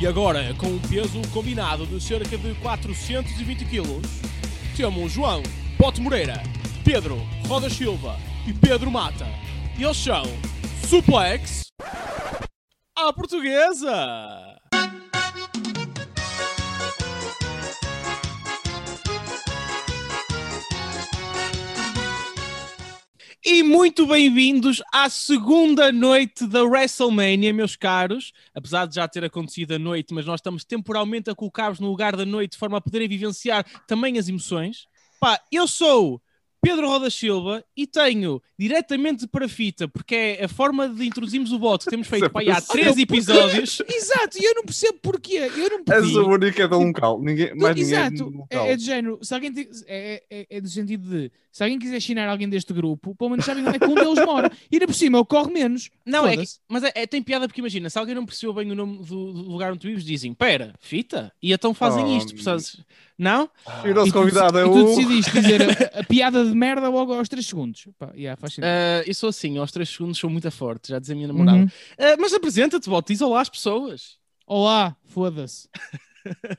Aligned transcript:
E 0.00 0.06
agora, 0.06 0.54
com 0.54 0.66
um 0.66 0.78
peso 0.78 1.20
combinado 1.30 1.84
de 1.84 2.00
cerca 2.00 2.38
de 2.38 2.54
420 2.54 3.66
kg, 3.66 4.00
temos 4.74 5.12
João 5.12 5.42
Pote 5.76 6.00
Moreira, 6.00 6.42
Pedro 6.82 7.18
Roda 7.46 7.68
Silva 7.68 8.16
e 8.46 8.52
Pedro 8.54 8.90
Mata. 8.90 9.26
Eles 9.78 9.98
são 9.98 10.22
Suplex 10.88 11.66
à 12.96 13.12
Portuguesa! 13.12 14.59
E 23.52 23.64
muito 23.64 24.06
bem-vindos 24.06 24.80
à 24.92 25.10
segunda 25.10 25.90
noite 25.90 26.46
da 26.46 26.62
WrestleMania, 26.62 27.52
meus 27.52 27.74
caros. 27.74 28.32
Apesar 28.54 28.86
de 28.86 28.94
já 28.94 29.08
ter 29.08 29.24
acontecido 29.24 29.72
a 29.72 29.78
noite, 29.78 30.14
mas 30.14 30.24
nós 30.24 30.38
estamos 30.38 30.62
temporalmente 30.62 31.28
a 31.28 31.34
colocar-vos 31.34 31.80
no 31.80 31.88
lugar 31.88 32.14
da 32.14 32.24
noite 32.24 32.52
de 32.52 32.58
forma 32.58 32.78
a 32.78 32.80
poderem 32.80 33.08
vivenciar 33.08 33.66
também 33.88 34.18
as 34.18 34.28
emoções. 34.28 34.86
Pá, 35.18 35.36
eu 35.50 35.66
sou 35.66 36.22
Pedro 36.62 36.86
Roda 36.88 37.08
Silva 37.10 37.64
e 37.76 37.86
tenho 37.86 38.42
diretamente 38.58 39.26
para 39.26 39.48
fita, 39.48 39.88
porque 39.88 40.14
é 40.14 40.44
a 40.44 40.48
forma 40.48 40.88
de 40.88 41.06
introduzirmos 41.06 41.52
o 41.52 41.58
voto 41.58 41.84
que 41.84 41.90
temos 41.90 42.06
feito 42.06 42.28
pá, 42.30 42.40
aí 42.40 42.50
há 42.50 42.60
três 42.60 42.96
episódios. 42.98 43.80
Exato, 43.88 44.38
e 44.38 44.44
eu 44.44 44.54
não 44.54 44.64
percebo 44.64 44.98
porquê. 45.02 45.36
Eu 45.56 45.70
não 45.70 45.78
És 45.78 46.04
pedi. 46.04 46.18
a 46.18 46.22
única 46.22 46.68
de 46.68 46.74
um 46.74 46.86
local. 46.88 47.20
Ninguém, 47.20 47.54
mais 47.54 47.74
ninguém 47.76 47.92
Exato, 47.94 48.30
no 48.30 48.38
local. 48.40 48.66
é, 48.66 48.72
é 48.72 48.76
de 48.76 48.84
género. 48.84 49.18
Se 49.22 49.32
alguém 49.34 49.52
te- 49.52 49.68
é, 49.86 50.22
é, 50.30 50.46
é 50.50 50.60
do 50.60 50.68
sentido 50.68 51.08
de 51.08 51.32
se 51.50 51.62
alguém 51.64 51.78
quiser 51.78 52.00
chinar 52.00 52.28
alguém 52.28 52.48
deste 52.48 52.72
grupo, 52.72 53.14
pelo 53.16 53.30
menos 53.30 53.44
sabem 53.44 53.66
onde 53.66 53.76
é 53.76 53.78
que 53.78 53.86
um 53.86 53.94
deles 53.94 54.24
mora. 54.24 54.52
E 54.70 54.76
ainda 54.76 54.86
por 54.86 54.94
cima, 54.94 55.18
eu 55.18 55.24
corro 55.24 55.50
menos. 55.50 55.90
Não, 56.06 56.26
é 56.26 56.36
que- 56.36 56.44
mas 56.68 56.84
é, 56.84 56.92
é- 56.94 57.06
tem 57.06 57.22
piada 57.22 57.48
porque 57.48 57.60
imagina, 57.60 57.88
se 57.90 57.98
alguém 57.98 58.14
não 58.14 58.26
percebeu 58.26 58.52
bem 58.54 58.70
o 58.70 58.74
nome 58.74 58.98
do, 58.98 59.32
do 59.32 59.50
lugar 59.50 59.70
onde 59.72 59.80
tu 59.80 59.86
vives, 59.88 60.04
dizem, 60.04 60.34
pera, 60.34 60.74
fita? 60.78 61.32
E 61.42 61.52
então 61.52 61.72
fazem 61.72 62.04
Oh, 62.04 62.16
isto, 62.18 62.34
percebes? 62.34 62.80
Não? 63.20 63.50
E 63.84 63.90
o 63.90 63.94
nosso 63.94 64.12
tu- 64.12 64.18
convidado 64.18 64.58
é 64.58 64.62
e 64.62 64.64
tu 64.64 64.70
o. 64.72 64.84
decidiste 64.86 65.30
dizer 65.32 65.60
a, 65.62 66.00
a 66.00 66.04
piada 66.04 66.42
de 66.42 66.54
merda 66.54 66.88
logo 66.88 67.12
aos 67.12 67.28
3 67.28 67.46
segundos. 67.46 67.86
Pá, 67.98 68.10
yeah, 68.16 68.34
faz 68.40 68.54
sentido. 68.54 68.64
Ah, 68.66 69.02
eu 69.06 69.14
sou 69.14 69.28
assim, 69.28 69.58
aos 69.58 69.70
3 69.70 69.86
segundos 69.90 70.16
sou 70.18 70.30
muito 70.30 70.50
forte, 70.50 70.88
já 70.88 70.98
dizia 70.98 71.14
a 71.14 71.16
minha 71.16 71.28
namorada. 71.28 71.58
Uhum. 71.58 71.68
Ah, 71.98 72.16
mas 72.18 72.32
apresenta-te, 72.32 72.88
Bote, 72.88 73.12
diz 73.12 73.20
olá 73.20 73.42
às 73.42 73.50
pessoas. 73.50 74.16
Olá, 74.46 74.96
foda-se. 75.04 75.68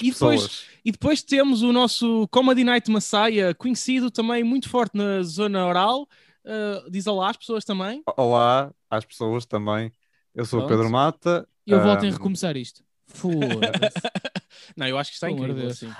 E 0.00 0.10
depois-. 0.12 0.64
E 0.84 0.92
depois 0.92 1.22
temos 1.22 1.62
o 1.62 1.72
nosso 1.72 2.28
Comedy 2.28 2.62
Night 2.64 2.88
Messiah, 2.90 3.52
conhecido 3.54 4.10
também 4.10 4.44
muito 4.44 4.68
forte 4.68 4.96
na 4.96 5.22
zona 5.22 5.66
oral. 5.66 6.08
Ah, 6.44 6.84
diz 6.90 7.06
olá 7.06 7.30
às 7.30 7.36
pessoas 7.36 7.64
também. 7.64 8.02
Olá 8.16 8.72
às 8.88 9.04
pessoas 9.04 9.44
também. 9.46 9.90
Eu 10.34 10.44
sou 10.44 10.62
o. 10.64 10.66
Pedro 10.66 10.88
Mata. 10.90 11.46
Eu 11.66 11.80
volto 11.82 12.04
em 12.04 12.08
Ahm, 12.08 12.12
recomeçar 12.12 12.56
isto. 12.56 12.82
Foda-se. 13.14 14.00
Não, 14.76 14.86
eu 14.86 14.98
acho 14.98 15.10
que 15.10 15.14
está 15.16 15.26
de 15.28 15.34
incrível. 15.34 15.54
Deus. 15.56 15.72
assim. 15.82 15.92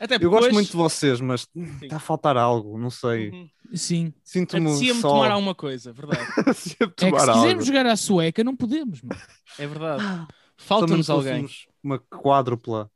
Até 0.00 0.14
porque 0.14 0.26
Eu 0.26 0.30
gosto 0.30 0.44
hoje- 0.46 0.54
muito 0.54 0.70
de 0.70 0.76
vocês, 0.76 1.20
mas 1.20 1.46
está 1.82 1.96
a 1.96 2.00
faltar 2.00 2.36
algo, 2.36 2.78
não 2.78 2.88
sei. 2.90 3.30
Uhum. 3.30 3.48
Sim. 3.74 4.14
Sinto-me 4.24 4.66
Apetecia-me 4.68 5.00
só. 5.00 5.08
tomar 5.10 5.30
alguma 5.30 5.54
coisa, 5.54 5.92
verdade. 5.92 6.22
É 6.40 6.54
que 6.54 6.60
se 7.00 7.16
algo. 7.30 7.32
quisermos 7.42 7.66
jogar 7.66 7.86
à 7.86 7.96
sueca, 7.96 8.42
não 8.42 8.56
podemos, 8.56 9.02
mano. 9.02 9.20
É 9.58 9.66
verdade. 9.66 10.02
Também 10.02 10.26
Falta-nos 10.56 11.06
se 11.06 11.12
alguém. 11.12 11.42
fôssemos 11.42 11.66
Uma 11.84 11.98
quádrupla. 11.98 12.90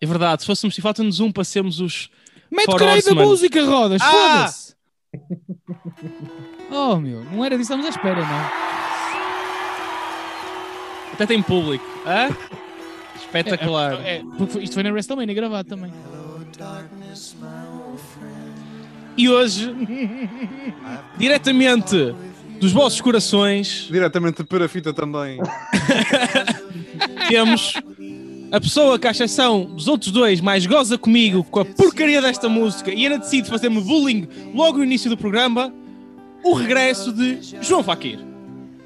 É 0.00 0.06
verdade, 0.06 0.42
se 0.42 0.46
fôssemos, 0.46 0.74
se 0.74 0.82
falta-nos 0.82 1.20
um 1.20 1.30
para 1.30 1.44
sermos 1.44 1.80
os. 1.80 2.10
Mete 2.50 2.74
creio 2.76 3.02
da 3.04 3.14
música, 3.14 3.64
Rodas, 3.64 4.02
Ah! 4.02 4.10
foda-se. 4.10 4.74
Oh, 6.70 6.96
meu, 6.96 7.24
não 7.24 7.44
era 7.44 7.56
disso 7.56 7.70
que 7.72 7.74
estamos 7.74 7.86
à 7.86 7.88
espera, 7.90 8.20
não. 8.20 8.83
Até 11.14 11.26
tem 11.26 11.40
público. 11.42 11.84
Hã? 12.06 12.28
Espetacular. 13.16 13.94
É, 14.04 14.22
porque 14.36 14.52
foi- 14.52 14.64
isto 14.64 14.74
foi 14.74 14.82
na 14.82 14.90
WrestleMania 14.90 15.34
gravado 15.34 15.68
também. 15.68 15.92
E 19.16 19.28
hoje, 19.28 19.72
diretamente 21.16 22.14
dos 22.60 22.72
vossos 22.72 23.00
corações, 23.00 23.86
Diretamente 23.90 24.42
para 24.44 24.64
a 24.64 24.68
fita 24.68 24.92
também. 24.92 25.38
temos 27.28 27.74
a 28.50 28.60
pessoa 28.60 28.98
que, 28.98 29.06
à 29.06 29.10
exceção 29.10 29.64
dos 29.64 29.88
outros 29.88 30.10
dois, 30.12 30.40
mais 30.40 30.64
goza 30.66 30.96
comigo 30.98 31.44
com 31.44 31.60
a 31.60 31.64
porcaria 31.64 32.20
desta 32.22 32.48
música 32.48 32.92
e 32.92 33.04
ainda 33.04 33.18
decide 33.18 33.48
fazer-me 33.48 33.80
bullying 33.80 34.28
logo 34.54 34.78
no 34.78 34.84
início 34.84 35.10
do 35.10 35.16
programa, 35.16 35.72
o 36.42 36.52
regresso 36.54 37.12
de 37.12 37.38
João 37.62 37.82
Faquir. 37.82 38.18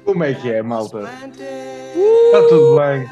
Como 0.09 0.23
é 0.23 0.33
que 0.33 0.49
é, 0.49 0.63
malta? 0.63 1.01
Está 1.03 2.47
tudo 2.49 2.77
bem. 2.77 3.05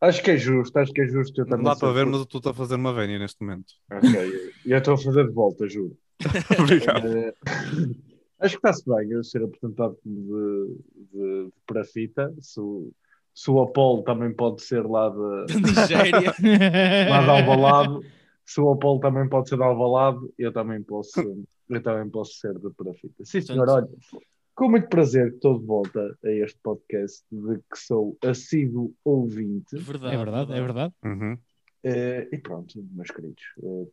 Acho 0.00 0.22
que 0.22 0.30
é 0.30 0.36
justo, 0.38 0.74
acho 0.78 0.90
que 0.90 1.02
é 1.02 1.06
justo. 1.06 1.38
Eu 1.38 1.44
Não 1.44 1.50
também 1.50 1.64
dá 1.66 1.76
para 1.76 1.92
ver, 1.92 2.06
mas 2.06 2.24
tu 2.24 2.38
estás 2.38 2.56
a 2.56 2.58
fazer 2.58 2.76
uma 2.76 2.94
vénia 2.94 3.18
neste 3.18 3.44
momento. 3.44 3.74
Ok, 3.92 4.52
e 4.64 4.72
eu 4.72 4.78
estou 4.78 4.94
a 4.94 4.96
fazer 4.98 5.26
de 5.26 5.34
volta, 5.34 5.68
juro. 5.68 5.94
Obrigado. 6.58 7.06
Eh, 7.06 7.34
acho 8.40 8.58
que 8.58 8.66
está-se 8.66 8.88
bem 8.88 9.10
eu 9.10 9.22
ser 9.22 9.42
apresentado 9.42 9.94
como 10.02 10.16
de, 10.16 10.76
de, 11.12 11.44
de 11.44 11.52
parafita. 11.66 12.32
Se 12.40 12.58
o, 12.58 12.90
se 13.34 13.50
o 13.50 13.60
Apolo 13.60 14.02
também 14.02 14.32
pode 14.32 14.62
ser 14.62 14.86
lá 14.86 15.10
de, 15.10 15.60
Da 15.60 15.82
Nigéria. 15.82 16.34
lá 17.10 17.22
de 17.22 17.30
Alvalade, 17.30 18.00
se 18.46 18.62
o 18.62 18.70
Apolo 18.70 18.98
também 18.98 19.28
pode 19.28 19.50
ser 19.50 19.56
de 19.56 19.62
Alvalade, 19.62 20.20
eu 20.38 20.54
também 20.54 20.82
posso, 20.82 21.20
eu 21.68 21.82
também 21.82 22.08
posso 22.08 22.32
ser 22.32 22.54
de 22.58 22.70
parafita. 22.70 23.26
Sim, 23.26 23.42
senhor, 23.42 23.68
olha. 23.68 23.88
Com 24.54 24.68
muito 24.68 24.88
prazer 24.88 25.30
que 25.30 25.36
estou 25.36 25.58
de 25.58 25.64
volta 25.66 26.16
a 26.24 26.30
este 26.30 26.58
podcast 26.62 27.24
de 27.30 27.56
que 27.58 27.78
sou 27.78 28.16
assíduo 28.22 28.92
ouvinte. 29.04 29.76
Verdade. 29.76 30.14
É 30.14 30.18
verdade, 30.18 30.52
é 30.52 30.60
verdade. 30.60 30.94
Uhum. 31.04 31.38
Eh, 31.84 32.28
e 32.30 32.38
pronto, 32.38 32.74
meus 32.92 33.10
queridos. 33.10 33.42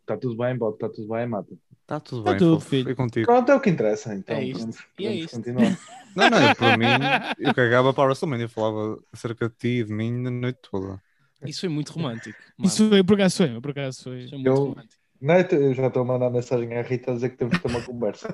Está 0.02 0.18
tudo 0.18 0.36
bem, 0.38 0.56
Bob? 0.58 0.74
Está 0.76 0.90
tudo 0.90 1.08
bem, 1.08 1.26
Mata? 1.26 1.54
Está 1.82 2.00
tudo 2.00 2.24
Tá 2.24 2.32
bem, 2.32 2.40
tudo, 2.40 2.60
filho. 2.60 2.84
Foi 2.84 2.96
contigo. 2.96 3.26
Pronto, 3.26 3.52
é 3.52 3.56
o 3.56 3.60
que 3.62 3.70
interessa, 3.70 4.14
então. 4.14 4.36
É 4.36 4.44
isto. 4.44 4.60
Vamos, 4.60 4.78
E 5.00 5.08
é 5.08 5.14
isto. 5.16 5.36
continuar. 5.38 5.78
Não, 6.16 6.28
não, 6.28 6.56
para 6.56 6.76
mim, 6.76 6.86
eu 7.40 7.54
cagava 7.54 7.94
para 7.94 8.04
a 8.04 8.06
WrestleMania, 8.08 8.46
eu 8.46 8.50
falava 8.50 9.00
acerca 9.14 9.48
de 9.48 9.56
ti 9.56 9.68
e 9.80 9.84
de 9.84 9.94
mim 9.94 10.26
a 10.26 10.32
noite 10.32 10.58
toda. 10.70 11.00
Isso 11.46 11.60
foi 11.62 11.70
muito 11.70 11.92
romântico. 11.94 12.38
mano. 12.58 12.68
Isso 12.68 12.90
foi, 12.90 13.04
por 13.04 13.14
acaso 13.14 13.38
foi, 13.38 13.62
por 13.62 13.72
acaso 13.72 14.04
foi. 14.04 14.20
Isso 14.22 14.30
foi 14.30 14.38
muito 14.40 14.48
Eu- 14.48 14.56
romântico. 14.56 15.00
Não, 15.22 15.36
eu 15.36 15.74
já 15.74 15.88
estou 15.88 16.02
a 16.04 16.06
mandar 16.06 16.30
mensagem 16.30 16.74
à 16.78 16.82
Rita 16.82 17.12
a 17.12 17.14
dizer 17.14 17.30
que 17.32 17.36
temos 17.38 17.58
que 17.58 17.62
ter 17.64 17.70
uma 17.70 17.82
conversa. 17.86 18.34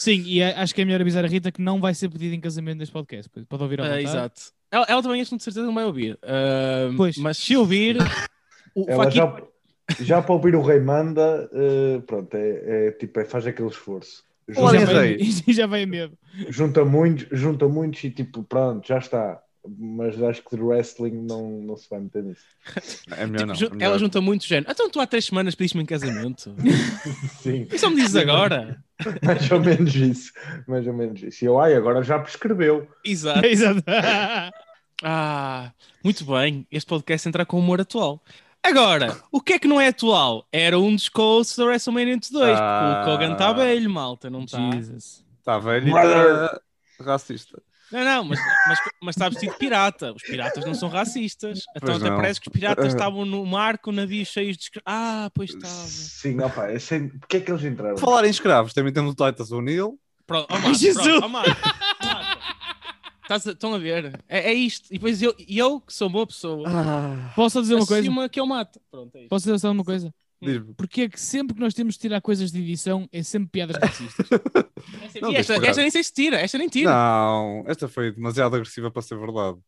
Sim, 0.00 0.22
e 0.26 0.42
a- 0.42 0.62
acho 0.62 0.74
que 0.74 0.80
é 0.80 0.84
melhor 0.84 1.00
avisar 1.02 1.24
a 1.24 1.28
Rita 1.28 1.52
que 1.52 1.60
não 1.60 1.78
vai 1.80 1.92
ser 1.94 2.08
pedido 2.08 2.34
em 2.34 2.40
casamento 2.40 2.78
neste 2.78 2.92
podcast. 2.92 3.30
Pode 3.48 3.62
ouvir 3.62 3.80
à 3.80 3.84
Ah, 3.84 3.88
vontade. 3.88 4.04
exato. 4.04 4.40
Ela, 4.70 4.86
ela 4.88 5.02
também, 5.02 5.20
este, 5.20 5.36
de 5.36 5.42
certeza, 5.42 5.66
não 5.66 5.74
vai 5.74 5.84
ouvir. 5.84 6.18
Ah, 6.22 6.90
Pois. 6.96 7.16
Mas 7.18 7.36
se 7.36 7.54
ouvir, 7.56 7.98
o 8.74 8.86
Ela 8.88 9.10
já, 9.10 9.42
já 10.00 10.22
para 10.22 10.32
ouvir 10.32 10.54
o 10.54 10.62
Rei 10.62 10.80
Manda, 10.80 11.50
eh, 11.52 12.00
pronto, 12.06 12.34
é, 12.34 12.86
é 12.88 12.90
tipo, 12.92 13.20
é, 13.20 13.24
faz 13.24 13.46
aquele 13.46 13.68
esforço. 13.68 14.24
E 14.48 14.54
Junta, 14.54 14.78
já, 14.78 14.86
vai, 14.92 15.12
e 15.20 15.24
já 15.52 15.66
vai 15.66 15.82
a 15.82 15.86
medo. 15.86 16.16
junta 16.48 16.84
muitos, 16.84 17.26
junta 17.38 17.68
muitos 17.68 18.02
e 18.02 18.10
tipo, 18.10 18.42
pronto, 18.42 18.86
já 18.88 18.98
está. 18.98 19.40
Mas 19.78 20.22
acho 20.22 20.42
que 20.42 20.56
de 20.56 20.62
wrestling 20.62 21.12
não, 21.26 21.50
não 21.60 21.76
se 21.76 21.88
vai 21.88 22.00
meter 22.00 22.22
nisso. 22.24 22.44
É 23.16 23.26
melhor 23.26 23.54
tipo, 23.56 23.74
não. 23.74 23.80
é 23.80 23.84
ela 23.84 23.98
junta 23.98 24.20
muito 24.20 24.46
género. 24.46 24.70
Então 24.70 24.88
tu 24.90 25.00
há 25.00 25.06
três 25.06 25.24
semanas 25.26 25.54
pediste-me 25.54 25.82
em 25.82 25.86
casamento. 25.86 26.54
Sim, 27.42 27.66
E 27.70 27.78
só 27.78 27.90
me 27.90 27.96
dizes 27.96 28.16
agora. 28.16 28.82
mais 29.22 29.50
ou 29.50 29.60
menos 29.60 29.94
isso. 29.94 30.32
Mais 30.66 30.86
ou 30.86 30.92
menos 30.94 31.22
isso. 31.22 31.44
E 31.44 31.46
eu, 31.46 31.58
ai, 31.60 31.74
agora 31.74 32.02
já 32.02 32.18
prescreveu. 32.18 32.88
Exato. 33.04 33.44
Exato. 33.46 33.82
Ah, 35.02 35.72
muito 36.04 36.24
bem. 36.24 36.66
Este 36.70 36.86
podcast 36.88 37.28
entra 37.28 37.46
com 37.46 37.58
humor 37.58 37.80
atual. 37.80 38.22
Agora, 38.62 39.16
o 39.32 39.40
que 39.40 39.54
é 39.54 39.58
que 39.58 39.66
não 39.66 39.80
é 39.80 39.88
atual? 39.88 40.46
Era 40.52 40.78
um 40.78 40.94
dos 40.94 41.08
hosts 41.16 41.56
da 41.56 41.64
WrestleMania 41.64 42.16
2, 42.16 42.28
porque 42.30 42.42
Ah. 42.62 43.02
o 43.02 43.04
Kogan 43.10 43.32
está 43.32 43.52
velho, 43.54 43.88
malta, 43.90 44.28
não 44.28 44.44
está? 44.44 44.58
Jesus. 44.72 45.24
Está 45.38 45.58
velho 45.58 45.88
e 45.88 45.90
está 45.90 46.60
racista. 47.00 47.62
Não, 47.92 48.04
não, 48.04 48.24
mas, 48.24 48.38
mas, 48.68 48.78
mas 49.02 49.16
está 49.16 49.28
vestido 49.28 49.52
de 49.52 49.58
pirata. 49.58 50.12
Os 50.12 50.22
piratas 50.22 50.64
não 50.64 50.74
são 50.74 50.88
racistas. 50.88 51.60
Então 51.76 51.80
Pois 51.88 51.96
até 51.96 52.08
não. 52.10 52.16
parece 52.16 52.40
que 52.40 52.48
os 52.48 52.52
piratas 52.52 52.84
Ah. 52.84 52.88
estavam 52.88 53.24
no 53.24 53.44
mar 53.44 53.78
com 53.78 53.90
navios 53.90 54.28
cheios 54.28 54.56
de... 54.56 54.64
escra- 54.64 54.82
Ah, 54.86 55.30
pois 55.34 55.50
estava. 55.50 55.74
Sim, 55.74 56.40
opa, 56.40 56.66
é 56.70 56.78
sem... 56.78 57.08
porque 57.08 57.38
é 57.38 57.40
que 57.40 57.50
eles 57.50 57.64
entraram? 57.64 57.94
Por 57.96 58.00
falar 58.00 58.24
em 58.24 58.30
escravos, 58.30 58.72
também 58.72 58.92
temos 58.92 59.12
o 59.12 59.14
Titus 59.14 59.50
O'Neill. 59.50 59.98
Pronto, 60.26 60.46
oh, 60.50 60.54
Marco, 60.60 60.74
Jesus! 60.74 61.02
pronto, 61.04 61.24
oh, 61.24 61.28
Marco, 61.28 61.50
Marco. 62.04 62.40
Estás 63.22 63.46
a- 63.46 63.52
Estão 63.52 63.74
a 63.74 63.78
ver? 63.78 64.20
É, 64.28 64.50
é 64.50 64.54
isto. 64.54 64.86
E 64.90 64.94
depois 64.94 65.20
eu, 65.22 65.34
e 65.38 65.58
eu, 65.58 65.80
que 65.80 65.92
sou 65.92 66.08
boa 66.08 66.26
pessoa, 66.26 66.68
Posso 67.34 67.54
só 67.54 67.60
dizer 67.60 67.74
uma 67.74 67.86
coisa? 67.86 68.02
assumo 68.08 68.28
que 68.28 68.40
eu 68.40 68.46
mato. 68.46 68.80
Pronto, 68.90 69.14
é 69.16 69.20
isto. 69.20 69.28
Posso 69.28 69.44
dizer 69.46 69.58
só 69.58 69.70
uma 69.70 69.84
coisa? 69.84 70.12
Diz-me. 70.42 70.74
Porque 70.74 71.02
é 71.02 71.08
que 71.08 71.20
sempre 71.20 71.54
que 71.54 71.60
nós 71.60 71.74
temos 71.74 71.94
de 71.94 72.00
tirar 72.00 72.20
coisas 72.20 72.50
de 72.50 72.60
edição 72.60 73.08
é 73.12 73.22
sempre 73.22 73.50
piadas 73.50 73.76
racistas. 73.80 74.26
Não, 75.20 75.32
e 75.32 75.36
esta, 75.36 75.54
esta 75.54 75.82
nem 75.82 75.90
sei 75.90 76.02
se 76.02 76.12
tira, 76.12 76.40
esta 76.40 76.56
nem 76.56 76.68
tira. 76.68 76.90
Não, 76.90 77.64
esta 77.66 77.88
foi 77.88 78.12
demasiado 78.12 78.56
agressiva 78.56 78.90
para 78.90 79.02
ser 79.02 79.18
verdade. 79.18 79.58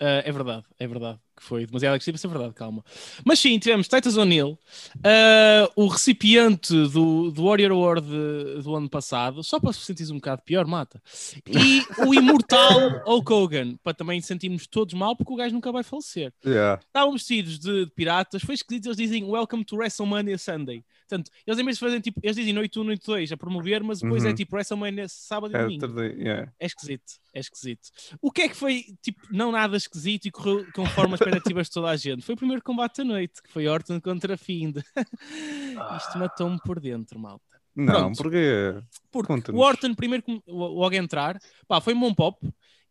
Ah, 0.00 0.22
é 0.24 0.32
verdade, 0.32 0.66
é 0.78 0.86
verdade. 0.86 1.18
Que 1.36 1.42
foi 1.42 1.66
demasiado 1.66 1.92
agressivo, 1.94 2.16
isso 2.16 2.26
é 2.26 2.30
verdade, 2.30 2.54
calma. 2.54 2.82
Mas 3.24 3.38
sim, 3.38 3.58
tivemos 3.58 3.86
Titus 3.88 4.16
O'Neill, 4.16 4.58
uh, 4.96 5.72
o 5.76 5.86
recipiente 5.86 6.72
do, 6.88 7.30
do 7.30 7.44
Warrior 7.44 7.72
Award 7.72 8.06
de- 8.06 8.62
do 8.62 8.74
ano 8.74 8.88
passado, 8.88 9.42
só 9.44 9.60
para 9.60 9.72
se 9.72 9.80
sentir 9.80 10.10
um 10.10 10.16
bocado 10.16 10.42
pior, 10.42 10.66
mata. 10.66 11.00
E 11.46 11.82
o 12.06 12.14
imortal 12.14 13.02
Hulk 13.06 13.32
Hogan, 13.32 13.76
para 13.82 13.94
também 13.94 14.20
sentirmos 14.20 14.66
todos 14.66 14.94
mal, 14.94 15.14
porque 15.14 15.32
o 15.32 15.36
gajo 15.36 15.54
nunca 15.54 15.70
vai 15.70 15.82
falecer. 15.82 16.32
Yeah. 16.44 16.80
Estavam 16.86 17.12
vestidos 17.12 17.58
de, 17.58 17.84
de 17.86 17.90
piratas, 17.92 18.42
foi 18.42 18.54
esquisito, 18.54 18.86
eles 18.86 18.96
dizem 18.96 19.24
Welcome 19.24 19.64
to 19.64 19.76
WrestleMania 19.76 20.38
Sunday. 20.38 20.82
Portanto, 21.08 21.30
eles 21.46 21.58
em 21.60 21.64
vez 21.64 21.76
de 21.76 21.80
fazerem 21.80 22.00
tipo, 22.00 22.18
eles 22.22 22.34
dizem 22.36 22.52
noite 22.52 22.78
1, 22.78 22.82
noite 22.84 23.06
2 23.06 23.30
a 23.30 23.36
promover, 23.36 23.82
mas 23.84 24.00
depois 24.00 24.24
é 24.24 24.28
Uhum. 24.28 24.34
tipo 24.34 24.56
WrestleMania 24.56 25.06
sábado 25.08 25.52
e 25.52 25.56
É, 25.56 25.62
domingo. 25.62 26.00
yeah. 26.02 26.52
É 26.58 26.66
esquisito, 26.66 27.12
é 27.32 27.38
esquisito. 27.40 27.90
O 28.20 28.32
que 28.32 28.42
é 28.42 28.48
que 28.48 28.56
foi, 28.56 28.84
tipo, 29.02 29.20
não 29.30 29.52
nada 29.52 29.76
esquisito 29.76 30.26
e 30.26 30.30
correu 30.32 30.66
conforme 30.74 31.14
as 31.14 31.20
expectativas 31.26 31.66
de 31.68 31.72
toda 31.72 31.90
a 31.90 31.96
gente? 31.96 32.24
Foi 32.24 32.34
o 32.34 32.38
primeiro 32.38 32.62
combate 32.62 32.98
da 32.98 33.04
noite, 33.04 33.42
que 33.42 33.50
foi 33.50 33.66
Orton 33.66 34.00
contra 34.00 34.36
Fiend. 34.36 34.82
Isto 35.96 36.18
matou-me 36.18 36.58
por 36.64 36.80
dentro, 36.80 37.18
malta. 37.18 37.44
Não, 37.74 37.94
Pronto. 37.94 38.16
porque 38.16 38.74
Porque 39.10 39.52
o 39.52 39.58
Orton, 39.58 39.94
primeiro, 39.94 40.24
logo 40.46 40.94
a 40.94 40.96
entrar, 40.96 41.38
pá, 41.68 41.80
foi 41.80 41.94
um 41.94 42.00
bom 42.00 42.14
pop 42.14 42.38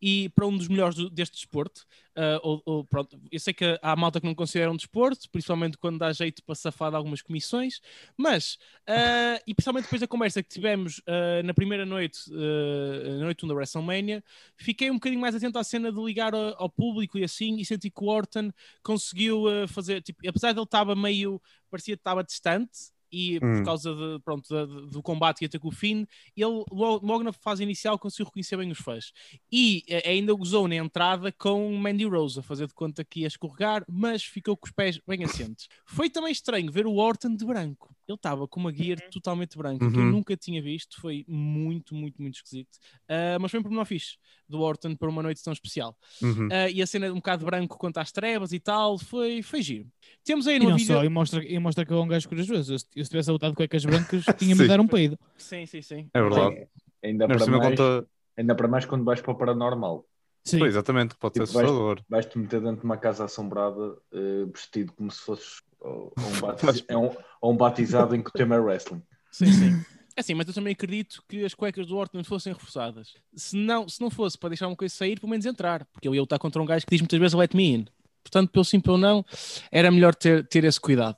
e 0.00 0.28
para 0.30 0.46
um 0.46 0.56
dos 0.56 0.68
melhores 0.68 0.96
deste 1.10 1.34
desporto. 1.36 1.86
ah, 2.14 2.38
ou, 2.42 2.62
ou, 2.64 2.84
pronto, 2.84 3.20
eu 3.30 3.38
sei 3.40 3.52
que 3.54 3.78
há 3.82 3.94
malta 3.96 4.20
que 4.20 4.26
não 4.26 4.34
considera 4.34 4.70
um 4.70 4.76
desporto, 4.76 5.28
principalmente 5.30 5.76
quando 5.78 5.98
dá 5.98 6.12
jeito 6.12 6.42
para 6.44 6.54
safar 6.54 6.90
de 6.90 6.96
algumas 6.96 7.22
comissões, 7.22 7.80
mas, 8.16 8.58
ah, 8.86 9.40
e 9.46 9.54
principalmente 9.54 9.84
depois 9.84 10.00
da 10.00 10.06
conversa 10.08 10.42
que 10.42 10.48
tivemos 10.48 11.00
ah, 11.06 11.42
na 11.44 11.52
primeira 11.54 11.84
noite, 11.86 12.20
na 12.30 13.24
noite 13.24 13.44
1 13.44 13.48
da 13.48 13.54
WrestleMania, 13.54 14.22
fiquei 14.56 14.90
um 14.90 14.94
bocadinho 14.94 15.20
mais 15.20 15.34
atento 15.34 15.58
à 15.58 15.64
cena 15.64 15.92
de 15.92 16.00
ligar 16.02 16.34
a- 16.34 16.54
ao 16.58 16.68
público 16.70 17.18
e 17.18 17.24
assim, 17.24 17.56
e 17.58 17.64
senti 17.64 17.90
que 17.90 18.02
o 18.02 18.08
Orton 18.08 18.50
conseguiu 18.82 19.44
fazer, 19.68 20.02
tipo, 20.02 20.26
apesar 20.28 20.52
de 20.52 20.58
ele 20.58 20.64
estava 20.64 20.94
meio, 20.94 21.40
parecia 21.70 21.96
que 21.96 22.00
estava 22.00 22.22
distante, 22.24 22.70
e 23.16 23.40
por 23.40 23.48
Hum. 23.48 23.64
causa 23.64 23.94
de, 23.94 24.18
pronto, 24.22 24.46
da- 24.48 24.66
do 24.66 25.02
combate 25.02 25.38
que 25.38 25.44
ia 25.46 25.48
ter 25.48 25.58
com 25.58 25.68
o 25.68 25.72
Finn, 25.72 26.04
ele 26.36 26.64
logo, 26.70 27.06
logo 27.06 27.22
na 27.24 27.32
fase 27.32 27.62
inicial 27.62 27.98
conseguiu 27.98 28.26
reconhecer 28.26 28.56
bem 28.58 28.70
os 28.70 28.78
fãs. 28.78 29.12
E 29.50 29.82
eh, 29.88 30.10
ainda 30.10 30.34
gozou 30.34 30.68
na 30.68 30.76
entrada 30.76 31.32
com 31.32 31.74
Mandy 31.76 32.04
Rose, 32.04 32.38
a 32.38 32.42
fazer 32.42 32.66
de 32.66 32.74
conta 32.74 33.02
que 33.04 33.20
ia 33.20 33.26
escorregar, 33.26 33.82
mas 33.88 34.22
ficou 34.22 34.54
com 34.56 34.66
os 34.66 34.72
pés 34.72 35.00
bem 35.08 35.24
assentes. 35.24 35.66
Foi 35.86 36.10
também 36.10 36.30
estranho 36.30 36.70
ver 36.70 36.86
o 36.86 36.96
Orton 36.96 37.34
de 37.34 37.46
branco. 37.46 37.95
Ele 38.08 38.14
estava 38.16 38.46
com 38.46 38.60
uma 38.60 38.72
gear 38.72 39.00
totalmente 39.10 39.58
branca, 39.58 39.90
que 39.90 39.96
eu 39.96 40.00
Uhum. 40.02 40.10
nunca 40.12 40.36
tinha 40.36 40.62
visto. 40.62 41.00
Foi 41.00 41.24
muito, 41.26 41.94
muito, 41.94 42.22
muito 42.22 42.36
esquisito. 42.36 42.78
Ah, 43.08 43.36
mas 43.40 43.50
foi 43.50 43.58
um 43.58 43.62
pormenor 43.62 43.84
fixe 43.84 44.16
do 44.48 44.60
Orton 44.60 44.94
para 44.94 45.08
uma 45.08 45.22
noite 45.22 45.42
tão 45.42 45.52
especial. 45.52 45.96
Uhum. 46.22 46.48
Ah, 46.52 46.70
e 46.70 46.80
a 46.80 46.86
cena 46.86 47.10
um 47.10 47.16
bocado 47.16 47.44
branco 47.44 47.76
quanto 47.76 47.98
às 47.98 48.12
trevas 48.12 48.52
e 48.52 48.60
tal, 48.60 48.96
foi, 48.98 49.42
foi 49.42 49.60
giro. 49.60 49.88
Temos 50.24 50.46
aí 50.46 50.56
E 50.56 50.58
no 50.60 50.70
não 50.70 50.76
vídeo... 50.76 50.94
só, 50.94 51.04
e 51.04 51.08
mostra, 51.08 51.44
e 51.44 51.58
mostra 51.58 51.84
que 51.84 51.92
é 51.92 51.96
um 51.96 52.06
gajo 52.06 52.28
corajoso. 52.28 52.74
Eu, 52.74 52.78
se 52.78 52.86
eu 52.94 53.04
se 53.04 53.10
tivesse 53.10 53.30
lutado 53.30 53.50
de 53.50 53.56
cuecas 53.56 53.84
brancas, 53.84 54.24
tinha-me 54.38 54.54
Sim. 54.56 54.62
de 54.62 54.68
dar 54.68 54.80
um 54.80 54.86
peido. 54.86 55.18
Sim, 55.36 55.66
sim, 55.66 55.82
sim. 55.82 56.10
É 56.14 56.22
verdade. 56.22 56.68
Ainda 57.02 57.24
Ainda 57.24 57.28
por 57.28 57.38
para, 57.38 57.58
mais, 57.58 57.68
conta. 57.78 58.08
ainda 58.36 58.54
para 58.54 58.68
mais 58.68 58.84
quando 58.84 59.04
vais 59.04 59.20
para 59.20 59.32
o 59.32 59.34
paranormal. 59.36 60.06
Sim. 60.44 60.60
Pois, 60.60 60.72
exatamente, 60.74 61.16
pode 61.16 61.34
ser 61.36 61.44
Tipo, 61.44 61.54
vais- 61.54 61.66
assustador. 61.68 62.04
Vais-te 62.08 62.38
meter 62.38 62.60
dentro 62.60 62.78
de 62.78 62.84
uma 62.84 62.96
casa 62.96 63.24
assombrada, 63.24 63.96
eh, 64.12 64.44
vestido 64.54 64.92
como 64.92 65.10
se 65.10 65.20
fosses 65.22 65.60
ou- 65.80 66.12
ou 66.16 66.24
um, 66.24 66.40
batiz- 66.40 66.84
é 66.88 66.96
um- 66.96 67.14
ou 67.40 67.52
um 67.52 67.56
batizado 67.56 68.14
em 68.14 68.22
que 68.22 68.30
o 68.30 68.32
tema 68.32 68.54
é 68.56 68.58
wrestling. 68.58 69.02
Sim, 69.30 69.52
sim. 69.52 69.84
É 70.16 70.20
assim, 70.20 70.32
mas 70.34 70.48
eu 70.48 70.54
também 70.54 70.72
acredito 70.72 71.22
que 71.28 71.44
as 71.44 71.52
cuecas 71.52 71.86
do 71.86 71.96
Orton 71.96 72.24
fossem 72.24 72.50
reforçadas. 72.52 73.12
Se 73.34 73.54
não, 73.54 73.86
se 73.86 74.00
não 74.00 74.08
fosse 74.08 74.38
para 74.38 74.48
deixar 74.48 74.66
uma 74.66 74.74
coisa 74.76 74.94
sair, 74.94 75.20
pelo 75.20 75.28
menos 75.28 75.44
entrar. 75.44 75.84
Porque 75.92 76.08
eu 76.08 76.14
ia 76.14 76.20
lutar 76.22 76.38
contra 76.38 76.60
um 76.62 76.64
gajo 76.64 76.86
que 76.86 76.90
diz 76.90 77.02
muitas 77.02 77.20
vezes 77.20 77.34
let 77.34 77.52
me 77.52 77.74
in. 77.74 77.86
Portanto, 78.26 78.50
pelo 78.50 78.64
sim, 78.64 78.80
pelo 78.80 78.98
não, 78.98 79.24
era 79.70 79.90
melhor 79.90 80.14
ter, 80.14 80.46
ter 80.46 80.64
esse 80.64 80.80
cuidado. 80.80 81.16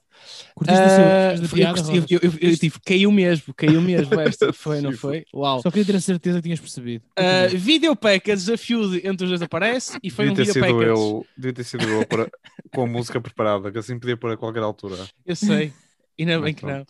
Curtiste 0.55 0.83
sua 0.83 1.45
eu, 1.45 1.49
piada, 1.49 1.81
eu, 1.93 2.05
eu, 2.11 2.21
eu, 2.23 2.51
eu 2.51 2.57
tive, 2.57 2.79
caiu 2.85 3.11
mesmo, 3.13 3.55
caiu 3.55 3.81
mesmo 3.81 4.19
esta. 4.21 4.53
Foi, 4.53 4.81
não 4.81 4.93
foi? 4.93 5.25
Uau. 5.33 5.63
Só 5.63 5.71
queria 5.71 5.87
ter 5.87 5.97
a 5.97 6.01
certeza 6.01 6.39
que 6.39 6.43
tinhas 6.43 6.61
percebido. 6.61 7.05
Uh, 7.19 7.57
video 7.57 7.95
package, 7.95 8.53
a 8.53 8.59
feud 8.59 8.97
entre 9.07 9.25
os 9.25 9.31
dois 9.31 9.43
aparece 9.43 9.99
e 10.03 10.11
foi 10.11 10.27
Devia 10.29 10.33
um 10.33 10.47
ter 10.47 10.53
video 10.53 10.55
sido 10.55 10.79
package. 10.79 11.01
eu, 11.01 11.27
devia 11.37 11.53
ter 11.53 11.65
sido 11.65 11.85
eu 11.85 12.07
para- 12.07 12.29
com 12.75 12.83
a 12.83 12.87
música 12.87 13.21
preparada, 13.21 13.71
que 13.71 13.79
assim 13.79 13.99
podia 13.99 14.17
pôr 14.17 14.33
a 14.33 14.37
qualquer 14.37 14.63
altura. 14.63 14.97
Eu 15.25 15.37
sei. 15.37 15.73
Ainda 16.19 16.41
bem 16.41 16.53
que 16.53 16.67
não. 16.67 16.85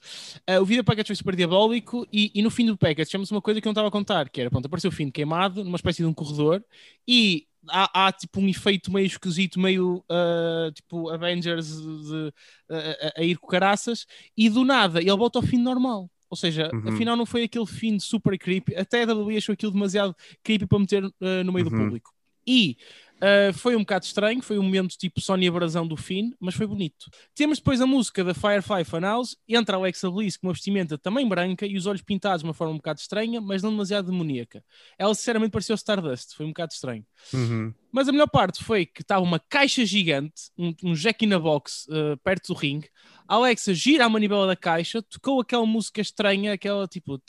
Ah, 0.46 0.58
o 0.58 0.64
vídeo 0.64 0.82
package 0.82 1.08
foi 1.08 1.16
super 1.16 1.36
diabólico 1.36 2.06
e, 2.10 2.30
e 2.34 2.40
no 2.40 2.50
fim 2.50 2.64
do 2.64 2.78
package 2.78 3.10
tivemos 3.10 3.30
uma 3.30 3.42
coisa 3.42 3.60
que 3.60 3.68
eu 3.68 3.70
não 3.70 3.72
estava 3.74 3.88
a 3.88 3.90
contar, 3.90 4.26
que 4.30 4.40
era, 4.40 4.48
pronto, 4.48 4.64
apareceu 4.64 4.88
o 4.88 4.92
fim 4.92 5.10
queimado 5.10 5.62
numa 5.62 5.76
espécie 5.76 5.98
de 5.98 6.06
um 6.06 6.14
corredor 6.14 6.64
e 7.06 7.46
há, 7.68 8.06
há, 8.08 8.12
tipo 8.12 8.40
um 8.40 8.48
efeito 8.48 8.92
meio 8.92 9.06
esquisito, 9.06 9.58
meio 9.58 10.04
ah, 10.10 10.70
tipo 10.74 11.08
Avengers 11.10 11.68
de- 11.80 12.32
a- 12.70 13.12
a, 13.20 13.22
ir 13.24 13.36
com 13.38 13.46
caraças 13.46 14.06
e 14.36 14.48
do 14.50 14.64
nada 14.64 15.00
ele 15.00 15.10
volta 15.16 15.38
ao 15.38 15.42
fim 15.42 15.58
normal. 15.58 16.10
Ou 16.30 16.36
seja, 16.36 16.70
Uhum. 16.74 16.92
afinal 16.92 17.16
não 17.16 17.24
foi 17.24 17.44
aquele 17.44 17.66
fim 17.66 17.98
super 17.98 18.38
creepy, 18.38 18.76
até 18.76 19.02
a 19.02 19.06
WWE 19.06 19.36
achou 19.38 19.52
aquilo 19.54 19.72
demasiado 19.72 20.14
creepy 20.42 20.66
para 20.66 20.78
meter 20.78 21.04
ah, 21.04 21.42
no 21.44 21.52
meio 21.52 21.68
do 21.68 21.74
Uhum. 21.74 21.84
público. 21.84 22.12
E 22.46 22.76
ah, 23.20 23.52
foi 23.52 23.76
um 23.76 23.80
bocado 23.80 24.04
estranho, 24.04 24.42
foi 24.42 24.58
um 24.58 24.62
momento 24.62 24.96
tipo 24.96 25.20
Sónia 25.20 25.50
Brasão 25.50 25.86
do 25.86 25.96
fim, 25.96 26.34
mas 26.38 26.54
foi 26.54 26.66
bonito. 26.66 27.06
Temos 27.34 27.58
depois 27.58 27.80
a 27.80 27.86
música 27.86 28.22
da 28.24 28.34
Firefly 28.34 28.84
Funhouse, 28.84 29.36
entra 29.48 29.76
Alexa 29.76 30.10
Bliss 30.10 30.36
com 30.36 30.46
uma 30.46 30.52
vestimenta 30.52 30.96
também 30.96 31.28
branca 31.28 31.66
e 31.66 31.76
os 31.76 31.86
olhos 31.86 32.02
pintados 32.02 32.42
de 32.42 32.48
uma 32.48 32.54
forma 32.54 32.74
um 32.74 32.76
bocado 32.76 33.00
estranha, 33.00 33.40
mas 33.40 33.62
não 33.62 33.70
demasiado 33.70 34.10
demoníaca. 34.10 34.62
Ela 34.98 35.14
sinceramente 35.14 35.50
pareceu 35.50 35.74
Stardust, 35.74 36.34
foi 36.36 36.46
um 36.46 36.50
bocado 36.50 36.72
estranho. 36.72 37.04
Uhum. 37.32 37.72
Mas 37.90 38.08
a 38.08 38.12
melhor 38.12 38.28
parte 38.28 38.62
foi 38.62 38.84
que 38.84 39.02
estava 39.02 39.22
uma 39.22 39.38
caixa 39.38 39.84
gigante, 39.84 40.50
um, 40.56 40.74
um 40.84 40.92
Jack 40.94 41.24
in 41.24 41.32
a 41.32 41.38
Box 41.38 41.86
uh, 41.88 42.16
perto 42.18 42.52
do 42.52 42.58
ringue. 42.58 42.88
A 43.26 43.34
Alexa 43.34 43.74
gira 43.74 44.04
a 44.04 44.08
manivela 44.08 44.46
da 44.46 44.56
caixa, 44.56 45.02
tocou 45.02 45.40
aquela 45.40 45.66
música 45.66 46.00
estranha, 46.00 46.52
aquela 46.52 46.86
tipo. 46.86 47.20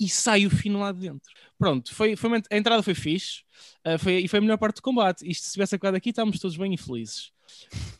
e 0.00 0.08
sai 0.08 0.46
o 0.46 0.50
fino 0.50 0.80
lá 0.80 0.92
de 0.92 1.00
dentro. 1.00 1.30
Pronto, 1.58 1.94
foi, 1.94 2.14
foi 2.14 2.42
a 2.50 2.56
entrada 2.56 2.82
foi 2.82 2.94
fixe 2.94 3.42
uh, 3.86 3.98
foi, 3.98 4.18
e 4.18 4.28
foi 4.28 4.38
a 4.38 4.42
melhor 4.42 4.58
parte 4.58 4.76
do 4.76 4.82
combate. 4.82 5.28
Isto, 5.28 5.46
se 5.46 5.52
tivesse 5.52 5.74
acabado 5.74 5.96
aqui, 5.96 6.10
estávamos 6.10 6.38
todos 6.38 6.56
bem 6.56 6.74
infelizes. 6.74 7.32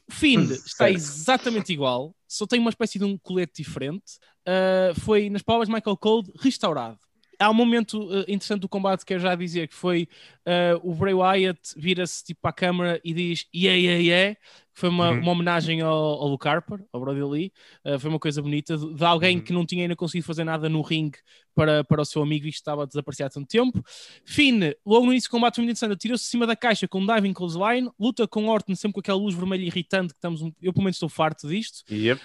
O 0.08 0.12
Find 0.12 0.50
está 0.50 0.90
exatamente 0.90 1.72
igual, 1.72 2.14
só 2.26 2.46
tem 2.46 2.60
uma 2.60 2.70
espécie 2.70 2.98
de 2.98 3.04
um 3.04 3.18
colete 3.18 3.62
diferente. 3.62 4.18
Uh, 4.46 4.98
foi, 5.00 5.28
nas 5.28 5.42
palavras 5.42 5.68
de 5.68 5.74
Michael 5.74 5.96
Cole, 5.96 6.32
restaurado. 6.40 6.98
Há 7.38 7.50
um 7.50 7.55
momento 7.55 8.00
uh, 8.02 8.20
interessante 8.23 8.61
do 8.62 8.69
combate 8.69 9.05
que 9.05 9.14
eu 9.14 9.19
já 9.19 9.35
dizer 9.35 9.69
que 9.69 9.75
foi 9.75 10.08
uh, 10.46 10.81
o 10.82 10.94
Bray 10.94 11.14
Wyatt 11.14 11.61
vira-se 11.76 12.25
tipo 12.25 12.40
para 12.40 12.50
a 12.50 12.52
câmara 12.52 13.00
e 13.05 13.14
diz 13.14 13.46
yeah, 13.55 13.79
yeah, 13.79 14.02
yeah, 14.02 14.35
que 14.35 14.81
foi 14.81 14.88
uma, 14.88 15.11
Uhum. 15.11 15.20
uma 15.20 15.32
homenagem 15.32 15.81
ao, 15.81 15.93
ao 15.93 16.29
Luke 16.29 16.49
Harper, 16.49 16.81
ao 16.93 17.00
Brody 17.00 17.23
Lee. 17.23 17.52
Uh, 17.85 17.99
foi 17.99 18.11
uma 18.11 18.19
coisa 18.19 18.43
bonita 18.43 18.76
de, 18.76 18.94
de 18.94 19.05
alguém 19.05 19.37
Uhum. 19.37 19.42
que 19.45 19.52
não 19.52 19.64
tinha 19.64 19.83
ainda 19.83 19.95
conseguido 19.95 20.26
fazer 20.26 20.42
nada 20.45 20.68
no 20.68 20.83
ringue 20.83 21.18
para, 21.54 21.85
para 21.85 22.02
o 22.02 22.04
seu 22.04 22.23
amigo, 22.23 22.45
visto 22.45 22.57
que 22.57 22.61
estava 22.61 22.83
a 22.83 22.87
desaparecer 22.87 23.26
há 23.26 23.30
tanto 23.30 23.47
tempo. 23.49 23.83
Finn, 24.25 24.73
logo 24.85 25.07
no 25.07 25.12
início 25.12 25.28
do 25.28 25.33
combate, 25.33 25.57
foi 25.57 25.62
muito 25.64 25.76
interessante, 25.76 25.99
tirou-se 25.99 26.25
de 26.25 26.30
cima 26.30 26.47
da 26.47 26.57
caixa 26.57 26.87
com 26.88 27.00
um 27.00 27.07
diving 27.07 27.33
clothesline, 27.33 27.90
luta 27.99 28.26
com 28.28 28.47
Orton 28.49 28.75
sempre 28.75 28.95
com 28.95 29.00
aquela 29.00 29.18
luz 29.18 29.35
vermelha 29.35 29.62
irritante 29.64 30.12
que 30.12 30.18
estamos, 30.18 30.40
eu 30.40 30.73
pelo 30.73 30.85
menos 30.85 30.97
estou 30.97 31.09
farto 31.09 31.49
disto. 31.49 31.85
Yep. 31.90 32.21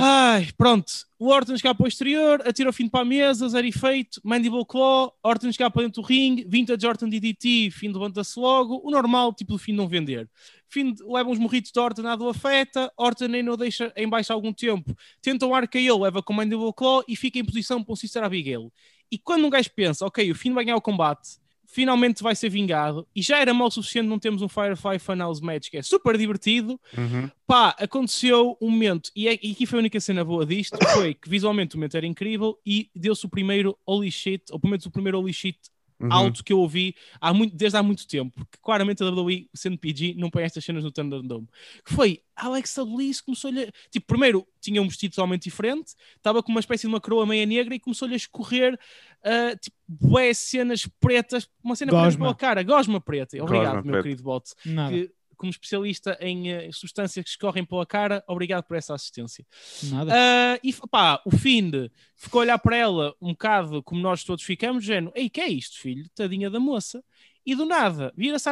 Ai, 0.00 0.48
pronto. 0.56 0.92
O 1.18 1.28
Orton 1.28 1.54
escapa 1.54 1.76
para 1.76 1.84
o 1.84 1.88
exterior, 1.88 2.42
atira 2.46 2.70
o 2.70 2.72
fim 2.72 2.88
para 2.88 3.00
a 3.00 3.04
mesa, 3.04 3.48
zero 3.48 3.66
efeito, 3.66 4.20
Mandible 4.24 4.64
Claw, 4.64 5.14
Orton 5.22 5.48
escapa 5.48 5.82
dentro 5.82 6.02
do 6.02 6.08
ringue, 6.08 6.44
Vintage 6.48 6.86
Orton 6.86 7.08
DDT, 7.08 7.70
fim 7.70 7.92
levanta-se 7.92 8.38
logo, 8.40 8.80
o 8.84 8.90
normal, 8.90 9.32
tipo 9.32 9.52
do 9.52 9.58
fim 9.58 9.72
não 9.72 9.86
vender. 9.86 10.28
Fim 10.68 10.94
leva 11.06 11.28
uns 11.28 11.38
morritos 11.38 11.70
de 11.70 11.78
Orton, 11.78 12.02
nada 12.02 12.24
o 12.24 12.28
afeta, 12.28 12.90
Orton 12.96 13.28
nem 13.28 13.48
o 13.48 13.56
deixa 13.56 13.92
em 13.96 14.08
baixo 14.08 14.32
há 14.32 14.34
algum 14.34 14.52
tempo, 14.52 14.96
tenta 15.20 15.46
um 15.46 15.54
RKO, 15.56 16.02
leva 16.02 16.22
com 16.22 16.32
Mandible 16.32 16.72
Claw 16.74 17.04
e 17.06 17.14
fica 17.14 17.38
em 17.38 17.44
posição 17.44 17.82
para 17.82 17.92
um 17.92 17.96
Sister 17.96 18.24
Abigail. 18.24 18.72
E 19.10 19.18
quando 19.18 19.46
um 19.46 19.50
gajo 19.50 19.70
pensa, 19.76 20.06
ok, 20.06 20.30
o 20.30 20.34
fim 20.34 20.52
vai 20.52 20.64
ganhar 20.64 20.76
o 20.76 20.80
combate, 20.80 21.41
finalmente 21.72 22.22
vai 22.22 22.36
ser 22.36 22.50
vingado, 22.50 23.06
e 23.16 23.22
já 23.22 23.38
era 23.38 23.54
mal 23.54 23.68
o 23.68 23.70
suficiente 23.70 24.06
não 24.06 24.18
termos 24.18 24.42
um 24.42 24.48
Firefly 24.48 24.98
Funhouse 24.98 25.42
match 25.42 25.70
que 25.70 25.78
é 25.78 25.82
super 25.82 26.18
divertido, 26.18 26.78
Uhum. 26.96 27.30
pá, 27.46 27.74
aconteceu 27.78 28.56
um 28.60 28.70
momento, 28.70 29.10
e, 29.16 29.26
é, 29.26 29.38
e 29.42 29.52
aqui 29.52 29.64
foi 29.64 29.78
a 29.78 29.80
única 29.80 29.98
cena 29.98 30.22
boa 30.24 30.44
disto, 30.44 30.76
foi 30.92 31.14
que 31.14 31.28
visualmente 31.28 31.74
o 31.74 31.78
momento 31.78 31.96
era 31.96 32.06
incrível 32.06 32.58
e 32.66 32.90
deu-se 32.94 33.24
o 33.24 33.28
primeiro 33.28 33.76
holy 33.86 34.10
shit, 34.10 34.44
ou 34.52 34.60
pelo 34.60 34.70
menos 34.72 34.84
o 34.84 34.90
primeiro 34.90 35.18
holy 35.18 35.32
shit 35.32 35.58
Uhum. 36.02 36.12
alto 36.12 36.42
que 36.44 36.52
eu 36.52 36.58
ouvi 36.58 36.94
há 37.20 37.32
muito, 37.32 37.54
desde 37.56 37.76
há 37.78 37.82
muito 37.82 38.06
tempo, 38.06 38.32
porque 38.34 38.58
claramente 38.60 39.02
a 39.02 39.06
WWE, 39.10 39.48
sendo 39.54 39.78
PG, 39.78 40.14
não 40.16 40.30
põe 40.30 40.42
estas 40.42 40.64
cenas 40.64 40.82
no 40.84 40.90
Thunderdome. 40.90 41.46
Que 41.84 41.94
foi, 41.94 42.20
a 42.36 42.46
Alexa 42.46 42.84
Bliss 42.84 43.20
começou-lhe, 43.20 43.64
a- 43.64 43.72
tipo, 43.90 44.06
primeiro 44.06 44.46
tinha 44.60 44.80
um 44.82 44.88
vestido 44.88 45.12
totalmente 45.14 45.44
diferente, 45.44 45.94
estava 46.16 46.42
com 46.42 46.50
uma 46.50 46.60
espécie 46.60 46.82
de 46.82 46.86
uma 46.88 47.00
coroa 47.00 47.24
meia 47.26 47.46
negra 47.46 47.74
e 47.74 47.80
começou-lhe 47.80 48.14
a 48.14 48.16
escorrer, 48.16 48.78
ah, 49.24 49.56
tipo, 49.60 49.76
bué 49.88 50.32
cenas 50.34 50.86
pretas, 51.00 51.48
uma 51.62 51.76
cena 51.76 51.90
preta 51.92 52.04
Gosma. 52.06 52.24
pela 52.24 52.34
cara, 52.34 52.62
gosma 52.62 53.00
preta. 53.00 53.36
Obrigado, 53.42 53.64
Gosma 53.76 53.82
meu 53.82 53.92
preta. 53.92 54.02
querido 54.02 54.22
bot 54.22 54.50
Nada, 54.64 54.90
que, 54.92 55.10
como 55.42 55.50
especialista 55.50 56.16
em 56.20 56.50
eh, 56.50 56.70
substâncias 56.72 57.24
que 57.24 57.30
escorrem 57.30 57.64
pela 57.64 57.84
cara, 57.84 58.22
obrigado 58.28 58.62
por 58.62 58.76
essa 58.76 58.94
assistência. 58.94 59.44
nada. 59.90 60.12
Ah, 60.14 60.60
e 60.62 60.72
pá, 60.88 61.20
o 61.26 61.36
Find 61.36 61.90
ficou 62.14 62.40
a 62.40 62.42
olhar 62.42 62.58
para 62.60 62.76
ela 62.76 63.12
um 63.20 63.30
bocado 63.30 63.82
como 63.82 64.00
nós 64.00 64.22
todos 64.22 64.44
ficamos, 64.44 64.84
género, 64.84 65.12
ei, 65.16 65.28
que 65.28 65.40
é 65.40 65.48
isto, 65.48 65.80
filho? 65.80 66.08
Tadinha 66.14 66.48
da 66.48 66.60
moça. 66.60 67.02
e 67.44 67.56
do 67.56 67.66
nada 67.66 68.12
vira-se 68.16 68.48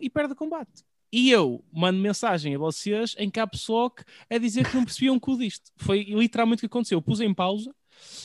e 0.00 0.10
perde 0.10 0.32
o 0.32 0.36
combate. 0.36 0.82
E 1.12 1.30
eu 1.30 1.64
mando 1.72 2.00
mensagem 2.00 2.56
a 2.56 2.58
vocês 2.58 3.14
em 3.16 3.30
caps 3.30 3.68
lock 3.68 4.02
a 4.28 4.36
dizer 4.36 4.68
que 4.68 4.74
não 4.74 4.84
percebiam 4.84 5.14
um 5.14 5.20
cu 5.20 5.38
disto. 5.38 5.70
Foi 5.76 6.02
literalmente 6.02 6.58
o 6.58 6.60
que 6.62 6.66
aconteceu. 6.66 6.98
Eu 6.98 7.02
pus 7.02 7.20
em 7.20 7.32
pausa. 7.32 7.72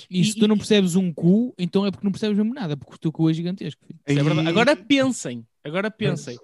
E 0.09 0.23
se 0.23 0.33
tu 0.35 0.47
não 0.47 0.57
percebes 0.57 0.95
um 0.95 1.13
cu, 1.13 1.53
então 1.55 1.85
é 1.85 1.91
porque 1.91 2.05
não 2.05 2.11
percebes 2.11 2.35
mesmo 2.35 2.53
nada, 2.53 2.75
porque 2.75 2.95
o 2.95 2.97
teu 2.97 3.11
cu 3.11 3.29
é 3.29 3.33
gigantesco. 3.33 3.85
Isso 4.07 4.19
é. 4.19 4.49
Agora 4.49 4.75
pensem, 4.75 5.45
agora 5.63 5.91
pensem. 5.91 6.37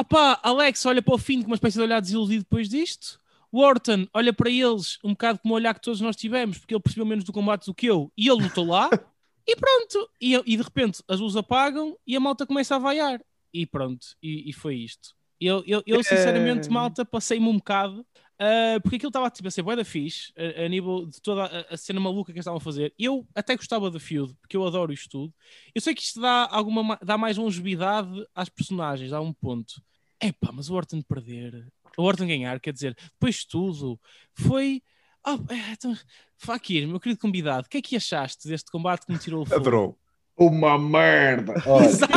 Opá, 0.00 0.40
Alex 0.42 0.86
olha 0.86 1.02
para 1.02 1.14
o 1.14 1.18
fim 1.18 1.42
com 1.42 1.48
uma 1.48 1.56
espécie 1.56 1.76
de 1.76 1.82
olhar 1.82 2.00
desiludido 2.00 2.42
depois 2.44 2.70
disto. 2.70 3.20
Wharton 3.52 4.06
olha 4.14 4.32
para 4.32 4.48
eles 4.48 4.98
um 5.04 5.10
bocado 5.10 5.40
como 5.40 5.52
o 5.52 5.56
olhar 5.58 5.74
que 5.74 5.82
todos 5.82 6.00
nós 6.00 6.16
tivemos, 6.16 6.56
porque 6.56 6.72
ele 6.72 6.80
percebeu 6.80 7.04
menos 7.04 7.22
do 7.22 7.34
combate 7.34 7.66
do 7.66 7.74
que 7.74 7.84
eu, 7.84 8.10
e 8.16 8.26
ele 8.26 8.42
lutou 8.44 8.64
lá, 8.64 8.88
e 9.46 9.54
pronto. 9.54 10.08
E, 10.18 10.34
e 10.34 10.56
de 10.56 10.62
repente 10.62 11.02
as 11.06 11.20
luzes 11.20 11.36
apagam 11.36 11.98
e 12.06 12.16
a 12.16 12.20
malta 12.20 12.46
começa 12.46 12.76
a 12.76 12.78
vaiar. 12.78 13.20
E 13.52 13.66
pronto, 13.66 14.06
e, 14.22 14.48
e 14.48 14.52
foi 14.54 14.76
isto. 14.76 15.14
Eu, 15.38 15.62
eu, 15.66 15.82
eu 15.86 16.02
sinceramente, 16.02 16.68
É. 16.68 16.70
malta, 16.72 17.04
passei-me 17.04 17.48
um 17.48 17.56
bocado, 17.58 18.06
ah, 18.38 18.80
porque 18.82 18.96
aquilo 18.96 19.10
estava 19.10 19.28
tipo, 19.28 19.48
a 19.48 19.50
ser 19.50 19.62
bué 19.62 19.76
da 19.76 19.84
fixe, 19.84 20.32
a, 20.34 20.64
a 20.64 20.68
nível 20.68 21.04
de 21.04 21.20
toda 21.20 21.44
a, 21.44 21.74
a 21.74 21.76
cena 21.76 22.00
maluca 22.00 22.32
que 22.32 22.38
eles 22.38 22.42
estavam 22.44 22.56
a 22.56 22.60
fazer. 22.60 22.94
Eu 22.98 23.28
até 23.34 23.54
gostava 23.54 23.90
da 23.90 24.00
feud, 24.00 24.32
porque 24.40 24.56
eu 24.56 24.66
adoro 24.66 24.94
isto 24.94 25.10
tudo. 25.10 25.34
Eu 25.74 25.80
sei 25.82 25.94
que 25.94 26.00
isto 26.00 26.22
dá, 26.22 26.48
alguma, 26.50 26.82
ma- 26.82 26.98
dá 27.02 27.18
mais 27.18 27.36
longevidade 27.36 28.10
às 28.34 28.48
personagens, 28.48 29.10
dá 29.10 29.20
um 29.20 29.32
ponto. 29.32 29.82
Epá, 30.22 30.50
mas 30.52 30.68
o 30.68 30.74
Orton 30.74 31.00
perder, 31.02 31.66
o 31.96 32.02
Orton 32.02 32.26
ganhar, 32.26 32.60
quer 32.60 32.72
dizer, 32.72 32.94
depois 33.12 33.36
de 33.36 33.48
tudo, 33.48 33.98
foi. 34.34 34.82
Oh, 35.26 35.38
é, 35.52 35.72
então, 35.72 35.94
Fakir, 36.36 36.86
meu 36.88 36.98
querido 37.00 37.20
convidado, 37.20 37.66
o 37.66 37.70
que 37.70 37.78
é 37.78 37.82
que 37.82 37.96
achaste 37.96 38.48
deste 38.48 38.70
combate 38.70 39.06
que 39.06 39.12
me 39.12 39.18
tirou 39.18 39.42
o 39.42 39.46
fogo? 39.46 39.60
Adorou. 39.60 39.98
Uma 40.36 40.78
merda! 40.78 41.54
Exato! 41.84 42.12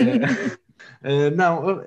Eh, 0.00 0.56
eh, 1.02 1.30
não, 1.30 1.82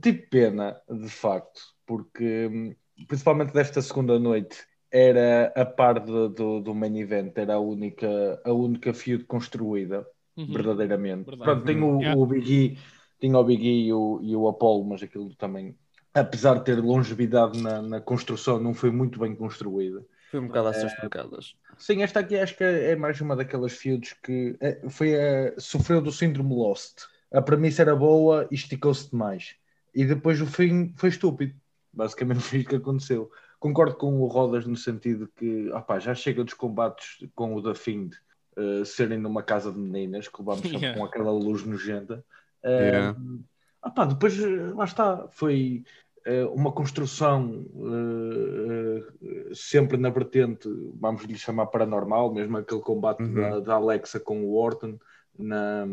tive 0.00 0.18
pena, 0.28 0.76
de 0.88 1.08
facto, 1.08 1.60
porque 1.84 2.76
principalmente 3.08 3.52
desta 3.52 3.82
segunda 3.82 4.18
noite 4.18 4.64
era 4.92 5.52
a 5.56 5.64
par 5.64 5.98
do, 5.98 6.28
do, 6.28 6.60
do 6.60 6.74
main 6.74 6.96
event, 6.98 7.36
era 7.36 7.54
a 7.54 7.58
única, 7.58 8.40
a 8.44 8.52
única 8.52 8.94
feud 8.94 9.24
construída, 9.24 10.06
Uhum. 10.36 10.52
verdadeiramente. 10.52 11.26
Verdade. 11.26 11.44
Pronto, 11.44 11.64
tem 11.64 11.80
o, 11.80 12.00
Yeah. 12.00 12.20
o 12.20 12.26
Big 12.26 12.52
E, 12.52 12.78
tinha 13.26 13.38
o 13.38 13.44
Big 13.44 13.66
E 13.66 13.86
e 13.86 13.92
o, 13.92 14.20
e 14.22 14.36
o 14.36 14.46
Apollo, 14.48 14.84
mas 14.84 15.02
aquilo 15.02 15.34
também, 15.36 15.74
apesar 16.12 16.58
de 16.58 16.64
ter 16.64 16.78
longevidade 16.78 17.60
na, 17.62 17.80
na 17.80 18.00
construção, 18.00 18.60
não 18.60 18.74
foi 18.74 18.90
muito 18.90 19.18
bem 19.18 19.34
construída. 19.34 20.04
Foi 20.30 20.40
um 20.40 20.48
bocado 20.48 20.68
às 20.68 20.76
suas 20.78 20.94
pancadas. 20.96 21.54
Sim, 21.78 22.02
esta 22.02 22.20
aqui 22.20 22.36
acho 22.36 22.56
que 22.56 22.64
é 22.64 22.94
mais 22.96 23.20
uma 23.20 23.34
daquelas 23.36 23.72
feuds 23.72 24.12
que 24.22 24.56
é, 24.60 24.80
foi 24.90 25.14
a- 25.14 25.54
sofreu 25.58 26.02
do 26.02 26.12
síndrome 26.12 26.54
Lost. 26.54 27.04
A 27.32 27.40
premissa 27.40 27.82
era 27.82 27.96
boa 27.96 28.46
e 28.50 28.54
esticou-se 28.54 29.10
demais. 29.10 29.54
E 29.94 30.04
depois 30.04 30.40
o 30.40 30.46
fim 30.46 30.92
foi 30.96 31.08
estúpido. 31.08 31.54
Basicamente 31.92 32.40
foi 32.40 32.58
isso 32.58 32.68
que 32.68 32.76
aconteceu. 32.76 33.30
Concordo 33.60 33.96
com 33.96 34.20
o 34.20 34.26
Rodas 34.26 34.66
no 34.66 34.76
sentido 34.76 35.28
que 35.36 35.70
opá, 35.70 35.98
já 35.98 36.14
chega 36.14 36.44
dos 36.44 36.52
combates 36.54 37.26
com 37.34 37.54
o 37.54 37.62
da 37.62 37.74
Find 37.74 38.12
eh, 38.56 38.84
serem 38.84 39.18
numa 39.18 39.42
casa 39.42 39.72
de 39.72 39.78
meninas, 39.78 40.28
que 40.28 40.42
vamos 40.42 40.64
Yeah. 40.70 40.98
com 40.98 41.04
aquela 41.04 41.30
luz 41.30 41.64
nojenta. 41.64 42.24
Yeah. 42.64 43.16
opá, 43.82 44.04
depois 44.06 44.38
lá 44.74 44.84
está, 44.84 45.28
foi 45.28 45.84
eh, 46.24 46.44
uma 46.46 46.72
construção 46.72 47.66
eh, 47.76 49.54
sempre 49.54 49.96
na 49.98 50.08
vertente, 50.08 50.68
vamos 50.94 51.22
lhe 51.24 51.36
chamar 51.36 51.66
paranormal, 51.66 52.32
mesmo 52.32 52.56
aquele 52.56 52.80
combate 52.80 53.22
Uhum. 53.22 53.34
da, 53.34 53.60
da 53.60 53.74
Alexa 53.74 54.18
com 54.18 54.42
o 54.44 54.54
Orton 54.54 54.98
na, 55.38 55.86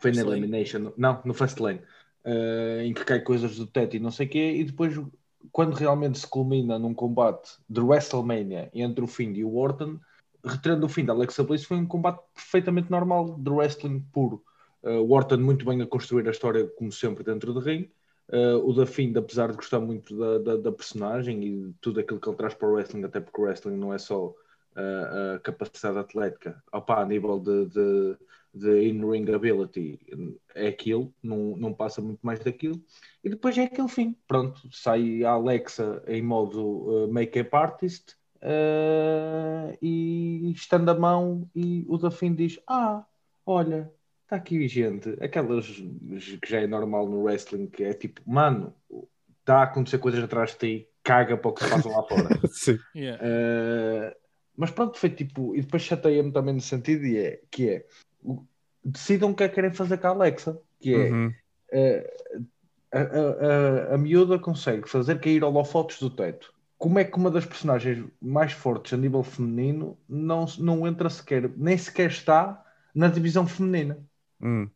foi 0.00 0.10
na 0.10 0.16
Fastlane. 0.16 0.38
Elimination, 0.40 0.92
não, 0.96 1.20
no 1.24 1.34
Fastlane, 1.34 1.82
em 2.82 2.94
que 2.94 3.04
cai 3.04 3.20
coisas 3.20 3.56
do 3.56 3.66
teto 3.66 3.96
e 3.96 4.00
não 4.00 4.10
sei 4.10 4.26
o 4.26 4.30
quê, 4.30 4.52
e 4.56 4.64
depois 4.64 4.98
quando 5.52 5.74
realmente 5.74 6.18
se 6.18 6.26
culmina 6.26 6.78
num 6.78 6.94
combate 6.94 7.58
de 7.68 7.80
WrestleMania 7.80 8.70
entre 8.72 9.04
o 9.04 9.06
Find 9.06 9.36
e 9.36 9.44
o 9.44 9.56
Orton, 9.56 9.98
retirando 10.42 10.86
o 10.86 10.88
fim 10.88 11.04
da 11.04 11.12
Alexa 11.12 11.44
Bliss, 11.44 11.64
foi 11.64 11.76
um 11.76 11.86
combate 11.86 12.20
perfeitamente 12.34 12.90
normal 12.90 13.36
de 13.38 13.50
wrestling 13.50 14.00
puro. 14.12 14.42
Uh, 14.84 15.00
o 15.00 15.12
Orton 15.12 15.38
muito 15.38 15.64
bem 15.64 15.80
a 15.80 15.86
construir 15.86 16.28
a 16.28 16.30
história, 16.30 16.66
como 16.76 16.92
sempre, 16.92 17.24
dentro 17.24 17.54
do 17.54 17.60
ring. 17.60 17.90
Uh, 18.28 18.56
o 18.68 18.72
da 18.74 18.86
Find, 18.86 19.16
apesar 19.16 19.50
de 19.50 19.56
gostar 19.56 19.80
muito 19.80 20.16
da, 20.16 20.38
da, 20.38 20.56
da 20.56 20.72
personagem 20.72 21.42
e 21.42 21.50
de 21.68 21.74
tudo 21.80 22.00
aquilo 22.00 22.20
que 22.20 22.28
ele 22.28 22.36
traz 22.36 22.54
para 22.54 22.68
o 22.68 22.72
wrestling, 22.72 23.04
até 23.04 23.18
porque 23.18 23.40
o 23.40 23.44
wrestling 23.44 23.76
não 23.76 23.94
é 23.94 23.98
só 23.98 24.26
uh, 24.26 25.34
a 25.36 25.40
capacidade 25.40 25.98
atlética, 25.98 26.62
opa, 26.70 27.00
a 27.00 27.06
nível 27.06 27.38
de, 27.38 27.66
de, 27.66 28.16
de 28.54 28.88
in-ring 28.88 29.30
ability, 29.32 29.98
é 30.54 30.68
aquilo, 30.68 31.12
não, 31.22 31.56
não 31.56 31.72
passa 31.72 32.02
muito 32.02 32.20
mais 32.22 32.40
daquilo. 32.40 32.82
E 33.22 33.30
depois 33.30 33.56
é 33.56 33.64
aquele 33.64 33.88
fim. 33.88 34.14
Pronto, 34.28 34.68
sai 34.70 35.24
a 35.24 35.30
Alexa 35.30 36.02
em 36.06 36.22
modo 36.22 37.04
uh, 37.06 37.12
make-up 37.12 37.54
artist 37.56 38.16
e 39.80 40.52
estando 40.54 40.90
a 40.90 40.94
mão 40.94 41.48
e 41.54 41.86
o 41.88 41.96
da 41.96 42.10
Finn 42.10 42.34
diz: 42.34 42.60
Ah, 42.66 43.06
olha, 43.46 43.90
está 44.24 44.36
aqui 44.36 44.66
gente, 44.66 45.16
aquelas 45.20 45.66
que 45.66 46.50
já 46.50 46.60
é 46.60 46.66
normal 46.66 47.08
no 47.08 47.22
wrestling, 47.22 47.66
que 47.66 47.84
é 47.84 47.92
tipo, 47.92 48.20
mano, 48.26 48.74
está 49.40 49.58
a 49.58 49.62
acontecer 49.64 49.98
coisas 49.98 50.22
atrás 50.24 50.52
de 50.52 50.58
ti, 50.58 50.88
caga 51.02 51.36
para 51.36 51.50
o 51.50 51.52
que 51.52 51.64
se 51.64 51.70
passa 51.70 51.88
lá 51.88 52.02
fora. 52.02 52.28
Sim. 52.50 52.78
Yeah. 52.96 53.22
Uh, 53.22 54.16
mas 54.56 54.70
pronto, 54.70 54.98
foi 54.98 55.10
tipo, 55.10 55.54
e 55.54 55.60
depois 55.60 55.82
chateia-me 55.82 56.32
também 56.32 56.54
no 56.54 56.60
sentido 56.60 57.04
e 57.04 57.18
é, 57.18 57.40
que 57.50 57.68
é 57.68 57.86
decidam 58.84 59.30
o 59.30 59.34
que 59.34 59.44
é 59.44 59.48
que 59.48 59.54
querem 59.54 59.72
fazer 59.72 59.98
com 59.98 60.06
a 60.06 60.10
Alexa, 60.10 60.58
que 60.80 60.94
é 60.94 61.10
Uhum. 61.10 61.32
uh, 61.72 62.44
a, 62.92 62.98
a, 62.98 63.90
a, 63.90 63.94
a 63.94 63.98
miúda 63.98 64.38
consegue 64.38 64.88
fazer 64.88 65.20
cair 65.20 65.42
holofotes 65.42 65.98
do 65.98 66.08
teto. 66.08 66.54
Como 66.78 66.98
é 66.98 67.04
que 67.04 67.16
uma 67.16 67.30
das 67.30 67.44
personagens 67.46 68.04
mais 68.20 68.52
fortes 68.52 68.92
a 68.92 68.96
nível 68.96 69.22
feminino 69.22 69.98
não, 70.08 70.44
não 70.58 70.86
entra 70.86 71.10
sequer, 71.10 71.50
nem 71.56 71.76
sequer 71.76 72.10
está 72.10 72.62
na 72.94 73.08
divisão 73.08 73.46
feminina? 73.46 73.98
Hum. 74.40 74.68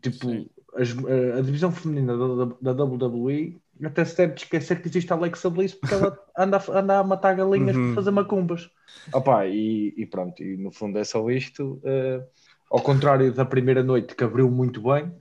Tipo, 0.00 0.26
as- 0.74 0.96
a, 0.96 1.38
a 1.38 1.42
divisão 1.42 1.70
feminina 1.70 2.16
da, 2.16 2.72
da 2.72 2.84
WWE 2.84 3.60
até 3.84 4.04
se 4.04 4.16
deve 4.16 4.34
esquecer 4.34 4.80
que 4.80 4.88
existe 4.88 5.12
a 5.12 5.16
Alexa 5.16 5.50
Bliss 5.50 5.74
porque 5.74 5.94
ela 5.94 6.18
anda, 6.36 6.56
a- 6.58 6.78
anda 6.78 6.98
a 6.98 7.04
matar 7.04 7.34
galinhas 7.36 7.76
Uhum. 7.76 7.86
para 7.86 7.94
fazer 7.94 8.10
macumbas. 8.10 8.70
Opa, 9.12 9.46
e, 9.46 9.92
e 9.96 10.06
pronto, 10.06 10.42
e 10.42 10.56
no 10.56 10.70
fundo 10.72 10.98
é 10.98 11.04
só 11.04 11.28
isto. 11.30 11.80
eh, 11.84 12.22
ao 12.70 12.80
contrário 12.80 13.32
da 13.34 13.44
primeira 13.44 13.82
noite 13.82 14.14
que 14.14 14.24
abriu 14.24 14.50
muito 14.50 14.80
bem, 14.82 15.12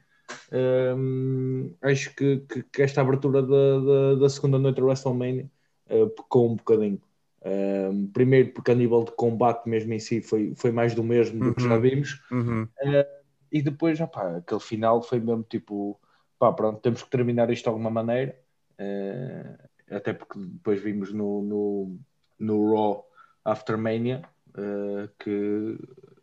ehm, 0.52 1.74
acho 1.82 2.16
que, 2.16 2.38
que- 2.48 2.64
que 2.64 2.82
esta 2.82 3.02
abertura 3.02 3.42
da, 3.42 3.80
da, 3.80 4.16
da 4.22 4.30
segunda 4.30 4.58
noite 4.58 4.78
da 4.80 4.86
WrestleMania 4.86 5.50
eh, 5.90 6.06
pecou 6.06 6.50
um 6.52 6.56
bocadinho. 6.56 7.02
Ehm, 7.44 8.08
primeiro 8.14 8.54
porque 8.54 8.72
a 8.72 8.76
nível 8.76 9.04
de 9.04 9.12
combate 9.14 9.68
mesmo 9.68 9.92
em 9.94 10.00
si 10.00 10.22
foi, 10.22 10.54
foi 10.56 10.72
mais 10.72 10.94
do 10.96 11.04
mesmo 11.04 11.40
do 11.44 11.56
que 11.56 11.64
já 11.64 11.76
Uhum. 11.76 11.82
vimos 11.82 12.22
Uhum. 12.32 12.68
E 13.52 13.62
depois, 13.62 14.00
opá, 14.00 14.38
aquele 14.38 14.60
final 14.62 15.02
foi 15.02 15.20
mesmo 15.20 15.44
tipo, 15.44 16.00
pá, 16.40 16.52
pronto, 16.54 16.80
temos 16.82 17.04
que 17.04 17.10
terminar 17.10 17.50
isto 17.52 17.64
de 17.64 17.70
alguma 17.70 17.90
maneira, 17.92 18.38
eh, 18.78 19.58
até 19.90 20.14
porque 20.14 20.40
depois 20.40 20.82
vimos 20.82 21.12
no, 21.14 21.42
no, 21.42 22.00
no 22.40 22.74
Raw 22.74 23.06
After 23.46 23.78
Mania, 23.78 24.22
eh, 24.58 25.10
que 25.20 25.78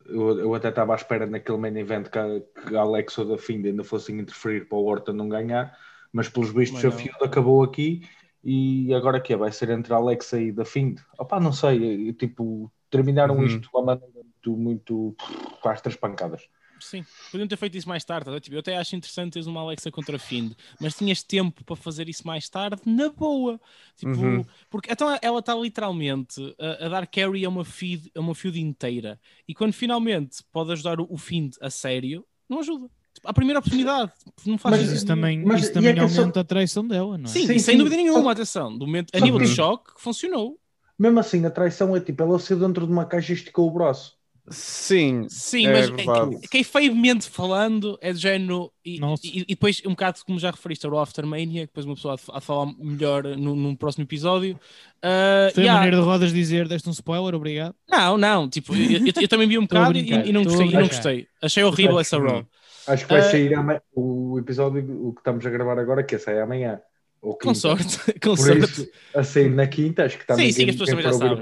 eu, 0.06 0.38
eu 0.38 0.54
até 0.54 0.68
estava 0.70 0.92
à 0.94 0.96
espera 0.96 1.26
naquele 1.26 1.58
main 1.58 1.76
event 1.76 2.08
que 2.08 2.18
a, 2.18 2.40
que 2.40 2.76
Alex 2.76 3.18
ou 3.18 3.26
da 3.26 3.38
Find 3.38 3.66
ainda 3.66 3.84
fossem 3.84 4.18
interferir 4.18 4.68
para 4.68 4.78
o 4.78 4.84
Orton 4.84 5.12
não 5.12 5.28
ganhar, 5.28 5.76
mas 6.12 6.28
pelos 6.28 6.50
vistos 6.50 6.84
a 6.84 6.90
feud 6.90 7.14
acabou 7.22 7.62
aqui 7.62 8.02
e 8.42 8.94
agora 8.94 9.20
que 9.20 9.32
é? 9.32 9.36
Vai 9.36 9.52
ser 9.52 9.70
entre 9.70 9.92
a 9.92 9.96
Alexa 9.96 10.40
e 10.40 10.52
da 10.52 10.64
Find? 10.64 10.98
Opá, 11.18 11.38
não 11.40 11.52
sei, 11.52 12.10
eh, 12.10 12.12
tipo, 12.14 12.70
terminaram 12.90 13.36
Uhum. 13.36 13.44
isto 13.44 13.60
de 13.60 13.68
uma 13.74 13.82
maneira 13.84 14.12
muito, 14.14 14.56
muito, 14.56 15.16
pá, 15.62 15.72
as 15.72 15.80
três 15.82 15.96
pancadas. 15.96 16.48
Sim, 16.80 17.04
podiam 17.30 17.46
ter 17.48 17.56
feito 17.56 17.76
isso 17.76 17.88
mais 17.88 18.04
tarde. 18.04 18.28
eu 18.50 18.58
até 18.58 18.76
acho 18.76 18.96
interessante 18.96 19.32
teres 19.34 19.46
uma 19.46 19.60
Alexa 19.60 19.90
contra 19.90 20.16
a 20.16 20.18
Find, 20.18 20.52
mas 20.80 20.94
tinhas 20.96 21.22
tempo 21.22 21.64
para 21.64 21.76
fazer 21.76 22.08
isso 22.08 22.26
mais 22.26 22.48
tarde, 22.48 22.80
na 22.86 23.08
boa. 23.08 23.60
Tipo, 23.96 24.12
Uhum. 24.18 24.44
porque 24.70 24.92
então 24.92 25.16
ela 25.22 25.38
está 25.40 25.54
literalmente 25.54 26.54
a, 26.58 26.86
a 26.86 26.88
dar 26.88 27.06
carry 27.06 27.44
a 27.44 27.48
uma, 27.48 27.64
feed, 27.64 28.10
a 28.14 28.20
uma 28.20 28.34
feud 28.34 28.60
inteira. 28.60 29.20
E 29.46 29.54
quando 29.54 29.72
finalmente 29.72 30.38
pode 30.52 30.72
ajudar 30.72 31.00
o, 31.00 31.06
o 31.10 31.16
Find 31.16 31.54
a 31.60 31.70
sério, 31.70 32.24
não 32.48 32.60
ajuda. 32.60 32.88
Tipo, 33.14 33.28
à 33.28 33.32
primeira 33.32 33.58
oportunidade, 33.58 34.12
não 34.46 34.56
faz 34.58 34.76
Mas 34.80 34.92
isso 34.92 35.06
também, 35.06 35.42
Mas- 35.44 35.62
isso 35.64 35.72
também 35.72 35.96
é 35.96 36.00
aumenta 36.00 36.40
a 36.40 36.44
traição 36.44 36.86
dela, 36.86 37.18
não 37.18 37.24
é? 37.24 37.28
Sim, 37.28 37.46
Sim, 37.46 37.54
e 37.54 37.60
sem 37.60 37.74
sim. 37.74 37.78
dúvida 37.78 37.96
nenhuma, 37.96 38.22
Só- 38.22 38.28
atenção. 38.30 38.76
Do 38.78 38.86
momento, 38.86 39.10
a 39.14 39.20
nível 39.20 39.38
de 39.38 39.46
que- 39.46 39.54
choque, 39.54 39.92
funcionou. 39.96 40.58
Mesmo 40.98 41.18
assim, 41.20 41.44
a 41.46 41.50
traição 41.50 41.96
é 41.96 42.00
tipo, 42.00 42.22
ela 42.22 42.38
saiu 42.38 42.58
dentro 42.60 42.84
de 42.86 42.92
uma 42.92 43.04
caixa 43.06 43.32
e 43.32 43.36
esticou 43.36 43.68
o 43.68 43.70
braço. 43.72 44.17
Sim, 44.50 45.26
Sim, 45.28 45.66
É 45.66 45.72
mas 45.72 45.90
verdade. 45.90 46.36
é, 46.42 46.48
quem 46.48 46.64
feiomente 46.64 47.28
falando 47.28 47.98
é 48.00 48.12
do 48.12 48.18
género. 48.18 48.72
E, 48.84 48.98
e, 49.22 49.40
e 49.40 49.44
depois, 49.46 49.82
um 49.84 49.90
bocado 49.90 50.20
como 50.24 50.38
já 50.38 50.50
referiste 50.50 50.86
ao 50.86 50.98
Aftermania, 50.98 51.62
que 51.62 51.66
depois 51.66 51.84
uma 51.84 51.94
pessoa 51.94 52.16
de- 52.16 52.22
de 52.22 52.40
falar 52.40 52.72
melhor 52.78 53.24
no, 53.24 53.54
num 53.54 53.76
próximo 53.76 54.04
episódio. 54.04 54.58
Ah, 55.02 55.50
Foi 55.54 55.62
a 55.62 55.66
yeah, 55.66 55.74
maneira 55.80 55.96
de 55.98 56.02
Rodas 56.02 56.32
dizer, 56.32 56.66
deste 56.68 56.88
um 56.88 56.92
spoiler, 56.92 57.34
obrigado. 57.34 57.74
Não, 57.88 58.16
não, 58.16 58.48
tipo, 58.48 58.74
eu, 58.74 59.06
eu- 59.06 59.12
eu 59.22 59.28
também 59.28 59.46
vi 59.48 59.58
um 59.58 59.66
a 59.70 59.84
bocado 59.84 59.98
e, 59.98 60.08
e 60.10 60.32
não 60.32 60.40
a 60.40 60.44
gostei, 60.44 60.66
e 60.68 60.72
não 60.72 60.86
gostei. 60.88 61.28
Achei 61.42 61.62
horrível 61.64 62.00
essa 62.00 62.18
Hum. 62.18 62.26
Raw. 62.26 62.46
Acho 62.86 63.06
que 63.06 63.12
vai 63.12 63.20
Ah. 63.20 63.30
sair 63.30 63.52
o 63.94 64.38
episódio 64.38 65.08
o 65.08 65.12
que 65.12 65.20
estamos 65.20 65.44
a 65.44 65.50
gravar 65.50 65.78
agora, 65.78 66.02
que 66.02 66.18
sai 66.18 66.40
amanhã. 66.40 66.80
Ou 67.20 67.32
Com 67.32 67.38
quinta. 67.48 67.54
sorte, 67.54 67.98
com 68.20 68.34
Por 68.34 68.38
sorte. 68.38 68.64
isso, 68.64 68.90
a 69.14 69.22
sair 69.24 69.50
na 69.50 69.66
quinta, 69.66 70.04
acho 70.04 70.18
que 70.18 70.26
também 70.26 70.52
Sim, 70.52 70.64
sim, 70.64 70.68
as 70.70 70.76
pessoas 70.76 70.90
também 70.90 71.04
já 71.04 71.12
sabem. 71.12 71.38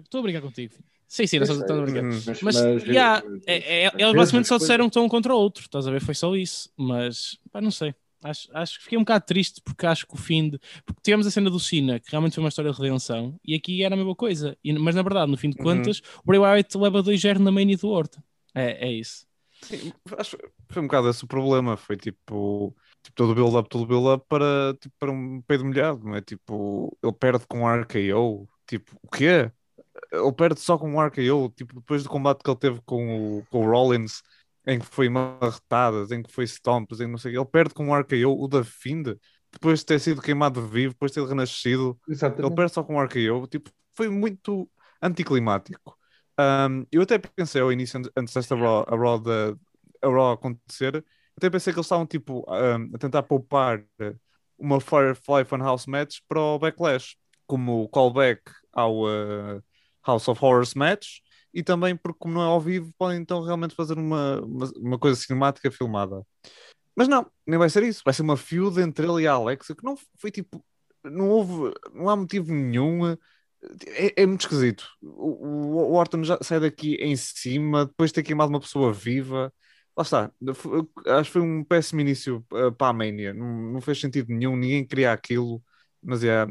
Estou 0.00 0.20
a 0.20 0.22
brincar- 0.22 0.42
contigo. 0.42 0.74
Sim, 1.08 1.26
sim, 1.26 1.38
nós 1.38 1.48
estamos 1.48 1.70
a 1.70 1.82
brincar. 1.84 2.04
Uhum. 2.04 2.10
Mas, 2.26 2.42
Mas, 2.42 2.42
mas, 2.42 2.84
yeah, 2.84 3.22
é, 3.46 3.84
é, 3.84 3.86
eles 3.86 4.14
basicamente 4.14 4.44
as 4.44 4.48
só 4.48 4.58
disseram 4.58 4.84
que 4.84 4.90
estão 4.90 5.04
um 5.04 5.08
contra 5.08 5.34
o 5.34 5.38
outro, 5.38 5.62
estás 5.62 5.86
a 5.86 5.90
ver? 5.90 6.00
Foi 6.02 6.14
só 6.14 6.36
isso. 6.36 6.70
Mas, 6.76 7.38
pá, 7.50 7.60
não 7.60 7.70
sei. 7.70 7.94
Acho, 8.22 8.48
acho 8.52 8.78
que 8.78 8.82
fiquei 8.84 8.98
um 8.98 9.02
bocado 9.02 9.24
triste 9.24 9.62
porque 9.64 9.86
acho 9.86 10.06
que 10.06 10.14
o 10.14 10.18
fim 10.18 10.50
de. 10.50 10.58
Porque 10.84 11.00
tivemos 11.02 11.26
a 11.26 11.30
cena 11.30 11.48
do 11.48 11.58
Cena, 11.58 11.98
que 11.98 12.10
realmente 12.10 12.34
foi 12.34 12.42
uma 12.42 12.48
história 12.48 12.70
de 12.70 12.76
redenção, 12.78 13.38
e 13.44 13.54
aqui 13.54 13.82
era 13.82 13.94
a 13.94 13.96
mesma 13.98 14.14
coisa. 14.14 14.56
E- 14.62 14.72
mas 14.72 14.94
na 14.94 15.02
verdade, 15.02 15.30
no 15.30 15.36
fim 15.38 15.50
de 15.50 15.56
Uhum. 15.58 15.64
contas, 15.64 16.02
o 16.22 16.26
Bray 16.26 16.38
Wyatt 16.40 16.76
leva 16.76 17.02
2-0 17.02 17.38
na 17.40 17.50
main 17.52 17.70
e 17.70 17.76
do 17.76 17.88
Horta. 17.88 18.22
É, 18.54 18.88
é 18.88 18.92
isso. 18.92 19.26
Sim, 19.62 19.92
acho 20.18 20.36
que 20.36 20.44
foi 20.68 20.82
um 20.82 20.86
bocado 20.86 21.08
esse 21.08 21.24
o 21.24 21.28
problema. 21.28 21.76
Foi 21.76 21.96
tipo, 21.96 22.76
tipo 23.02 23.16
todo 23.16 23.30
o 23.32 23.34
build-up, 23.34 23.68
todo 23.68 23.82
o 23.82 23.86
build-up 23.86 24.24
para, 24.28 24.74
tipo, 24.80 24.94
para 24.98 25.10
um 25.12 25.40
peido 25.42 25.64
molhado, 25.64 26.04
não 26.04 26.14
é? 26.16 26.20
Tipo, 26.22 26.96
ele 27.02 27.12
perde 27.12 27.46
com 27.46 27.60
um 27.60 27.68
RKO. 27.70 28.48
Tipo, 28.66 28.96
o 29.02 29.08
quê? 29.08 29.50
Ele 30.12 30.32
perde 30.32 30.60
só 30.60 30.78
com 30.78 30.90
um 30.92 31.02
RKO. 31.02 31.50
Tipo, 31.50 31.74
depois 31.74 32.02
do 32.02 32.08
combate 32.10 32.42
que 32.42 32.50
ele 32.50 32.58
teve 32.58 32.80
com 32.84 33.38
o, 33.40 33.46
com 33.46 33.66
o 33.66 33.70
Rollins, 33.70 34.22
em 34.66 34.78
que 34.78 34.86
foi 34.86 35.08
marretadas, 35.08 36.10
em 36.10 36.22
que 36.22 36.32
foi 36.32 36.44
stomps, 36.44 37.00
em 37.00 37.06
não 37.08 37.18
sei. 37.18 37.36
Ele 37.36 37.44
perde 37.44 37.74
com 37.74 37.86
um 37.88 37.96
RKO, 37.96 38.42
o 38.42 38.48
da 38.48 38.62
Find, 38.64 39.16
depois 39.52 39.80
de 39.80 39.86
ter 39.86 40.00
sido 40.00 40.20
queimado 40.22 40.66
vivo, 40.66 40.92
depois 40.94 41.12
de 41.12 41.20
ter 41.20 41.26
renascido. 41.28 41.98
Ele 42.08 42.14
Exatamente. 42.14 42.54
perde 42.54 42.72
só 42.72 42.82
com 42.84 42.94
um 42.96 43.00
RKO, 43.02 43.46
tipo, 43.46 43.70
foi 43.94 44.08
muito 44.08 44.70
anticlimático. 45.02 45.96
Um, 46.38 46.86
eu 46.92 47.02
até 47.02 47.18
pensei 47.18 47.60
ao 47.60 47.72
início, 47.72 48.00
antes- 48.16 48.34
desta 48.34 48.54
Raw, 48.54 48.84
a 48.88 48.96
Raw, 48.96 49.18
da, 49.18 49.50
a 50.02 50.08
Raw 50.08 50.32
acontecer, 50.32 51.04
até 51.38 51.48
pensei 51.48 51.72
que 51.72 51.78
eles 51.78 51.86
estavam 51.86 52.04
tipo, 52.04 52.44
um, 52.48 52.94
a 52.94 52.98
tentar 52.98 53.22
poupar 53.22 53.82
uma 54.58 54.80
Firefly 54.80 55.44
Funhouse 55.44 55.88
match 55.88 56.18
para 56.28 56.40
o 56.40 56.58
Backlash, 56.58 57.16
como 57.46 57.88
callback 57.88 58.42
ao 58.72 59.04
uh, 59.04 59.62
House 60.04 60.28
of 60.28 60.44
Horrors 60.44 60.74
match, 60.74 61.20
e 61.54 61.62
também 61.62 61.96
porque, 61.96 62.18
como 62.18 62.34
não 62.34 62.42
é 62.42 62.46
ao 62.46 62.60
vivo, 62.60 62.92
podem 62.98 63.20
então 63.20 63.42
realmente 63.42 63.74
fazer 63.74 63.96
uma, 63.96 64.40
uma, 64.40 64.70
uma 64.76 64.98
coisa 64.98 65.18
cinemática 65.18 65.70
filmada. 65.70 66.22
Mas 66.94 67.06
não, 67.06 67.30
nem 67.46 67.58
vai 67.58 67.70
ser 67.70 67.84
isso. 67.84 68.02
Vai 68.04 68.12
ser 68.12 68.22
uma 68.22 68.36
feud 68.36 68.80
entre 68.80 69.06
ele 69.06 69.22
e 69.22 69.26
a 69.28 69.32
Alexa, 69.34 69.74
que 69.74 69.84
não 69.84 69.96
foi 70.18 70.30
tipo. 70.32 70.64
Não 71.04 71.28
houve. 71.28 71.72
Não 71.94 72.08
há 72.08 72.16
motivo 72.16 72.52
nenhum. 72.52 73.16
É, 73.86 74.22
é 74.22 74.26
muito 74.26 74.40
esquisito. 74.40 74.88
O, 75.00 75.46
o, 75.46 75.92
o 75.92 75.94
Orton 75.94 76.24
já 76.24 76.38
sai 76.42 76.58
daqui 76.60 76.96
em 76.96 77.16
cima, 77.16 77.86
depois 77.86 78.10
de 78.10 78.14
ter 78.14 78.24
queimado 78.24 78.50
uma 78.50 78.60
pessoa 78.60 78.92
viva. 78.92 79.52
Lá 79.98 80.02
está. 80.02 80.32
Acho 81.18 81.24
que 81.24 81.32
foi 81.32 81.42
um 81.42 81.64
péssimo 81.64 82.00
início 82.00 82.44
uh, 82.52 82.70
para 82.70 82.90
a 82.90 82.92
Mania. 82.92 83.34
Não, 83.34 83.72
não 83.72 83.80
fez 83.80 84.00
sentido 84.00 84.32
nenhum. 84.32 84.54
Ninguém 84.56 84.86
queria 84.86 85.12
aquilo. 85.12 85.60
Mas 86.00 86.22
é. 86.22 86.44
Uh, 86.44 86.48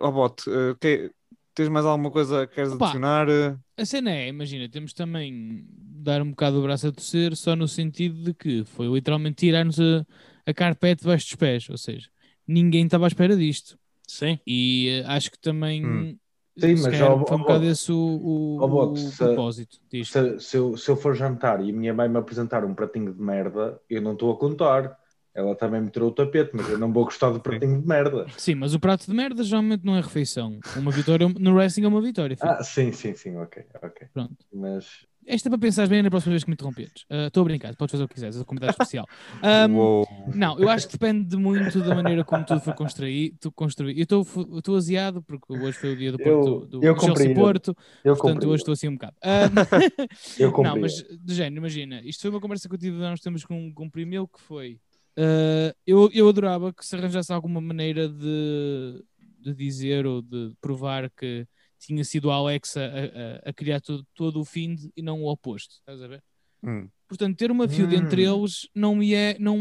Robot, 0.00 0.42
uh, 0.50 0.76
que- 0.80 1.12
tens 1.54 1.68
mais 1.68 1.86
alguma 1.86 2.10
coisa 2.10 2.44
que 2.44 2.56
queres 2.56 2.72
Opa. 2.72 2.86
adicionar? 2.86 3.28
A 3.76 3.84
cena 3.84 4.10
é, 4.10 4.26
imagina, 4.28 4.68
temos 4.68 4.92
também 4.92 5.64
dar 5.68 6.20
um 6.22 6.30
bocado 6.30 6.58
o 6.58 6.62
braço 6.62 6.88
a 6.88 6.92
torcer, 6.92 7.36
só 7.36 7.54
no 7.54 7.68
sentido 7.68 8.22
de 8.24 8.34
que 8.34 8.64
foi 8.64 8.88
literalmente 8.88 9.36
tirar-nos 9.36 9.78
a, 9.78 10.04
a 10.46 10.52
carpete 10.54 11.02
debaixo 11.02 11.26
dos 11.26 11.36
pés, 11.36 11.68
ou 11.70 11.78
seja, 11.78 12.08
ninguém 12.46 12.84
estava 12.86 13.04
à 13.06 13.08
espera 13.08 13.36
disto. 13.36 13.78
Sim. 14.08 14.38
E 14.46 15.02
eh, 15.04 15.04
acho 15.06 15.30
que 15.30 15.38
também 15.38 15.84
Hum. 15.84 16.18
Sim, 16.58 16.76
mas, 16.76 17.00
ó, 17.00 17.24
foi 17.26 17.36
um 17.36 17.40
bocado 17.40 17.64
esse 17.64 17.90
o, 17.90 17.96
o, 17.96 18.92
o 18.94 18.96
se- 18.96 19.16
propósito 19.16 19.78
disto. 19.90 20.12
Se, 20.12 20.40
se 20.40 20.56
eu, 20.56 20.76
se 20.76 20.90
eu 20.90 20.96
for 20.96 21.14
jantar 21.14 21.60
e 21.64 21.70
a 21.70 21.72
minha 21.72 21.94
mãe 21.94 22.08
me 22.08 22.18
apresentar 22.18 22.64
um 22.64 22.74
pratinho 22.74 23.12
de 23.14 23.20
merda, 23.22 23.80
eu 23.88 24.02
não 24.02 24.12
estou 24.14 24.32
a 24.32 24.38
contar. 24.38 24.98
Ela 25.34 25.56
também 25.56 25.80
me 25.80 25.90
tirou 25.90 26.10
o 26.10 26.12
tapete, 26.14 26.50
mas 26.54 26.68
eu 26.68 26.78
não 26.78 26.92
vou 26.92 27.04
gostar 27.04 27.30
do 27.30 27.40
pratinho 27.40 27.80
de 27.80 27.86
merda. 27.88 28.26
Sim, 28.36 28.56
mas 28.56 28.74
o 28.74 28.80
prato 28.80 29.06
de 29.06 29.14
merda 29.14 29.42
geralmente 29.42 29.84
não 29.84 29.96
é 29.96 30.00
refeição. 30.00 30.60
Uma 30.74 30.90
vitória 30.90 31.28
no 31.28 31.54
wrestling 31.54 31.84
é 31.84 31.88
uma 31.88 32.02
vitória. 32.02 32.36
filho. 32.36 32.50
Ah, 32.52 32.62
sim, 32.64 32.92
sim, 32.92 33.14
sim, 33.14 33.36
ok, 33.36 33.64
ok. 33.82 34.08
Pronto. 34.12 34.44
Mas 34.52 35.06
Esta 35.26 35.48
é 35.48 35.50
para 35.50 35.58
pensares 35.58 35.88
bem 35.88 36.02
na 36.02 36.10
próxima 36.10 36.32
vez 36.32 36.42
que 36.44 36.50
me 36.50 36.54
interromperes. 36.54 37.04
Ah, 37.08 37.26
Estou 37.28 37.42
a 37.42 37.44
brincar, 37.44 37.76
podes 37.76 37.92
fazer 37.92 38.04
o 38.04 38.08
que 38.08 38.14
quiseres, 38.14 38.36
é 38.36 38.40
um 38.40 38.44
convidado 38.44 38.72
especial. 38.72 39.06
Uou. 39.72 40.06
Não, 40.34 40.58
eu 40.58 40.68
acho 40.68 40.86
que 40.88 40.94
depende 40.98 41.36
muito 41.36 41.80
da 41.80 41.94
maneira 41.94 42.24
como 42.24 42.44
tudo 42.44 42.60
foi 42.60 42.74
construído. 42.74 43.36
Tu 43.40 43.52
construí. 43.52 43.96
Eu 43.98 44.02
estou- 44.02 44.26
eu 44.66 44.74
aziado 44.76 45.22
porque 45.22 45.52
hoje 45.52 45.78
foi 45.78 45.92
o 45.92 45.96
dia 45.96 46.12
do, 46.12 46.20
Eu- 46.20 46.40
Porto, 46.40 46.66
do, 46.66 46.76
eu 46.84 46.94
do 46.94 47.00
Chelsea 47.00 47.08
compreendo. 47.08 47.34
Porto, 47.40 47.76
eu 48.04 48.16
portanto 48.16 48.44
hoje 48.48 48.62
estou 48.62 48.72
assim 48.72 48.88
um 48.88 48.94
bocado. 48.94 49.16
Eu 50.38 50.48
não, 50.48 50.52
comprei. 50.54 50.80
mas 50.82 50.92
de 50.94 51.34
género, 51.34 51.56
imagina, 51.58 52.00
isto 52.04 52.20
foi 52.22 52.30
uma 52.30 52.40
conversa 52.40 52.68
que 52.68 52.74
eu 52.74 52.78
tive 52.78 53.04
há 53.04 53.12
uns 53.12 53.20
tempos 53.20 53.44
com, 53.44 53.72
com 53.72 53.84
um 53.84 53.90
primo 53.90 54.10
meu 54.10 54.26
que 54.28 54.40
foi. 54.40 54.78
ah, 55.16 55.74
eu, 55.86 56.10
eu 56.12 56.28
adorava 56.28 56.72
que 56.72 56.84
se 56.84 56.96
arranjasse 56.96 57.32
alguma 57.32 57.60
maneira 57.60 58.08
de, 58.08 59.04
de 59.40 59.54
dizer 59.54 60.06
ou 60.06 60.20
de 60.22 60.52
provar 60.60 61.10
que 61.10 61.46
tinha 61.86 62.04
sido 62.04 62.30
a 62.30 62.34
Alexa 62.34 62.80
a, 62.80 63.46
a- 63.46 63.50
a 63.50 63.52
criar 63.52 63.80
todo, 63.80 64.06
todo 64.14 64.40
o 64.40 64.44
fim 64.44 64.76
e 64.96 65.02
não 65.02 65.22
o 65.22 65.28
oposto. 65.30 65.74
Estás 65.80 66.00
a 66.02 66.06
ver? 66.08 66.22
Hum. 66.62 66.88
Portanto, 67.08 67.36
ter 67.36 67.50
uma 67.50 67.68
feud 67.68 67.94
entre 67.94 68.26
Hum. 68.28 68.40
eles 68.40 68.68
não 68.74 68.94
me 68.96 69.12
é. 69.14 69.36
Não, 69.38 69.56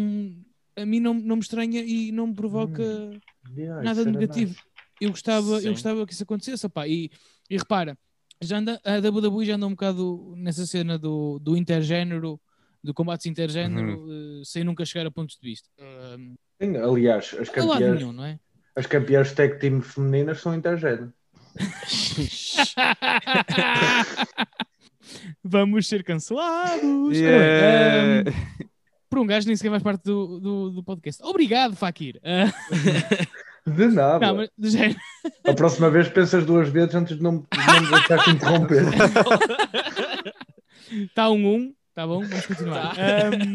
a 0.78 0.86
mim 0.86 1.00
não, 1.00 1.14
não 1.14 1.36
me 1.36 1.42
estranha 1.42 1.82
e 1.82 2.12
não 2.12 2.28
me 2.28 2.34
provoca 2.36 2.82
Yeah, 3.56 3.82
nada 3.84 4.06
negativo. 4.06 4.52
nice. 4.52 4.62
Eu 5.00 5.10
gostava, 5.10 5.60
Sim. 5.60 5.68
eu 5.68 5.74
gostava 5.74 6.06
que 6.06 6.14
isso 6.14 6.24
acontecesse. 6.24 6.66
opá, 6.66 6.88
e, 6.88 7.10
e 7.50 7.58
repara, 7.58 7.98
já 8.40 8.58
anda, 8.60 8.80
a 8.86 9.00
WWE 9.00 9.46
já 9.46 9.56
anda 9.56 9.66
um 9.66 9.72
bocado 9.72 10.34
nessa 10.38 10.66
cena 10.68 10.98
do, 10.98 11.40
do 11.40 11.58
intergénero, 11.58 12.40
do 12.84 12.94
combates 12.94 13.26
intergénero, 13.26 14.00
Uhum. 14.06 14.40
eh, 14.40 14.44
sem 14.46 14.64
nunca 14.64 14.86
chegar 14.86 15.08
a 15.08 15.12
pontos 15.12 15.38
de 15.38 15.50
vista. 15.50 15.68
Um, 15.80 16.36
Sim, 16.62 16.78
aliás, 16.78 17.36
as 17.40 17.50
campeãs, 17.50 17.96
nenhum, 18.00 18.12
não 18.14 18.24
é? 18.26 18.40
as 18.76 18.86
campeãs 18.86 19.34
tag 19.34 19.60
team 19.60 19.82
femininas 19.82 20.40
são 20.40 20.54
intergénero. 20.56 21.12
Vamos 25.44 25.88
ser 25.88 26.04
cancelados. 26.04 27.18
Yeah. 27.18 28.30
um, 28.30 28.34
por 29.10 29.20
um 29.20 29.26
gajo 29.26 29.48
nem 29.48 29.56
sequer 29.56 29.72
faz 29.72 29.84
parte 29.84 30.04
do, 30.04 30.40
do, 30.40 30.70
do 30.72 30.84
podcast. 30.84 31.22
Obrigado, 31.24 31.76
Fakir. 31.76 32.20
Ah, 32.24 32.52
De 33.68 33.88
nada. 33.88 34.26
não, 34.26 34.36
mas 34.38 34.50
de 34.58 34.70
género. 34.70 35.00
A 35.44 35.54
próxima 35.54 35.90
vez 35.90 36.08
pensas 36.10 36.46
duas 36.46 36.70
vezes 36.70 36.96
antes 36.96 37.18
de 37.18 37.24
não, 37.24 37.40
de 37.40 37.46
não 37.68 37.82
me 37.82 37.90
deixar 37.92 38.24
te 38.24 38.30
interromper. 38.32 38.84
Está 40.90 41.30
um 41.30 41.56
1, 41.56 41.74
tá 41.94 42.08
bom? 42.08 42.22
Vamos 42.26 42.46
continuar. 42.46 42.96
Ahm, 42.98 43.54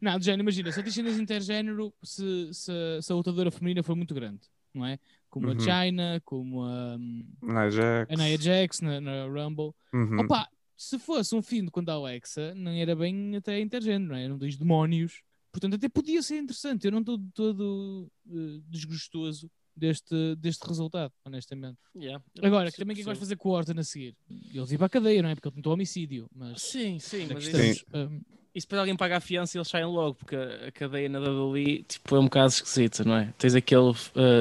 não, 0.00 0.18
de 0.18 0.24
género, 0.26 0.42
imagina, 0.42 0.70
se 0.70 0.80
a 0.80 0.90
cenas 0.90 1.18
intergénero, 1.18 1.92
se, 2.02 2.50
se, 2.52 2.72
se 3.02 3.12
a 3.12 3.14
lutadora 3.14 3.50
feminina 3.50 3.82
for 3.82 3.96
muito 3.96 4.14
grande, 4.14 4.40
não 4.72 4.86
é? 4.86 4.98
Como 5.34 5.48
a 5.48 5.52
Uhum. 5.52 5.58
China, 5.58 6.22
como 6.24 6.62
a, 6.62 6.96
Nia 6.96 7.70
Jax. 7.70 8.12
a 8.12 8.16
Nia 8.16 8.38
Jax 8.40 8.80
na, 8.80 9.00
na 9.00 9.26
Rumble. 9.26 9.72
Uhum. 9.92 10.20
Opa, 10.20 10.48
se 10.76 10.96
fosse 10.96 11.34
um 11.34 11.42
fim 11.42 11.64
de 11.64 11.72
quando 11.72 11.88
a 11.90 11.94
Alexa, 11.94 12.54
não 12.54 12.70
era 12.70 12.94
bem 12.94 13.34
até 13.34 13.58
intergénero, 13.60 14.10
não 14.12 14.16
é? 14.16 14.24
Eram 14.24 14.38
dois 14.38 14.56
demónios. 14.56 15.22
Portanto, 15.50 15.74
até 15.74 15.88
podia 15.88 16.22
ser 16.22 16.38
interessante. 16.38 16.84
Eu 16.84 16.92
não 16.92 17.00
estou 17.00 17.18
todo 17.34 18.08
eh, 18.28 18.60
desgostoso 18.68 19.50
deste, 19.76 20.36
deste 20.36 20.64
resultado, 20.68 21.12
honestamente. 21.24 21.78
Yeah. 21.96 22.24
Agora, 22.40 22.70
Sim, 22.70 22.76
também 22.78 22.92
o 22.92 22.94
que 22.94 23.00
é 23.00 23.02
que 23.02 23.06
vais 23.06 23.18
fazer 23.18 23.36
com 23.36 23.48
o 23.48 23.52
Orton 23.52 23.78
a 23.78 23.82
seguir? 23.82 24.16
Eles 24.52 24.70
ir 24.70 24.78
para 24.78 24.86
a 24.86 24.90
cadeia, 24.90 25.20
não 25.20 25.30
é? 25.30 25.34
Porque 25.34 25.48
ele 25.48 25.56
tentou 25.56 25.72
homicídio, 25.72 26.28
mas... 26.32 26.62
Sim, 26.62 27.00
sim, 27.00 27.26
mas 27.32 27.48
que 27.48 27.56
isso, 27.56 27.84
estamos, 27.84 28.22
hum, 28.54 28.58
isso 28.58 28.66
depois 28.66 28.80
alguém 28.80 28.96
paga 28.96 29.16
a 29.16 29.20
fiança 29.20 29.56
e 29.56 29.58
eles 29.58 29.68
saem 29.68 29.84
logo, 29.84 30.14
porque 30.14 30.36
a 30.36 30.70
cadeia 30.72 31.08
na 31.08 31.18
WWE 31.20 31.84
tipo, 31.88 32.16
é 32.16 32.18
um 32.20 32.24
bocado 32.24 32.48
esquisita, 32.48 33.04
não 33.04 33.16
é? 33.16 33.32
Tens 33.38 33.54
aquele 33.54 33.90
uh, 33.90 33.94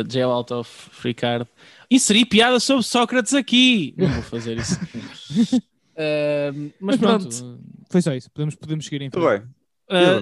jail 0.09 0.29
out 0.29 0.53
of 0.53 0.69
free 0.91 1.13
card. 1.13 1.47
Inseri 1.89 2.25
piada 2.25 2.59
sobre 2.59 2.83
Sócrates 2.83 3.33
aqui! 3.33 3.93
Não 3.97 4.07
vou 4.07 4.23
fazer 4.23 4.57
isso. 4.57 4.79
Uh, 5.95 6.73
mas 6.81 6.97
Mas 6.97 6.97
pronto, 6.97 7.29
pronto, 7.29 7.59
foi 7.87 8.01
só 8.01 8.13
isso. 8.15 8.27
Podemos, 8.31 8.55
podemos 8.55 8.85
seguir 8.85 9.03
em 9.03 9.11
Tudo 9.11 9.27
frente. 9.27 9.43
bem. 9.43 9.49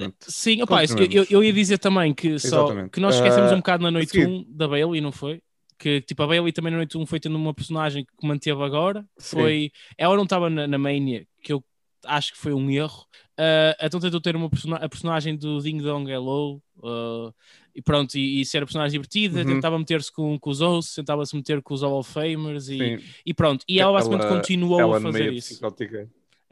Uh, 0.10 0.14
sim, 0.20 0.62
opa, 0.62 0.84
isso, 0.84 0.98
eu, 0.98 1.26
eu- 1.30 1.42
ia 1.44 1.54
dizer 1.54 1.78
também 1.78 2.14
que, 2.14 2.38
só, 2.40 2.66
Exatamente. 2.66 2.90
que 2.92 3.00
nós 3.00 3.16
esquecemos 3.16 3.52
Uh, 3.52 3.54
um 3.54 3.58
bocado 3.60 3.82
na 3.82 3.90
noite 3.90 4.12
seguir. 4.12 4.28
1 4.28 4.46
da 4.50 4.68
Bailey, 4.68 5.00
não 5.00 5.14
foi? 5.14 5.42
Que 5.80 6.02
tipo, 6.02 6.22
a 6.24 6.28
Bailey 6.28 6.52
também 6.52 6.72
na 6.72 6.78
noite 6.78 6.98
1 6.98 7.06
foi 7.06 7.22
tendo 7.22 7.38
uma 7.38 7.54
personagem 7.54 8.04
que 8.04 8.28
manteve 8.28 8.62
agora. 8.62 9.06
Sim. 9.18 9.38
Foi, 9.38 9.72
ela 9.98 10.16
não 10.18 10.24
estava 10.24 10.50
na, 10.50 10.68
na 10.68 10.78
Mania, 10.78 11.26
que 11.42 11.54
eu 11.54 11.64
acho 12.06 12.34
que 12.34 12.38
foi 12.38 12.54
um 12.54 12.70
erro. 12.70 13.06
Uh, 13.40 13.74
então 13.82 14.00
tentou 14.00 14.22
ter 14.22 14.36
uma 14.36 14.50
persona 14.50 14.76
a 14.78 14.88
personagem 14.90 15.36
do 15.36 15.60
Ding 15.62 15.80
Dong 15.80 16.10
Hello. 16.12 16.62
uh, 16.78 17.34
e 17.74 17.82
pronto, 17.82 18.16
e, 18.16 18.42
e 18.42 18.46
ser 18.46 18.62
a 18.62 18.66
personagem 18.66 18.92
divertida, 18.92 19.40
Uhum. 19.40 19.46
tentava 19.46 19.80
meter-se 19.80 20.12
com, 20.12 20.38
com 20.38 20.50
os 20.50 20.60
hosts, 20.60 20.94
tentava-se 20.94 21.34
meter 21.36 21.62
com 21.62 21.74
os 21.74 21.82
Hall 21.82 21.98
of 22.00 22.12
Famers 22.12 22.68
e, 22.68 23.00
e 23.26 23.34
pronto. 23.34 23.64
E 23.68 23.80
ela 23.80 23.94
basicamente 23.94 24.26
Ela- 24.28 24.36
continuou 24.38 24.80
Ela 24.80 24.98
a 24.98 25.02
fazer 25.02 25.32
isso. 25.34 25.60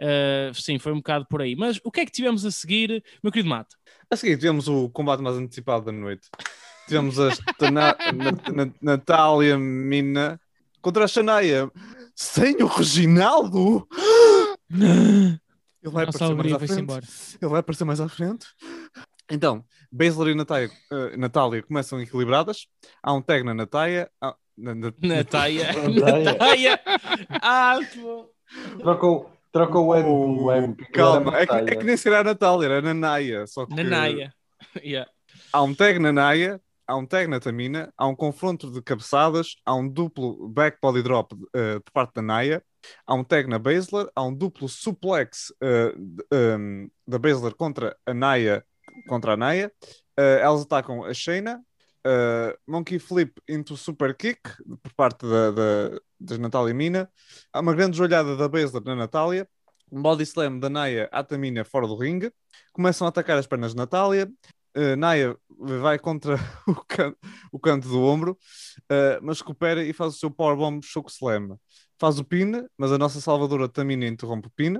Uh, 0.01 0.53
sim, 0.53 0.79
foi 0.79 0.93
um 0.93 0.97
bocado 0.97 1.25
por 1.29 1.41
aí. 1.41 1.55
Mas 1.57 1.79
o 1.83 1.91
que 1.91 1.99
é 1.99 2.05
que 2.05 2.11
tivemos 2.11 2.45
a 2.45 2.51
seguir, 2.51 3.03
meu 3.21 3.31
querido 3.33 3.49
Mato? 3.49 3.75
A 4.09 4.15
seguir, 4.15 4.37
tivemos 4.37 4.67
o 4.69 4.89
combate 4.89 5.21
mais 5.21 5.35
antecipado 5.35 5.83
da 5.85 5.91
noite. 5.91 6.29
Tivemos 6.87 7.19
a 7.19 7.29
Na- 7.69 7.95
Na- 8.13 8.53
Na- 8.65 8.73
Natália 8.81 9.57
Mina 9.57 10.39
contra 10.81 11.03
a 11.03 11.07
Shania. 11.07 11.69
Sem 12.15 12.55
o 12.63 12.67
Reginaldo? 12.67 13.85
Ele 15.81 15.93
vai 15.93 16.05
Nossa 16.05 16.25
aparecer 16.25 16.35
mais 16.35 16.53
à 16.53 16.59
frente. 16.59 16.81
embora. 16.81 17.05
Ele 17.41 17.49
vai 17.51 17.59
aparecer 17.59 17.83
mais 17.85 18.01
à 18.01 18.09
frente. 18.09 18.47
Então, 19.31 19.63
Baszler 19.91 20.29
e 20.29 20.35
Natália, 20.35 20.69
eh, 20.91 21.17
Natália 21.17 21.63
começam 21.63 22.01
equilibradas. 22.01 22.67
Há 23.01 23.13
um 23.13 23.21
tag 23.21 23.43
na 23.43 23.53
Natália. 23.53 24.09
há- 24.21 24.35
na- 24.57 24.75
na- 24.75 24.93
Natália. 25.01 25.67
Natália. 26.23 26.79
Ah. 27.41 27.79
Trocou, 28.79 29.31
trocou 29.51 29.87
o 29.87 29.95
M 29.95 30.07
Oh, 30.09 30.51
M. 30.51 30.75
porque 30.75 30.91
calma, 30.91 31.31
era 31.37 31.41
é 31.43 31.45
que, 31.65 31.71
é 31.71 31.75
que 31.77 31.83
nem 31.85 31.95
seria 31.95 32.19
a 32.19 32.23
Natália, 32.23 32.65
era 32.65 32.79
a 32.79 32.81
Nanaia. 32.81 33.47
Só 33.47 33.65
que 33.65 33.73
Nanaia. 33.75 34.33
Yeah. 34.83 35.09
há 35.53 35.63
um 35.63 35.73
tag 35.73 35.97
na 35.99 36.11
Naya, 36.11 36.59
há 36.89 36.95
um 36.95 37.05
tag 37.05 37.27
na 37.29 37.39
Tamina, 37.39 37.93
há 37.95 38.07
um 38.07 38.15
confronto 38.15 38.71
de 38.71 38.81
cabeçadas, 38.81 39.55
há 39.63 39.75
um 39.75 39.87
duplo 39.87 40.49
back 40.49 40.77
body 40.81 41.03
drop 41.03 41.35
eh, 41.55 41.79
por 41.79 41.91
parte 41.91 42.15
da 42.15 42.21
Naya, 42.23 42.63
há 43.05 43.13
um 43.13 43.23
tag 43.23 43.47
na 43.47 43.59
Baszler, 43.59 44.09
há 44.15 44.23
um 44.23 44.33
duplo 44.33 44.67
suplex 44.67 45.53
eh, 45.61 45.93
de- 45.95 46.25
ehm, 46.31 46.87
da 47.07 47.19
Baszler 47.19 47.53
contra 47.53 47.95
a 48.05 48.13
Naya, 48.13 48.65
contra 49.07 49.33
a 49.33 49.37
Naya. 49.37 49.71
Eh, 50.17 50.39
elas 50.41 50.63
atacam 50.63 51.03
a 51.03 51.13
Shayna, 51.13 51.61
eh, 52.03 52.57
Monkey 52.67 52.97
Flip 52.97 53.31
into 53.47 53.77
Super 53.77 54.15
Kick 54.15 54.41
por 54.81 54.93
parte 54.95 55.27
da, 55.27 55.51
da, 55.51 55.99
das 56.19 56.39
Natália 56.39 56.71
e 56.71 56.73
Mina. 56.73 57.07
Há 57.53 57.59
uma 57.59 57.75
grande 57.75 57.95
joelhada 57.97 58.35
da 58.35 58.49
Baszler 58.49 58.83
na 58.83 58.95
Natália. 58.95 59.47
Um 59.91 60.01
body 60.01 60.23
slam 60.23 60.59
da 60.59 60.69
Naya 60.69 61.07
à 61.11 61.23
Tamina 61.23 61.63
fora 61.65 61.87
do 61.87 61.95
ringue. 61.95 62.31
Começam 62.73 63.05
a 63.07 63.09
atacar 63.09 63.37
as 63.37 63.47
pernas 63.47 63.71
de 63.71 63.77
Natália. 63.77 64.27
Uh, 64.75 64.95
Naya 64.95 65.35
vai 65.49 65.97
contra 65.99 66.35
o, 66.67 66.75
can- 66.85 67.15
o 67.51 67.59
canto 67.59 67.87
do 67.87 68.01
ombro, 68.01 68.37
uh, 68.91 69.19
mas 69.21 69.39
recupera 69.41 69.83
e 69.83 69.93
faz 69.93 70.15
o 70.15 70.17
seu 70.19 70.31
powerbomb 70.31 70.81
choke 70.83 71.11
slam. 71.11 71.59
Faz 71.99 72.19
o 72.19 72.23
pin, 72.23 72.51
mas 72.77 72.91
a 72.91 72.97
nossa 72.97 73.19
salvadora 73.19 73.67
Tamina 73.67 74.05
interrompe 74.07 74.47
o 74.47 74.51
pin. 74.51 74.77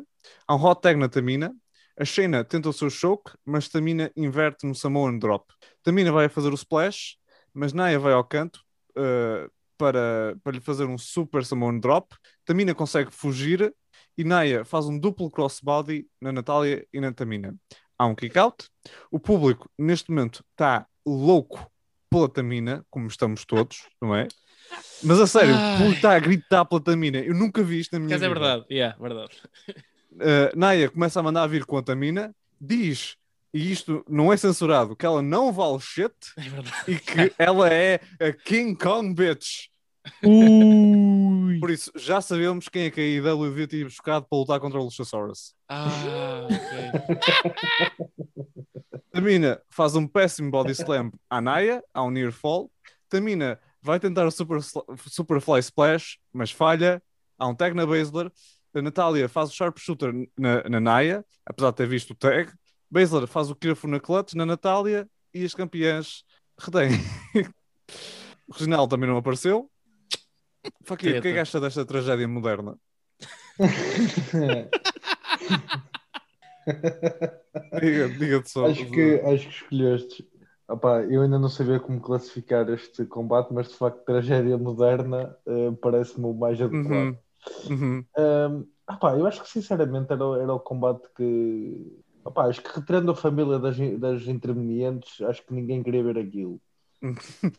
Há 0.47 0.55
um 0.55 0.63
hot 0.63 0.81
tag 0.81 0.97
na 0.97 1.09
Tamina. 1.09 1.53
A 1.99 2.05
Shayna 2.05 2.45
tenta 2.45 2.69
o 2.69 2.73
seu 2.73 2.89
choke, 2.89 3.31
mas 3.45 3.67
Tamina 3.67 4.09
inverte 4.15 4.65
no 4.65 4.73
Samoan 4.73 5.17
drop. 5.19 5.51
Tamina 5.83 6.11
vai 6.11 6.29
fazer 6.29 6.49
o 6.51 6.55
splash, 6.55 7.17
mas 7.53 7.73
Naya 7.73 7.99
vai 7.99 8.13
ao 8.13 8.23
canto 8.23 8.61
uh, 8.97 9.51
para, 9.77 10.37
para 10.43 10.53
lhe 10.53 10.61
fazer 10.61 10.85
um 10.85 10.97
super 10.97 11.43
Samoan 11.43 11.77
drop. 11.79 12.15
Tamina 12.45 12.73
consegue 12.73 13.11
fugir 13.11 13.73
e 14.17 14.23
Naya 14.23 14.63
faz 14.63 14.85
um 14.85 14.97
duplo 14.97 15.29
crossbody 15.29 16.07
na 16.21 16.31
Natália 16.31 16.85
e 16.93 17.01
na 17.01 17.11
Tamina. 17.13 17.53
Há 17.99 18.05
um 18.05 18.15
kick 18.15 18.37
out. 18.39 18.65
O 19.11 19.19
público, 19.19 19.69
neste 19.77 20.09
momento, 20.09 20.43
está 20.51 20.87
louco 21.05 21.69
pela 22.09 22.29
Tamina, 22.29 22.83
como 22.89 23.07
estamos 23.07 23.43
todos, 23.45 23.87
não 24.01 24.15
é? 24.15 24.27
Mas 25.03 25.19
a 25.19 25.27
sério, 25.27 25.53
o 25.55 25.77
público 25.77 25.95
está 25.95 26.15
a 26.15 26.19
gritar 26.19 26.63
pela 26.65 26.81
Tamina. 26.81 27.17
Eu 27.19 27.35
nunca 27.35 27.61
vi 27.61 27.79
isto 27.79 27.91
na 27.93 27.99
minha 27.99 28.15
Mas 28.15 28.21
é 28.23 28.27
vida. 28.27 28.39
verdade. 28.39 28.65
Yeah, 28.71 28.97
verdade. 28.99 29.31
Uh, 30.13 30.49
Naya 30.57 30.89
começa 30.89 31.19
a 31.19 31.23
mandar 31.23 31.45
vir 31.47 31.65
com 31.65 31.77
a 31.77 31.83
Tamina, 31.83 32.33
diz, 32.59 33.15
e 33.53 33.71
isto 33.71 34.03
não 34.07 34.31
é 34.31 34.37
censurado, 34.37 34.95
que 34.95 35.05
ela 35.05 35.21
não 35.21 35.51
vale 35.51 35.79
shit 35.79 36.13
É 36.37 36.41
verdade. 36.41 36.73
e 36.87 36.99
que 36.99 37.33
ela 37.37 37.67
é 37.69 37.99
a 38.19 38.31
King 38.31 38.75
Kong 38.75 39.13
bitch. 39.13 39.67
Ui. 41.59 41.61
Por 41.61 41.71
isso, 41.71 41.91
já 41.95 42.21
sabemos 42.21 42.69
quem 42.69 42.83
é 42.83 42.91
que 42.91 43.01
a 43.01 43.03
IW 43.03 43.49
devia 43.49 43.67
ter 43.67 43.83
buscado 43.83 44.25
para 44.29 44.37
lutar 44.39 44.59
contra 44.59 44.79
o 44.79 44.83
Luchasaurus. 44.83 45.53
Ah, 45.67 46.47
ok. 46.49 47.99
Tamina 49.11 49.61
faz 49.69 49.95
um 49.95 50.07
péssimo 50.07 50.49
body 50.49 50.71
slam 50.71 51.11
à 51.29 51.41
Naya, 51.41 51.83
há 51.93 52.03
um 52.03 52.09
near 52.09 52.31
fall. 52.31 52.71
Tamina 53.09 53.59
vai 53.81 53.99
tentar 53.99 54.25
o 54.25 54.31
super, 54.31 54.59
super 55.07 55.41
fly 55.41 55.59
splash, 55.59 56.17
mas 56.31 56.51
falha. 56.51 57.01
Há 57.37 57.47
um 57.47 57.55
tag 57.55 57.75
na 57.75 57.85
Baszler. 57.85 58.31
A 58.73 58.81
Natália 58.81 59.27
faz 59.27 59.49
o 59.49 59.53
sharpshooter 59.53 60.13
na, 60.37 60.63
na 60.69 60.79
Naya, 60.79 61.25
apesar 61.45 61.71
de 61.71 61.77
ter 61.77 61.87
visto 61.87 62.11
o 62.11 62.15
tag. 62.15 62.51
Baszler 62.89 63.27
faz 63.27 63.49
o 63.49 63.55
Kirafuna 63.55 63.99
clutch 63.99 64.33
na 64.33 64.45
Natália 64.45 65.09
e 65.33 65.43
as 65.43 65.53
campeãs 65.53 66.23
retêm. 66.57 66.91
o 68.47 68.53
Reginaldo 68.53 68.95
também 68.95 69.09
não 69.09 69.17
apareceu. 69.17 69.69
Fakir, 70.87 71.15
o 71.17 71.21
que 71.21 71.27
é 71.29 71.33
que 71.33 71.39
acha 71.39 71.59
desta 71.63 71.85
tragédia 71.85 72.27
moderna? 72.27 72.73
Diga, 77.81 78.09
diga-te 78.09 78.49
só. 78.49 78.67
acho, 78.67 78.89
que, 78.91 79.21
acho 79.25 79.47
que 79.47 79.53
escolheste. 79.53 80.29
Opá, 80.67 81.03
eu 81.05 81.21
ainda 81.23 81.39
não 81.39 81.49
sabia 81.49 81.79
como 81.79 81.99
classificar 82.01 82.69
este 82.69 83.05
combate, 83.05 83.51
mas 83.53 83.69
de 83.69 83.75
facto, 83.75 84.03
tragédia 84.05 84.57
moderna 84.57 85.35
eh, 85.47 85.71
parece-me 85.81 86.25
o 86.27 86.33
mais 86.33 86.61
adequado. 86.61 87.09
Uhum, 87.09 87.17
uhum. 87.69 88.07
Um, 88.17 88.67
opá, 88.89 89.17
eu 89.17 89.25
acho 89.27 89.41
que 89.43 89.49
sinceramente 89.49 90.11
era, 90.11 90.25
o- 90.25 90.35
era 90.35 90.53
o 90.53 90.59
combate 90.59 91.07
que. 91.15 92.01
Opá, 92.23 92.45
acho 92.47 92.61
que 92.61 92.69
retirando 92.79 93.11
a 93.11 93.15
família 93.15 93.57
das, 93.59 93.77
das 93.99 94.23
intervenientes, 94.27 95.21
acho 95.21 95.45
que 95.45 95.53
ninguém 95.53 95.81
queria 95.83 96.03
ver 96.03 96.17
aquilo. 96.17 96.61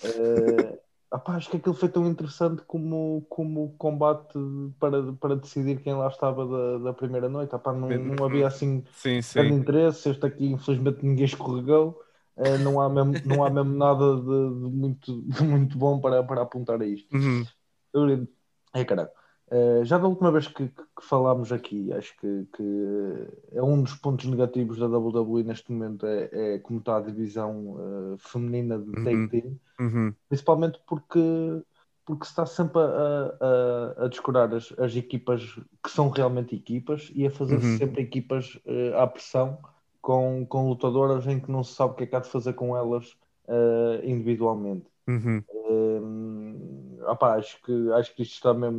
Eh, 0.02 0.80
opá, 1.10 1.36
acho 1.36 1.50
que 1.50 1.56
aquilo 1.56 1.74
foi 1.74 1.88
tão 1.88 2.06
interessante 2.06 2.62
como, 2.62 3.22
como 3.28 3.64
o 3.66 3.76
combate 3.76 4.38
para, 4.78 5.12
para 5.14 5.36
decidir 5.36 5.82
quem 5.82 5.94
lá 5.94 6.08
estava 6.08 6.46
da, 6.46 6.78
da 6.86 6.92
primeira 6.94 7.28
noite. 7.28 7.54
Opá, 7.54 7.72
não, 7.72 7.90
não 7.90 8.24
havia 8.24 8.46
assim 8.46 8.84
Sim, 8.92 9.22
grande 9.34 9.52
sim. 9.52 9.54
interesse. 9.54 10.08
Este 10.10 10.26
aqui, 10.26 10.46
infelizmente, 10.46 11.04
ninguém 11.04 11.24
escorregou. 11.26 12.00
Eh, 12.36 12.58
não, 12.58 12.80
há 12.80 12.88
mesmo, 12.88 13.20
não 13.24 13.44
há 13.44 13.50
mesmo 13.50 13.74
nada 13.76 14.16
de, 14.16 14.22
de 14.22 14.76
muito, 14.76 15.22
de 15.22 15.42
muito 15.44 15.78
bom 15.78 16.00
para, 16.00 16.22
para 16.24 16.42
apontar 16.42 16.80
a 16.80 16.86
isto. 16.86 17.10
Uhum. 17.12 17.46
É 18.74 18.84
caralho. 18.84 19.10
Eh, 19.50 19.84
já 19.84 19.98
da 19.98 20.06
última 20.08 20.30
vez 20.30 20.46
que, 20.48 20.68
que- 20.68 20.82
que 20.96 21.02
falámos 21.04 21.50
aqui, 21.52 21.92
acho 21.92 22.16
que, 22.18 22.46
que 22.56 22.62
é 23.52 23.62
um 23.62 23.82
dos 23.82 23.94
pontos 23.96 24.26
negativos 24.26 24.78
da 24.78 24.86
WWE 24.88 25.42
neste 25.42 25.72
momento 25.72 26.06
é, 26.06 26.54
é 26.56 26.58
como 26.60 26.78
está 26.78 26.98
a 26.98 27.00
divisão 27.00 28.14
eh, 28.14 28.16
feminina 28.18 28.78
de 28.78 28.86
Uhum. 28.96 29.04
tag 29.04 29.28
team, 29.30 29.58
Uhum. 29.80 30.14
principalmente 30.28 30.80
porque, 30.86 31.20
porque 32.06 32.24
se 32.24 32.30
está 32.32 32.46
sempre 32.46 32.80
a, 32.80 33.36
a, 34.02 34.04
a 34.06 34.08
descurar 34.08 34.54
as, 34.54 34.72
as 34.78 34.94
equipas 34.96 35.42
que 35.82 35.90
são 35.90 36.10
realmente 36.10 36.54
equipas 36.56 37.10
e 37.14 37.26
a 37.26 37.30
fazer 37.30 37.56
Uhum. 37.56 37.78
sempre 37.78 38.02
equipas 38.02 38.58
eh, 38.66 38.92
à 38.96 39.06
pressão 39.06 39.58
com, 40.02 40.46
com 40.46 40.68
lutadoras 40.68 41.26
em 41.26 41.40
que 41.40 41.50
não 41.50 41.64
se 41.64 41.74
sabe 41.74 41.92
o 41.92 41.96
que 41.96 42.04
é 42.04 42.06
que 42.06 42.16
há 42.16 42.20
de 42.20 42.28
fazer 42.30 42.54
com 42.54 42.76
elas 42.76 43.16
individualmente. 44.04 44.86
Uhum. 45.08 45.44
Opá, 47.10 47.36
acho, 47.36 47.60
que, 47.62 47.72
acho 47.92 48.14
que 48.14 48.22
isto 48.22 48.34
está 48.34 48.54
mesmo 48.54 48.78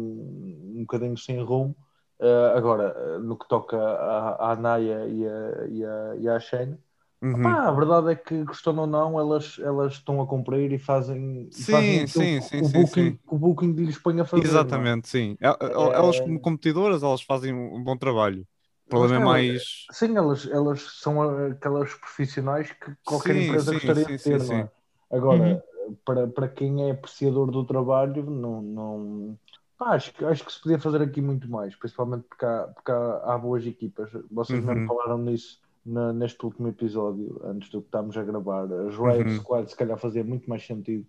um 0.78 0.82
bocadinho 0.82 1.17
sem 1.17 1.41
rumo. 1.44 1.76
Uh, 2.20 2.56
agora, 2.58 3.17
uh, 3.17 3.20
no 3.20 3.38
que 3.38 3.48
toca 3.48 3.78
à, 3.78 4.52
à 4.52 4.56
Naya 4.56 5.08
e 5.08 5.28
à 5.28 5.67
e 5.67 5.86
a, 5.86 6.15
e 6.17 6.30
à 6.30 6.39
Shane, 6.39 6.78
Uhum. 7.22 7.58
opá, 7.58 7.67
a 7.67 7.72
verdade 7.72 8.12
é 8.12 8.15
que, 8.15 8.44
gostando 8.44 8.82
ou 8.82 8.88
não, 8.88 9.20
elas, 9.20 9.58
elas 9.60 9.94
estão 9.94 10.22
a 10.22 10.28
cumprir 10.28 10.72
e 10.74 10.80
fazem, 10.80 11.52
Sim, 11.52 11.67
fazem 11.70 12.08
sim, 12.08 12.41
que 12.41 12.41
sim, 12.41 12.63
o, 12.63 12.67
sim, 12.67 12.86
booking, 12.88 13.17
sim. 13.17 13.20
o 13.28 13.38
booking 13.39 13.74
lhes 13.76 13.98
põe 14.00 14.20
a 14.22 14.26
fazer. 14.26 14.67
é? 14.67 14.88
Exatamente, 14.88 15.08
sim. 15.10 15.38
El- 15.41 15.91
Elas, 15.94 16.20
como 16.20 16.39
competidoras, 16.39 17.04
elas 17.04 17.22
fazem 17.22 17.54
um 17.54 17.84
bom 17.84 17.98
trabalho. 17.98 18.44
O 18.86 18.89
problema 18.89 19.15
é 19.15 19.20
mais. 19.20 19.91
Sim, 19.91 20.15
elas, 20.17 20.48
elas 20.48 20.82
são 21.02 21.22
aquelas 21.52 21.94
profissionais 21.96 22.72
que 22.72 22.96
qualquer 23.04 23.36
Sim, 23.36 23.38
empresa 23.38 23.74
sim, 23.74 23.74
gostaria 23.74 24.06
sim, 24.17 24.17
de 24.17 24.20
ter, 24.22 24.41
é? 24.41 24.70
sim. 24.70 24.70
Agora, 25.10 25.63
para, 26.06 26.28
para 26.28 26.48
quem 26.50 26.88
é 26.89 26.91
apreciador 26.91 27.52
do 27.52 27.65
trabalho, 27.65 28.30
não, 28.30 28.62
não... 28.62 29.39
Pá, 29.78 29.96
acho, 29.96 30.13
que- 30.13 30.24
acho 30.26 30.46
que 30.46 30.52
se 30.54 30.62
podia 30.62 30.80
fazer 30.80 31.02
aqui 31.02 31.22
muito 31.22 31.50
mais, 31.50 31.76
principalmente 31.76 32.24
porque 32.28 32.46
há, 32.46 32.67
porque 32.67 32.91
há, 32.91 33.34
há 33.34 33.38
boas 33.38 33.65
equipas. 33.65 34.12
Vocês 34.32 34.62
Uhum. 34.62 34.67
mesmo 34.67 34.88
falaram 34.88 35.17
nisso 35.17 35.60
na- 35.86 36.13
neste 36.13 36.44
último 36.46 36.67
episódio, 36.67 37.39
antes 37.44 37.70
do 37.70 37.82
que 37.82 37.88
estamos 37.88 38.15
a 38.17 38.24
gravar. 38.24 38.65
As 38.72 38.96
Riot 38.96 39.30
Uhum. 39.30 39.36
Squad, 39.36 39.70
se 39.70 39.76
calhar, 39.76 39.98
fazia 39.98 40.24
muito 40.24 40.50
mais 40.50 40.65
sentido 40.65 41.08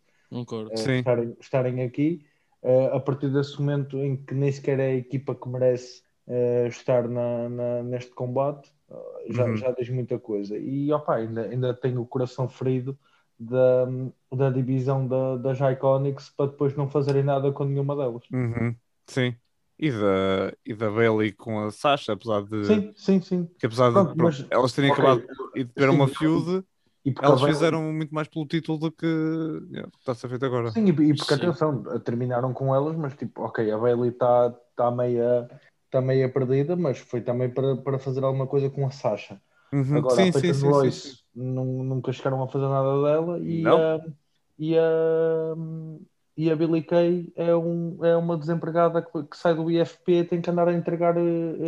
eh, 0.70 0.88
estarem, 0.98 1.36
estarem 1.40 1.82
aqui. 1.82 2.26
Eh, 2.62 2.86
a 2.96 3.00
partir 3.00 3.30
desse 3.32 3.58
momento 3.60 3.98
em 3.98 4.16
que 4.24 4.34
nem 4.34 4.50
sequer 4.52 4.78
é 4.80 4.86
a 4.92 4.94
equipa 4.96 5.34
que 5.34 5.48
merece 5.48 6.02
eh, 6.26 6.66
estar 6.68 7.08
na, 7.08 7.48
na- 7.48 7.82
neste 7.82 8.12
combate, 8.14 8.72
já, 9.30 9.48
Uhum. 9.48 9.56
já 9.56 9.70
diz 9.72 9.88
muita 9.90 10.18
coisa. 10.18 10.56
E 10.58 10.92
opa, 10.92 11.16
ainda, 11.16 11.42
ainda 11.48 11.74
tenho 11.74 12.00
o 12.02 12.06
coração 12.06 12.48
ferido 12.48 12.98
da, 13.38 13.86
da 14.32 14.50
divisão 14.50 15.06
da, 15.06 15.36
das 15.36 15.58
Iconics 15.60 16.30
para 16.30 16.50
depois 16.50 16.76
não 16.76 16.88
fazerem 16.88 17.22
nada 17.22 17.52
com 17.52 17.64
nenhuma 17.64 17.96
delas. 17.96 18.24
Uhum. 18.32 18.76
Sim. 19.06 19.36
E 19.78 19.90
da, 19.90 20.52
e 20.64 20.74
da 20.74 20.90
Bailey 20.90 21.32
com 21.32 21.64
a 21.64 21.70
Sasha, 21.70 22.12
apesar 22.12 22.42
de. 22.44 22.56
Sim, 22.66 22.92
sim, 22.96 23.20
sim. 23.20 23.48
Que 23.58 23.66
apesar 23.66 23.88
de 23.88 23.94
Pronto, 23.94 24.16
pronto, 24.16 24.36
mas- 24.38 24.46
elas 24.50 24.72
terem 24.72 24.90
Ok, 24.90 25.02
acabado 25.02 25.24
e 25.56 25.64
de 25.64 25.72
ter 25.72 25.88
uma 25.90 26.06
feud, 26.08 26.64
elas 27.20 27.40
a 27.40 27.42
Bayley- 27.42 27.54
fizeram 27.54 27.92
muito 27.92 28.14
mais 28.14 28.28
pelo 28.28 28.46
título 28.46 28.78
do 28.78 28.92
que 28.92 29.06
yeah, 29.06 29.88
está 29.98 30.12
a 30.12 30.14
ser 30.14 30.28
feito 30.28 30.44
agora. 30.46 30.70
Sim, 30.70 30.84
e, 30.86 30.90
e 31.10 31.14
porque 31.14 31.34
Sim. 31.34 31.40
atenção, 31.40 31.82
terminaram 32.00 32.52
com 32.54 32.74
elas, 32.74 32.96
mas 32.96 33.14
tipo, 33.14 33.42
ok, 33.42 33.70
a 33.70 33.78
Bailey 33.78 34.10
está 34.10 34.50
tá 34.76 34.90
meia, 34.90 35.48
tá 35.90 36.00
meia 36.00 36.32
perdida, 36.32 36.76
mas 36.76 36.98
foi 36.98 37.20
também 37.20 37.52
para, 37.52 37.76
para 37.76 37.98
fazer 37.98 38.24
alguma 38.24 38.46
coisa 38.46 38.70
com 38.70 38.86
a 38.86 38.90
Sasha. 38.90 39.40
Uhum. 39.72 39.96
Agora, 39.98 40.22
Sim, 40.22 40.22
a 40.24 40.32
sim, 40.32 40.40
Peyton 40.40 40.54
sim, 40.54 40.68
Royce 40.70 41.21
nu- 41.34 41.82
nunca 41.84 42.12
chegaram 42.12 42.42
a 42.42 42.48
fazer 42.48 42.68
nada 42.68 43.02
dela 43.02 43.38
e, 43.40 43.70
Não. 43.70 43.76
a, 43.76 44.00
e, 44.58 44.76
a, 44.78 45.54
e 46.36 46.50
a 46.50 46.56
Billy 46.56 46.82
Kay 46.82 47.32
é, 47.36 47.54
um, 47.56 48.04
é 48.04 48.16
uma 48.16 48.36
desempregada 48.38 49.02
que, 49.02 49.22
que 49.24 49.36
sai 49.36 49.54
do 49.54 49.70
IFP 49.70 50.12
e 50.20 50.24
tem 50.24 50.40
que 50.42 50.50
andar 50.50 50.68
a 50.68 50.72
entregar 50.74 51.16
uh, 51.18 51.22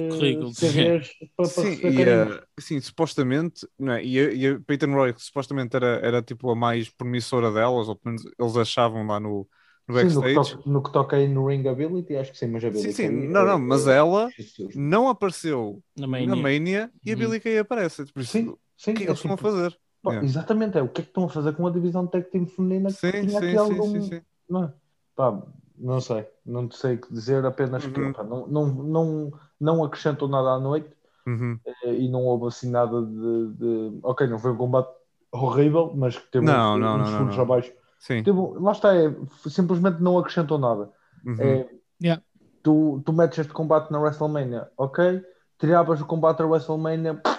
Currículos. 0.08 0.58
CVs 0.58 1.10
para, 1.36 1.48
para 1.50 1.62
Sim, 1.62 1.68
receber 1.68 1.92
e, 1.92 2.02
eh, 2.04 2.46
sim, 2.60 2.80
supostamente, 2.80 3.68
não 3.78 3.94
é? 3.94 4.04
e, 4.04 4.18
a, 4.18 4.32
e 4.32 4.46
a 4.48 4.60
Peyton 4.60 4.92
Roy, 4.94 5.12
que 5.14 5.22
supostamente 5.22 5.76
era, 5.76 5.86
era 6.06 6.22
tipo 6.22 6.50
a 6.50 6.56
mais 6.56 6.88
promissora 6.90 7.52
delas, 7.52 7.88
ou 7.88 7.96
pelo 7.96 8.16
menos 8.16 8.32
eles 8.38 8.56
achavam 8.56 9.06
lá 9.06 9.20
no, 9.20 9.48
no 9.88 9.94
Sim, 10.00 10.10
no, 10.10 10.24
que 10.24 10.32
backstage. 10.32 10.38
toca, 10.38 10.60
no 10.66 10.82
que 10.82 10.92
toca 10.92 11.16
aí 11.16 11.26
no 11.28 11.46
Ring 11.48 11.66
Ability, 11.68 12.16
acho 12.16 12.32
que 12.32 12.38
sim, 12.38 12.48
mas 12.48 12.64
a 12.64 12.70
Billy 12.70 12.92
Sim, 12.92 12.92
sim, 12.92 13.08
Kay 13.08 13.10
não, 13.10 13.44
é- 13.44 13.46
não, 13.46 13.58
mas 13.58 13.86
é- 13.86 13.96
ela 13.96 14.34
não 14.72 15.08
apareceu 15.08 15.82
Na 15.96 16.06
na 16.16 16.34
Mania. 16.34 16.36
Mania 16.36 16.92
e 17.04 17.12
a 17.12 17.16
Uhum. 17.16 17.16
Billy 17.16 17.40
Kay 17.40 17.58
aparece. 17.58 18.04
Por 18.12 18.20
isso, 18.22 18.40
Sim, 18.40 18.56
sim. 18.76 18.92
o 18.92 18.94
que 18.94 19.02
é 19.02 19.04
que 19.04 19.04
é 19.04 19.06
eles 19.06 19.18
estão 19.18 19.34
a 19.34 19.36
fazer? 19.36 19.78
pá, 20.02 20.10
Yeah. 20.12 20.26
Exatamente, 20.26 20.78
é 20.78 20.82
o 20.82 20.88
que 20.88 21.00
é 21.00 21.04
que 21.04 21.10
estão 21.10 21.24
a 21.24 21.28
fazer 21.28 21.54
com 21.56 21.66
a 21.66 21.70
divisão 21.70 22.04
de 22.04 22.10
tag 22.12 22.30
team 22.30 22.46
feminina 22.46 22.92
que 22.92 22.98
Sim, 22.98 23.12
tinha 23.26 23.38
sim, 23.38 23.46
aqui 23.46 23.56
sim, 23.56 23.58
algum. 23.58 23.82
sim, 23.82 24.00
sim. 24.02 24.22
Não, 24.48 24.64
é? 24.64 24.72
Pá, 25.16 25.42
não 25.78 26.00
sei, 26.00 26.26
não 26.44 26.70
sei 26.70 26.96
o 26.96 27.00
que 27.00 27.12
dizer, 27.12 27.44
apenas 27.44 27.86
que 27.86 28.00
Uhum. 28.00 28.12
pá, 28.12 28.22
não, 28.22 28.46
não, 28.46 28.66
não, 28.66 29.32
não 29.60 29.84
acrescentou 29.84 30.28
nada 30.28 30.50
à 30.50 30.58
noite 30.60 30.90
Uhum. 31.26 31.58
eh, 31.84 31.94
e 31.94 32.08
não 32.08 32.22
houve 32.24 32.46
assim 32.48 32.70
nada 32.70 33.00
de, 33.02 33.52
de- 33.54 34.00
Ok, 34.02 34.26
não 34.26 34.38
foi 34.38 34.52
um 34.52 34.56
combate 34.56 34.88
horrível, 35.32 35.92
mas 35.96 36.16
que 36.18 36.30
teve 36.30 36.44
Não, 36.44 36.74
uns, 36.74 36.80
não, 36.80 36.98
uns 37.00 37.08
furos 37.10 37.34
não. 37.34 37.42
abaixo. 37.42 37.72
Sim. 37.98 38.22
Teve, 38.22 38.38
lá 38.60 38.72
está, 38.72 38.94
é, 38.94 39.10
simplesmente 39.48 40.02
não 40.02 40.18
acrescentou 40.18 40.58
nada. 40.58 40.90
Uhum. 41.24 41.40
É, 41.40 41.68
Yeah. 42.02 42.22
tu, 42.62 43.02
tu 43.04 43.12
metes 43.12 43.38
este 43.38 43.52
combate 43.52 43.90
na 43.90 43.98
WrestleMania, 44.00 44.70
ok? 44.76 45.22
Tiravas 45.58 46.00
o 46.00 46.06
combate 46.06 46.38
da 46.38 46.46
WrestleMania, 46.46 47.14
pff, 47.14 47.33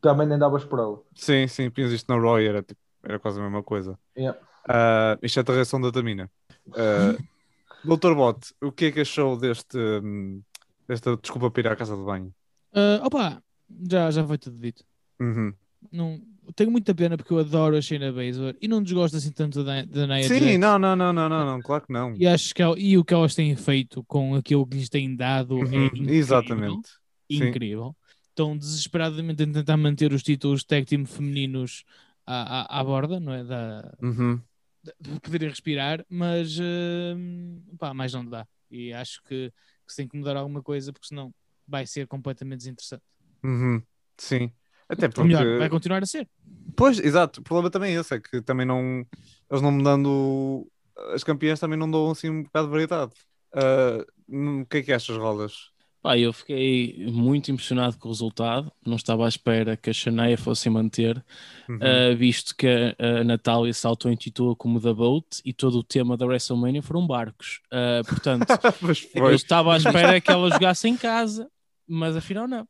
também 0.00 0.26
nem 0.26 0.38
davas 0.38 0.64
por 0.64 0.78
ela. 0.78 1.02
Sim, 1.14 1.46
sim, 1.48 1.70
pinhas 1.70 1.92
isto 1.92 2.12
na 2.12 2.20
Roy, 2.20 2.46
era, 2.46 2.62
tipo, 2.62 2.80
era 3.02 3.18
quase 3.18 3.38
a 3.40 3.42
mesma 3.42 3.62
coisa. 3.62 3.98
Yeah. 4.16 4.38
Ah, 4.68 5.18
exceto 5.22 5.52
a 5.52 5.54
reação 5.54 5.80
da 5.80 5.90
Tamina. 5.92 6.30
Ah, 6.74 7.16
Doutor 7.84 8.14
Bot, 8.14 8.54
o 8.60 8.70
que 8.72 8.86
é 8.86 8.92
que 8.92 9.00
achou 9.00 9.36
deste, 9.36 9.76
hum, 9.78 10.42
desta 10.86 11.16
desculpa 11.16 11.50
para 11.50 11.60
ir 11.60 11.68
à 11.68 11.76
casa 11.76 11.96
de 11.96 12.02
banho? 12.02 12.34
Ah, 12.72 13.00
opa, 13.04 13.42
já, 13.90 14.10
já 14.10 14.26
foi 14.26 14.38
tudo 14.38 14.58
dito. 14.58 14.84
Uhum. 15.20 15.54
Não, 15.90 16.20
tenho 16.54 16.70
muita 16.70 16.94
pena 16.94 17.16
porque 17.16 17.32
eu 17.32 17.38
adoro 17.38 17.76
a 17.76 17.80
Shayna 17.80 18.12
Baszler 18.12 18.56
e 18.60 18.68
não 18.68 18.82
desgosto 18.82 19.16
assim 19.16 19.32
tanto 19.32 19.64
da, 19.64 19.82
da 19.84 20.06
Nia 20.06 20.22
Sim, 20.22 20.40
Jax. 20.40 20.58
não, 20.58 20.78
não, 20.78 20.94
não, 20.94 21.12
não, 21.12 21.28
não, 21.28 21.46
não, 21.46 21.62
claro 21.62 21.86
que 21.86 21.92
não. 21.92 22.14
E 22.14 22.26
acho 22.26 22.54
que 22.54 22.62
e 22.78 22.98
o 22.98 23.04
que 23.04 23.14
elas 23.14 23.34
têm 23.34 23.56
feito 23.56 24.04
com 24.04 24.34
aquilo 24.34 24.66
que 24.66 24.76
lhes 24.76 24.88
têm 24.88 25.16
dado 25.16 25.58
é 25.58 25.62
Uhum, 25.62 25.86
incrível. 25.86 26.12
Exatamente. 26.12 26.90
Incrível. 27.30 27.96
Estão 28.30 28.56
desesperadamente 28.56 29.42
a 29.42 29.46
tentar 29.46 29.76
manter 29.76 30.12
os 30.12 30.22
títulos 30.22 30.64
tag 30.64 30.86
team 30.86 31.04
femininos 31.04 31.84
à, 32.26 32.76
à, 32.76 32.80
à 32.80 32.84
borda, 32.84 33.20
não 33.20 33.32
é? 33.32 33.44
Da, 33.44 33.92
Uhum. 34.00 34.40
de 34.98 35.20
poderem 35.20 35.48
respirar, 35.48 36.04
mas 36.08 36.58
hum, 36.58 37.60
pá, 37.78 37.92
mais 37.92 38.14
não 38.14 38.24
dá. 38.24 38.46
E 38.70 38.92
acho 38.92 39.22
que, 39.24 39.50
que 39.86 39.90
se 39.92 39.96
tem 39.96 40.08
que 40.08 40.16
mudar 40.16 40.36
alguma 40.36 40.62
coisa, 40.62 40.92
porque 40.92 41.08
senão 41.08 41.34
vai 41.66 41.86
ser 41.86 42.06
completamente 42.06 42.58
desinteressante. 42.60 43.02
Uhum. 43.42 43.82
Sim. 44.16 44.50
Até 44.88 45.08
porque. 45.08 45.22
melhor, 45.22 45.58
vai 45.58 45.68
continuar 45.68 46.02
a 46.02 46.06
ser. 46.06 46.28
Pois, 46.76 46.98
exato. 46.98 47.40
O 47.40 47.44
problema 47.44 47.70
também 47.70 47.94
é 47.96 48.00
esse, 48.00 48.14
é 48.14 48.20
que 48.20 48.40
também 48.42 48.66
não. 48.66 49.06
Eles 49.50 49.62
não 49.62 49.70
mudando. 49.72 50.66
As 51.14 51.22
campeãs 51.24 51.60
também 51.60 51.78
não 51.78 51.90
dão 51.90 52.10
assim 52.10 52.28
um 52.30 52.42
bocado 52.42 52.66
de 52.66 52.70
variedade. 52.72 53.12
Hum, 54.28 54.62
o 54.62 54.66
que 54.66 54.78
é 54.78 54.82
que 54.82 54.92
achas, 54.92 55.16
Rodas? 55.16 55.70
Pá, 56.02 56.16
eu 56.16 56.32
fiquei 56.32 57.04
muito 57.10 57.50
impressionado 57.50 57.98
com 57.98 58.08
o 58.08 58.10
resultado. 58.10 58.72
Não 58.86 58.96
estava 58.96 59.26
à 59.26 59.28
espera 59.28 59.76
que 59.76 59.90
a 59.90 59.92
Shania 59.92 60.38
fosse 60.38 60.70
manter, 60.70 61.22
Uhum. 61.68 61.76
uh, 61.76 62.16
visto 62.16 62.56
que 62.56 62.66
a, 62.66 63.20
a 63.20 63.24
Natália 63.24 63.72
se 63.72 63.86
auto-intitula 63.86 64.56
como 64.56 64.80
The 64.80 64.92
Boat 64.94 65.26
e 65.44 65.52
todo 65.52 65.78
o 65.78 65.82
tema 65.84 66.16
da 66.16 66.24
WrestleMania 66.26 66.82
foram 66.82 67.06
barcos. 67.06 67.60
Uh, 67.70 68.02
portanto, 68.08 68.46
eu 69.14 69.34
estava 69.34 69.74
à 69.74 69.76
espera 69.76 70.20
que 70.20 70.30
ela 70.30 70.50
jogasse 70.50 70.88
em 70.88 70.96
casa, 70.96 71.50
mas 71.86 72.16
afinal 72.16 72.48
não. 72.48 72.66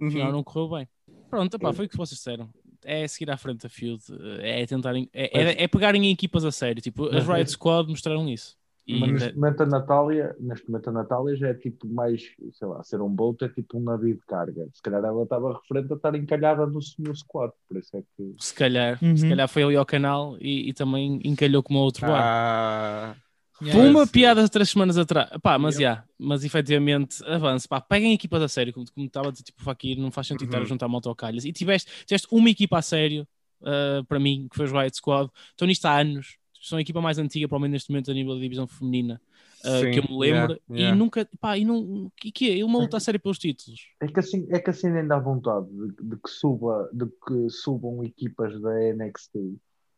Afinal 0.00 0.26
Uhum. 0.26 0.32
não 0.32 0.44
correu 0.44 0.68
bem. 0.76 0.88
Pronto, 1.30 1.58
foi 1.74 1.86
o 1.86 1.88
que 1.88 1.96
vocês 1.96 2.18
disseram. 2.18 2.50
É 2.84 3.08
seguir 3.08 3.30
à 3.30 3.36
frente 3.38 3.62
da 3.62 3.68
Field, 3.68 4.00
é 4.40 4.64
tentarem, 4.66 5.08
é, 5.12 5.40
é, 5.42 5.62
é 5.64 5.66
pegarem 5.68 6.06
em 6.06 6.12
equipas 6.12 6.44
a 6.44 6.52
sério. 6.52 6.80
Tipo, 6.82 7.06
as 7.06 7.26
Mas- 7.26 7.36
Riot 7.38 7.50
Squad 7.50 7.88
mostraram 7.88 8.28
isso. 8.28 8.54
E 8.88 9.00
Mas 9.00 9.10
neste 9.12 9.34
momento 9.34 9.62
a 9.62 9.66
Natália, 9.66 10.36
neste 10.38 10.68
momento 10.70 10.88
a 10.90 10.92
Natália 10.92 11.36
já 11.36 11.48
é 11.48 11.54
tipo 11.54 11.88
mais, 11.88 12.22
sei 12.52 12.68
lá, 12.68 12.82
ser 12.84 13.00
um 13.02 13.08
bolt 13.10 13.42
é 13.42 13.48
tipo 13.48 13.78
um 13.78 13.82
navio 13.82 14.14
de 14.14 14.24
carga. 14.26 14.68
Se 14.72 14.80
calhar 14.82 15.04
ela 15.04 15.24
estava 15.24 15.52
referente 15.54 15.92
a 15.92 15.96
estar 15.96 16.14
encalhada 16.14 16.66
no, 16.66 16.78
no 16.98 17.16
squad, 17.16 17.52
por 17.68 17.76
isso 17.78 17.96
é 17.96 18.02
que 18.16 18.36
se 18.38 18.54
calhar, 18.54 19.02
Uhum. 19.02 19.16
se 19.16 19.26
calhar 19.26 19.48
foi 19.48 19.62
ali 19.62 19.76
ao 19.76 19.86
canal 19.86 20.36
e, 20.40 20.68
e 20.68 20.72
também 20.74 21.20
encalhou 21.24 21.62
como 21.62 21.78
outro 21.80 22.04
barco. 22.04 22.28
Ah, 22.40 23.14
Yeah. 23.58 23.80
Foi 23.80 23.88
uma 23.88 24.06
piada 24.06 24.42
de 24.44 24.50
três 24.50 24.68
semanas 24.68 24.98
atrás. 24.98 25.30
Pá, 25.42 25.58
mas 25.58 25.76
já, 25.76 26.04
mas 26.18 26.44
efetivamente, 26.44 27.24
avance, 27.24 27.66
pá, 27.66 27.80
peguem 27.80 28.12
equipas 28.12 28.42
a 28.42 28.48
sério, 28.48 28.70
como, 28.72 28.84
como 28.92 29.06
estava 29.06 29.28
a 29.28 29.30
dizer, 29.32 29.44
tipo, 29.44 29.62
Fakir, 29.62 29.96
não 29.98 30.10
faz 30.10 30.26
sentido 30.26 30.48
estar 30.48 30.60
a 30.60 30.60
Uhum. 30.60 30.66
juntar 30.66 30.88
malta 30.88 31.08
ao 31.08 31.16
calhas. 31.16 31.44
E 31.46 31.52
tiveste, 31.54 31.90
tiveste 32.04 32.28
uma 32.30 32.50
equipa 32.50 32.76
a 32.78 32.82
sério, 32.82 33.26
ah, 33.62 34.02
para 34.06 34.20
mim, 34.20 34.46
que 34.50 34.56
foi 34.56 34.66
os 34.66 34.72
Riot 34.72 34.94
Squad. 34.96 35.30
Estão 35.52 35.66
nisto 35.66 35.86
há 35.86 35.98
anos, 36.00 36.36
são 36.62 36.78
a 36.78 36.80
equipa 36.80 37.00
mais 37.00 37.18
antiga, 37.18 37.48
provavelmente 37.48 37.72
neste 37.76 37.90
momento, 37.90 38.10
a 38.10 38.14
nível 38.14 38.34
da 38.34 38.40
divisão 38.40 38.66
feminina, 38.66 39.20
ah, 39.64 39.80
Sim, 39.80 39.90
que 39.90 39.98
eu 39.98 40.02
me 40.04 40.18
lembro. 40.18 40.52
yeah, 40.52 40.58
yeah. 40.70 40.94
E 40.94 40.98
nunca, 40.98 41.28
pá, 41.40 41.56
e 41.58 41.64
não, 41.64 42.10
que, 42.16 42.30
que 42.30 42.60
é? 42.60 42.64
Uma 42.64 42.78
luta 42.78 42.96
a 42.96 43.00
sério 43.00 43.18
pelos 43.20 43.38
títulos. 43.38 43.80
é 44.00 44.06
que 44.06 44.20
assim, 44.20 44.46
é 44.50 44.58
que 44.58 44.70
assim 44.70 44.90
nem 44.90 45.06
dá 45.06 45.18
vontade 45.18 45.66
de, 45.66 45.88
de 46.02 46.16
que 46.16 46.28
suba, 46.28 46.88
de 46.92 47.06
que 47.06 47.50
subam 47.50 48.04
equipas 48.04 48.60
da 48.60 48.70
NXT. 48.94 49.36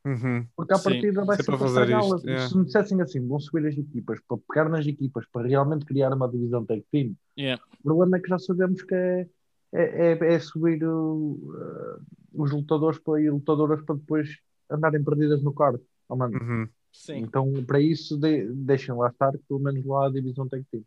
uhum. 0.04 0.46
Porque 0.56 0.72
à 0.72 0.76
Sim, 0.78 0.84
partida 0.84 1.24
vai 1.24 1.36
se 1.36 1.42
é 1.42 1.44
ser 1.44 1.56
para 1.58 2.00
isto, 2.00 2.26
yeah. 2.26 2.48
Se 2.48 2.56
me 2.56 2.64
dissessem 2.64 3.00
assim, 3.02 3.26
vão 3.26 3.38
subir 3.40 3.66
as 3.66 3.76
equipas 3.76 4.18
para 4.26 4.38
pegar 4.48 4.68
nas 4.68 4.86
equipas 4.86 5.26
para 5.32 5.46
realmente 5.46 5.84
criar 5.84 6.12
uma 6.12 6.28
divisão 6.28 6.64
tag 6.64 6.84
team, 6.90 7.14
Yeah. 7.38 7.62
o 7.78 7.82
problema 7.84 8.16
é 8.16 8.20
que 8.20 8.28
já 8.28 8.38
sabemos 8.38 8.82
que 8.82 8.94
é, 8.94 9.28
é, 9.72 10.12
é, 10.12 10.34
é 10.34 10.40
subir 10.40 10.82
o, 10.84 11.38
uh, 11.40 12.02
os 12.34 12.50
lutadores 12.50 12.98
para, 12.98 13.20
e 13.22 13.30
lutadoras 13.30 13.80
para 13.82 13.94
depois 13.94 14.28
andarem 14.70 15.04
perdidas 15.04 15.42
no 15.42 15.52
card. 15.52 15.78
Mano. 16.16 16.38
Uhum. 16.40 16.68
Sim, 16.92 17.18
Então, 17.18 17.52
para 17.66 17.80
isso, 17.80 18.16
de, 18.16 18.46
deixem 18.52 18.94
lá 18.94 19.08
estar, 19.08 19.32
que 19.32 19.44
pelo 19.46 19.60
menos 19.60 19.84
lá 19.84 20.06
a 20.06 20.10
divisão 20.10 20.48
tag 20.48 20.64
team. 20.70 20.84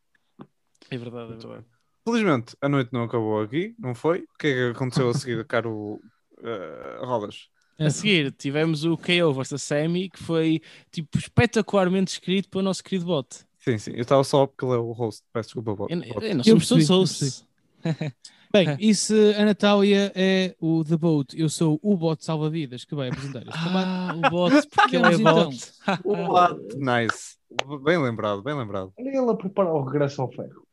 é 0.89 0.97
verdade, 0.97 1.33
é 1.33 1.37
verdade. 1.37 1.65
Felizmente 2.03 2.55
a 2.59 2.67
noite 2.67 2.91
não 2.91 3.03
acabou 3.03 3.41
aqui, 3.41 3.75
não 3.77 3.93
foi? 3.93 4.21
O 4.21 4.37
que 4.39 4.47
é 4.47 4.53
que 4.53 4.75
aconteceu 4.75 5.09
a 5.09 5.13
seguir, 5.13 5.45
caro 5.45 6.01
uh, 6.39 7.05
Rodas? 7.05 7.47
É, 7.77 7.85
A 7.85 7.89
seguir, 7.91 8.31
tivemos 8.31 8.83
o 8.83 8.97
KO 8.97 9.33
vs 9.33 9.61
Sammy, 9.61 10.09
que 10.09 10.21
foi 10.21 10.61
tipo 10.91 11.17
espetacularmente 11.17 12.11
escrito 12.11 12.49
para 12.49 12.59
o 12.59 12.63
nosso 12.63 12.83
querido 12.83 13.05
bot. 13.05 13.27
Sim, 13.59 13.77
sim, 13.77 13.91
eu 13.91 14.01
estava 14.01 14.23
só 14.23 14.47
porque 14.47 14.65
ele 14.65 14.73
é 14.73 14.77
o 14.77 14.91
host. 14.91 15.23
Peço 15.31 15.49
desculpa, 15.49 15.75
bot. 15.75 15.93
Eu, 15.93 16.01
eu, 16.03 16.37
Eu 16.39 16.43
somos 16.43 16.67
todos 16.67 16.89
hosts. 16.89 17.47
Bem, 18.51 18.75
e 18.79 18.93
se 18.93 19.33
a 19.35 19.45
Natália 19.45 20.11
é 20.15 20.55
o 20.59 20.83
The 20.83 20.97
Boat, 20.97 21.39
eu 21.39 21.47
sou 21.49 21.79
o 21.81 21.95
bot 21.95 22.23
salva-vidas 22.23 22.83
que 22.83 22.93
vai 22.93 23.09
apresentar 23.09 23.39
este 23.47 23.63
combate. 23.63 23.87
Ah, 23.87 24.13
o 24.15 24.29
bot, 24.29 24.67
porque 24.69 24.95
ele 24.97 25.05
é 25.05 25.13
então. 25.13 25.49
bot. 25.49 25.73
What? 26.05 26.59
Nice. 26.77 27.37
Bem 27.83 27.97
lembrado, 27.97 28.41
bem 28.41 28.53
lembrado. 28.53 28.91
Olha 28.99 29.07
ele 29.07 29.29
a 29.31 29.33
preparar 29.35 29.73
o 29.73 29.83
regresso 29.83 30.21
ao 30.21 30.31
ferro. 30.31 30.63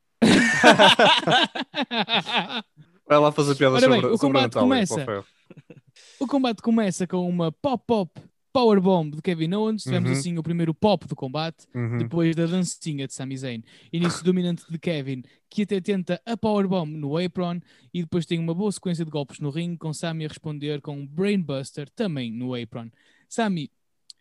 Vai 3.06 3.18
lá 3.18 3.32
fazer 3.32 3.54
piadas 3.54 3.82
Ora 3.82 3.90
bem, 3.90 4.00
sobre, 4.00 4.14
o 4.14 4.18
sobre 4.18 4.38
a 4.38 4.42
combate 4.42 4.54
Natália. 4.54 4.68
começa. 4.68 4.94
para 4.94 5.02
o 5.02 5.06
ferro. 5.06 5.24
O 6.20 6.26
combate 6.26 6.62
começa 6.62 7.06
com 7.06 7.28
uma 7.28 7.50
pop-pop 7.50 8.10
powerbomb 8.52 9.14
de 9.14 9.22
Kevin 9.22 9.54
Owens. 9.54 9.82
Tivemos 9.82 10.10
Uhum. 10.10 10.16
assim 10.16 10.38
o 10.38 10.42
primeiro 10.42 10.74
pop 10.74 11.06
do 11.06 11.14
combate, 11.16 11.66
Uhum. 11.74 11.98
depois 11.98 12.34
da 12.34 12.46
dancinha 12.46 13.06
de 13.06 13.14
Sami 13.14 13.36
Zayn. 13.36 13.62
Início 13.92 14.24
dominante 14.24 14.64
de 14.70 14.78
Kevin, 14.78 15.22
que 15.50 15.62
até 15.62 15.80
tenta 15.80 16.20
a 16.26 16.36
powerbomb 16.36 16.96
no 16.96 17.16
apron 17.16 17.60
e 17.92 18.02
depois 18.02 18.26
tem 18.26 18.38
uma 18.38 18.54
boa 18.54 18.72
sequência 18.72 19.04
de 19.04 19.10
golpes 19.10 19.38
no 19.40 19.50
ringue, 19.50 19.78
com 19.78 19.92
Sami 19.92 20.24
a 20.24 20.28
responder 20.28 20.80
com 20.80 20.98
um 20.98 21.06
brainbuster 21.06 21.88
também 21.90 22.32
no 22.32 22.54
apron. 22.54 22.90
Sami 23.28 23.70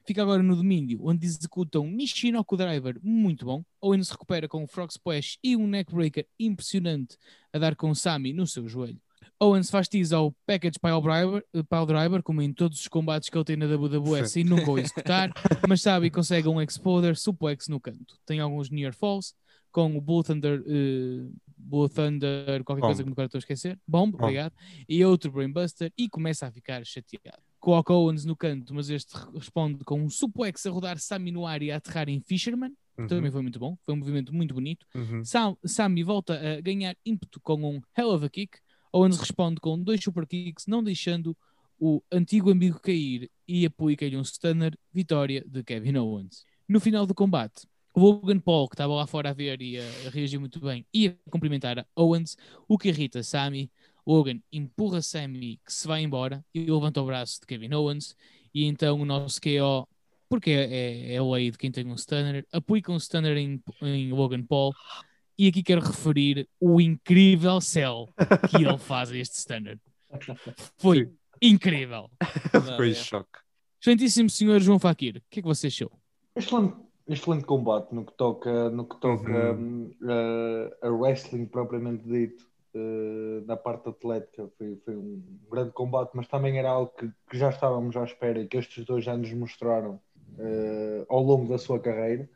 fica 0.05 0.21
agora 0.21 0.41
no 0.41 0.55
domínio, 0.55 0.99
onde 1.03 1.25
executa 1.25 1.79
um 1.81 1.91
Nishinoku 1.91 2.55
Driver 2.55 2.97
muito 3.03 3.45
bom. 3.45 3.63
Owens 3.81 4.09
recupera 4.09 4.47
com 4.47 4.63
um 4.63 4.67
Frog 4.67 4.89
Splash 4.89 5.37
e 5.43 5.55
um 5.57 5.67
Neckbreaker 5.67 6.25
impressionante 6.39 7.17
a 7.51 7.59
dar 7.59 7.75
com 7.75 7.93
Sami 7.93 8.31
no 8.31 8.47
seu 8.47 8.67
joelho. 8.69 9.01
Owens 9.39 9.69
faz 9.69 9.87
tease 9.87 10.13
ao 10.15 10.31
Package 10.45 10.79
Pile 10.79 11.01
Driver, 11.01 11.43
eh, 11.53 11.63
Pile 11.63 11.85
Driver, 11.85 12.23
como 12.23 12.41
em 12.41 12.51
todos 12.53 12.79
os 12.79 12.87
combates 12.87 13.29
que 13.29 13.37
ele 13.37 13.45
tem 13.45 13.55
na 13.55 13.65
WWS 13.67 14.35
e 14.39 14.43
nunca 14.43 14.71
o 14.71 14.79
executar, 14.79 15.31
mas 15.69 15.81
sabe 15.81 16.07
e 16.07 16.09
consegue 16.09 16.47
um 16.47 16.61
Exploder 16.61 17.15
Suplex 17.15 17.67
no 17.67 17.79
canto. 17.79 18.15
Tem 18.25 18.39
alguns 18.39 18.69
Near 18.71 18.93
Falls, 18.93 19.33
com 19.71 19.95
o 19.95 20.01
Bull 20.01 20.23
Thunder, 20.23 20.63
eh, 20.65 21.29
Bull 21.55 21.87
Thunder, 21.89 22.63
qualquer 22.63 22.81
Bomb. 22.81 22.87
coisa 22.89 23.03
que 23.03 23.09
me 23.09 23.25
estou 23.25 23.37
a 23.37 23.39
esquecer, 23.39 23.79
Bomb, 23.87 24.11
Bomb. 24.11 24.23
obrigado, 24.23 24.53
e 24.89 25.05
outro 25.05 25.31
Brainbuster, 25.31 25.91
e 25.97 26.09
começa 26.09 26.47
a 26.47 26.51
ficar 26.51 26.83
chateado. 26.85 27.41
Coloca 27.59 27.93
Owens 27.93 28.23
no 28.25 28.35
canto, 28.35 28.73
mas 28.73 28.89
este 28.89 29.13
re- 29.15 29.25
responde 29.35 29.83
com 29.83 30.01
um 30.01 30.09
Suplex 30.09 30.65
a 30.65 30.71
rodar 30.71 30.97
Sami 30.99 31.31
no 31.31 31.45
ar 31.45 31.61
e 31.61 31.71
a 31.71 31.77
aterrar 31.77 32.09
em 32.09 32.19
Fisherman, 32.21 32.71
Uhum. 32.97 33.05
também 33.05 33.29
foi 33.29 33.43
muito 33.43 33.59
bom, 33.59 33.77
foi 33.85 33.93
um 33.93 33.97
movimento 33.97 34.33
muito 34.33 34.55
bonito. 34.55 34.83
Uhum. 34.95 35.23
Sam, 35.23 35.55
Sami 35.63 36.01
volta 36.01 36.33
a 36.33 36.59
ganhar 36.61 36.95
ímpeto 37.05 37.39
com 37.39 37.53
um 37.53 37.79
Hell 37.95 38.09
of 38.09 38.25
a 38.25 38.29
Kick. 38.29 38.57
Owens 38.91 39.17
responde 39.17 39.59
com 39.59 39.81
dois 39.81 40.03
super 40.03 40.25
kicks, 40.25 40.65
não 40.67 40.83
deixando 40.83 41.35
o 41.79 42.01
antigo 42.11 42.51
amigo 42.51 42.79
cair 42.79 43.29
e 43.47 43.65
aplica-lhe 43.65 44.17
um 44.17 44.23
stunner. 44.23 44.77
Vitória 44.91 45.43
de 45.47 45.63
Kevin 45.63 45.97
Owens. 45.97 46.43
No 46.67 46.79
final 46.79 47.05
do 47.05 47.13
combate, 47.13 47.67
o 47.93 47.99
Logan 47.99 48.39
Paul, 48.39 48.67
que 48.67 48.75
estava 48.75 48.93
lá 48.93 49.07
fora 49.07 49.29
a 49.29 49.33
ver 49.33 49.61
e 49.61 49.79
a, 49.79 49.83
a 50.05 50.09
reagir 50.09 50.39
muito 50.39 50.59
bem, 50.59 50.85
ia 50.93 51.17
cumprimentar 51.31 51.79
a 51.79 51.85
Owens, 51.95 52.37
o 52.67 52.77
que 52.77 52.89
irrita 52.89 53.23
Sammy. 53.23 53.71
Logan 54.05 54.39
empurra 54.51 55.01
Sammy, 55.01 55.59
que 55.65 55.73
se 55.73 55.87
vai 55.87 56.01
embora, 56.01 56.45
e 56.53 56.61
levanta 56.69 57.01
o 57.01 57.05
braço 57.05 57.41
de 57.41 57.47
Kevin 57.47 57.73
Owens. 57.73 58.15
E 58.53 58.65
então 58.65 59.01
o 59.01 59.05
nosso 59.05 59.39
KO, 59.41 59.87
porque 60.29 60.51
é, 60.51 60.73
é, 60.73 61.13
é 61.13 61.17
a 61.17 61.23
lei 61.23 61.51
de 61.51 61.57
quem 61.57 61.71
tem 61.71 61.85
um 61.87 61.97
stunner, 61.97 62.45
aplica 62.51 62.91
um 62.91 62.99
stunner 62.99 63.35
em, 63.37 63.61
em 63.81 64.11
Logan 64.11 64.43
Paul. 64.43 64.73
E 65.37 65.47
aqui 65.47 65.61
quero 65.61 65.81
referir 65.81 66.47
o 66.59 66.81
incrível 66.81 67.61
cell 67.61 68.07
que 68.49 68.57
ele 68.57 68.77
faz 68.77 69.11
a 69.11 69.17
este 69.17 69.37
stunner. 69.37 69.79
Foi 70.77 71.11
incrível. 71.41 72.09
Foi 72.75 72.91
é. 72.91 72.93
choque. 72.93 73.39
Excelentíssimo 73.79 74.29
senhor 74.29 74.59
João 74.59 74.79
Fakir, 74.79 75.17
o 75.17 75.21
que 75.29 75.39
é 75.39 75.41
que 75.43 75.47
você 75.47 75.67
achou? 75.67 75.91
Excelente, 76.35 76.75
excelente 77.07 77.45
combate 77.45 77.93
no 77.93 78.03
que 78.03 78.13
toca, 78.13 78.69
no 78.71 78.85
que 78.85 78.99
toca 78.99 79.53
Uhum. 79.53 79.91
hum, 80.01 80.71
a, 80.81 80.87
a 80.87 80.89
wrestling 80.89 81.45
propriamente 81.45 82.03
dito. 82.07 82.45
eh, 82.73 83.43
na 83.47 83.55
parte 83.57 83.89
atlética 83.89 84.47
foi, 84.57 84.75
foi 84.83 84.95
um 84.95 85.23
grande 85.49 85.71
combate, 85.71 86.11
mas 86.13 86.27
também 86.27 86.59
era 86.59 86.69
algo 86.69 86.91
que, 86.97 87.09
que 87.29 87.37
já 87.37 87.49
estávamos 87.49 87.95
à 87.95 88.03
espera 88.03 88.39
e 88.39 88.47
que 88.47 88.57
estes 88.57 88.85
dois 88.85 89.03
já 89.03 89.15
nos 89.17 89.31
mostraram 89.33 89.99
eh, 90.37 91.05
ao 91.09 91.21
longo 91.23 91.47
da 91.47 91.57
sua 91.57 91.79
carreira, 91.79 92.23
eh, 92.23 92.27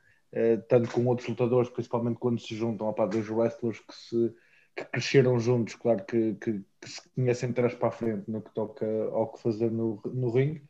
tanto 0.68 0.90
com 0.92 1.06
outros 1.08 1.28
lutadores, 1.28 1.70
principalmente 1.70 2.18
quando 2.18 2.40
se 2.40 2.56
juntam 2.56 2.88
opá, 2.88 3.06
dois 3.06 3.30
wrestlers 3.30 3.80
que, 3.80 3.94
se, 3.94 4.34
que 4.76 4.86
cresceram 4.86 5.40
juntos, 5.40 5.76
claro 5.76 6.04
que, 6.06 6.36
que, 6.36 6.62
que 6.80 6.90
se 6.90 7.02
conhecem 7.10 7.52
trás 7.52 7.74
para 7.76 7.90
a 7.90 7.92
frente 7.92 8.30
no 8.32 8.42
que 8.42 8.54
toca 8.54 8.86
ao 9.12 9.32
que 9.32 9.42
fazer 9.42 9.70
no, 9.72 10.02
no 10.06 10.32
ringue. 10.32 10.64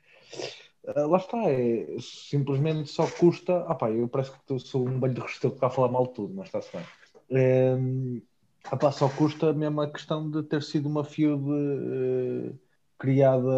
Ah, 0.88 1.06
lá 1.06 1.18
está, 1.18 1.38
é, 1.50 1.96
simplesmente 2.00 2.90
só 2.90 3.06
custa. 3.08 3.64
Ah, 3.68 3.76
pá, 3.76 3.92
eu 3.92 4.08
parece 4.08 4.32
que 4.32 4.60
sou 4.60 4.88
um 4.88 5.00
banho 5.00 5.14
de 5.14 5.22
restelo 5.22 5.54
que 5.54 5.58
está 5.58 5.68
a 5.68 5.70
falar 5.70 5.90
mal 5.90 6.08
de 6.08 6.14
tudo, 6.14 6.34
mas 6.34 6.48
está-se 6.48 6.76
bem. 6.76 6.86
Ehm, 7.30 8.22
ah, 8.66 8.78
pá, 8.78 8.92
só 8.92 9.08
custa 9.10 9.54
mesmo 9.54 9.82
a 9.82 9.92
questão 9.92 10.30
de 10.30 10.44
ter 10.44 10.64
sido 10.64 10.90
uma 10.90 11.04
feud 11.04 11.44
eh, 11.52 12.54
criada 13.02 13.50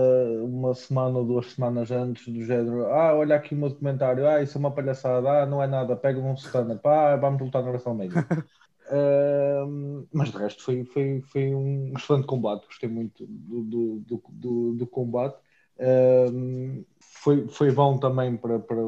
uma 0.43 0.73
semana 0.73 1.19
ou 1.19 1.25
duas 1.25 1.47
semanas 1.53 1.91
antes, 1.91 2.27
do 2.33 2.45
género: 2.45 2.87
ah, 2.87 3.13
olha 3.15 3.35
aqui 3.35 3.53
o 3.55 3.57
meu 3.57 3.69
documentário, 3.69 4.27
ah, 4.27 4.41
isso 4.41 4.57
é 4.57 4.59
uma 4.59 4.73
palhaçada, 4.73 5.43
ah, 5.43 5.45
não 5.45 5.61
é 5.61 5.67
nada, 5.67 5.95
pega 5.97 6.19
um 6.19 6.35
stunner, 6.37 6.79
pá, 6.79 7.15
vamos 7.17 7.41
lutar 7.41 7.63
na 7.63 7.69
WrestleMania. 7.71 8.25
Ehm, 8.91 10.07
mas 10.13 10.31
de 10.31 10.37
resto 10.37 10.63
foi, 10.63 10.83
foi, 10.85 11.21
foi 11.31 11.55
um 11.55 11.93
excelente 11.97 12.27
combate, 12.27 12.65
gostei 12.67 12.89
muito 12.89 13.25
do, 13.27 13.63
do, 13.63 13.99
do, 14.01 14.23
do, 14.29 14.73
do 14.75 14.87
combate. 14.87 15.37
Ehm, 15.79 16.83
foi, 17.01 17.47
foi 17.49 17.71
bom 17.71 17.97
também 17.99 18.37
para, 18.37 18.59
para 18.59 18.81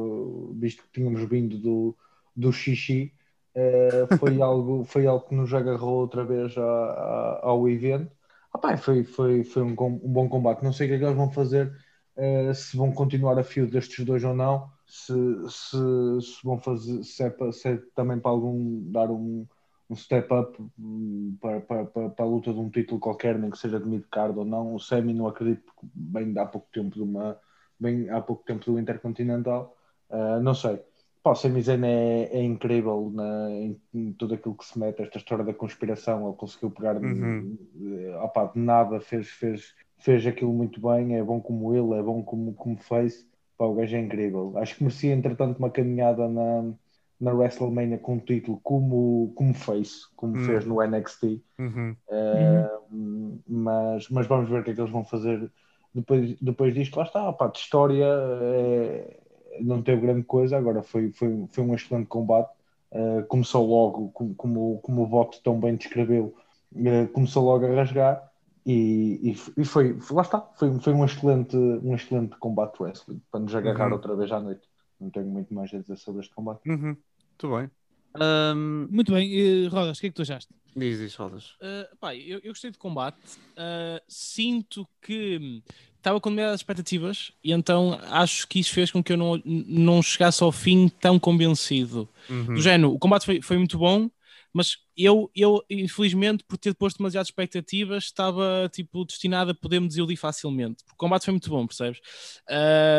visto 0.54 0.82
que 0.84 0.90
tínhamos 0.92 1.22
vindo 1.28 1.58
do, 1.58 1.96
do 2.36 2.52
xixi, 2.52 3.12
eh, 3.54 4.06
foi, 4.18 4.40
algo, 4.42 4.84
foi 4.84 5.06
algo 5.06 5.26
que 5.28 5.34
nos 5.34 5.52
agarrou 5.54 6.00
outra 6.00 6.24
vez 6.24 6.56
a- 6.58 6.62
a- 6.62 7.40
ao 7.42 7.68
evento. 7.68 8.15
Pá, 8.58 8.76
foi, 8.76 9.04
foi, 9.04 9.44
foi 9.44 9.62
um, 9.62 9.72
um 9.80 10.12
bom 10.12 10.28
combate. 10.28 10.62
Não 10.62 10.72
sei 10.72 10.86
o 10.86 10.90
que 10.90 10.94
é 10.96 10.98
que 10.98 11.04
eles 11.04 11.16
vão 11.16 11.30
fazer, 11.30 11.72
eh, 12.16 12.52
se 12.54 12.76
vão 12.76 12.92
continuar 12.92 13.38
a 13.38 13.42
fio 13.44 13.68
destes 13.70 14.04
dois 14.04 14.24
ou 14.24 14.34
não, 14.34 14.70
se, 14.86 15.12
se, 15.48 15.76
se 16.22 16.44
vão 16.44 16.58
fazer, 16.58 17.02
se 17.04 17.22
é, 17.24 17.30
pa- 17.30 17.52
se 17.52 17.68
é 17.68 17.76
também 17.94 18.18
para 18.20 18.30
algum 18.30 18.90
dar 18.92 19.10
um, 19.10 19.46
um 19.90 19.96
step 19.96 20.32
up 20.32 20.56
hum, 20.78 21.36
para, 21.40 21.60
para, 21.60 21.86
para, 21.86 22.10
para 22.10 22.24
a 22.24 22.28
luta 22.28 22.52
de 22.52 22.58
um 22.60 22.70
título 22.70 23.00
qualquer, 23.00 23.38
nem 23.38 23.50
que 23.50 23.58
seja 23.58 23.78
de 23.80 23.86
mid-card 23.86 24.38
ou 24.38 24.44
não. 24.44 24.74
O 24.74 24.80
Semi 24.80 25.12
não 25.14 25.26
acredito, 25.26 25.72
bem 25.94 26.36
há 26.38 26.46
pouco 26.46 26.68
tempo 26.72 26.94
de 26.94 27.02
uma 27.02 27.38
bem 27.78 28.08
há 28.10 28.20
pouco 28.22 28.42
tempo 28.44 28.64
do 28.64 28.78
Intercontinental. 28.78 29.76
Ah, 30.10 30.40
não 30.40 30.54
sei. 30.54 30.80
Pá, 31.26 31.32
o 31.32 31.34
Sami 31.34 31.60
Zayn 31.60 31.84
é, 31.84 32.28
é 32.38 32.40
incrível 32.44 33.10
na, 33.12 33.50
em, 33.50 33.80
em 33.92 34.12
tudo 34.12 34.34
aquilo 34.34 34.54
que 34.56 34.64
se 34.64 34.78
mete, 34.78 35.02
esta 35.02 35.18
história 35.18 35.44
da 35.44 35.52
conspiração. 35.52 36.24
Ele 36.28 36.36
conseguiu 36.36 36.70
pegar 36.70 36.96
Uhum. 37.02 37.58
eh, 37.82 38.16
opá, 38.22 38.44
de 38.46 38.60
nada, 38.60 39.00
fez, 39.00 39.28
fez, 39.30 39.74
fez 39.98 40.24
aquilo 40.24 40.52
muito 40.52 40.80
bem. 40.80 41.16
É 41.16 41.24
bom 41.24 41.40
como 41.40 41.74
ele, 41.74 41.98
é 41.98 42.02
bom 42.02 42.22
como, 42.22 42.54
como 42.54 42.76
fez. 42.78 43.26
Pá, 43.58 43.64
o 43.64 43.74
gajo 43.74 43.96
é 43.96 44.00
incrível. 44.00 44.56
Acho 44.58 44.76
que 44.76 44.84
merecia, 44.84 45.12
entretanto, 45.12 45.58
uma 45.58 45.68
caminhada 45.70 46.28
na, 46.28 46.72
na 47.20 47.32
WrestleMania 47.32 47.98
com 47.98 48.14
um 48.14 48.20
título 48.20 48.60
como, 48.62 49.32
como 49.34 49.52
fez, 49.52 50.06
como 50.14 50.36
Hum. 50.36 50.44
fez 50.46 50.64
no 50.64 50.80
NXT. 50.80 51.42
Uhum. 51.58 51.96
Uh, 52.08 53.42
mas, 53.48 54.08
mas 54.10 54.26
vamos 54.28 54.48
ver 54.48 54.60
o 54.60 54.64
que 54.64 54.70
é 54.70 54.74
que 54.74 54.80
eles 54.80 54.92
vão 54.92 55.04
fazer 55.04 55.50
depois, 55.92 56.38
depois 56.40 56.74
disto. 56.74 56.96
Lá 56.98 57.04
está, 57.04 57.32
pá, 57.32 57.48
de 57.48 57.58
história 57.58 58.04
é, 58.04 59.20
não 59.60 59.82
teve 59.82 60.02
grande 60.02 60.22
coisa. 60.24 60.56
Agora 60.56 60.82
foi, 60.82 61.10
foi, 61.12 61.46
foi 61.48 61.64
um 61.64 61.74
excelente 61.74 62.06
combate. 62.06 62.50
Uh, 62.90 63.24
começou 63.26 63.66
logo, 63.66 64.10
como, 64.10 64.34
como, 64.34 64.78
como 64.80 65.02
o 65.02 65.06
Vox 65.06 65.38
tão 65.40 65.58
bem 65.60 65.76
descreveu, 65.76 66.34
uh, 66.72 67.08
começou 67.12 67.44
logo 67.44 67.66
a 67.66 67.74
rasgar. 67.74 68.30
E, 68.64 69.20
e, 69.56 69.60
e 69.60 69.64
foi, 69.64 69.96
lá 70.10 70.22
está, 70.22 70.40
foi, 70.56 70.76
foi 70.80 70.92
um, 70.92 71.04
excelente, 71.04 71.56
um 71.56 71.94
excelente 71.94 72.36
combate 72.38 72.82
wrestling 72.82 73.20
para 73.30 73.40
nos 73.40 73.54
agarrar 73.54 73.86
Uhum. 73.88 73.92
outra 73.94 74.16
vez 74.16 74.32
à 74.32 74.40
noite. 74.40 74.62
Não 75.00 75.10
tenho 75.10 75.26
muito 75.26 75.52
mais 75.54 75.72
a 75.72 75.78
dizer 75.78 75.96
sobre 75.96 76.22
este 76.22 76.34
combate. 76.34 76.60
Uhum. 76.68 76.96
Muito 76.96 77.56
bem. 77.56 77.70
Ahm, 78.18 78.88
Muito 78.90 79.12
bem, 79.12 79.30
eh, 79.66 79.68
Rodas, 79.68 79.98
o 79.98 80.00
que 80.00 80.06
é 80.06 80.10
que 80.10 80.16
tu 80.16 80.22
achaste? 80.22 80.52
diz 80.74 80.98
isso, 81.00 81.22
Rodas. 81.22 81.50
Uh, 81.60 81.96
pá, 82.00 82.14
eu, 82.14 82.38
eu 82.42 82.50
gostei 82.52 82.70
de 82.70 82.78
combate. 82.78 83.36
Uh, 83.52 84.00
sinto 84.08 84.86
que 85.00 85.62
estava 86.06 86.20
com 86.20 86.30
demasiadas 86.30 86.60
expectativas 86.60 87.32
e 87.42 87.50
então 87.50 87.98
acho 88.04 88.46
que 88.46 88.60
isso 88.60 88.72
fez 88.72 88.92
com 88.92 89.02
que 89.02 89.12
eu 89.12 89.16
não, 89.16 89.42
não 89.44 90.00
chegasse 90.00 90.40
ao 90.40 90.52
fim 90.52 90.88
tão 90.88 91.18
convencido. 91.18 92.08
Uhum. 92.30 92.54
Do 92.54 92.60
género, 92.60 92.92
o 92.92 92.98
combate 92.98 93.26
foi, 93.26 93.42
foi 93.42 93.58
muito 93.58 93.76
bom, 93.76 94.08
mas 94.52 94.76
eu, 94.96 95.28
eu, 95.34 95.60
infelizmente, 95.68 96.44
por 96.46 96.56
ter 96.58 96.74
posto 96.74 96.98
demasiadas 96.98 97.28
expectativas, 97.28 98.04
estava 98.04 98.70
tipo, 98.72 99.04
destinado 99.04 99.50
a 99.50 99.54
poder 99.54 99.80
me 99.80 99.88
desiludir 99.88 100.16
facilmente. 100.16 100.84
Porque 100.84 100.94
o 100.94 100.96
combate 100.96 101.24
foi 101.24 101.32
muito 101.32 101.50
bom, 101.50 101.66
percebes? 101.66 102.00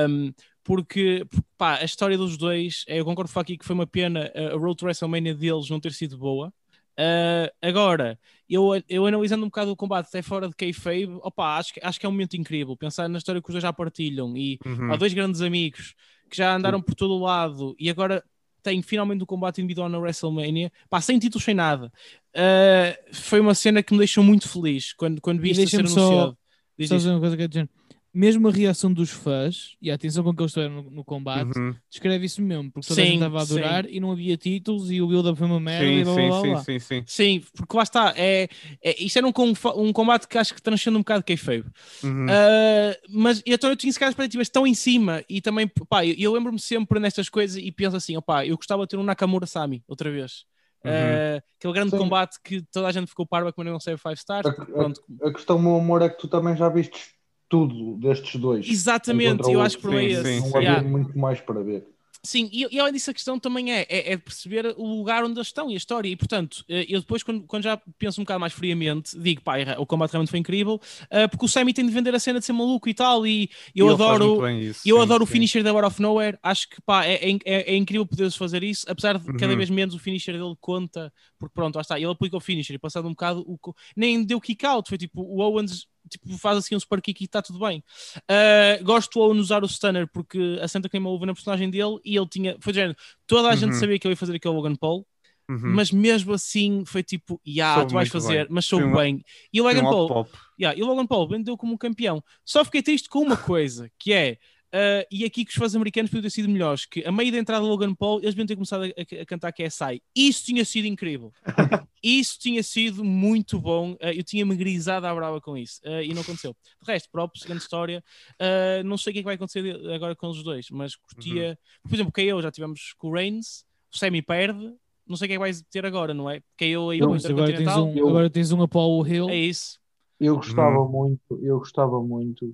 Um, 0.10 0.34
porque, 0.62 1.26
pá, 1.58 1.78
a 1.78 1.86
história 1.86 2.18
dos 2.18 2.38
dois, 2.38 2.84
eh, 2.90 3.00
eu 3.00 3.06
concordo 3.06 3.32
com 3.32 3.40
aqui 3.40 3.58
que 3.58 3.64
foi 3.64 3.74
uma 3.74 3.88
pena 3.88 4.30
a 4.36 4.58
Road 4.58 4.76
to 4.76 4.86
WrestleMania 4.86 5.34
deles 5.34 5.70
não 5.70 5.80
ter 5.80 5.94
sido 5.94 6.18
boa. 6.18 6.54
Uh, 7.00 7.52
agora, 7.62 8.20
eu, 8.50 8.72
eu 8.90 9.06
analisando 9.06 9.44
um 9.44 9.50
bocado 9.50 9.72
o 9.72 9.76
combate 9.76 10.08
até 10.08 10.22
fora 10.22 10.48
de 10.48 10.56
kayfabe, 10.56 11.10
opa, 11.22 11.58
acho, 11.58 11.74
que- 11.74 11.80
acho 11.84 12.00
que 12.00 12.06
é 12.06 12.10
um 12.10 12.12
momento 12.12 12.36
incrível. 12.36 12.76
Pensar 12.76 13.08
na 13.08 13.18
história 13.20 13.42
que 13.42 13.48
os 13.50 13.54
dois 13.54 13.62
já 13.62 13.72
partilham 13.72 14.36
e 14.36 14.58
Uhum. 14.66 14.92
há 14.92 14.96
dois 14.96 15.14
grandes 15.14 15.42
amigos 15.42 15.94
que 16.30 16.36
já 16.38 16.56
andaram 16.56 16.82
por 16.82 16.96
todo 16.96 17.14
o 17.14 17.20
lado 17.20 17.76
e 17.80 17.90
agora 17.90 18.24
tem 18.64 18.82
finalmente 18.82 19.22
um 19.24 19.26
combate 19.28 19.60
individual 19.62 19.88
na 19.90 19.98
WrestleMania, 20.00 20.72
pá, 20.90 21.00
sem 21.00 21.18
títulos, 21.20 21.44
sem 21.46 21.54
nada. 21.54 21.92
Uh, 22.36 23.14
foi 23.16 23.40
uma 23.40 23.54
cena 23.56 23.82
que 23.84 23.94
me 23.94 24.00
deixou 24.00 24.24
muito 24.24 24.50
feliz 24.50 24.92
quando, 24.94 25.22
quando 25.22 25.40
vi 25.40 25.50
E 25.50 25.52
isto 25.52 25.64
a 25.64 25.70
ser 25.70 25.88
só- 25.88 26.00
anunciado. 26.00 26.38
Só 26.86 26.98
dizer 26.98 27.10
uma 27.12 27.20
coisa 27.20 27.38
que 27.38 27.48
dizer. 27.48 27.70
Mesmo 28.18 28.48
a 28.48 28.52
reação 28.52 28.92
dos 28.92 29.12
fãs 29.12 29.76
e 29.80 29.92
a 29.92 29.94
atenção 29.94 30.24
com 30.24 30.34
que 30.34 30.42
eles 30.42 30.50
estiveram 30.50 30.82
no, 30.82 30.90
no 30.90 31.06
combate 31.06 31.56
Uhum. 31.56 31.76
descreve 31.88 32.26
isso 32.26 32.42
mesmo, 32.42 32.72
porque 32.72 32.88
toda 32.88 33.00
a 33.00 33.06
Sim, 33.06 33.12
gente 33.12 33.22
estava 33.22 33.40
a 33.40 33.42
adorar 33.44 33.86
e 33.88 34.00
não 34.00 34.12
havia 34.12 34.36
títulos 34.36 34.90
e 34.90 35.00
o 35.02 35.08
build-up 35.08 35.38
foi 35.38 35.46
uma 35.48 35.60
merda 35.60 35.86
Sim, 35.86 36.00
e 36.00 36.04
blá 36.04 36.14
sim, 36.16 36.28
blá. 36.30 36.42
sim, 36.42 36.52
blá. 36.52 36.64
sim, 36.64 36.80
sim. 36.80 37.04
Sim, 37.06 37.44
porque 37.56 37.78
lá 37.78 37.84
está, 37.84 38.14
é, 38.18 38.48
é, 38.84 39.04
isto 39.04 39.18
era 39.18 39.28
um, 39.28 39.34
um 39.76 39.94
combate 39.94 40.28
que 40.28 40.36
acho 40.36 40.56
que 40.56 40.62
transcende 40.62 40.98
um 40.98 41.02
bocado 41.02 41.20
de 41.20 41.26
kayfabe. 41.26 41.70
Uhum. 42.04 42.26
Uh, 42.26 42.96
mas 43.10 43.44
então 43.46 43.70
eu 43.70 43.76
tinha 43.76 43.94
se 43.94 44.00
calhar 44.00 44.10
expectativas 44.10 44.50
tão 44.50 44.66
em 44.66 44.74
cima 44.74 45.24
e 45.30 45.40
também, 45.40 45.68
pá, 45.88 46.04
eu, 46.04 46.16
eu 46.18 46.34
lembro-me 46.34 46.60
sempre 46.60 47.00
nestas 47.00 47.30
coisas 47.30 47.58
e 47.58 47.72
penso 47.72 47.96
assim, 47.96 48.18
opá, 48.18 48.44
eu 48.46 48.56
gostava 48.58 48.82
de 48.82 48.90
ter 48.90 48.98
um 48.98 49.04
Nakamura 49.04 49.46
Sami 49.46 49.84
outra 49.88 50.10
vez. 50.10 50.44
Uhum. 50.84 50.92
Uh, 50.92 51.42
aquele 51.60 51.74
grande 51.74 51.92
Sim. 51.92 51.98
combate 51.98 52.38
que 52.44 52.64
toda 52.72 52.88
a 52.88 52.92
gente 52.92 53.08
ficou 53.08 53.28
parva 53.28 53.54
como 53.54 53.70
não 53.70 53.80
serve 53.80 54.02
5 54.02 54.14
stars. 54.14 54.48
A, 54.48 55.26
a, 55.26 55.28
a 55.28 55.34
questão, 55.34 55.60
meu 55.60 55.76
amor, 55.76 56.02
é 56.02 56.10
que 56.10 56.18
tu 56.18 56.28
também 56.28 56.56
já 56.58 56.68
vistes 56.68 57.17
tudo 57.50 57.98
destes 57.98 58.40
dois. 58.40 58.68
Exatamente, 58.68 59.48
o 59.48 59.54
eu 59.54 59.62
acho 59.62 59.78
que 59.78 59.84
por 59.84 59.94
aí 59.96 60.08
é 60.14 60.22
esse. 60.22 60.42
Não 60.42 60.62
Yeah. 60.62 60.88
muito 60.90 61.18
mais 61.18 61.40
para 61.42 61.62
ver. 61.64 61.88
Sim, 62.26 62.50
e, 62.52 62.68
e 62.76 62.80
além 62.80 62.92
disso, 62.92 63.10
a 63.10 63.14
questão 63.14 63.40
também 63.40 63.72
é, 63.72 63.86
é, 63.88 64.14
é 64.14 64.18
perceber 64.18 64.74
o 64.76 64.86
lugar 64.98 65.24
onde 65.24 65.38
eles 65.38 65.48
estão 65.48 65.70
e 65.70 65.76
a 65.76 65.78
história. 65.78 66.10
E 66.10 66.16
portanto, 66.16 66.66
eh, 66.68 66.86
eu 66.90 67.00
depois, 67.00 67.24
quando, 67.24 67.44
quando 67.44 67.64
já 67.64 67.78
penso 67.98 68.20
um 68.20 68.24
bocado 68.26 68.40
mais 68.40 68.52
friamente, 68.52 69.18
digo, 69.18 69.42
pá, 69.42 69.54
o 69.78 69.86
combate 69.86 70.12
realmente 70.12 70.32
foi 70.32 70.40
incrível, 70.40 70.82
eh, 71.10 71.28
porque 71.28 71.46
o 71.46 71.48
Sammy 71.48 71.74
tem 71.74 71.86
de 71.86 71.92
vender 71.92 72.14
a 72.14 72.20
cena 72.20 72.40
de 72.40 72.46
ser 72.46 72.52
maluco 72.54 72.90
e 72.90 72.94
tal. 72.94 73.26
E 73.26 73.50
eu 73.74 73.88
E 73.88 73.92
adoro. 73.94 74.36
isso, 74.62 74.82
Eu 74.84 74.98
sim, 74.98 75.02
adoro 75.02 75.24
o 75.24 75.28
sim. 75.28 75.34
finisher 75.34 75.64
da 75.64 75.72
Out 75.72 75.86
of 75.86 76.02
Nowhere, 76.02 76.38
acho 76.44 76.70
que 76.70 76.82
pá, 76.82 77.06
é, 77.06 77.16
é, 77.46 77.74
é 77.74 77.76
incrível 77.76 78.06
poder 78.06 78.30
fazer 78.32 78.64
isso, 78.64 78.86
apesar 78.90 79.18
de 79.18 79.34
cada 79.34 79.52
Uhum. 79.52 79.58
vez 79.58 79.70
menos 79.70 79.94
o 79.96 80.00
finisher 80.00 80.34
dele 80.38 80.56
conta, 80.60 81.14
porque 81.40 81.54
pronto, 81.54 81.76
lá 81.76 81.82
está, 81.82 81.98
ele 82.00 82.10
aplica 82.12 82.38
o 82.38 82.40
finisher 82.40 82.76
e 82.76 82.80
passado 82.80 83.08
um 83.08 83.12
bocado 83.12 83.42
o, 83.48 83.58
nem 83.96 84.24
deu 84.24 84.40
kick 84.42 84.66
out, 84.66 84.88
foi 84.90 84.98
tipo 84.98 85.22
o 85.22 85.40
Owens 85.40 85.88
tipo, 86.10 86.38
faz 86.38 86.58
assim 86.58 86.74
um 86.76 86.80
super 86.80 87.02
kick 87.02 87.22
e 87.22 87.26
está 87.26 87.42
tudo 87.42 87.60
bem. 87.60 87.84
Uh, 88.30 88.84
gosto 88.84 89.12
do 89.14 89.20
Owen 89.26 89.40
usar 89.40 89.64
o 89.64 89.68
stunner 89.68 90.08
porque 90.08 90.58
assenta 90.62 90.88
queima 90.88 91.10
uva 91.10 91.26
na 91.26 91.34
personagem 91.34 91.70
dele 91.70 92.00
e 92.06 92.16
ele 92.16 92.28
tinha, 92.28 92.56
foi 92.62 92.74
género, 92.74 92.98
toda 93.26 93.50
a 93.50 93.56
gente 93.56 93.74
Uhum. 93.74 93.80
sabia 93.80 94.00
que 94.00 94.08
ele 94.08 94.14
ia 94.14 94.18
fazer 94.18 94.36
aquele 94.36 94.54
Logan 94.56 94.76
Paul, 94.76 95.06
Uhum. 95.50 95.60
mas 95.76 95.92
mesmo 95.92 96.34
assim 96.34 96.84
foi 96.86 97.04
tipo, 97.04 97.40
yeah, 97.48 97.86
tu 97.86 97.94
vais 97.94 98.10
fazer, 98.10 98.46
bem. 98.46 98.48
mas 98.50 98.72
um- 98.74 98.94
bem. 98.94 99.24
E 99.52 99.60
o 99.62 99.64
Logan 99.66 99.82
um 99.82 100.08
Paul. 100.08 100.28
Yeah, 100.60 100.78
e 100.78 100.84
o 100.84 100.86
Logan 100.88 101.06
Paul 101.06 101.28
vendeu 101.28 101.58
como 101.58 101.74
um 101.74 101.78
campeão. 101.78 102.24
Só 102.46 102.64
fiquei 102.66 102.82
triste 102.82 103.08
com 103.10 103.20
uma 103.22 103.38
coisa, 103.38 103.90
que 104.00 104.12
é 104.14 104.38
Uh, 104.74 105.08
e 105.10 105.24
aqui 105.24 105.46
que 105.46 105.52
os 105.52 105.56
fãs 105.56 105.74
americanos 105.76 106.10
podiam 106.12 106.24
ter 106.24 106.30
sido 106.30 106.50
melhores, 106.50 106.86
que 106.86 107.04
a 107.06 107.12
meio 107.12 107.32
da 107.32 107.38
entrada 107.38 107.62
do 107.64 107.70
Logan 107.70 107.96
Paul, 107.96 108.20
eles 108.20 108.32
deviam 108.36 108.46
ter 108.46 108.56
começado 108.56 108.84
a, 108.84 108.88
a- 108.88 109.22
a 109.22 109.26
cantar 109.26 109.54
KSI. 109.54 110.02
Isso 110.16 110.44
tinha 110.46 110.66
sido 110.66 110.86
incrível. 110.86 111.32
isso 112.04 112.38
tinha 112.40 112.62
sido 112.62 113.04
muito 113.04 113.60
bom. 113.60 113.94
Uh, 113.94 113.98
eu 114.16 114.24
tinha-me 114.24 114.56
grisado 114.56 115.08
à 115.08 115.16
brava 115.16 115.40
com 115.42 115.58
isso. 115.58 115.80
Uh, 115.86 116.02
e 116.04 116.14
não 116.14 116.22
aconteceu. 116.22 116.54
De 116.82 116.92
resto, 116.92 117.10
próprio, 117.10 117.42
grande 117.46 117.62
história. 117.64 118.04
Uh, 118.34 118.84
não 118.84 118.98
sei 118.98 119.12
o 119.12 119.14
que 119.14 119.20
é 119.20 119.22
que 119.22 119.26
vai 119.26 119.36
acontecer 119.36 119.64
agora 119.94 120.16
com 120.16 120.28
os 120.28 120.44
dois, 120.44 120.70
mas 120.70 120.96
curtia. 120.96 121.58
Por 121.84 121.94
exemplo, 121.96 122.12
KO 122.12 122.42
já 122.42 122.52
tivemos 122.52 122.94
com 122.98 123.08
o 123.08 123.14
Reigns, 123.14 123.66
o 123.94 123.98
Sammy 123.98 124.22
perde. 124.22 124.74
Não 125.08 125.16
sei 125.16 125.26
o 125.26 125.30
que 125.30 125.34
é 125.34 125.36
que 125.36 125.40
vai 125.40 125.52
ter 125.72 125.86
agora, 125.86 126.14
não 126.14 126.30
é? 126.30 126.42
KO 126.60 126.90
aí 126.90 127.00
Eu- 127.00 127.08
o 127.08 127.12
Mas 127.12 127.26
agora 127.26 127.48
tens 127.48 127.62
Intercontinental. 127.62 127.88
um, 127.88 127.98
Eu- 127.98 128.10
agora 128.10 128.30
tens 128.30 128.52
um 128.52 128.62
Apollo 128.62 129.08
Hill. 129.08 129.30
É 129.30 129.36
isso. 129.38 129.80
Eu 130.20 130.36
gostava 130.36 130.84
muito, 130.86 131.40
eu 131.42 131.60
gostava 131.60 132.02
muito, 132.04 132.54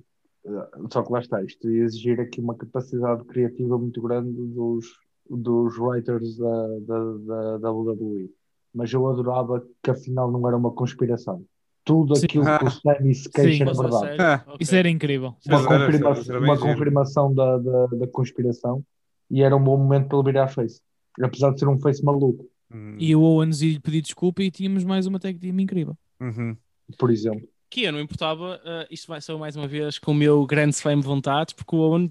só 0.92 1.02
que 1.02 1.12
lá 1.12 1.20
está, 1.20 1.42
isto 1.42 1.70
ia 1.70 1.84
exigir 1.84 2.20
aqui 2.20 2.40
uma 2.40 2.54
capacidade 2.54 3.24
criativa 3.24 3.78
muito 3.78 4.00
grande 4.02 4.32
dos, 4.32 4.84
dos 5.28 5.78
writers 5.78 6.36
da, 6.36 6.78
da, 6.80 7.58
da 7.58 7.70
WWE. 7.72 8.30
Mas 8.74 8.92
eu 8.92 9.08
adorava 9.08 9.64
que 9.82 9.90
afinal 9.90 10.30
não 10.30 10.46
era 10.46 10.56
uma 10.56 10.70
conspiração. 10.72 11.44
Tudo 11.84 12.16
Sim. 12.16 12.26
aquilo 12.26 12.44
que 12.58 12.64
o 12.64 12.70
Sammy 12.70 13.14
se 13.14 13.30
queixa 13.30 13.64
Sim. 13.64 13.70
a 13.70 13.82
verdade. 13.82 14.16
Ah. 14.22 14.44
Isso 14.58 14.74
era 14.74 14.88
incrível. 14.88 15.34
Uma, 15.46 15.58
era- 15.60 15.86
confirma- 15.86 16.16
era 16.28 16.40
uma 16.40 16.58
confirmação 16.58 17.34
da, 17.34 17.58
da, 17.58 17.86
da 17.86 18.06
conspiração 18.08 18.82
e 19.30 19.42
era 19.42 19.54
um 19.56 19.62
bom 19.62 19.76
momento 19.76 20.08
para 20.08 20.18
ele 20.18 20.26
virar 20.26 20.48
face. 20.48 20.80
Apesar 21.22 21.52
de 21.52 21.60
ser 21.60 21.68
um 21.68 21.78
face 21.78 22.04
maluco, 22.04 22.48
Hum, 22.72 22.96
E 22.98 23.14
o 23.14 23.20
Owens 23.20 23.60
ia 23.60 23.74
lhe 23.74 23.78
pedir 23.78 24.00
desculpa 24.00 24.42
e 24.42 24.50
tínhamos 24.50 24.82
mais 24.84 25.06
uma 25.06 25.20
tag 25.20 25.38
team 25.38 25.60
incrível. 25.60 25.94
uhum. 26.20 26.56
por 26.98 27.10
exemplo. 27.10 27.46
Que 27.70 27.82
eu 27.82 27.92
não 27.92 28.00
importava, 28.00 28.60
uh, 28.64 28.86
isto 28.90 29.08
vai 29.08 29.20
ser 29.20 29.36
mais 29.36 29.56
uma 29.56 29.66
vez 29.66 29.98
com 29.98 30.12
o 30.12 30.14
meu 30.14 30.46
Grand 30.46 30.68
Slam 30.70 31.00
de 31.00 31.06
vontade, 31.06 31.54
porque 31.54 31.74
o 31.74 31.78
Owen 31.80 32.08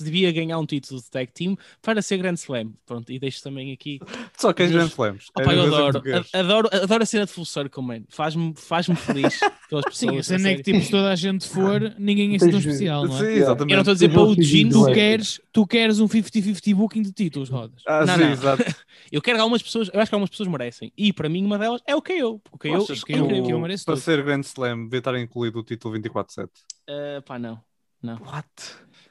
devia 0.00 0.32
ganhar 0.32 0.58
um 0.58 0.66
título 0.66 1.00
de 1.00 1.08
tag 1.10 1.30
team 1.32 1.56
para 1.80 2.02
ser 2.02 2.18
Grand 2.18 2.34
Slam. 2.34 2.72
Pronto, 2.84 3.12
e 3.12 3.18
deixo 3.18 3.42
também 3.42 3.72
aqui. 3.72 4.00
Só 4.36 4.52
que 4.52 4.62
Mas- 4.64 4.72
Grand 4.72 4.86
Slams. 4.88 5.26
Opa, 5.36 5.52
É 5.52 5.56
eu 5.56 5.60
que 5.62 5.74
adoro, 5.74 6.02
adoro, 6.32 6.68
adoro 6.72 7.02
a 7.02 7.06
cena 7.06 7.26
de 7.26 7.32
Full 7.32 7.44
Circle, 7.44 7.82
man. 7.82 8.00
Faz-me 8.08 8.54
faz 8.56 8.86
feliz 8.86 9.38
pelas 9.38 9.40
pessoas. 9.63 9.63
Sim, 9.90 10.18
a 10.18 10.22
cena 10.22 10.50
é 10.50 10.56
que 10.56 10.62
tipo, 10.62 10.80
se 10.80 10.90
toda 10.90 11.10
a 11.10 11.16
gente 11.16 11.48
for, 11.48 11.94
ninguém 11.98 12.34
é 12.34 12.38
tão 12.38 12.50
especial, 12.58 13.06
não 13.06 13.18
Sim, 13.18 13.24
é? 13.24 13.32
exatamente. 13.36 13.70
Eu 13.72 13.76
não 13.76 13.80
estou 13.82 13.90
a 13.92 13.94
dizer 13.94 14.08
Tens 14.08 14.14
para 14.14 14.22
o 14.22 14.34
feed 14.34 14.42
Gino, 14.44 14.70
Tu 14.70 14.84
do- 14.86 14.92
queres, 14.92 15.40
tu 15.52 15.66
queres 15.66 16.00
um 16.00 16.06
50-50 16.08 16.74
booking 16.76 17.02
de 17.02 17.12
títulos, 17.12 17.48
Rodas. 17.48 17.82
Ah, 17.86 18.04
Não, 18.04 18.14
sim, 18.14 18.20
não. 18.20 18.30
exato. 18.32 18.62
eu 19.10 19.22
quero 19.22 19.36
que 19.38 19.40
algumas 19.40 19.62
pessoas, 19.62 19.90
eu 19.92 20.00
acho 20.00 20.10
que 20.10 20.14
algumas 20.14 20.30
pessoas 20.30 20.48
merecem. 20.48 20.92
E 20.96 21.12
para 21.12 21.28
mim, 21.28 21.44
uma 21.44 21.58
delas 21.58 21.80
é 21.86 21.96
o 21.96 22.02
KO. 22.02 22.40
O 22.52 22.58
KO 22.58 22.74
Achas 22.76 23.02
é 23.02 23.06
que 23.06 23.20
o- 23.20 23.58
mereço 23.60 23.84
para 23.84 23.94
tudo. 23.94 24.04
ser 24.04 24.22
Grand 24.22 24.40
Slam 24.42 24.84
devia 24.84 24.98
estar 24.98 25.18
incluído 25.18 25.58
o 25.58 25.62
título 25.64 25.94
24-7. 25.94 26.44
Uh, 26.88 27.22
pá, 27.22 27.38
não. 27.38 27.58
Não. 28.02 28.16
What? 28.22 28.46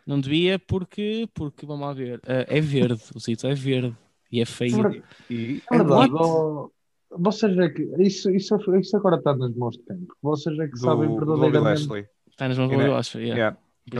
Não 0.06 0.20
devia 0.20 0.60
porque, 0.60 1.28
porque 1.34 1.66
vamos 1.66 1.86
lá 1.88 1.93
ver. 1.93 2.20
Uh, 2.20 2.45
é 2.47 2.62
verde, 2.62 3.01
o 3.16 3.20
título 3.20 3.51
é 3.51 3.56
verde. 3.56 3.95
E 4.32 4.39
é 4.41 4.45
feio. 4.45 5.04
E 5.30 5.62
É 5.72 5.78
verdade, 5.78 6.12
What? 6.14 6.72
Vocês 7.18 7.57
é 7.57 7.70
que 7.70 7.82
isso, 7.99 8.30
isso, 8.32 8.57
isso 8.76 8.97
agora 8.97 9.18
está 9.18 9.36
nas 9.36 9.55
mãos 9.55 9.78
de 9.78 9.84
quem? 9.84 9.97
Porque 9.97 10.20
Vocês 10.22 10.57
é 10.59 10.66
que 10.66 10.72
do, 10.72 10.78
sabem 10.78 11.09
Bobby 11.09 11.26
verdadeiramente. 11.26 11.82
Lashley. 11.82 12.05
Está 12.30 12.47
nas 12.47 12.57
mãos 12.57 12.68
do 12.68 12.74
Ainda- 12.74 12.88
eu 12.88 12.95
acho. 12.95 13.18
Yeah. 13.20 13.36
Yeah. 13.36 13.57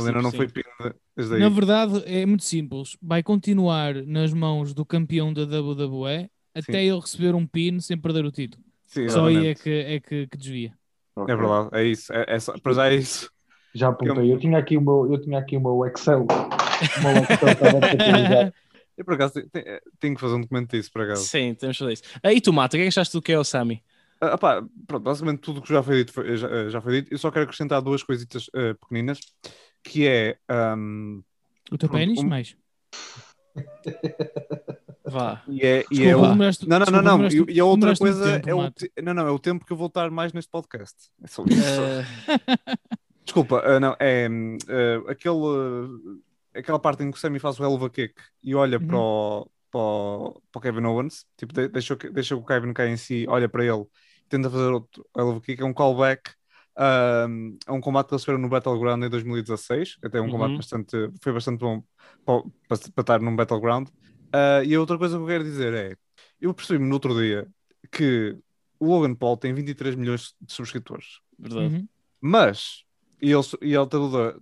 Ainda 0.08 0.22
não 0.22 0.32
foi 0.32 0.48
pino 0.48 0.66
desde 1.16 1.36
aí. 1.36 1.40
Na 1.42 1.50
verdade, 1.50 2.04
é 2.06 2.26
muito 2.26 2.44
simples. 2.44 2.98
Vai 3.02 3.22
continuar 3.22 3.96
nas 4.06 4.34
mãos 4.34 4.74
do 4.74 4.86
campeão 4.86 5.34
da 5.34 5.44
WWE 5.44 6.30
até 6.56 6.84
ele 6.84 7.00
receber 7.00 7.36
um 7.36 7.46
pin 7.46 7.80
sem 7.80 7.98
perder 7.98 8.26
o 8.26 8.32
título. 8.32 8.64
Sim, 8.88 9.10
Só 9.10 9.26
aí 9.28 9.48
é 9.48 9.56
que, 9.56 9.70
é 9.70 10.00
que, 10.00 10.28
que 10.28 10.38
desvia. 10.38 10.72
É 11.28 11.36
verdade, 11.36 11.70
é 11.74 11.84
isso. 11.84 12.14
É, 12.14 12.26
é 12.28 12.40
só, 12.40 12.58
para 12.60 12.74
já 12.74 12.92
é 12.92 12.96
isso. 12.96 13.30
Já 13.74 13.90
apontei. 13.90 14.32
Eu 14.32 14.38
tinha 14.38 14.58
aqui 14.58 14.78
o 14.78 14.82
meu, 14.82 15.12
eu 15.12 15.20
tinha 15.20 15.40
aqui 15.40 15.58
o 15.58 15.62
meu 15.62 15.86
Excel. 15.86 16.22
O 16.22 17.02
meu 17.04 17.24
Excel 17.24 17.50
estava 17.50 17.78
atualizado. 17.78 18.54
Eu 18.98 19.04
por 19.06 19.14
acaso 19.16 19.34
te- 19.34 19.48
te- 19.50 19.82
tenho 20.00 20.16
que 20.16 20.22
fazer 20.22 20.36
um 20.36 20.42
documento 20.42 20.72
disso, 20.72 20.92
por 20.92 21.02
acaso. 21.02 21.24
Sim, 21.26 21.54
temos 21.56 21.78
que 21.78 21.84
fazer 21.84 21.94
isso. 21.94 22.04
Ah, 22.22 22.32
e 22.34 22.40
tu, 22.42 22.54
Mata, 22.54 22.76
o 22.76 22.78
que 22.78 22.82
é 22.82 22.86
que 22.86 22.90
achaste 22.90 23.14
do 23.18 23.22
KO 23.22 23.44
Sami? 23.44 23.84
Ah, 24.22 24.38
pá, 24.38 24.64
pronto, 24.88 25.04
basicamente 25.04 25.40
tudo 25.42 25.60
o 25.60 25.62
que 25.64 25.70
já 25.74 25.84
foi 25.84 25.98
dito 25.98 26.14
foi- 26.14 26.38
já, 26.38 26.70
já 26.70 26.80
foi 26.82 27.02
dito. 27.02 27.14
Eu 27.14 27.18
só 27.18 27.30
quero 27.32 27.44
acrescentar 27.44 27.82
duas 27.82 28.02
coisitas 28.04 28.50
eh, 28.56 28.74
pequeninas, 28.76 29.20
que 29.84 30.08
é 30.08 30.38
ahm, 30.48 31.22
O 31.72 31.78
teu 31.78 31.90
pênis, 31.90 32.20
um- 32.20 32.28
mais. 32.28 32.56
Vá. 35.06 35.44
e 35.48 35.62
é, 35.66 35.84
e 35.92 36.04
é 36.06 36.16
o- 36.16 36.22
Não, 36.22 36.30
não, 36.30 36.38
não, 36.38 36.48
desculpa, 36.48 37.02
não. 37.04 37.28
E, 37.50 37.54
e 37.54 37.60
a 37.60 37.66
outra 37.66 37.96
coisa 37.96 38.40
tempo, 38.42 38.50
é 38.50 38.56
o 38.56 39.04
não, 39.04 39.14
não, 39.14 39.28
é 39.28 39.32
o 39.32 39.40
tempo 39.40 39.66
que 39.66 39.74
eu 39.74 39.78
vou 39.78 39.88
estar 39.88 40.10
mais 40.10 40.32
neste 40.34 40.50
podcast. 40.50 40.96
É 41.22 41.28
só 41.28 41.44
isso. 41.46 41.62
Ah, 42.28 42.78
Desculpa, 43.26 43.62
ah, 43.66 43.80
não, 43.80 43.96
é 44.00 44.28
hum, 44.30 44.58
ah, 44.70 45.12
aquele, 45.12 45.34
aquela 46.56 46.80
parte 46.80 47.04
em 47.04 47.12
que 47.12 47.18
o 47.18 47.20
Sammy 47.20 47.40
faz 47.40 47.60
o 47.60 47.64
Hell 47.64 47.74
of 47.74 47.86
a 47.86 47.90
Kick 47.90 48.14
e 48.44 48.56
olha 48.56 48.80
Uhum. 48.80 48.88
para, 48.88 48.98
o, 48.98 49.52
para, 49.72 49.80
o, 49.82 50.42
para 50.52 50.60
o 50.60 50.62
Kevin 50.62 50.86
Owens, 50.86 51.26
tipo, 51.38 51.54
de- 51.54 51.68
deixa, 51.68 51.96
deixa 51.96 52.36
o 52.36 52.46
Kevin 52.46 52.74
cair 52.74 52.90
em 52.92 52.98
si, 52.98 53.26
olha 53.28 53.50
para 53.50 53.64
ele, 53.66 53.86
tenta 54.30 54.50
fazer 54.50 54.72
outro 54.72 55.06
Hell 55.18 55.30
of 55.30 55.38
a 55.38 55.42
Kick, 55.42 55.62
é 55.62 55.66
um 55.66 55.74
callback 55.74 56.32
a 56.76 57.28
um 57.74 57.80
combate 57.82 58.08
que 58.08 58.14
eles 58.16 58.24
fizeram 58.24 58.42
no 58.42 58.50
Battleground 58.50 59.04
em 59.04 59.10
2016, 59.10 59.98
até 60.04 60.20
um 60.20 60.30
combate 60.30 60.52
Uhum. 60.52 60.58
bastante, 60.58 60.98
foi 61.22 61.32
bastante 61.34 61.60
bom 61.60 61.84
para, 62.26 62.42
para, 62.68 62.78
para 62.96 63.02
estar 63.02 63.20
num 63.22 63.36
Battleground. 63.36 63.88
Ah, 64.32 64.64
e 64.64 64.74
a 64.74 64.80
outra 64.80 64.98
coisa 64.98 65.16
que 65.18 65.24
eu 65.24 65.28
quero 65.28 65.44
dizer 65.44 65.74
é, 65.74 65.96
eu 66.42 66.54
percebi-me 66.54 66.88
no 66.88 66.96
outro 66.96 67.14
dia 67.20 67.48
que 67.92 68.36
o 68.80 68.88
Logan 68.88 69.14
Paul 69.16 69.38
tem 69.38 69.54
23 69.54 69.96
milhões 69.96 70.34
de 70.42 70.52
subscritores. 70.52 71.20
verdade. 71.38 71.76
Uhum. 71.76 71.88
Mas, 72.20 72.84
e 73.22 73.32
ele, 73.32 73.44
e 73.62 73.74
ele 73.76 73.88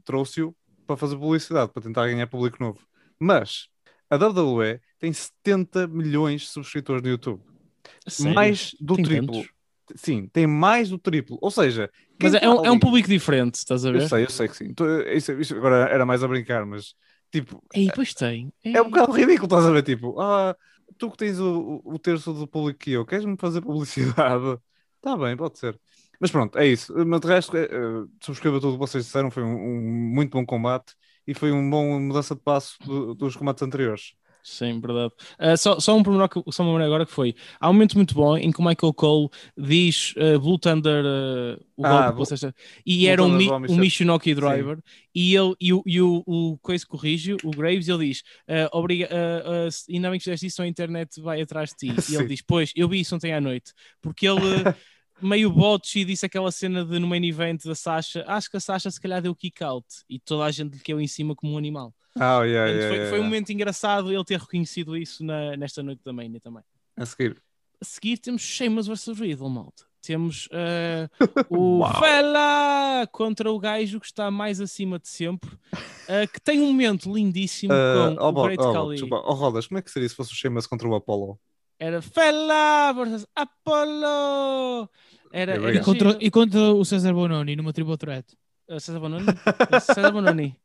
trouxe-o 0.05 0.55
para 0.91 0.99
fazer 0.99 1.17
publicidade, 1.17 1.71
para 1.71 1.81
tentar 1.81 2.07
ganhar 2.07 2.27
público 2.27 2.57
novo. 2.61 2.79
Mas, 3.19 3.67
a 4.09 4.17
WWE 4.17 4.81
tem 4.99 5.13
70 5.13 5.87
milhões 5.87 6.41
de 6.41 6.47
subscritores 6.49 7.01
no 7.01 7.09
YouTube. 7.09 7.41
Sério? 8.07 8.35
Mais 8.35 8.75
do 8.79 8.95
Tem 8.95 9.05
triplo. 9.05 9.35
tantos? 9.37 9.53
Sim, 9.95 10.27
tem 10.27 10.47
mais 10.47 10.89
do 10.89 10.97
triplo. 10.97 11.37
Ou 11.41 11.51
seja, 11.51 11.89
Mas 12.21 12.33
é, 12.33 12.43
é 12.43 12.49
um, 12.49 12.53
é 12.65 12.71
um 12.71 12.71
ali- 12.73 12.79
público 12.79 13.07
diferente, 13.09 13.55
estás 13.55 13.85
a 13.85 13.91
Eu 13.91 13.99
ver? 13.99 14.09
sei, 14.09 14.23
eu 14.25 14.29
sei 14.29 14.47
que 14.47 14.55
sim. 14.55 14.73
Isso, 15.13 15.33
isso 15.33 15.55
agora 15.55 15.89
era 15.89 16.05
mais 16.05 16.23
a 16.23 16.27
brincar, 16.27 16.65
mas 16.65 16.93
tipo, 17.31 17.61
Ei, 17.73 17.89
pois 17.93 18.13
tem. 18.13 18.51
Ei. 18.63 18.73
é 18.75 18.81
um 18.81 18.89
bocado 18.89 19.11
ridículo, 19.13 19.45
estás 19.45 19.65
a 19.65 19.71
ver? 19.71 19.83
Tipo, 19.83 20.19
ah, 20.19 20.55
tu 20.97 21.11
que 21.11 21.17
tens 21.17 21.39
o, 21.39 21.81
o, 21.83 21.99
terço 21.99 22.33
do 22.33 22.47
público 22.47 22.79
que 22.79 22.91
eu, 22.91 23.05
queres-me 23.05 23.37
fazer 23.37 23.61
publicidade? 23.61 24.57
Tá 25.01 25.17
bem, 25.17 25.35
pode 25.35 25.57
ser. 25.57 25.79
Mas 26.21 26.31
pronto, 26.31 26.57
é 26.59 26.67
isso. 26.67 26.93
Mas 27.05 27.21
de 27.21 27.27
resto, 27.27 27.53
subscreva 28.21 28.59
tudo 28.61 28.71
o 28.71 28.73
que 28.73 28.79
vocês 28.79 29.05
disseram. 29.05 29.31
Foi 29.31 29.43
um, 29.43 29.55
um 29.55 29.81
muito 30.15 30.31
bom 30.33 30.45
combate 30.45 30.95
e 31.27 31.33
foi 31.33 31.51
um 31.51 31.69
bom 31.69 31.99
mudança 31.99 32.35
de 32.35 32.41
passo 32.41 32.77
do- 32.85 33.15
dos 33.15 33.35
combates 33.35 33.63
anteriores. 33.63 34.13
Sim, 34.43 34.81
verdade. 34.81 35.13
Ah, 35.37 35.55
só, 35.55 35.79
só 35.79 35.95
um 35.95 36.01
pormenor 36.01 36.27
que 36.27 36.41
só 36.51 36.63
lembrei 36.65 36.87
agora 36.87 37.05
que 37.05 37.11
foi. 37.11 37.35
Há 37.59 37.69
um 37.69 37.73
momento 37.73 37.95
muito 37.95 38.15
bom 38.15 38.35
em 38.35 38.51
que 38.51 38.59
o 38.59 38.63
Michael 38.65 38.91
Cole 38.91 39.29
diz 39.55 40.15
ah, 40.17 40.39
Blue 40.39 40.57
Thunder 40.57 41.05
uh, 41.05 41.63
o 41.77 41.85
Ah, 41.85 42.11
golpe 42.11 42.13
Blue- 42.13 42.25
vocês 42.25 42.41
e 42.83 43.05
Blue 43.05 43.11
era 43.11 43.21
um, 43.23 43.29
mi, 43.29 43.47
um 43.69 43.75
Michinoki 43.77 44.33
Driver 44.33 44.79
e, 45.13 45.35
ele, 45.35 45.53
e, 45.61 45.71
o, 45.71 45.83
e 45.85 46.01
o, 46.01 46.23
o 46.25 46.57
Coisa 46.57 46.83
corrige, 46.87 47.37
o 47.43 47.51
Graves, 47.51 47.87
ele 47.87 48.07
diz 48.07 48.23
ah, 48.47 48.67
obriga, 48.73 49.07
ah, 49.11 49.67
ah, 49.67 49.69
ainda 49.93 50.09
bem 50.09 50.17
que 50.17 50.23
fizeste 50.23 50.47
isso, 50.47 50.61
a 50.63 50.67
internet 50.67 51.21
vai 51.21 51.39
atrás 51.41 51.69
de 51.69 51.75
ti. 51.75 52.01
E 52.11 52.15
Sim. 52.15 52.15
ele 52.15 52.25
diz, 52.29 52.41
pois, 52.41 52.71
eu 52.75 52.89
vi 52.89 52.99
isso 53.01 53.15
ontem 53.15 53.31
à 53.33 53.39
noite. 53.39 53.73
Porque 54.01 54.27
ele... 54.27 54.39
Meio 55.21 55.51
botch 55.51 55.95
e 55.97 56.05
disse 56.05 56.25
aquela 56.25 56.51
cena 56.51 56.83
de 56.83 56.99
no 56.99 57.07
main 57.07 57.23
event 57.23 57.63
da 57.63 57.75
Sasha. 57.75 58.23
Acho 58.27 58.49
que 58.49 58.57
a 58.57 58.59
Sasha 58.59 58.89
se 58.89 58.99
calhar 58.99 59.21
deu 59.21 59.35
kick 59.35 59.63
out 59.63 59.85
e 60.09 60.19
toda 60.19 60.45
a 60.45 60.51
gente 60.51 60.73
lhe 60.73 60.79
caiu 60.79 60.99
em 60.99 61.07
cima 61.07 61.35
como 61.35 61.53
um 61.53 61.57
animal. 61.57 61.93
Ah, 62.15 62.43
yeah, 62.43 62.43
Portanto, 62.43 62.47
yeah, 62.47 62.87
foi, 62.87 62.95
yeah, 62.97 63.09
foi 63.09 63.19
um 63.19 63.23
momento 63.23 63.51
engraçado 63.51 64.11
ele 64.11 64.23
ter 64.25 64.39
reconhecido 64.39 64.97
isso 64.97 65.23
na- 65.23 65.55
nesta 65.55 65.81
noite 65.81 66.01
da 66.03 66.11
Mania 66.11 66.39
também. 66.41 66.63
A 66.97 67.05
seguir. 67.05 67.41
A 67.79 67.85
seguir 67.85 68.17
temos 68.17 68.41
Sheamus 68.41 68.87
vs 68.87 69.17
Riddle, 69.19 69.49
malta. 69.49 69.85
Temos 70.01 70.49
eh, 70.51 71.07
o. 71.49 71.83
Fela 71.99 73.07
contra 73.11 73.51
o 73.51 73.59
gajo 73.59 73.99
que 73.99 74.05
está 74.07 74.29
mais 74.31 74.59
acima 74.59 74.97
de 74.99 75.07
sempre, 75.07 75.51
eh, 76.07 76.25
que 76.27 76.41
tem 76.41 76.59
um 76.59 76.67
momento 76.67 77.13
lindíssimo 77.13 77.71
Ah, 77.73 78.15
com 78.17 78.25
oh, 78.25 78.29
o 78.29 78.43
Great 78.43 78.61
oh, 78.61 78.73
Khali. 78.73 78.95
desculpa. 78.95 79.23
Oh, 79.25 79.33
Rodas, 79.33 79.67
como 79.67 79.77
é 79.77 79.81
que 79.81 79.91
seria 79.91 80.09
se 80.09 80.15
fosse 80.15 80.33
o 80.33 80.35
Sheamus 80.35 80.65
contra 80.67 80.87
o 80.87 80.95
Apollo? 80.95 81.39
Era 81.81 81.99
Fela 81.99 82.93
vs 82.93 83.25
Apollo. 83.35 84.87
Era, 85.33 85.53
era 85.53 85.75
E 85.75 85.79
contra, 85.79 86.15
e 86.21 86.29
contra 86.29 86.59
o 86.73 86.85
César 86.85 87.11
Bononi 87.11 87.55
numa 87.55 87.73
triple 87.73 87.97
threat. 87.97 88.23
Uh, 88.69 88.79
César 88.79 88.99
Bononi? 88.99 89.25
César 89.81 90.11
Bononi. 90.11 90.55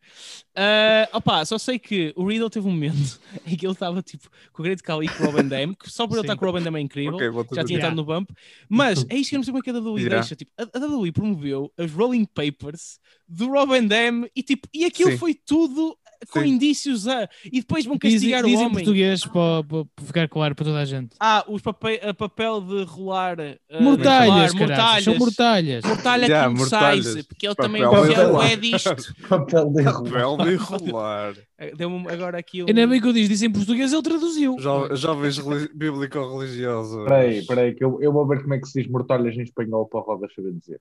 Uh, 0.54 1.08
opa, 1.16 1.42
só 1.46 1.56
sei 1.56 1.78
que 1.78 2.12
o 2.16 2.26
Riddle 2.28 2.50
teve 2.50 2.68
um 2.68 2.70
momento 2.70 3.18
em 3.46 3.56
que 3.56 3.64
ele 3.64 3.72
estava 3.72 4.02
tipo 4.02 4.28
com 4.52 4.60
o 4.60 4.62
Great 4.62 4.82
Khali 4.82 5.06
e 5.06 5.08
com 5.08 5.24
o 5.24 5.30
Robin 5.30 5.48
Dam, 5.48 5.74
que 5.74 5.90
só 5.90 6.06
por 6.06 6.18
ele 6.18 6.20
estar 6.20 6.36
com 6.36 6.44
o 6.44 6.50
Robin 6.52 6.62
Dam 6.62 6.76
é 6.76 6.80
incrível. 6.82 7.14
Ok, 7.14 7.30
vou 7.30 7.46
já 7.50 7.64
tinha 7.64 7.78
Yeah. 7.78 7.88
estado 7.88 7.96
no 7.96 8.04
bump, 8.04 8.30
mas 8.68 9.06
é 9.08 9.16
isto 9.16 9.30
que 9.30 9.36
eu 9.36 9.38
não 9.38 9.44
sei 9.44 9.52
como 9.52 9.60
é 9.60 9.62
que 9.62 9.70
a 9.70 9.72
WWE 9.72 10.00
Yeah. 10.02 10.16
deixa. 10.16 10.36
Tipo, 10.36 10.52
a, 10.58 10.64
a 10.64 10.86
WWE 10.86 11.12
promoveu 11.12 11.72
as 11.78 11.90
Rolling 11.92 12.26
Papers 12.26 13.00
do 13.26 13.48
Robin 13.48 13.86
Dam 13.86 14.26
e 14.36 14.42
tipo, 14.42 14.68
e 14.74 14.84
aquilo 14.84 15.12
Sim. 15.12 15.16
foi 15.16 15.32
tudo 15.34 15.96
com 16.30 16.40
Sim. 16.40 16.46
indícios 16.48 17.06
a. 17.08 17.28
E 17.44 17.60
depois 17.60 17.84
vão 17.84 17.98
castigar 17.98 18.42
diz 18.42 18.52
o 18.52 18.54
em 18.54 18.58
homem. 18.58 18.72
português 18.72 19.24
para, 19.24 19.64
para- 19.64 19.84
para 19.84 20.04
ficar 20.06 20.28
claro 20.28 20.54
para 20.54 20.64
toda 20.64 20.78
a 20.78 20.84
gente. 20.84 21.16
Ah, 21.20 21.44
os 21.48 21.62
papel, 21.62 21.98
a 22.02 22.14
papel 22.14 22.60
de 22.60 22.84
rolar. 22.84 23.38
eh, 23.40 23.58
Mortalhas, 23.80 24.52
rolar, 24.52 24.68
caralho. 24.68 25.04
São 25.04 25.16
mortalhas. 25.16 25.84
Mortalha 25.84 26.26
Yeah, 26.26 26.48
king 26.48 26.58
mortalhas. 26.60 27.06
size, 27.06 27.22
porque 27.24 27.46
ele 27.46 27.54
Papel 27.54 27.66
também 27.66 27.82
de 27.82 28.14
é, 28.20 28.24
rolar. 28.24 28.50
é 28.52 28.56
disto. 28.56 29.14
Papel 29.28 29.70
de 29.70 29.80
enrolar. 29.82 30.12
Papel 30.12 30.36
de 30.38 30.52
enrolar. 30.54 31.34
Deu-me 31.76 32.06
agora 32.10 32.38
aqui 32.38 32.62
um. 32.62 32.66
Ainda 32.68 32.86
bem 32.86 33.00
que 33.00 33.06
eu 33.06 33.12
disse, 33.14 33.28
disse 33.30 33.46
em 33.46 33.50
português, 33.50 33.90
ele 33.92 34.02
traduziu. 34.02 34.56
Jo- 34.60 34.94
Jovens 34.94 35.38
reli- 35.38 35.70
bíblico-religiosos. 35.74 37.04
Peraí, 37.04 37.46
peraí, 37.46 37.74
que 37.74 37.82
eu, 37.82 37.98
eu 38.02 38.12
vou 38.12 38.26
ver 38.26 38.42
como 38.42 38.52
é 38.54 38.58
que 38.58 38.66
se 38.68 38.82
diz 38.82 38.90
mortalhas 38.90 39.34
em 39.36 39.42
espanhol 39.42 39.86
para 39.88 40.00
a 40.00 40.02
roda 40.02 40.26
saber 40.36 40.52
dizer. 40.52 40.80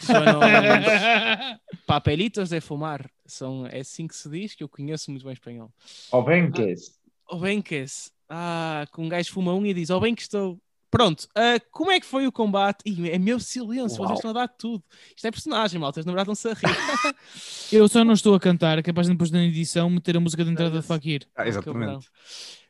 São 0.00 0.22
papelitos 1.86 2.48
de 2.50 2.60
fumar. 2.60 3.08
São, 3.32 3.66
é 3.66 3.80
assim 3.80 4.06
que 4.06 4.14
se 4.14 4.28
diz, 4.28 4.54
que 4.54 4.62
eu 4.62 4.68
conheço 4.68 5.10
muito 5.10 5.24
bem 5.24 5.32
espanhol. 5.32 5.72
Ou 6.10 6.22
bem 6.22 6.50
que 6.50 6.62
é 6.62 6.70
esse. 6.70 6.92
O 7.30 7.36
bem 7.36 7.62
que 7.62 7.74
esse. 7.74 8.10
Ah, 8.28 8.86
com 8.92 9.04
um 9.04 9.08
gajo 9.08 9.32
fuma 9.32 9.54
um 9.54 9.64
e 9.66 9.74
diz, 9.74 9.90
oh 9.90 10.00
bem 10.00 10.14
que 10.14 10.22
estou. 10.22 10.58
Pronto, 10.90 11.26
ah, 11.34 11.58
como 11.70 11.90
é 11.90 11.98
que 11.98 12.04
foi 12.04 12.26
o 12.26 12.32
combate? 12.32 12.82
Ih, 12.84 13.10
é 13.10 13.18
meu 13.18 13.40
silêncio, 13.40 13.98
Uau. 13.98 14.08
vocês 14.08 14.18
estão 14.18 14.30
a 14.30 14.34
dar 14.34 14.48
tudo. 14.48 14.84
Isto 15.16 15.26
é 15.26 15.30
personagem, 15.30 15.80
malta, 15.80 16.00
na 16.04 16.12
verdade 16.12 16.30
estão-se 16.32 16.48
a 16.48 16.52
rir. 16.52 16.76
Eu 17.72 17.88
só 17.88 18.04
não 18.04 18.12
estou 18.12 18.34
a 18.34 18.40
cantar, 18.40 18.78
é 18.78 18.82
capaz 18.82 19.06
de 19.06 19.14
depois 19.14 19.30
na 19.30 19.42
edição 19.42 19.88
meter 19.88 20.16
a 20.16 20.20
música 20.20 20.44
de 20.44 20.50
entrada 20.50 20.80
de 20.80 20.86
Fakir. 20.86 21.26
Ah, 21.34 21.48
exatamente. 21.48 22.08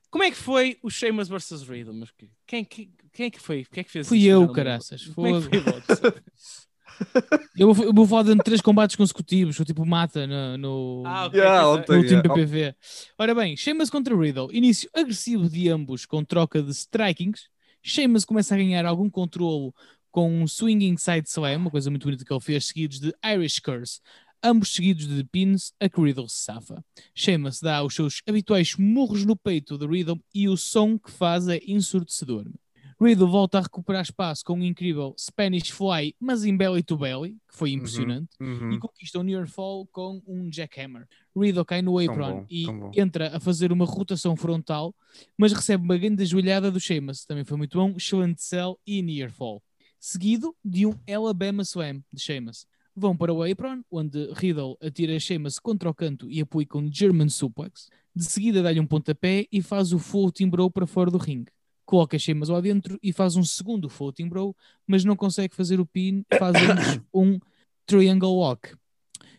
Como 0.09 0.23
é 0.23 0.31
que 0.31 0.37
foi 0.37 0.79
o 0.83 0.91
Sheamus 0.91 1.29
versus 1.29 1.67
Riddle, 1.67 1.95
meus 1.95 2.11
queridos? 2.11 2.37
Quem, 2.47 2.65
quem, 2.65 2.93
quem 3.13 3.27
é 3.27 3.31
que 3.31 3.41
foi? 3.41 3.65
Quem 3.65 3.81
é 3.81 3.85
que 3.85 3.91
fez 3.91 4.07
Fui 4.07 4.19
isto? 4.19 4.29
eu, 4.29 4.41
não 4.43 4.53
caraças. 4.53 5.07
Como 5.07 5.27
é 5.27 5.41
que 5.41 5.97
foi? 5.97 6.13
Eu 7.57 7.73
vou, 7.75 7.85
eu 7.85 7.93
vou 7.93 8.07
falar 8.07 8.23
de 8.23 8.37
três 8.39 8.61
combates 8.63 8.97
consecutivos, 8.97 9.59
o 9.61 9.65
tipo 9.65 9.85
mata 9.85 10.27
no, 10.27 10.57
no, 10.57 11.03
Ah, 11.07 11.27
ok. 11.27 11.39
Yeah, 11.39 11.69
ontem- 11.69 11.93
no 11.93 11.99
último 11.99 12.23
yeah. 12.23 12.35
PPV. 12.35 12.75
Ora 13.19 13.35
bem, 13.35 13.57
Sheamus 13.57 13.91
contra 13.91 14.17
Riddle. 14.17 14.49
Início 14.53 14.89
agressivo 14.95 15.49
de 15.49 15.69
ambos 15.69 16.07
com 16.07 16.25
troca 16.25 16.63
de 16.63 16.71
strikings. 16.71 17.49
Sheamus 17.83 18.25
começa 18.25 18.55
a 18.55 18.59
ganhar 18.59 18.87
algum 18.87 19.11
controlo 19.11 19.75
com 20.11 20.31
um 20.43 20.47
swinging 20.47 20.97
side 20.97 21.29
slam, 21.29 21.57
uma 21.59 21.71
coisa 21.71 21.91
muito 21.91 22.05
bonita 22.05 22.25
que 22.25 22.33
ele 22.33 22.41
fez, 22.41 22.67
seguidos 22.67 23.01
de 23.01 23.13
Irish 23.25 23.61
Curse. 23.61 24.01
Ambos 24.43 24.73
seguidos 24.75 25.07
de 25.07 25.23
pins, 25.25 25.73
a 25.79 25.89
que 25.89 26.01
Riddle 26.01 26.29
se 26.29 26.43
safa. 26.45 26.83
Sheamus 27.15 27.61
dá 27.61 27.83
os 27.85 27.95
seus 27.95 28.23
habituais 28.27 28.75
murros 28.77 29.25
no 29.25 29.37
peito 29.37 29.77
de 29.79 29.87
Riddle 29.87 30.21
e 30.35 30.49
o 30.49 30.57
som 30.57 30.99
que 30.99 31.11
faz 31.11 31.47
é 31.49 31.61
ensurdecedor. 31.67 32.47
Riddle 33.03 33.27
volta 33.29 33.59
a 33.59 33.63
recuperar 33.63 34.03
espaço 34.03 34.45
com 34.45 34.55
um 34.55 34.63
incrível 34.63 35.15
Spanish 35.19 35.71
Fly, 35.71 36.15
mas 36.21 36.45
em 36.45 36.57
belly 36.57 36.83
to 36.83 36.97
belly, 36.97 37.37
que 37.51 37.57
foi 37.57 37.73
impressionante 37.73 38.29
Uhum. 38.41 38.73
e 38.73 38.79
conquista 38.79 39.19
o 39.19 39.23
near 39.23 39.47
fall 39.49 39.87
com 39.91 40.23
um 40.27 40.49
jackhammer. 40.53 41.07
Riddle 41.37 41.65
cai 41.65 41.83
no 41.83 41.99
apron 41.99 42.43
bom, 42.43 42.47
e 42.49 42.67
entra 42.95 43.37
a 43.37 43.41
fazer 43.41 43.73
uma 43.73 43.85
rotação 43.85 44.37
frontal, 44.37 44.95
mas 45.37 45.53
recebe 45.53 45.83
uma 45.85 45.99
grande 45.99 46.25
joelhada 46.25 46.71
do 46.71 46.79
Sheamus, 46.79 47.25
também 47.25 47.45
foi 47.45 47.57
muito 47.57 47.77
bom, 47.77 47.95
excelente 47.97 48.43
sell 48.43 48.79
e 48.87 49.03
near 49.03 49.31
fall. 49.31 49.63
Seguido 49.99 50.55
de 50.65 50.87
um 50.87 50.95
Alabama 51.13 51.63
Slam 51.63 52.03
de 52.13 52.21
Sheamus. 52.23 52.67
Vão 52.95 53.17
para 53.17 53.33
o 53.33 53.43
apron, 53.43 53.83
onde 53.91 54.31
Riddle 54.35 54.77
atira 54.81 55.19
Sheamus 55.19 55.59
contra 55.59 55.89
o 55.89 55.95
canto 55.95 56.31
e 56.31 56.41
apoia 56.41 56.67
com 56.67 56.91
German 56.93 57.31
Suplex. 57.31 57.89
De 58.15 58.25
seguida 58.25 58.63
dá-lhe 58.63 58.79
um 58.81 58.87
pontapé 58.87 59.47
e 59.51 59.63
faz 59.63 59.93
o 59.93 59.99
floating 59.99 60.49
bro 60.51 60.71
para 60.71 60.87
fora 60.87 61.11
do 61.11 61.17
ringue. 61.17 61.51
Coloca 61.93 62.19
Sheamus 62.19 62.49
lá 62.49 62.59
dentro 62.59 62.99
e 63.03 63.13
faz 63.13 63.37
um 63.37 63.45
segundo 63.45 63.87
floating 63.87 64.27
bro, 64.27 64.57
mas 64.87 65.05
não 65.05 65.15
consegue 65.15 65.55
fazer 65.55 65.79
o 65.79 65.85
pin, 65.85 66.25
faz 66.39 66.57
um 67.13 67.39
triangle 67.85 68.35
lock. 68.35 68.75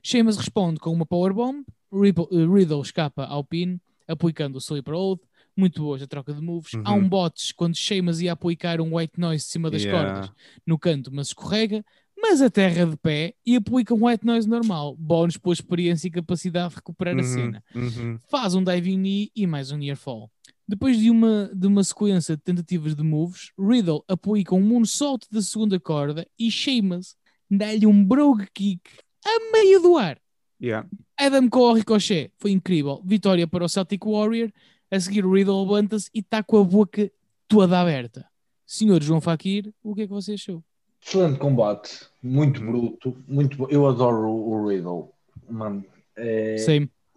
Sheamus 0.03 0.37
responde 0.37 0.79
com 0.79 0.91
uma 0.91 1.03
powerbomb, 1.03 1.63
Ripple- 1.91 2.27
eh, 2.31 2.45
Riddle 2.45 2.83
escapa 2.83 3.25
ao 3.25 3.43
pin, 3.43 3.79
aplicando 4.07 4.57
o 4.57 4.59
sleeper 4.59 4.93
hold. 4.93 5.19
Muito 5.57 5.81
boa 5.81 5.97
a 5.97 6.05
troca 6.05 6.31
de 6.31 6.41
moves. 6.41 6.73
Há 6.83 6.93
Uhum. 6.93 6.99
um 6.99 7.09
botes 7.09 7.51
quando 7.51 7.75
Sheamus 7.75 8.21
ia 8.21 8.33
aplicar 8.33 8.79
um 8.79 8.97
white 8.97 9.19
noise 9.19 9.45
de 9.45 9.51
cima 9.51 9.71
das 9.71 9.83
Yeah. 9.83 10.11
cordas 10.13 10.31
no 10.63 10.77
canto, 10.77 11.11
mas 11.11 11.29
escorrega, 11.29 11.83
mas 12.15 12.39
a 12.39 12.51
terra 12.51 12.85
de 12.85 12.95
pé 12.97 13.33
e 13.43 13.55
aplica 13.55 13.95
um 13.95 14.05
white 14.05 14.23
noise 14.25 14.47
normal. 14.47 14.95
Bónus 14.95 15.37
pela 15.37 15.53
experiência 15.53 16.07
e 16.07 16.11
capacidade 16.11 16.69
de 16.69 16.75
recuperar 16.75 17.15
a 17.15 17.17
Uhum, 17.17 17.23
cena. 17.23 17.63
uhum. 17.73 18.19
Faz 18.29 18.53
um 18.53 18.63
diving 18.63 18.97
knee 18.99 19.31
e 19.35 19.47
mais 19.47 19.71
um 19.71 19.77
near 19.77 19.97
fall. 19.97 20.29
Depois 20.68 20.97
de 20.97 21.09
uma, 21.09 21.51
de 21.53 21.68
uma 21.68 21.84
sequência 21.84 22.36
de 22.38 22.41
tentativas 22.41 22.95
de 22.95 23.03
moves, 23.03 23.51
Riddle 23.59 24.03
aplica 24.07 24.55
um 24.55 24.61
moonsault 24.61 25.28
da 25.32 25.41
segunda 25.41 25.80
corda 25.80 26.26
e 26.39 26.49
Sheamus 26.49 27.16
dá-lhe 27.51 27.86
um 27.86 28.03
brogue 28.03 28.47
kick 28.53 28.82
a 29.26 29.51
meio 29.51 29.82
do 29.82 29.97
ar. 29.97 30.18
Yeah. 30.61 30.88
Adam 31.18 31.49
com 31.49 31.59
o 31.59 31.74
ricochet. 31.74 32.32
Foi 32.38 32.51
incrível. 32.51 33.01
Vitória 33.03 33.45
para 33.45 33.66
o 33.66 33.70
Celtic 33.70 34.05
Warrior. 34.05 34.49
A 34.89 34.99
seguir, 34.99 35.26
o 35.26 35.34
Riddle 35.34 35.61
levanta-se 35.64 36.09
e 36.14 36.20
está 36.20 36.41
com 36.41 36.57
a 36.59 36.64
boca 36.64 37.11
toda 37.47 37.80
aberta. 37.80 38.26
Senhor 38.66 39.01
João 39.03 39.20
Fakir, 39.20 39.74
o 39.84 39.93
que 39.93 40.03
é 40.03 40.07
que 40.07 40.14
você 40.14 40.34
achou? 40.34 40.64
Excelente 41.05 41.38
combate, 41.39 42.07
muito 42.22 42.61
bruto, 42.61 43.18
muito 43.28 43.57
bo- 43.57 43.68
Eu 43.70 43.86
adoro 43.88 44.28
o, 44.30 44.51
o 44.51 44.68
Riddle, 44.70 45.09
mano. 45.49 45.84
É, 46.16 46.55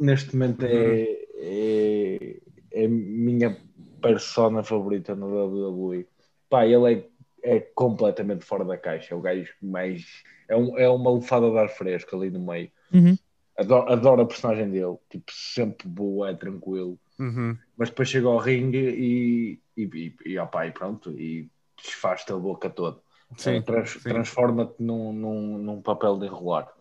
neste 0.00 0.34
momento 0.34 0.64
é, 0.64 1.06
é, 1.36 2.40
é 2.76 2.84
a 2.84 2.88
minha 2.88 3.56
persona 4.02 4.62
favorita 4.62 5.14
no 5.14 5.26
WWE. 5.28 6.06
Pá, 6.48 6.66
ele 6.66 6.94
é, 7.42 7.56
é 7.56 7.60
completamente 7.60 8.44
fora 8.44 8.64
da 8.64 8.76
caixa. 8.76 9.14
É 9.14 9.16
o 9.16 9.20
gajo 9.20 9.52
que 9.58 9.66
mais. 9.66 10.04
É, 10.48 10.56
um, 10.56 10.78
é 10.78 10.88
uma 10.88 11.10
lufada 11.10 11.50
de 11.50 11.58
ar 11.58 11.68
fresco 11.68 12.14
ali 12.16 12.30
no 12.30 12.40
meio. 12.40 12.70
Uhum. 12.92 13.16
Adoro, 13.58 13.90
adoro 13.92 14.22
a 14.22 14.26
personagem 14.26 14.70
dele, 14.70 14.96
tipo, 15.08 15.32
sempre 15.32 15.88
boa, 15.88 16.30
é 16.30 16.34
tranquilo. 16.34 16.98
Uhum. 17.18 17.56
Mas 17.76 17.88
depois 17.88 18.08
chega 18.08 18.28
ao 18.28 18.36
ringue 18.36 18.78
e, 18.78 19.60
e, 19.76 19.82
e, 19.84 20.16
e, 20.32 20.38
opá, 20.38 20.66
e 20.66 20.70
pronto, 20.72 21.10
e 21.18 21.48
desfaz-te 21.82 22.32
a 22.32 22.36
boca 22.36 22.68
toda. 22.68 22.98
Sim, 23.38 23.56
Eh, 23.56 23.62
trans- 23.62 23.90
sim. 23.90 24.00
Transforma-te 24.00 24.74
num, 24.82 25.12
num, 25.12 25.58
num 25.58 25.82
papel 25.82 26.18
de 26.18 26.26
enrolar. 26.26 26.68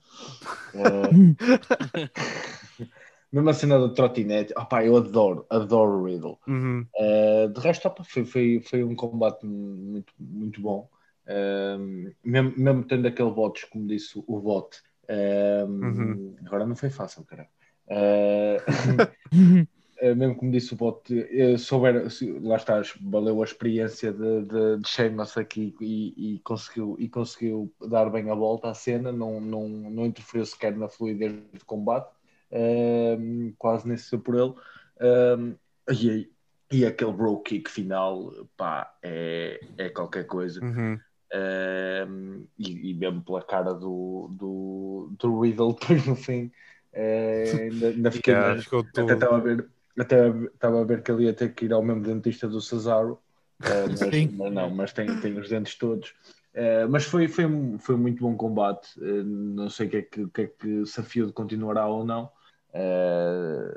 Eh, 0.75 2.09
mesmo 3.32 3.49
a 3.49 3.53
cena 3.53 3.80
da 3.80 3.89
trotinete, 3.93 4.53
opá, 4.57 4.84
eu 4.86 4.95
adoro, 4.97 5.45
adoro 5.49 5.99
o 6.01 6.05
Riddle. 6.05 6.38
Uhum. 6.47 6.86
Eh, 6.95 7.47
de 7.47 7.59
resto, 7.59 7.88
opá, 7.88 8.03
foi, 8.03 8.26
foi, 8.26 8.61
foi 8.61 8.84
um 8.84 8.95
combate 8.95 9.45
muito, 9.45 10.13
muito 10.19 10.61
bom. 10.61 10.89
Eh, 11.28 11.78
mesmo, 12.23 12.53
mesmo 12.57 12.84
tendo 12.84 13.07
aquele 13.07 13.32
votos, 13.32 13.63
como 13.65 13.88
disse 13.88 14.21
o 14.26 14.39
voto, 14.39 14.78
eh, 15.07 15.65
Uhum. 15.67 16.36
agora 16.45 16.65
não 16.65 16.76
foi 16.76 16.89
fácil, 16.89 17.23
cara. 17.26 17.47
Eh, 17.88 18.57
eh, 19.99 20.15
mesmo 20.15 20.36
como 20.36 20.51
disse 20.51 20.73
o 20.73 20.78
bote, 20.78 21.13
eh, 21.32 21.57
souber, 21.57 22.07
lá 22.41 22.55
estás, 22.55 22.93
valeu 23.01 23.41
a 23.41 23.45
experiência 23.45 24.11
de, 24.11 24.41
de, 24.43 24.78
de 24.78 24.88
Sheamus 24.88 25.38
aqui 25.38 25.76
e, 25.80 26.36
e 26.36 26.39
conseguiu, 26.39 26.95
e 26.99 27.07
conseguiu 27.07 27.71
dar 27.88 28.09
bem 28.09 28.30
a 28.30 28.36
volta 28.36 28.69
à 28.69 28.73
cena, 28.73 29.11
não, 29.11 29.39
não, 29.39 29.67
não 29.67 30.05
interferiu 30.05 30.45
sequer 30.45 30.76
na 30.76 30.88
fluidez 30.89 31.34
do 31.53 31.65
combate, 31.65 32.14
ehm, 32.55 33.53
quase 33.57 33.87
nem 33.87 33.97
se 33.97 34.05
saiu 34.09 34.21
por 34.21 34.35
ele. 34.35 34.53
Ehm, 35.01 35.55
e, 35.91 36.31
e 36.71 36.85
aquele 36.85 37.11
bro 37.13 37.41
kick 37.41 37.69
final, 37.69 38.31
pá, 38.57 38.97
é, 39.03 39.59
é 39.77 39.89
qualquer 39.89 40.25
coisa. 40.25 40.61
Uhum. 40.61 40.99
Ehm, 41.33 42.45
e, 42.57 42.91
e 42.91 42.93
mesmo 42.93 43.23
pela 43.23 43.43
cara 43.43 43.73
do, 43.73 44.29
do, 44.31 45.09
do 45.19 45.41
Riddle 45.41 45.73
depois 45.79 46.05
no 46.07 46.15
fim, 46.15 46.51
eh, 46.93 47.69
ainda, 47.71 47.87
ainda 47.89 48.11
fiquei 48.11 48.33
Yeah, 48.33 48.61
até 49.01 49.13
estava 49.13 49.37
a 49.37 49.39
ver 49.39 49.69
até 49.97 50.27
estava 50.53 50.81
a 50.81 50.83
ver 50.83 51.03
que 51.03 51.11
ele 51.11 51.23
ia 51.25 51.33
ter 51.33 51.53
que 51.53 51.65
ir 51.65 51.73
ao 51.73 51.81
mesmo 51.83 52.03
dentista 52.03 52.47
do 52.47 52.61
Cesaro 52.61 53.19
eh, 53.63 53.87
mas, 53.99 54.15
Sim. 54.15 54.29
mas 54.37 54.53
não, 54.53 54.69
mas 54.69 54.93
tem, 54.93 55.15
tem 55.17 55.37
os 55.39 55.49
dentes 55.49 55.75
todos 55.75 56.13
Eh, 56.57 56.87
mas 56.87 57.03
foi, 57.03 57.27
foi, 57.27 57.45
um- 57.45 57.77
foi 57.77 57.95
um 57.95 57.97
muito 57.97 58.21
bom 58.23 58.35
combate 58.37 58.87
Eh, 59.01 59.23
não 59.23 59.69
sei 59.69 59.87
o 59.87 59.89
que 59.89 59.97
é 59.97 60.01
que, 60.03 60.21
o 60.23 60.29
que, 60.29 60.41
é 60.43 60.47
que 60.47 60.85
Safield 60.85 61.33
continuará 61.33 61.85
ou 61.87 62.05
não 62.05 62.31
Eh, 62.78 63.71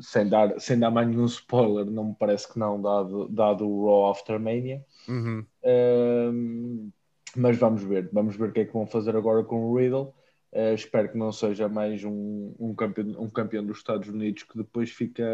sem, 0.00 0.28
dar, 0.28 0.60
sem 0.60 0.78
dar 0.78 0.90
mais 0.90 1.08
nenhum 1.08 1.24
spoiler 1.24 1.86
não 1.86 2.10
me 2.10 2.14
parece 2.18 2.52
que 2.52 2.58
não 2.58 2.80
dado, 2.82 3.26
dado 3.28 3.66
o 3.66 3.86
Raw 3.86 4.10
After 4.10 4.38
Mania 4.38 4.84
Uhum. 5.08 5.46
Um, 5.64 6.92
mas 7.36 7.56
vamos 7.58 7.82
ver, 7.82 8.10
vamos 8.12 8.36
ver 8.36 8.50
o 8.50 8.52
que 8.52 8.60
é 8.60 8.64
que 8.66 8.72
vão 8.72 8.86
fazer 8.86 9.16
agora 9.16 9.44
com 9.44 9.64
o 9.70 9.76
Riddle. 9.76 10.14
Uh, 10.52 10.74
espero 10.74 11.10
que 11.10 11.16
não 11.18 11.32
seja 11.32 11.68
mais 11.68 12.04
um, 12.04 12.54
um, 12.58 12.74
campeão, 12.74 13.06
um 13.22 13.30
campeão 13.30 13.64
dos 13.64 13.78
Estados 13.78 14.08
Unidos 14.08 14.42
que 14.44 14.56
depois 14.58 14.90
fica, 14.90 15.24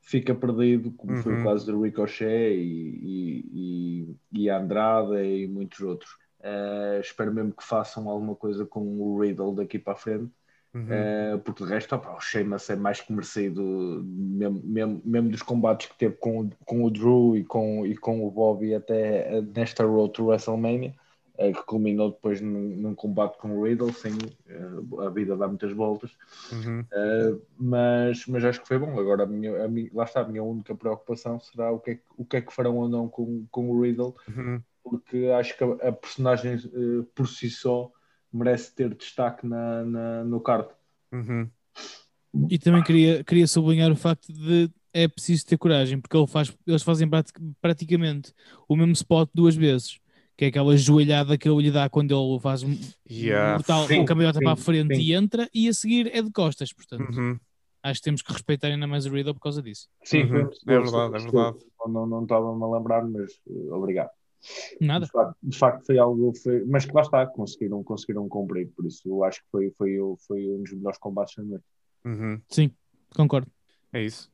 fica 0.00 0.34
perdido, 0.34 0.92
como 0.92 1.16
foi 1.16 1.34
Uhum. 1.34 1.40
o 1.40 1.44
caso 1.44 1.66
do 1.66 1.82
Ricochet 1.82 2.26
e, 2.56 2.98
e, 3.52 4.16
e, 4.32 4.42
e 4.44 4.50
Andrade 4.50 5.22
e 5.22 5.46
muitos 5.46 5.80
outros. 5.80 6.10
Uh, 6.40 7.00
espero 7.00 7.32
mesmo 7.32 7.52
que 7.54 7.62
façam 7.64 8.08
alguma 8.08 8.34
coisa 8.34 8.66
com 8.66 8.80
o 9.00 9.20
Riddle 9.20 9.54
daqui 9.54 9.78
para 9.78 9.92
a 9.92 9.96
frente. 9.96 10.32
Uhum. 10.74 11.14
Uh, 11.34 11.38
porque 11.44 11.64
de 11.64 11.70
resto, 11.70 11.94
opa, 11.94 12.16
o 12.16 12.20
Sheamus 12.20 12.68
é 12.70 12.74
mais 12.76 13.00
que 13.00 13.12
merecido, 13.12 13.62
mesmo, 14.04 14.60
mesmo, 14.64 15.02
mesmo 15.04 15.30
dos 15.30 15.42
combates 15.42 15.86
que 15.88 15.96
teve 15.96 16.16
com, 16.16 16.40
o- 16.42 16.50
com 16.66 16.84
o 16.84 16.90
Drew 16.90 17.36
e 17.36 17.44
com, 17.44 17.86
e 17.86 17.96
com 17.96 18.26
o 18.26 18.30
Bobby 18.30 18.74
até 18.74 19.38
uh, 19.38 19.42
nesta 19.54 19.84
Road 19.84 20.12
to 20.12 20.26
WrestleMania. 20.26 20.94
eh, 21.38 21.52
que 21.52 21.62
culminou 21.64 22.10
depois 22.10 22.40
num, 22.40 22.76
num 22.76 22.94
combate 22.94 23.38
com 23.38 23.56
o 23.58 23.64
Riddle, 23.64 23.92
sim, 23.94 24.18
eh, 24.46 25.06
a 25.06 25.10
vida 25.10 25.36
dá 25.36 25.46
muitas 25.48 25.72
voltas, 25.72 26.10
Uhum. 26.52 26.88
Uh, 26.92 27.40
mas, 27.56 28.26
mas 28.26 28.44
acho 28.44 28.60
que 28.60 28.66
foi 28.68 28.78
bom. 28.78 28.98
Agora, 28.98 29.22
a 29.22 29.26
minha, 29.26 29.64
a 29.64 29.68
minha- 29.68 29.90
lá 29.94 30.04
está, 30.04 30.22
a 30.22 30.28
minha 30.28 30.42
única 30.42 30.74
preocupação 30.74 31.38
será 31.38 31.70
o 31.70 31.78
que 31.80 31.92
é, 31.92 31.94
que- 31.96 32.02
o 32.16 32.24
que, 32.24 32.36
é 32.38 32.40
que 32.42 32.52
farão 32.52 32.76
ou 32.78 32.88
não 32.88 33.08
com, 33.08 33.46
com 33.50 33.70
o 33.70 33.80
Riddle, 33.82 34.14
Uhum. 34.28 34.64
porque 34.82 35.26
acho 35.38 35.56
que 35.56 35.64
a, 35.64 35.88
a 35.88 35.92
personagem 35.92 36.56
uh, 36.56 37.04
por 37.14 37.28
si 37.28 37.50
só 37.50 37.90
merece 38.32 38.74
ter 38.74 38.94
destaque 38.94 39.46
na, 39.46 39.84
na- 39.84 40.24
no 40.24 40.40
card. 40.40 40.68
Uhum. 41.12 41.48
E 42.48 42.58
também 42.58 42.82
queria, 42.82 43.24
queria 43.24 43.46
sublinhar 43.46 43.90
o 43.90 43.96
facto 43.96 44.32
de 44.32 44.70
é 44.92 45.06
preciso 45.08 45.46
ter 45.46 45.56
coragem, 45.56 46.00
porque 46.00 46.16
ele 46.16 46.26
faz, 46.26 46.52
eles 46.66 46.82
fazem 46.82 47.08
prati- 47.08 47.32
praticamente 47.60 48.32
o 48.68 48.76
mesmo 48.76 48.92
spot 48.92 49.28
duas 49.34 49.54
vezes, 49.54 50.00
que 50.36 50.44
é 50.44 50.48
aquela 50.48 50.76
joelhada 50.76 51.36
que 51.38 51.48
ele 51.48 51.62
lhe 51.62 51.70
dá 51.70 51.88
quando 51.88 52.12
ele 52.12 52.40
faz 52.40 52.62
um 52.62 52.76
Yeah. 53.08 53.52
mortal, 53.54 53.86
Sim, 53.86 54.00
um 54.00 54.04
para 54.04 54.52
a 54.52 54.56
frente 54.56 54.94
sim. 54.96 55.02
e 55.02 55.12
entra, 55.14 55.48
e 55.52 55.68
a 55.68 55.72
seguir 55.74 56.06
é 56.14 56.22
de 56.22 56.30
costas. 56.30 56.72
Portanto, 56.72 57.16
Uhum. 57.18 57.38
acho 57.82 58.00
que 58.00 58.04
temos 58.04 58.22
que 58.22 58.32
respeitar 58.32 58.68
ainda 58.68 58.86
mais 58.86 59.06
o 59.06 59.10
Riddle 59.10 59.34
por 59.34 59.40
causa 59.40 59.60
disso. 59.60 59.88
Sim, 60.04 60.22
Uhum. 60.24 60.44
um 60.66 60.72
É 60.72 60.78
verdade, 60.80 61.16
é 61.16 61.18
verdade. 61.18 61.58
Não, 61.88 62.06
não 62.06 62.22
estava-me 62.22 62.62
a 62.62 62.66
lembrar, 62.68 63.04
mas 63.04 63.32
uh, 63.46 63.74
obrigado. 63.74 64.10
Nada. 64.80 65.04
De 65.04 65.10
facto, 65.10 65.36
de 65.42 65.58
facto 65.58 65.86
foi 65.86 65.98
algo, 65.98 66.32
foi, 66.34 66.64
mas 66.66 66.84
que 66.84 66.92
lá 66.92 67.02
está, 67.02 67.26
conseguiram, 67.26 67.82
conseguiram 67.82 68.28
cumprir, 68.28 68.68
por 68.74 68.86
isso 68.86 69.08
eu 69.08 69.22
acho 69.24 69.40
que 69.40 69.50
foi, 69.50 69.70
foi, 69.76 69.98
foi 70.26 70.48
um 70.48 70.62
dos 70.62 70.72
melhores 70.72 70.98
combates 70.98 71.34
da 71.36 71.42
noite. 71.42 71.64
Uhum. 72.04 72.40
Sim, 72.48 72.70
concordo. 73.14 73.50
É 73.92 74.02
isso. 74.02 74.30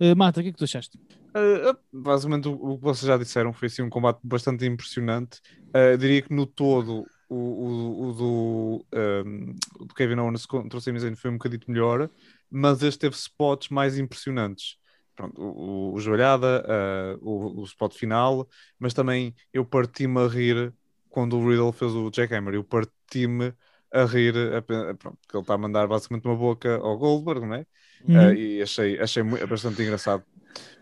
Uh, 0.00 0.16
Mata, 0.16 0.40
o 0.40 0.42
que 0.42 0.50
é 0.50 0.52
que 0.52 0.58
tu 0.58 0.64
achaste? 0.64 0.98
Uh, 0.98 1.76
basicamente, 1.92 2.48
o, 2.48 2.52
o 2.52 2.78
que 2.78 2.84
vocês 2.84 3.06
já 3.06 3.16
disseram 3.16 3.52
foi 3.52 3.66
assim, 3.66 3.82
um 3.82 3.90
combate 3.90 4.20
bastante 4.22 4.64
impressionante. 4.66 5.40
Uh, 5.68 5.96
diria 5.98 6.22
que 6.22 6.32
no 6.32 6.46
todo, 6.46 7.04
o, 7.28 7.36
o, 7.36 8.08
o 8.08 8.12
do, 8.12 8.86
um, 9.26 9.54
o 9.80 9.84
do 9.86 9.94
Kevin 9.94 10.20
Owens 10.20 10.46
contra 10.46 10.78
o 10.78 10.80
Sami 10.80 11.00
Zayn 11.00 11.14
foi 11.14 11.30
um 11.30 11.34
bocadito 11.34 11.70
melhor, 11.70 12.10
mas 12.50 12.82
este 12.82 13.00
teve 13.00 13.14
spots 13.16 13.68
mais 13.68 13.98
impressionantes. 13.98 14.76
Pronto, 15.14 15.40
o, 15.40 15.90
o, 15.92 15.94
o 15.94 16.00
joelhada, 16.00 16.64
uh, 17.20 17.28
o, 17.28 17.60
o 17.60 17.64
spot 17.64 17.94
final, 17.94 18.48
mas 18.78 18.92
também 18.94 19.34
eu 19.52 19.64
parti-me 19.64 20.20
a 20.20 20.26
rir 20.28 20.72
quando 21.08 21.38
o 21.38 21.48
Riddle 21.48 21.72
fez 21.72 21.92
o 21.92 22.10
Jackhammer. 22.12 22.54
Eu 22.54 22.64
parti-me 22.64 23.54
a 23.92 24.04
rir, 24.04 24.34
a, 24.54 24.60
pronto, 24.62 25.18
que 25.28 25.36
ele 25.36 25.42
está 25.42 25.54
a 25.54 25.58
mandar 25.58 25.86
basicamente 25.86 26.26
uma 26.26 26.36
boca 26.36 26.76
ao 26.76 26.98
Goldberg, 26.98 27.46
não 27.46 27.54
é? 27.54 27.66
Uhum. 28.08 28.30
Uh, 28.30 28.34
e 28.34 28.62
achei, 28.62 28.98
achei 29.00 29.22
mu- 29.22 29.46
bastante 29.46 29.82
engraçado. 29.82 30.24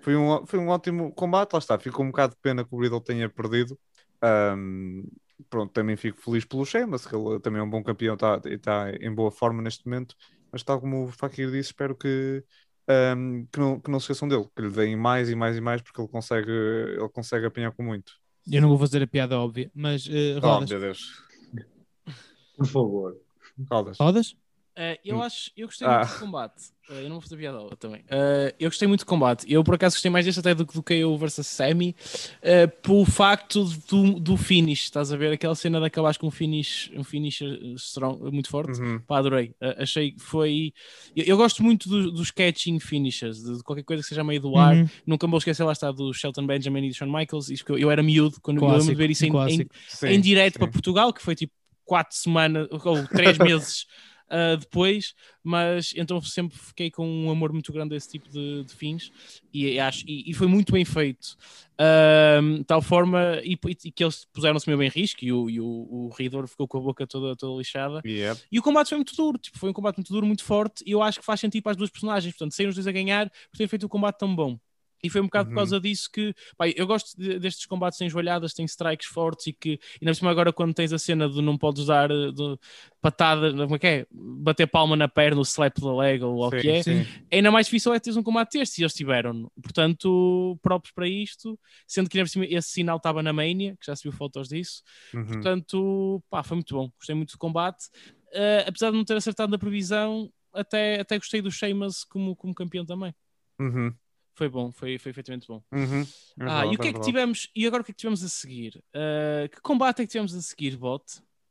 Foi 0.00 0.16
um, 0.16 0.46
foi 0.46 0.58
um 0.58 0.68
ótimo 0.68 1.12
combate, 1.14 1.52
lá 1.52 1.58
está. 1.58 1.78
Ficou 1.78 2.04
um 2.04 2.08
bocado 2.08 2.34
de 2.34 2.40
pena 2.40 2.64
que 2.64 2.74
o 2.74 2.80
Riddle 2.80 3.00
tenha 3.00 3.28
perdido. 3.28 3.78
Um, 4.22 5.04
pronto, 5.48 5.72
também 5.72 5.96
fico 5.96 6.20
feliz 6.20 6.44
pelo 6.44 6.64
Sheamus, 6.64 7.06
que 7.06 7.14
ele 7.14 7.40
também 7.40 7.60
é 7.60 7.62
um 7.64 7.70
bom 7.70 7.82
campeão 7.82 8.16
tá, 8.16 8.40
e 8.46 8.54
está 8.54 8.90
em 9.00 9.14
boa 9.14 9.30
forma 9.30 9.62
neste 9.62 9.86
momento. 9.86 10.14
Mas 10.50 10.62
tal 10.62 10.80
como 10.80 11.04
o 11.04 11.12
Fakir 11.12 11.46
disse, 11.50 11.70
espero 11.70 11.94
que, 11.96 12.44
um, 12.88 13.46
que, 13.50 13.58
não, 13.60 13.80
que 13.80 13.90
não 13.90 13.98
se 14.00 14.04
esqueçam 14.04 14.28
dele, 14.28 14.46
que 14.54 14.62
lhe 14.62 14.70
deem 14.70 14.96
mais 14.96 15.30
e 15.30 15.34
mais 15.34 15.56
e 15.56 15.60
mais, 15.60 15.80
porque 15.82 16.00
ele 16.00 16.08
consegue, 16.08 16.50
ele 16.50 17.08
consegue 17.10 17.46
apanhar 17.46 17.72
com 17.72 17.82
muito. 17.82 18.12
Eu 18.50 18.60
não 18.60 18.68
vou 18.68 18.78
fazer 18.78 19.02
a 19.02 19.06
piada 19.06 19.38
óbvia, 19.38 19.70
mas 19.74 20.06
uh, 20.06 20.38
Oh, 20.42 20.46
rodas. 20.46 20.70
meu 20.70 20.80
Deus. 20.80 21.00
Por 22.56 22.66
favor. 22.66 23.16
Rodas. 23.70 23.98
rodas? 23.98 24.36
Uh, 24.76 24.96
eu 25.04 25.16
Hum. 25.18 25.22
acho, 25.22 25.50
eu 25.56 25.66
gostei 25.66 25.86
Ah. 25.86 25.98
muito 25.98 26.12
do 26.14 26.18
combate. 26.20 26.62
Uh, 26.88 26.94
eu 26.94 27.02
não 27.04 27.10
vou 27.12 27.20
fazer 27.20 27.36
piada 27.36 27.58
também. 27.78 28.00
Uh, 28.02 28.54
eu 28.58 28.70
gostei 28.70 28.88
muito 28.88 29.00
do 29.00 29.06
combate. 29.06 29.44
Eu 29.50 29.62
por 29.62 29.74
acaso 29.74 29.94
gostei 29.96 30.10
mais 30.10 30.24
deste 30.24 30.40
até 30.40 30.54
do 30.54 30.66
que 30.66 30.72
do 30.74 30.82
KO 30.82 31.16
versus 31.18 31.46
Sammy, 31.46 31.94
uh, 32.38 32.68
pelo 32.80 33.04
facto 33.04 33.64
do, 33.88 34.18
do 34.18 34.36
finish. 34.36 34.84
Estás 34.84 35.12
a 35.12 35.16
ver 35.16 35.32
aquela 35.32 35.54
cena 35.54 35.78
de 35.78 35.86
acabares 35.86 36.16
com 36.16 36.26
um 36.26 36.30
finish, 36.30 36.90
um 36.94 37.04
finish 37.04 37.42
strong, 37.76 38.18
muito 38.32 38.48
forte. 38.48 38.80
Uhum. 38.80 38.98
Pá, 39.00 39.18
adorei. 39.18 39.48
Uh, 39.60 39.82
achei 39.82 40.12
que 40.12 40.20
foi. 40.20 40.72
Eu, 41.14 41.24
eu 41.26 41.36
gosto 41.36 41.62
muito 41.62 41.88
do- 41.88 42.10
dos 42.10 42.30
catching 42.30 42.80
finishes, 42.80 43.42
de, 43.42 43.58
de 43.58 43.62
qualquer 43.62 43.84
coisa 43.84 44.02
que 44.02 44.08
seja 44.08 44.24
meio 44.24 44.40
do 44.40 44.56
ar. 44.56 44.74
Uhum. 44.74 44.88
Nunca 45.06 45.26
me 45.26 45.30
vou 45.32 45.38
esquecer 45.38 45.64
lá 45.64 45.72
está 45.72 45.92
do 45.92 46.12
Shelton 46.14 46.46
Benjamin 46.46 46.86
e 46.86 46.88
do 46.88 46.94
Shawn 46.94 47.12
Michaels. 47.12 47.50
Isto 47.50 47.66
que 47.66 47.72
eu, 47.72 47.78
eu 47.78 47.90
era 47.90 48.02
miúdo 48.02 48.40
quando 48.40 48.56
eu 48.56 48.62
lembro 48.62 48.78
de 48.80 48.84
Clássico, 48.86 48.98
ver 48.98 49.10
isso 49.10 49.26
em, 49.26 49.62
em. 49.62 49.68
Sim, 49.88 50.06
em 50.08 50.20
direto 50.20 50.54
sim. 50.54 50.58
para 50.60 50.68
Portugal, 50.68 51.12
que 51.12 51.22
foi 51.22 51.34
tipo 51.34 51.52
quatro 51.84 52.16
semanas 52.16 52.68
ou 52.70 53.06
três 53.06 53.36
meses 53.38 53.86
uh, 54.32 54.56
depois, 54.56 55.14
mas 55.44 55.92
então 55.96 56.20
sempre 56.22 56.58
fiquei 56.58 56.90
com 56.90 57.06
um 57.06 57.30
amor 57.30 57.52
muito 57.52 57.72
grande 57.72 57.94
a 57.94 57.96
esse 57.96 58.08
tipo 58.08 58.28
de, 58.30 58.64
de 58.64 58.74
fins 58.74 59.12
e, 59.52 59.78
acho, 59.78 60.04
e, 60.08 60.30
e 60.30 60.34
foi 60.34 60.46
muito 60.46 60.72
bem 60.72 60.84
feito. 60.84 61.36
Um, 62.42 62.62
tal 62.62 62.80
forma, 62.80 63.40
e, 63.42 63.58
e 63.84 63.90
que 63.90 64.04
eles 64.04 64.24
puseram-se 64.32 64.68
meio 64.68 64.78
bem 64.78 64.88
em 64.88 64.90
risco 64.90 65.24
e 65.24 65.32
o, 65.32 65.50
e 65.50 65.60
o, 65.60 65.66
o 65.66 66.10
Ridor 66.16 66.46
ficou 66.46 66.68
com 66.68 66.78
a 66.78 66.80
boca 66.80 67.06
toda, 67.06 67.34
toda 67.36 67.58
lixada. 67.58 68.00
Yep. 68.04 68.40
E 68.50 68.58
o 68.58 68.62
combate 68.62 68.90
foi 68.90 68.98
muito 68.98 69.14
duro, 69.16 69.38
tipo, 69.38 69.58
foi 69.58 69.70
um 69.70 69.72
combate 69.72 69.96
muito 69.96 70.12
duro, 70.12 70.26
muito 70.26 70.44
forte, 70.44 70.84
e 70.86 70.92
eu 70.92 71.02
acho 71.02 71.18
que 71.18 71.26
faz 71.26 71.40
sentido 71.40 71.62
para 71.62 71.72
as 71.72 71.76
duas 71.76 71.90
personagens, 71.90 72.32
portanto, 72.34 72.54
saíram 72.54 72.70
os 72.70 72.76
dois 72.76 72.86
a 72.86 72.92
ganhar 72.92 73.28
por 73.28 73.56
terem 73.56 73.68
feito 73.68 73.84
o 73.84 73.88
combate 73.88 74.18
tão 74.18 74.34
bom. 74.34 74.58
E 75.02 75.10
foi 75.10 75.20
um 75.20 75.24
bocado 75.24 75.48
Uhum. 75.48 75.54
por 75.54 75.60
causa 75.60 75.80
disso 75.80 76.08
que, 76.12 76.34
pá, 76.56 76.68
eu 76.68 76.86
gosto 76.86 77.16
de- 77.16 77.38
destes 77.38 77.66
combates 77.66 77.98
sem 77.98 78.08
joelhadas, 78.08 78.54
tem 78.54 78.64
strikes 78.64 79.08
fortes 79.08 79.48
e 79.48 79.52
que, 79.52 79.80
ainda 80.00 80.12
por 80.12 80.14
cima 80.16 80.30
agora 80.30 80.52
quando 80.52 80.74
tens 80.74 80.92
a 80.92 80.98
cena 80.98 81.28
de 81.28 81.42
não 81.42 81.58
podes 81.58 81.86
dar 81.86 82.10
eh, 82.10 82.30
de, 82.30 82.58
patada, 83.00 83.52
como 83.52 83.76
é 83.76 83.78
que 83.78 83.86
é? 83.86 84.06
Bater 84.10 84.66
palma 84.66 84.94
na 84.94 85.08
perna, 85.08 85.40
o 85.40 85.44
slap 85.44 85.78
da 85.80 85.94
leg 85.94 86.22
ou 86.22 86.46
o 86.46 86.50
que 86.50 86.68
é, 86.68 86.82
Sim, 86.82 87.04
ainda 87.32 87.50
mais 87.50 87.66
difícil 87.66 87.92
é 87.92 87.98
teres 87.98 88.16
um 88.16 88.22
combate 88.22 88.58
deste, 88.58 88.78
e 88.80 88.84
eles 88.84 88.94
tiveram. 88.94 89.50
Portanto, 89.60 90.58
próprios 90.62 90.92
para 90.94 91.08
isto, 91.08 91.58
sendo 91.86 92.08
que 92.08 92.24
cima 92.26 92.44
esse 92.46 92.70
sinal 92.70 92.96
estava 92.98 93.22
na 93.22 93.32
Mania, 93.32 93.76
que 93.80 93.86
já 93.86 93.96
se 93.96 94.04
viu 94.04 94.12
fotos 94.12 94.48
disso, 94.48 94.82
Uhum. 95.12 95.24
Portanto, 95.26 96.22
pá, 96.30 96.42
foi 96.42 96.56
muito 96.56 96.74
bom. 96.74 96.90
Gostei 96.96 97.14
muito 97.14 97.32
do 97.32 97.38
combate. 97.38 97.86
Uh, 98.28 98.64
apesar 98.66 98.90
de 98.90 98.96
não 98.96 99.04
ter 99.04 99.16
acertado 99.16 99.50
na 99.50 99.58
previsão, 99.58 100.30
até, 100.52 101.00
até 101.00 101.18
gostei 101.18 101.42
do 101.42 101.50
Sheamus 101.50 102.04
como, 102.04 102.34
como 102.36 102.54
campeão 102.54 102.84
também. 102.84 103.14
Uhum. 103.58 103.92
Foi 104.42 104.48
bom, 104.48 104.72
foi, 104.72 104.98
foi 104.98 105.10
efetivamente 105.10 105.46
bom. 105.46 105.62
Uhum. 105.70 106.02
É 106.02 106.44
ah, 106.48 106.66
e 106.66 106.74
o 106.74 106.78
que 106.80 106.88
é 106.88 106.92
que 106.92 107.00
tivemos? 107.00 107.48
E 107.54 107.64
agora 107.64 107.82
o 107.82 107.84
que 107.84 107.92
é 107.92 107.94
que 107.94 108.00
tivemos 108.00 108.24
a 108.24 108.28
seguir? 108.28 108.82
Uh, 108.88 109.48
que 109.48 109.60
combate 109.60 110.02
é 110.02 110.04
que 110.04 110.10
tivemos 110.10 110.34
a 110.34 110.42
seguir, 110.42 110.76
bot? 110.76 111.04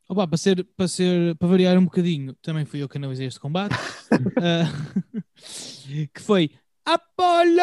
Opa, 0.09 0.27
para, 0.27 0.37
ser, 0.37 0.65
para, 0.75 0.89
ser, 0.89 1.37
para 1.37 1.47
variar 1.47 1.77
um 1.77 1.85
bocadinho, 1.85 2.33
também 2.41 2.65
fui 2.65 2.83
eu 2.83 2.89
que 2.89 2.97
analisei 2.97 3.27
este 3.27 3.39
combate, 3.39 3.73
Ah, 4.35 4.69
que 6.13 6.19
foi 6.19 6.51
Apollo 6.83 7.61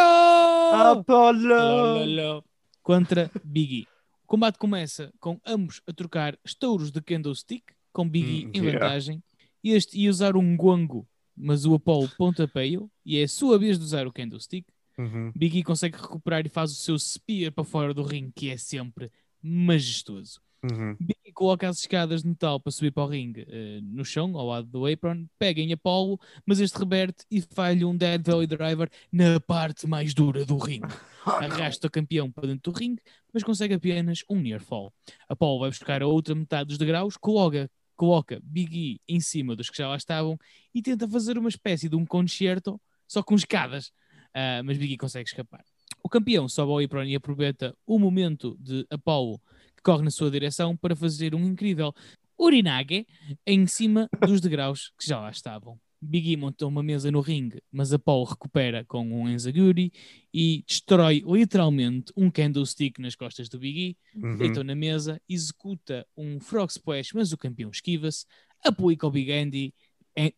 Apollo! 1.02 2.42
contra 2.82 3.30
Big 3.44 3.80
E. 3.80 3.82
O 4.24 4.28
combate 4.28 4.56
começa 4.56 5.12
com 5.20 5.38
ambos 5.44 5.82
a 5.86 5.92
trocar 5.92 6.38
estouros 6.42 6.90
de 6.90 7.02
candlestick, 7.02 7.64
com 7.92 8.08
Big 8.08 8.26
E 8.26 8.46
Hum, 8.46 8.50
em 8.54 8.64
yeah. 8.64 8.78
vantagem. 8.78 9.22
Este 9.62 9.98
ia 9.98 10.08
usar 10.08 10.38
um 10.38 10.56
guango, 10.56 11.06
mas 11.36 11.66
o 11.66 11.74
Apollo 11.74 12.10
pontapeio, 12.16 12.90
e 13.04 13.18
é 13.18 13.24
a 13.24 13.28
sua 13.28 13.58
vez 13.58 13.78
de 13.78 13.84
usar 13.84 14.06
o 14.06 14.12
candlestick. 14.12 14.66
Uhum. 14.98 15.32
Big 15.34 15.58
E 15.58 15.62
consegue 15.62 15.96
recuperar 15.96 16.44
e 16.44 16.48
faz 16.48 16.72
o 16.72 16.74
seu 16.74 16.98
spear 16.98 17.52
para 17.52 17.64
fora 17.64 17.94
do 17.94 18.02
ringue, 18.02 18.32
que 18.34 18.50
é 18.50 18.56
sempre 18.56 19.10
majestoso. 19.42 20.40
Uhum. 20.62 20.96
Biggie 20.98 21.32
coloca 21.32 21.68
as 21.68 21.78
escadas 21.78 22.22
de 22.22 22.28
metal 22.28 22.58
para 22.58 22.72
subir 22.72 22.90
para 22.90 23.04
o 23.04 23.06
ringue 23.06 23.46
eh, 23.48 23.80
no 23.82 24.04
chão, 24.04 24.36
ao 24.36 24.46
lado 24.46 24.66
do 24.66 24.86
apron, 24.86 25.26
pega 25.38 25.60
em 25.60 25.72
Apollo, 25.72 26.18
mas 26.44 26.58
este 26.58 26.76
reverte 26.78 27.24
e 27.30 27.40
falha 27.40 27.86
um 27.86 27.96
Dead 27.96 28.20
Valley 28.24 28.46
Driver 28.46 28.90
na 29.12 29.38
parte 29.38 29.86
mais 29.86 30.12
dura 30.12 30.44
do 30.44 30.56
ringue. 30.56 30.88
Arrasta 31.24 31.86
o 31.86 31.90
campeão 31.90 32.30
para 32.30 32.48
dentro 32.48 32.72
do 32.72 32.76
ringue, 32.76 33.00
mas 33.32 33.44
consegue 33.44 33.74
apenas 33.74 34.24
um 34.28 34.40
near 34.40 34.60
fall. 34.60 34.92
Apollo 35.28 35.60
vai 35.60 35.70
buscar 35.70 36.02
a 36.02 36.06
outra 36.06 36.34
metade 36.34 36.68
dos 36.68 36.78
degraus, 36.78 37.16
coloca, 37.16 37.70
coloca 37.94 38.40
Big 38.42 38.76
E 38.76 39.00
em 39.14 39.20
cima 39.20 39.54
dos 39.54 39.70
que 39.70 39.78
já 39.78 39.88
lá 39.88 39.96
estavam 39.96 40.36
e 40.74 40.82
tenta 40.82 41.06
fazer 41.06 41.38
uma 41.38 41.48
espécie 41.48 41.88
de 41.88 41.94
um 41.94 42.04
concerto, 42.04 42.80
só 43.06 43.22
com 43.22 43.36
escadas. 43.36 43.92
Ah, 44.38 44.62
mas 44.62 44.78
Big 44.78 44.92
E 44.94 44.96
consegue 44.96 45.28
escapar. 45.28 45.64
O 46.00 46.08
campeão 46.08 46.48
sobe 46.48 46.70
ao 46.70 46.78
apron 46.78 47.02
e 47.04 47.16
aproveita 47.16 47.74
o 47.84 47.98
momento 47.98 48.56
de 48.60 48.86
Apollo 48.88 49.40
que 49.76 49.82
corre 49.82 50.04
na 50.04 50.10
sua 50.12 50.30
direção 50.30 50.76
para 50.76 50.94
fazer 50.94 51.34
um 51.34 51.44
incrível 51.44 51.92
urinage 52.38 53.04
em 53.44 53.66
cima 53.66 54.08
dos 54.24 54.40
degraus 54.40 54.92
que 54.96 55.08
já 55.08 55.18
lá 55.20 55.30
estavam. 55.30 55.76
Big 56.00 56.30
E 56.30 56.36
montou 56.36 56.68
uma 56.68 56.84
mesa 56.84 57.10
no 57.10 57.20
ringue, 57.20 57.60
mas 57.72 57.92
Apollo 57.92 58.26
recupera 58.26 58.84
com 58.84 59.04
um 59.04 59.28
Enzaguri 59.28 59.90
e 60.32 60.62
destrói 60.68 61.24
literalmente 61.26 62.12
um 62.16 62.30
candlestick 62.30 63.00
nas 63.00 63.16
costas 63.16 63.48
do 63.48 63.58
Big 63.58 63.96
E, 64.14 64.18
Uhum. 64.22 64.36
deitou 64.36 64.62
na 64.62 64.76
mesa, 64.76 65.20
executa 65.28 66.06
um 66.16 66.38
frog 66.38 66.70
splash, 66.70 67.12
mas 67.12 67.32
o 67.32 67.36
campeão 67.36 67.70
esquiva-se, 67.70 68.24
aplica 68.64 69.04
o 69.04 69.10
Big 69.10 69.32
Andy, 69.32 69.74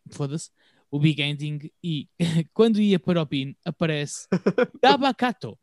foda-se, 0.09 0.49
o 0.91 0.99
Big 0.99 1.21
Ending 1.21 1.71
e 1.81 2.07
quando 2.53 2.79
ia 2.81 2.99
para 2.99 3.21
o 3.21 3.25
pin 3.25 3.55
aparece 3.65 4.27
Dabakato 4.81 5.57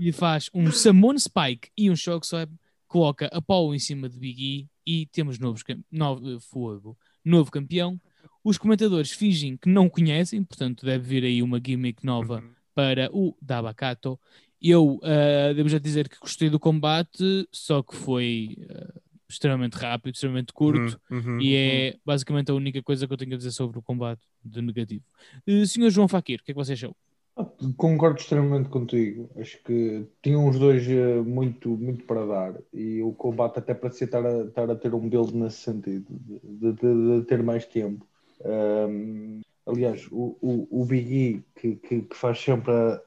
e 0.00 0.12
faz 0.12 0.48
um 0.54 0.70
Summon 0.70 1.18
Spike 1.18 1.70
e 1.76 1.90
um 1.90 1.96
Shock 1.96 2.24
Slap, 2.24 2.50
coloca 2.86 3.28
Apollo 3.32 3.74
em 3.74 3.78
cima 3.78 4.08
de 4.08 4.18
Big 4.18 4.42
E 4.42 4.72
e 4.84 5.06
temos 5.06 5.38
novos, 5.38 5.62
novo, 5.90 6.40
fogo, 6.40 6.98
novo 7.24 7.50
campeão. 7.50 8.00
Os 8.42 8.58
comentadores 8.58 9.12
fingem 9.12 9.56
que 9.56 9.68
não 9.68 9.88
conhecem, 9.88 10.42
portanto 10.42 10.84
deve 10.84 11.04
vir 11.06 11.24
aí 11.24 11.42
uma 11.42 11.60
gimmick 11.64 12.04
nova 12.04 12.40
Uhum. 12.40 12.50
para 12.74 13.08
o 13.12 13.36
Dabakato. 13.40 14.18
Eu 14.60 15.00
ah, 15.02 15.52
devo 15.54 15.68
já 15.68 15.78
dizer 15.78 16.08
que 16.08 16.18
gostei 16.18 16.50
do 16.50 16.58
combate, 16.58 17.48
só 17.52 17.82
que 17.82 17.94
foi 17.94 18.56
ah, 18.68 19.00
extremamente 19.32 19.74
rápido, 19.74 20.14
extremamente 20.14 20.52
curto. 20.52 21.00
Uhum, 21.10 21.18
uhum, 21.18 21.40
E 21.40 21.54
é 21.56 21.96
basicamente 22.04 22.50
a 22.50 22.54
única 22.54 22.82
coisa 22.82 23.06
que 23.06 23.12
eu 23.12 23.16
tenho 23.16 23.34
a 23.34 23.36
dizer 23.36 23.50
sobre 23.50 23.78
o 23.78 23.82
combate 23.82 24.22
de 24.44 24.60
negativo. 24.62 25.04
Uh, 25.48 25.66
Senhor 25.66 25.90
João 25.90 26.08
Faquir, 26.08 26.40
o 26.40 26.44
que 26.44 26.52
é 26.52 26.54
que 26.54 26.58
você 26.64 26.74
achou? 26.74 26.94
Ah, 27.34 27.46
Concordo 27.78 28.20
extremamente 28.20 28.68
contigo. 28.68 29.30
Acho 29.38 29.58
que 29.64 30.06
tinham 30.22 30.46
os 30.48 30.58
dois 30.58 30.86
eh, 30.86 31.22
muito, 31.22 31.70
muito 31.70 32.04
para 32.04 32.26
dar 32.26 32.54
e 32.74 33.00
o 33.02 33.12
combate 33.12 33.58
até 33.58 33.72
parecia 33.72 34.04
estar 34.04 34.24
a, 34.24 34.42
estar 34.44 34.70
a 34.70 34.76
ter 34.76 34.92
um 34.94 35.08
build 35.08 35.34
nesse 35.34 35.58
sentido, 35.62 36.06
de, 36.10 36.72
de- 36.74 37.20
de 37.20 37.26
ter 37.26 37.42
mais 37.42 37.64
tempo. 37.64 38.06
Ahm, 38.44 39.40
aliás, 39.64 40.06
o, 40.10 40.36
o, 40.42 40.82
o 40.82 40.84
Big 40.84 41.14
E, 41.14 41.42
que, 41.58 41.76
que, 41.76 42.02
que 42.02 42.16
faz 42.16 42.38
sempre 42.38 42.70
a- 42.70 43.00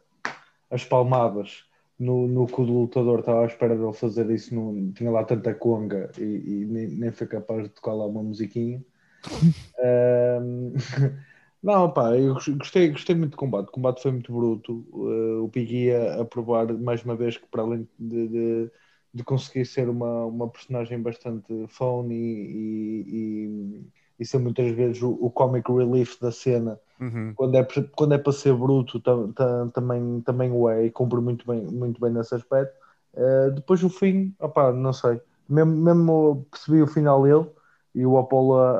as 0.72 0.84
palmadas 0.84 1.64
no, 2.00 2.28
no 2.28 2.46
que 2.48 2.62
o 2.62 2.64
lutador 2.64 3.20
estava 3.20 3.43
à 3.43 3.46
espera 3.48 3.76
dele 3.78 3.93
fazer 3.93 4.30
isso, 4.32 4.54
não, 4.56 4.91
tinha 4.93 5.12
lá 5.12 5.24
tanta 5.24 5.54
conga 5.54 6.12
e, 6.18 6.24
e 6.24 6.66
nem, 6.66 6.88
nem 6.89 7.12
foi 7.12 7.28
capaz 7.28 7.64
de 7.64 7.70
tocar 7.70 7.93
lá 7.93 8.06
uma 8.06 8.24
musiquinha. 8.24 8.84
Ahm, 9.80 10.74
não, 11.64 11.91
pá, 11.93 12.16
eu 12.18 12.34
gos- 12.34 12.48
gostei, 12.50 12.91
gostei 12.91 13.16
muito 13.16 13.32
do 13.32 13.38
combate. 13.38 13.70
O 13.70 13.72
combate 13.72 14.02
foi 14.02 14.12
muito 14.12 14.34
bruto. 14.34 14.86
Uh, 14.91 15.43
o 15.43 15.48
Big 15.50 15.76
E 15.88 15.91
a, 15.93 16.22
a 16.22 16.26
provar 16.26 16.72
mais 16.74 17.04
uma 17.04 17.16
vez 17.16 17.38
que, 17.38 17.48
para 17.48 17.62
além 17.64 17.88
de, 18.00 18.28
de, 18.28 18.72
de 19.14 19.24
conseguir 19.24 19.66
ser 19.66 19.89
uma, 19.89 20.26
uma 20.26 20.50
personagem 20.50 21.02
bastante 21.02 21.54
phony 21.70 22.16
e, 22.16 23.06
e, 23.08 23.86
e 24.20 24.26
ser 24.26 24.39
muitas 24.39 24.72
vezes 24.72 25.01
o, 25.01 25.11
o 25.11 25.30
comic 25.32 25.72
relief 25.72 26.20
da 26.22 26.32
cena, 26.32 26.80
uhum. 26.99 27.36
quando 27.36 27.57
é, 27.57 27.68
quando 27.95 28.13
é 28.13 28.18
para 28.18 28.32
ser 28.34 28.53
bruto, 28.55 28.99
tam- 29.01 29.32
tam- 29.34 29.70
também, 29.72 30.22
também 30.22 30.51
o 30.51 30.70
é 30.70 30.86
e 30.86 30.91
cumpre 30.91 31.20
muito 31.22 31.45
bem, 31.47 31.66
muito 31.68 31.99
bem 31.99 32.11
nesse 32.11 32.36
aspecto. 32.36 32.74
Uh, 33.13 33.51
depois 33.51 33.84
o 33.84 33.89
fim, 33.89 34.36
opá, 34.39 34.72
não 34.74 34.93
sei. 34.93 35.22
Mesmo, 35.49 35.72
mesmo 35.76 36.47
percebi 36.51 36.82
o 36.82 36.88
final 36.88 37.24
dele 37.24 37.49
e 37.93 38.05
o 38.05 38.18
Apollo 38.18 38.55
a, 38.59 38.72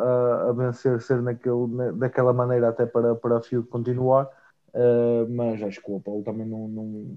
a, 0.47 0.49
a 0.49 0.53
vencer 0.53 1.01
ser 1.01 1.21
naquele, 1.21 1.67
na- 1.67 1.91
daquela 1.91 2.33
maneira 2.33 2.69
até 2.69 2.86
para, 2.86 3.15
para 3.15 3.38
a 3.38 3.41
feud 3.41 3.67
continuar. 3.67 4.29
Uh, 4.73 5.25
mas 5.33 5.61
acho 5.63 5.81
que 5.81 5.89
o 5.89 5.97
Apollo 5.97 6.23
também 6.23 6.45
não, 6.45 6.67
não- 6.67 7.15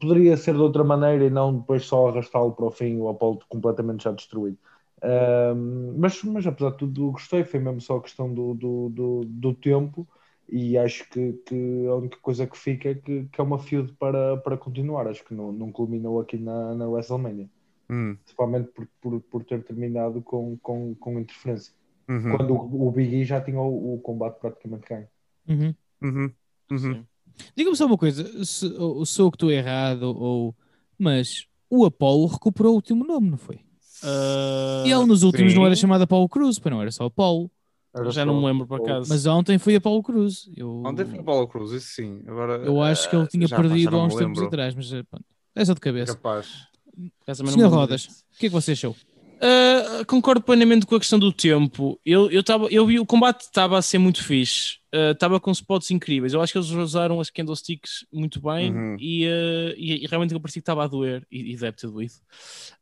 poderia 0.00 0.36
ser 0.36 0.54
de 0.54 0.60
outra 0.60 0.84
maneira 0.84 1.24
e 1.24 1.30
não 1.30 1.58
depois 1.58 1.84
só 1.84 2.08
arrastá-lo 2.08 2.52
para 2.52 2.66
o 2.66 2.70
fim, 2.70 2.98
o 2.98 3.08
Apollo 3.08 3.40
completamente 3.48 4.04
já 4.04 4.12
destruído. 4.12 4.58
Uh, 5.02 5.98
mas, 5.98 6.22
mas 6.22 6.46
apesar 6.46 6.70
de 6.72 6.78
tudo, 6.78 7.12
gostei. 7.12 7.44
Foi 7.44 7.60
mesmo 7.60 7.80
só 7.80 7.96
a 7.96 8.02
questão 8.02 8.32
do, 8.32 8.54
do, 8.54 8.88
do, 8.90 9.24
do 9.24 9.54
tempo. 9.54 10.06
E 10.48 10.76
acho 10.76 11.08
que, 11.08 11.32
que 11.46 11.86
a 11.86 11.94
única 11.94 12.18
coisa 12.20 12.46
que 12.46 12.58
fica 12.58 12.90
é 12.90 12.94
que, 12.94 13.24
que 13.26 13.40
é 13.40 13.44
uma 13.44 13.58
feud 13.58 13.92
para, 13.94 14.36
para 14.38 14.56
continuar. 14.56 15.06
Acho 15.06 15.24
que 15.24 15.34
não, 15.34 15.52
não 15.52 15.70
culminou 15.70 16.20
aqui 16.20 16.36
na, 16.36 16.74
na 16.74 16.88
WrestleMania 16.88 17.48
Uhum. 17.90 18.16
principalmente 18.22 18.68
por, 18.68 18.88
por, 19.00 19.20
por 19.20 19.44
ter 19.44 19.64
terminado 19.64 20.22
com, 20.22 20.56
com, 20.58 20.94
com 20.94 21.18
interferência. 21.18 21.74
Uhum. 22.08 22.36
Quando 22.36 22.54
o, 22.54 22.86
o 22.86 22.90
Big 22.92 23.16
E 23.16 23.24
já 23.24 23.40
tinha 23.40 23.60
o, 23.60 23.94
o 23.94 23.98
combate 23.98 24.38
praticamente 24.38 24.86
ganho. 24.88 25.08
Uhum. 25.48 25.74
Uhum. 26.00 26.32
Uhum. 26.70 27.04
Diga-me 27.56 27.76
só 27.76 27.86
uma 27.86 27.98
coisa, 27.98 28.44
se, 28.44 28.66
ou, 28.76 29.04
sou 29.04 29.30
que 29.30 29.36
estou 29.36 29.50
errado, 29.50 30.02
ou... 30.16 30.54
mas 30.96 31.48
o 31.68 31.84
Apollo 31.84 32.26
recuperou 32.26 32.72
o 32.72 32.76
último 32.76 33.04
nome, 33.04 33.30
não 33.30 33.38
foi? 33.38 33.60
Ah, 34.02 34.82
Ele 34.86 35.06
nos 35.06 35.22
últimos 35.22 35.52
sim. 35.52 35.58
não 35.58 35.66
era 35.66 35.74
chamado 35.76 36.02
Apollo 36.02 36.28
Cruz, 36.28 36.58
pois 36.58 36.72
não 36.74 36.80
era 36.82 36.90
só 36.90 37.04
Apollo. 37.06 37.50
Era 37.94 38.04
já 38.10 38.22
só- 38.22 38.26
não 38.26 38.40
me 38.40 38.46
lembro 38.46 38.66
por 38.66 38.80
acaso. 38.80 39.08
Mas 39.08 39.26
ontem 39.26 39.58
foi 39.58 39.74
Apollo 39.74 40.02
Cruz. 40.02 40.48
Eu, 40.56 40.82
Ontem 40.86 41.04
foi 41.04 41.18
o 41.18 41.24
Paulo 41.24 41.48
Cruz, 41.48 41.72
isso 41.72 41.88
sim. 41.88 42.22
Agora, 42.26 42.54
eu 42.58 42.80
acho 42.80 43.10
que 43.10 43.16
ele 43.16 43.24
eh, 43.24 43.28
tinha 43.28 43.48
perdido 43.48 43.96
há 43.96 44.04
uns 44.04 44.14
tempos 44.14 44.38
lembro. 44.38 44.46
atrás, 44.46 44.74
mas 44.74 44.92
eh, 44.92 45.02
pronto, 45.02 45.24
é 45.56 45.64
só 45.64 45.74
de 45.74 45.80
cabeça. 45.80 46.14
Capaz. 46.14 46.46
Senhor 47.46 47.68
Rodas, 47.68 48.04
o 48.04 48.38
que 48.38 48.46
é 48.46 48.48
que 48.48 48.54
você 48.54 48.72
achou? 48.72 48.94
Uh, 49.42 50.04
concordo 50.06 50.42
plenamente 50.42 50.84
com 50.86 50.94
a 50.94 50.98
questão 51.00 51.18
do 51.18 51.32
tempo. 51.32 51.98
Eu, 52.04 52.30
eu, 52.30 52.44
tava, 52.44 52.66
eu 52.70 52.86
vi 52.86 53.00
o 53.00 53.06
combate 53.06 53.40
estava 53.42 53.78
a 53.78 53.82
ser 53.82 53.98
muito 53.98 54.22
fixe, 54.22 54.76
estava 54.92 55.38
com 55.38 55.50
spots 55.50 55.90
incríveis. 55.90 56.32
Eu 56.32 56.42
acho 56.42 56.52
que 56.52 56.58
eles 56.58 56.70
usaram 56.70 57.20
as 57.20 57.30
candlesticks 57.30 58.04
muito 58.12 58.40
bem 58.40 58.72
Uhum. 58.72 58.96
e, 58.98 59.26
uh, 59.26 59.74
e, 59.76 60.04
e 60.04 60.06
realmente 60.06 60.34
eu 60.34 60.40
parecia 60.40 60.60
que 60.60 60.62
estava 60.62 60.84
a 60.84 60.86
doer 60.86 61.26
e, 61.30 61.52
e 61.52 61.56
deve 61.56 61.76
ter 61.76 61.88
doído. 61.88 62.14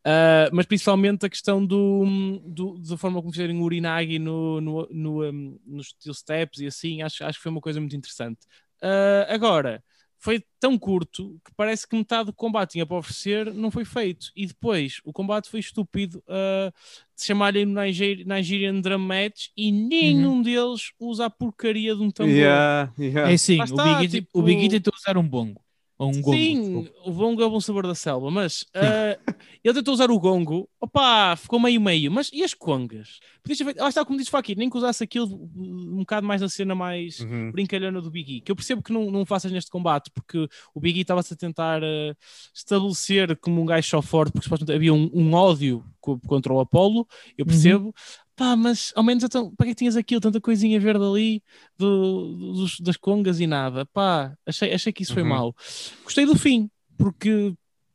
Uh, 0.00 0.48
mas 0.52 0.66
principalmente 0.66 1.26
a 1.26 1.28
questão 1.28 1.64
do, 1.64 2.04
do, 2.46 2.78
da 2.78 2.96
forma 2.96 3.20
como 3.20 3.32
fizerem 3.32 3.58
o 3.58 3.62
Urinagi 3.62 4.18
no, 4.18 4.60
no, 4.60 4.88
no, 4.90 5.24
um, 5.24 5.58
nos 5.66 5.88
steel 5.88 6.14
steps 6.14 6.60
e 6.60 6.66
assim, 6.66 7.02
acho, 7.02 7.24
acho 7.24 7.38
que 7.38 7.42
foi 7.42 7.52
uma 7.52 7.60
coisa 7.60 7.80
muito 7.80 7.96
interessante. 7.96 8.40
Uh, 8.82 9.26
agora, 9.28 9.82
foi 10.18 10.42
tão 10.58 10.76
curto 10.76 11.40
que 11.44 11.52
parece 11.56 11.86
que 11.86 11.96
metade 11.96 12.26
do 12.26 12.32
combate 12.32 12.72
tinha 12.72 12.84
para 12.84 12.96
oferecer, 12.98 13.54
não 13.54 13.70
foi 13.70 13.84
feito. 13.84 14.32
E 14.34 14.46
depois 14.46 15.00
o 15.04 15.12
combate 15.12 15.48
foi 15.48 15.60
estúpido 15.60 16.18
uh, 16.26 16.72
de 17.16 17.24
chamarem 17.24 17.64
no 17.64 17.80
Niger 17.80 18.26
Nigerian 18.26 18.80
Drum 18.80 18.98
Match 18.98 19.48
e 19.56 19.70
nenhum 19.70 20.42
deles 20.42 20.92
usa 20.98 21.26
a 21.26 21.30
porcaria 21.30 21.94
de 21.94 22.02
um 22.02 22.10
tambor. 22.10 22.32
Yeah, 22.32 22.92
yeah. 22.98 23.30
É 23.32 23.36
sim, 23.36 23.58
o 23.60 23.76
Big, 24.00 24.08
tipo- 24.08 24.38
o 24.40 24.42
Big 24.42 24.68
tentou 24.68 24.92
usar 24.96 25.16
um 25.16 25.26
bongo. 25.26 25.62
Ou 25.98 26.08
um 26.10 26.22
gongo. 26.22 26.36
Sim, 26.36 26.60
desculpa. 26.60 26.90
o 27.06 27.12
bongo 27.12 27.42
é 27.42 27.46
o 27.46 27.50
bom 27.50 27.60
sabor 27.60 27.86
da 27.86 27.94
selva, 27.94 28.30
mas 28.30 28.62
uh, 28.62 29.34
ele 29.64 29.74
tentou 29.74 29.92
usar 29.92 30.10
o 30.10 30.18
gongo, 30.20 30.68
opá, 30.80 31.34
ficou 31.36 31.58
meio-meio, 31.58 32.10
mas 32.12 32.30
e 32.32 32.44
as 32.44 32.54
congas? 32.54 33.18
Podias 33.42 33.58
feito, 33.58 33.80
lá 33.80 33.88
está 33.88 34.04
como 34.04 34.16
disse 34.18 34.30
Fakir, 34.30 34.56
nem 34.56 34.70
que 34.70 34.76
usasse 34.76 35.02
aquilo 35.02 35.26
um 35.56 35.96
bocado 35.98 36.26
mais 36.26 36.40
na 36.40 36.48
cena 36.48 36.74
mais 36.74 37.18
Uhum. 37.18 37.50
brincalhona 37.50 38.00
do 38.00 38.10
Big 38.10 38.36
E, 38.36 38.40
que 38.40 38.52
eu 38.52 38.56
percebo 38.56 38.82
que 38.82 38.92
não, 38.92 39.10
não 39.10 39.26
faças 39.26 39.50
neste 39.50 39.70
combate, 39.70 40.10
porque 40.14 40.48
o 40.74 40.80
Big 40.80 40.98
E 40.98 41.02
estava-se 41.02 41.34
a 41.34 41.36
tentar 41.36 41.82
uh, 41.82 42.16
estabelecer 42.54 43.36
como 43.38 43.60
um 43.60 43.66
gajo 43.66 43.88
só 43.88 44.00
forte, 44.02 44.32
porque 44.32 44.44
supostamente 44.44 44.76
havia 44.76 44.94
um, 44.94 45.10
um 45.12 45.32
ódio 45.34 45.84
co- 46.00 46.20
contra 46.26 46.52
o 46.52 46.60
Apollo, 46.60 47.06
eu 47.36 47.44
percebo, 47.44 47.92
pá, 48.38 48.56
mas 48.56 48.92
ao 48.96 49.02
menos 49.02 49.24
então, 49.24 49.52
para 49.56 49.66
que 49.66 49.74
tinhas 49.74 49.96
aquilo, 49.96 50.20
tanta 50.20 50.40
coisinha 50.40 50.78
verde 50.80 51.04
ali 51.04 51.42
do- 51.76 52.54
dos- 52.54 52.80
das 52.80 52.96
congas 52.96 53.40
e 53.40 53.46
nada, 53.46 53.84
pá, 53.86 54.32
achei, 54.46 54.72
achei 54.72 54.92
que 54.92 55.02
isso 55.02 55.12
foi 55.12 55.22
Uhum. 55.24 55.28
mau. 55.28 55.56
Gostei 56.04 56.24
do 56.24 56.36
fim, 56.36 56.70
porque 56.96 57.52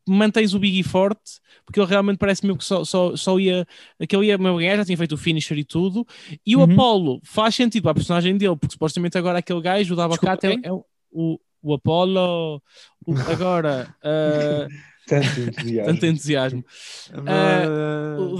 mantens 0.08 0.54
o 0.54 0.60
Big 0.60 0.78
E 0.80 0.84
forte, 0.84 1.40
porque 1.66 1.80
ele 1.80 1.88
realmente 1.88 2.18
parece 2.18 2.46
mesmo 2.46 2.58
que 2.58 2.66
só, 2.66 2.84
só, 2.84 3.16
só 3.16 3.40
ia, 3.40 3.66
que 4.08 4.16
ele 4.16 4.28
ia 4.28 4.38
mesmo 4.38 4.58
ganhar, 4.58 4.76
já 4.78 4.86
tinha 4.86 4.98
feito 4.98 5.14
o 5.16 5.18
finisher 5.18 5.58
e 5.58 5.64
tudo, 5.64 6.06
e 6.46 6.56
o 6.58 6.60
Uhum. 6.60 6.74
Apollo 6.74 7.22
faz 7.24 7.56
sentido 7.56 7.84
para 7.84 7.92
a 7.92 7.96
personagem 7.96 8.38
dele, 8.38 8.58
porque 8.58 8.74
supostamente 8.74 9.18
agora 9.18 9.40
aquele 9.40 9.62
gajo, 9.62 9.94
o 9.94 9.98
da 9.98 10.08
Desculpa, 10.08 10.34
abacate, 10.34 10.60
é, 10.62 10.68
é 10.68 10.72
o, 10.74 11.40
o, 11.62 11.74
Apollo, 11.74 12.62
o- 13.08 13.14
agora, 13.32 13.88
ah, 14.04 14.68
Tanto 15.08 15.40
entusiasmo. 15.42 15.86
tanto 15.94 16.06
entusiasmo. 16.06 16.66
Ah, 17.28 18.18
O 18.20 18.36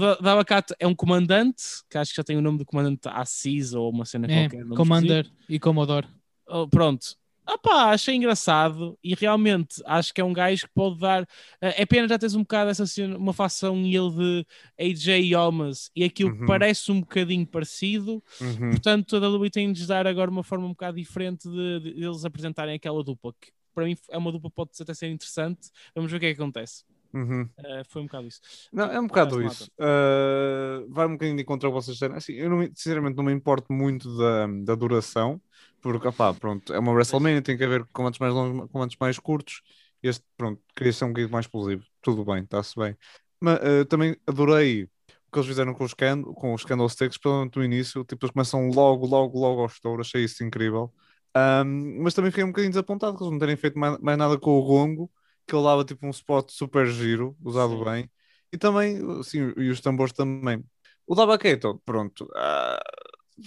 é 0.78 0.86
um 0.86 0.94
comandante, 0.94 1.62
que 1.90 1.98
acho 1.98 2.10
que 2.12 2.16
já 2.16 2.24
tem 2.24 2.36
o 2.36 2.42
nome 2.42 2.58
de 2.58 2.64
comandante 2.64 3.08
Assis 3.08 3.74
ou 3.74 3.90
uma 3.90 4.04
cena 4.04 4.26
É, 4.30 4.48
qualquer. 4.48 4.66
Commander 4.76 5.30
e 5.48 5.58
Commodore. 5.58 6.06
Oh, 6.46 6.66
pronto. 6.68 7.16
Ah 7.46 7.58
pá, 7.58 7.90
achei 7.90 8.14
engraçado 8.14 8.98
e 9.04 9.14
realmente 9.14 9.82
acho 9.84 10.14
que 10.14 10.20
é 10.20 10.24
um 10.24 10.32
gajo 10.32 10.62
que 10.66 10.72
pode 10.74 10.98
dar. 10.98 11.28
eh, 11.60 11.82
É 11.82 11.84
pena 11.86 12.08
já 12.08 12.18
teres 12.18 12.34
um 12.34 12.40
bocado 12.40 12.70
essa 12.70 12.86
cena, 12.86 13.18
uma 13.18 13.34
facção 13.34 13.76
ele 13.84 14.10
de 14.10 14.46
AJ 14.80 15.30
Thomas 15.32 15.90
e 15.94 16.02
aquilo 16.04 16.32
que 16.32 16.40
Uhum. 16.40 16.46
parece 16.46 16.90
um 16.90 17.00
bocadinho 17.00 17.46
parecido. 17.46 18.24
uhum. 18.40 18.70
Portanto, 18.70 19.14
a 19.16 19.18
WWE 19.20 19.50
tem 19.50 19.70
de 19.70 19.80
lhes 19.80 19.86
dar 19.86 20.06
agora 20.06 20.30
uma 20.30 20.42
forma 20.42 20.64
um 20.64 20.70
bocado 20.70 20.96
diferente 20.96 21.46
de, 21.46 21.80
de 21.80 22.02
eles 22.02 22.24
apresentarem 22.24 22.74
aquela 22.76 23.04
dupla, 23.04 23.34
que 23.38 23.52
para 23.74 23.84
mim 23.84 23.96
é 24.08 24.18
uma 24.18 24.32
dupla 24.32 24.50
pode 24.50 24.70
até 24.80 24.94
ser 24.94 25.08
interessante. 25.08 25.70
Vamos 25.94 26.10
ver 26.10 26.16
o 26.16 26.20
que 26.20 26.26
é 26.26 26.34
que 26.34 26.40
acontece. 26.40 26.84
Uhum. 27.14 27.48
Eh, 27.56 27.84
foi 27.84 28.02
um 28.02 28.06
bocado 28.06 28.26
isso. 28.26 28.40
Não, 28.72 28.90
é 28.90 28.98
um 28.98 29.06
bocado 29.06 29.40
isso. 29.40 29.70
Uh, 29.78 30.92
vai 30.92 31.06
um 31.06 31.12
bocadinho 31.12 31.36
de 31.36 31.44
contra 31.44 31.68
o 31.68 31.72
que 31.72 31.76
vocês. 31.76 32.02
Assim, 32.02 32.32
eu 32.32 32.50
não, 32.50 32.56
me- 32.58 32.72
sinceramente 32.74 33.16
não 33.16 33.22
me 33.22 33.32
importo 33.32 33.72
muito 33.72 34.16
da, 34.18 34.46
da 34.64 34.74
duração, 34.74 35.40
porque 35.80 36.08
opá, 36.08 36.34
pronto, 36.34 36.74
é 36.74 36.78
uma 36.78 36.90
WrestleMania, 36.92 37.40
tem 37.40 37.56
que 37.56 37.62
haver 37.62 37.84
comandos 37.92 38.18
mais 38.18 38.34
longos, 38.34 38.68
comandos 38.70 38.96
mais 38.98 39.16
curtos. 39.18 39.62
Este, 40.02 40.24
pronto, 40.36 40.60
queria 40.74 40.92
ser 40.92 41.04
um 41.04 41.08
bocadinho 41.08 41.32
mais 41.32 41.46
explosivo. 41.46 41.84
Tudo 42.02 42.24
bem, 42.24 42.42
está-se 42.42 42.74
bem. 42.76 42.96
Mas 43.40 43.58
uh, 43.58 43.84
também 43.84 44.16
adorei 44.26 44.84
o 44.84 44.88
que 45.32 45.38
eles 45.38 45.46
fizeram 45.46 45.72
com 45.72 45.84
os, 45.84 45.94
can 45.94 46.22
com 46.22 46.52
os 46.52 46.64
candlesticks, 46.64 47.16
principalmente 47.16 47.56
no 47.56 47.64
início. 47.64 48.04
Tipo, 48.04 48.26
eles 48.26 48.32
começam 48.32 48.68
logo, 48.70 49.06
logo, 49.06 49.38
logo 49.38 49.60
ao 49.60 49.66
estouro. 49.66 50.00
Achei 50.00 50.24
isso 50.24 50.42
incrível. 50.42 50.92
Um, 51.36 52.02
mas 52.02 52.14
também 52.14 52.30
fiquei 52.30 52.44
um 52.44 52.48
bocadinho 52.48 52.70
desapontado 52.70 53.16
que 53.16 53.22
eles 53.22 53.32
não 53.32 53.38
terem 53.38 53.56
feito 53.56 53.78
mais, 53.78 53.98
mais 53.98 54.16
nada 54.16 54.38
com 54.38 54.52
o 54.58 54.62
Gongo, 54.64 55.10
que 55.46 55.54
ele 55.54 55.64
dava 55.64 55.84
tipo 55.84 56.06
um 56.06 56.10
spot 56.10 56.50
super 56.50 56.86
giro, 56.86 57.36
usado 57.42 57.76
Sim. 57.78 57.84
bem. 57.84 58.10
E 58.52 58.56
também, 58.58 58.98
assim, 59.20 59.52
e 59.56 59.68
os 59.68 59.80
tambores 59.80 60.12
também. 60.12 60.64
O 61.06 61.14
da 61.14 61.26
Baqueto, 61.26 61.82
pronto. 61.84 62.28
ah, 62.36 62.80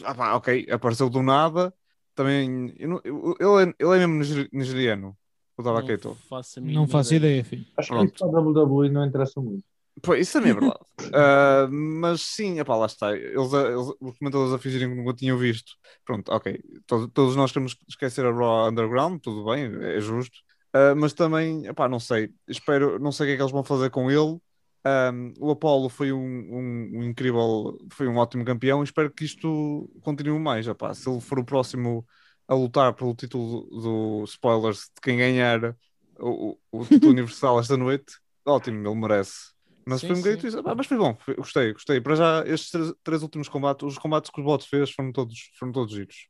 ah, 0.04 0.16
pá, 0.16 0.36
ok, 0.36 0.68
apareceu 0.70 1.10
do 1.10 1.22
nada. 1.24 1.74
Também, 2.14 2.74
eu 2.78 2.90
não- 2.90 3.02
eu- 3.04 3.36
ele, 3.40 3.72
é, 3.72 3.76
ele 3.86 4.04
é 4.04 4.08
mesmo 4.08 4.16
niger- 4.16 4.50
nigeriano, 4.52 5.18
o 5.56 5.64
da 5.64 5.72
Baqueto. 5.72 6.10
Não 6.10 6.16
faço, 6.16 6.62
Não 6.62 6.88
faço 6.88 7.16
ideia, 7.16 7.44
filho. 7.46 7.66
Acho 7.78 7.88
que 7.90 7.94
Pronto. 7.94 8.14
isso 8.16 8.18
para 8.30 8.40
a 8.40 8.42
WWE 8.42 8.90
não 8.90 9.06
interessa 9.06 9.40
muito. 9.40 9.64
Pois, 10.04 10.22
isso 10.22 10.34
também 10.34 10.52
é 10.52 10.54
verdade. 10.54 10.80
Ah, 11.14 11.68
mas 11.72 12.22
sim, 12.22 12.60
epá, 12.60 12.76
lá 12.76 12.86
está. 12.88 13.16
Eles, 13.16 13.54
a- 13.54 13.68
eles- 13.70 13.94
os 14.02 14.18
comentadores 14.18 14.52
a 14.54 14.58
fingirem 14.60 14.90
que 14.90 14.96
nunca 14.96 15.14
tinham 15.14 15.38
visto. 15.38 15.74
Pronto, 16.04 16.30
ok. 16.32 16.60
Todos, 16.88 17.10
todos 17.14 17.36
nós 17.36 17.52
queremos 17.52 17.78
esquecer 17.88 18.26
a 18.26 18.32
Raw 18.32 18.68
Underground, 18.70 19.20
tudo 19.22 19.46
bem, 19.46 19.72
é 19.84 20.00
justo. 20.02 20.36
Ah, 20.74 20.96
mas 20.96 21.14
também, 21.14 21.66
epá, 21.68 21.88
não 21.88 22.00
sei. 22.00 22.32
Espero, 22.48 23.00
não 23.00 23.12
sei 23.12 23.26
o 23.26 23.30
que 23.30 23.34
é 23.34 23.36
que 23.38 23.42
eles 23.44 23.52
vão 23.52 23.64
fazer 23.64 23.90
com 23.92 24.10
ele. 24.10 24.38
Um, 24.86 25.34
o 25.40 25.52
Apollo 25.52 25.88
foi 25.90 26.12
um, 26.12 26.18
um- 26.20 26.92
um 27.00 27.04
incrível, 27.04 27.78
foi 27.92 28.08
um 28.08 28.18
ótimo 28.18 28.44
campeão. 28.46 28.82
e 28.82 28.84
Espero 28.86 29.12
que 29.12 29.24
isto 29.26 29.90
continue 30.02 30.40
mais. 30.40 30.68
Epá, 30.68 30.94
se 30.94 31.10
ele 31.10 31.22
for 31.22 31.40
o 31.40 31.46
próximo 31.46 32.06
a 32.48 32.56
lutar 32.56 32.94
pelo 32.94 33.14
título 33.16 33.64
do 33.70 34.24
spoilers 34.26 34.86
de 34.96 35.02
quem 35.02 35.18
ganhar 35.18 35.76
o- 36.20 36.58
o 36.72 36.86
título 36.86 37.12
universal 37.14 37.60
esta 37.60 37.78
noite, 37.78 38.14
ótimo, 38.46 38.88
ele 38.88 38.96
merece. 39.00 39.56
Mas 39.88 40.02
Sim, 40.02 40.14
foi 40.22 40.36
isso. 40.36 40.62
Ah, 40.66 40.76
mas 40.76 40.86
foi 40.86 40.98
bom, 40.98 41.16
foi- 41.18 41.36
gostei, 41.36 41.72
gostei. 41.72 42.02
Para 42.02 42.16
já, 42.16 42.44
estes 42.46 42.72
três, 42.72 42.94
três 43.02 43.24
últimos 43.24 43.48
combates, 43.48 43.88
os 43.88 43.98
combates 43.98 44.30
que 44.30 44.42
o 44.42 44.44
Bots 44.44 44.68
fez 44.68 44.92
foram 44.92 45.14
todos, 45.14 45.50
foram 45.58 45.72
todos 45.72 45.94
giros. 45.94 46.28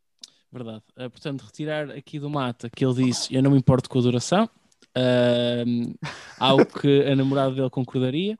Verdade. 0.52 0.84
Uh, 0.96 1.10
portanto, 1.10 1.42
retirar 1.42 1.90
aqui 1.90 2.20
do 2.20 2.30
mata 2.30 2.70
que 2.70 2.86
ele 2.86 3.06
disse: 3.06 3.34
Eu 3.34 3.42
não 3.42 3.50
me 3.50 3.58
importo 3.58 3.90
com 3.90 3.98
a 3.98 4.02
duração. 4.04 4.48
Um, 4.96 5.96
algo 6.38 6.66
que 6.68 7.02
a 7.02 7.16
namorada 7.16 7.56
dele 7.56 7.70
concordaria, 7.72 8.38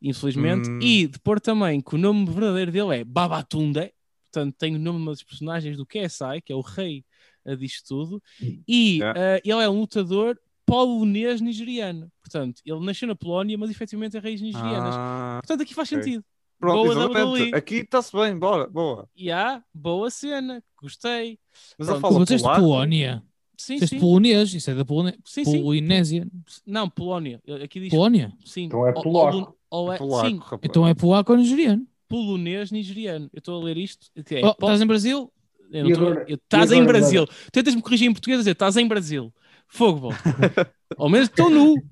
infelizmente. 0.00 0.70
Hum. 0.70 0.78
E 0.80 1.08
de 1.08 1.18
pôr 1.18 1.40
também 1.40 1.80
que 1.80 1.96
o 1.96 1.98
nome 1.98 2.24
verdadeiro 2.24 2.70
dele 2.70 3.00
é 3.00 3.04
Babatunde. 3.04 3.92
Portanto, 4.32 4.54
tem 4.56 4.76
o 4.76 4.78
nome 4.78 4.98
de 4.98 5.02
uma 5.02 5.12
das 5.12 5.22
personagens 5.24 5.76
do 5.76 5.84
KSI, 5.84 6.40
que 6.44 6.52
é 6.52 6.56
o 6.56 6.60
rei 6.60 7.04
uh, 7.44 7.56
disto 7.56 7.88
tudo. 7.88 8.22
E 8.68 8.98
Yeah. 8.98 9.20
uh, 9.20 9.40
ele 9.44 9.64
é 9.64 9.68
um 9.68 9.80
lutador 9.80 10.38
polonês 10.66 11.40
nigeriano. 11.40 12.10
Portanto, 12.22 12.60
ele 12.64 12.84
nasceu 12.84 13.06
na 13.08 13.14
Polónia, 13.14 13.56
mas 13.58 13.70
efetivamente 13.70 14.16
é 14.16 14.20
raiz 14.20 14.40
nigerianas. 14.40 14.94
Ah, 14.96 15.40
Portanto, 15.42 15.62
aqui 15.62 15.74
faz 15.74 15.90
ok. 15.92 16.02
sentido. 16.02 16.24
pronto, 16.58 16.82
Boa 16.94 16.94
exatamente. 16.94 17.42
WWE. 17.50 17.54
Aqui 17.58 17.74
está-se 17.76 18.12
bem, 18.16 18.38
bora, 18.38 18.66
boa. 18.68 19.08
E 19.16 19.30
há, 19.30 19.62
boa 19.74 20.10
cena, 20.10 20.62
gostei. 20.80 21.38
Mas 21.78 21.86
Pronto. 21.88 21.92
ele 21.92 22.00
fala 22.00 22.18
Mas 22.30 22.42
polaco. 22.42 22.60
Polónia. 22.60 23.22
Sim, 23.56 23.74
Disseste 23.74 23.96
sim. 23.96 24.00
polonês. 24.00 24.52
Isso 24.52 24.68
é 24.70 24.74
da 24.74 24.84
Polone... 24.84 25.14
Sim, 25.24 25.44
sim. 25.44 25.62
Polinésia. 25.62 26.26
Não, 26.66 26.88
Polónia. 26.90 27.40
Aqui 27.62 27.78
diz 27.80 27.90
Polónia. 27.90 28.32
Sim. 28.44 28.64
Então 28.64 28.84
é 28.86 28.92
Ou- 28.94 29.02
polaco. 29.02 29.36
Ou, 29.70 29.84
ou 29.84 29.92
é, 29.92 29.96
Polaco, 29.98 30.28
sim, 30.28 30.36
rapaz. 30.38 30.60
Então 30.64 30.86
é 30.88 30.94
polaco 30.94 31.32
ou 31.32 31.38
nigeriano. 31.38 31.86
polonês 32.08 32.70
nigeriano. 32.72 33.28
Eu 33.32 33.38
estou 33.38 33.60
a 33.60 33.64
ler 33.64 33.76
isto. 33.76 34.06
é 34.16 34.44
Oh, 34.46 34.54
po- 34.54 34.66
estás 34.66 34.80
em 34.82 34.86
Brasil? 34.86 35.32
eu 35.70 35.84
não 35.84 35.90
estou 35.90 36.08
eu- 36.28 36.34
Estás 36.36 36.72
em 36.72 36.80
agora, 36.80 36.98
Brasil. 36.98 37.26
Tentas-me 37.52 37.80
corrigir 37.82 38.08
em 38.08 38.12
português 38.12 38.38
a 38.38 38.40
dizer 38.42 38.50
estás 38.52 38.76
em 38.76 38.86
Brasil. 38.88 39.32
Fogo, 39.68 40.00
bom. 40.00 40.12
Ao 40.98 41.08
menos 41.08 41.28
estou 41.28 41.50
nu. 41.50 41.82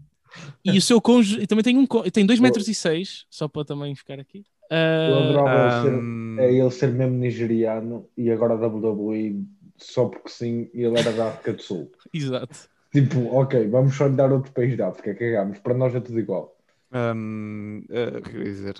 E 0.65 0.79
o 0.79 0.83
seu 0.83 1.01
cônjuge. 1.01 1.41
E 1.43 1.47
também 1.47 1.63
tem 1.63 1.77
um. 1.77 1.87
Tem 2.13 2.25
2 2.25 2.41
metros 2.41 2.69
e 2.69 2.75
6 2.75 3.27
só 3.31 3.49
para 3.49 3.65
também 3.65 3.95
ficar 3.95 4.19
aqui. 4.21 4.45
Eu 5.07 5.17
Ah, 5.17 5.21
adorava 5.21 5.71
ser, 5.71 5.93
Ahm, 5.93 6.39
é 6.39 6.53
ele 6.55 6.71
ser 6.71 6.89
mesmo 6.93 7.17
nigeriano 7.17 8.09
e 8.17 8.31
agora 8.31 8.55
WWE 8.57 9.45
só 9.77 10.09
porque 10.09 10.29
sim, 10.29 10.71
ele 10.73 10.97
era 10.99 11.13
da 11.13 11.29
África 11.29 11.53
do 11.55 11.63
Sul. 11.63 11.91
exato. 12.15 12.69
Tipo, 12.93 13.19
ok, 13.35 13.69
vamos 13.69 13.97
só 13.97 14.07
lhe 14.07 14.15
dar 14.17 14.31
outro 14.33 14.53
país 14.53 14.77
da 14.77 14.89
África, 14.89 15.15
cagamos, 15.15 15.59
para 15.59 15.75
nós 15.75 15.95
é 15.95 16.01
tudo 16.01 16.21
igual. 16.21 16.57
ahm, 16.93 17.83
eh, 17.91 18.19
o 18.19 18.23
que 18.23 18.37
eu 18.37 18.39
ia 18.43 18.45
dizer? 18.45 18.77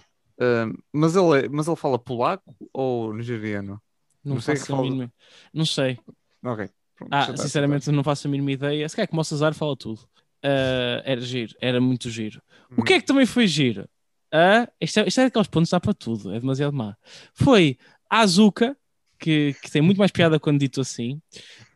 Mas, 0.93 1.15
ele 1.17 1.47
é- 1.47 1.49
mas 1.49 1.67
ele 1.67 1.77
fala 1.77 1.99
polaco 1.99 2.55
ou 2.73 3.13
nigeriano? 3.15 3.81
Não, 4.25 4.35
Não 4.35 4.41
sei 4.41 4.55
que 4.55 4.61
fala-. 4.67 5.11
Não 5.53 5.67
sei. 5.67 5.99
Ok. 6.45 6.82
Pronto, 6.97 7.13
Ah, 7.13 7.37
sinceramente, 7.37 7.91
não 7.91 8.05
faço 8.05 8.27
a 8.27 8.31
mínima 8.31 8.53
ideia. 8.53 8.89
Se 8.89 8.97
calhar 8.97 9.09
como 9.09 9.21
o 9.21 9.25
Cesar 9.25 9.55
fala 9.55 9.77
tudo. 9.77 10.01
Ah, 10.43 11.03
era 11.05 11.21
giro, 11.21 11.55
era 11.61 11.81
muito 11.81 12.11
giro. 12.11 12.41
tá. 12.41 12.75
O 12.77 12.83
que 12.83 12.95
é 12.95 13.01
que 13.01 13.07
também 13.07 13.27
foi 13.27 13.47
giro? 13.47 13.89
Ah, 14.33 14.69
isto, 14.81 14.99
é, 15.01 15.07
isto 15.09 15.21
é 15.21 15.25
daqueles 15.25 15.49
pontos 15.49 15.69
que 15.69 15.77
dá 15.77 15.81
para 15.81 15.93
tudo, 15.95 16.33
é 16.35 16.41
demasiado 16.41 16.75
má. 16.75 16.97
Foi 17.35 17.77
a 18.09 18.21
Azuka, 18.21 18.77
que, 19.19 19.55
que 19.63 19.71
tem 19.71 19.83
muito 19.83 19.99
mais 19.99 20.11
piada 20.11 20.41
quando 20.41 20.59
dito 20.59 20.81
assim, 20.81 21.21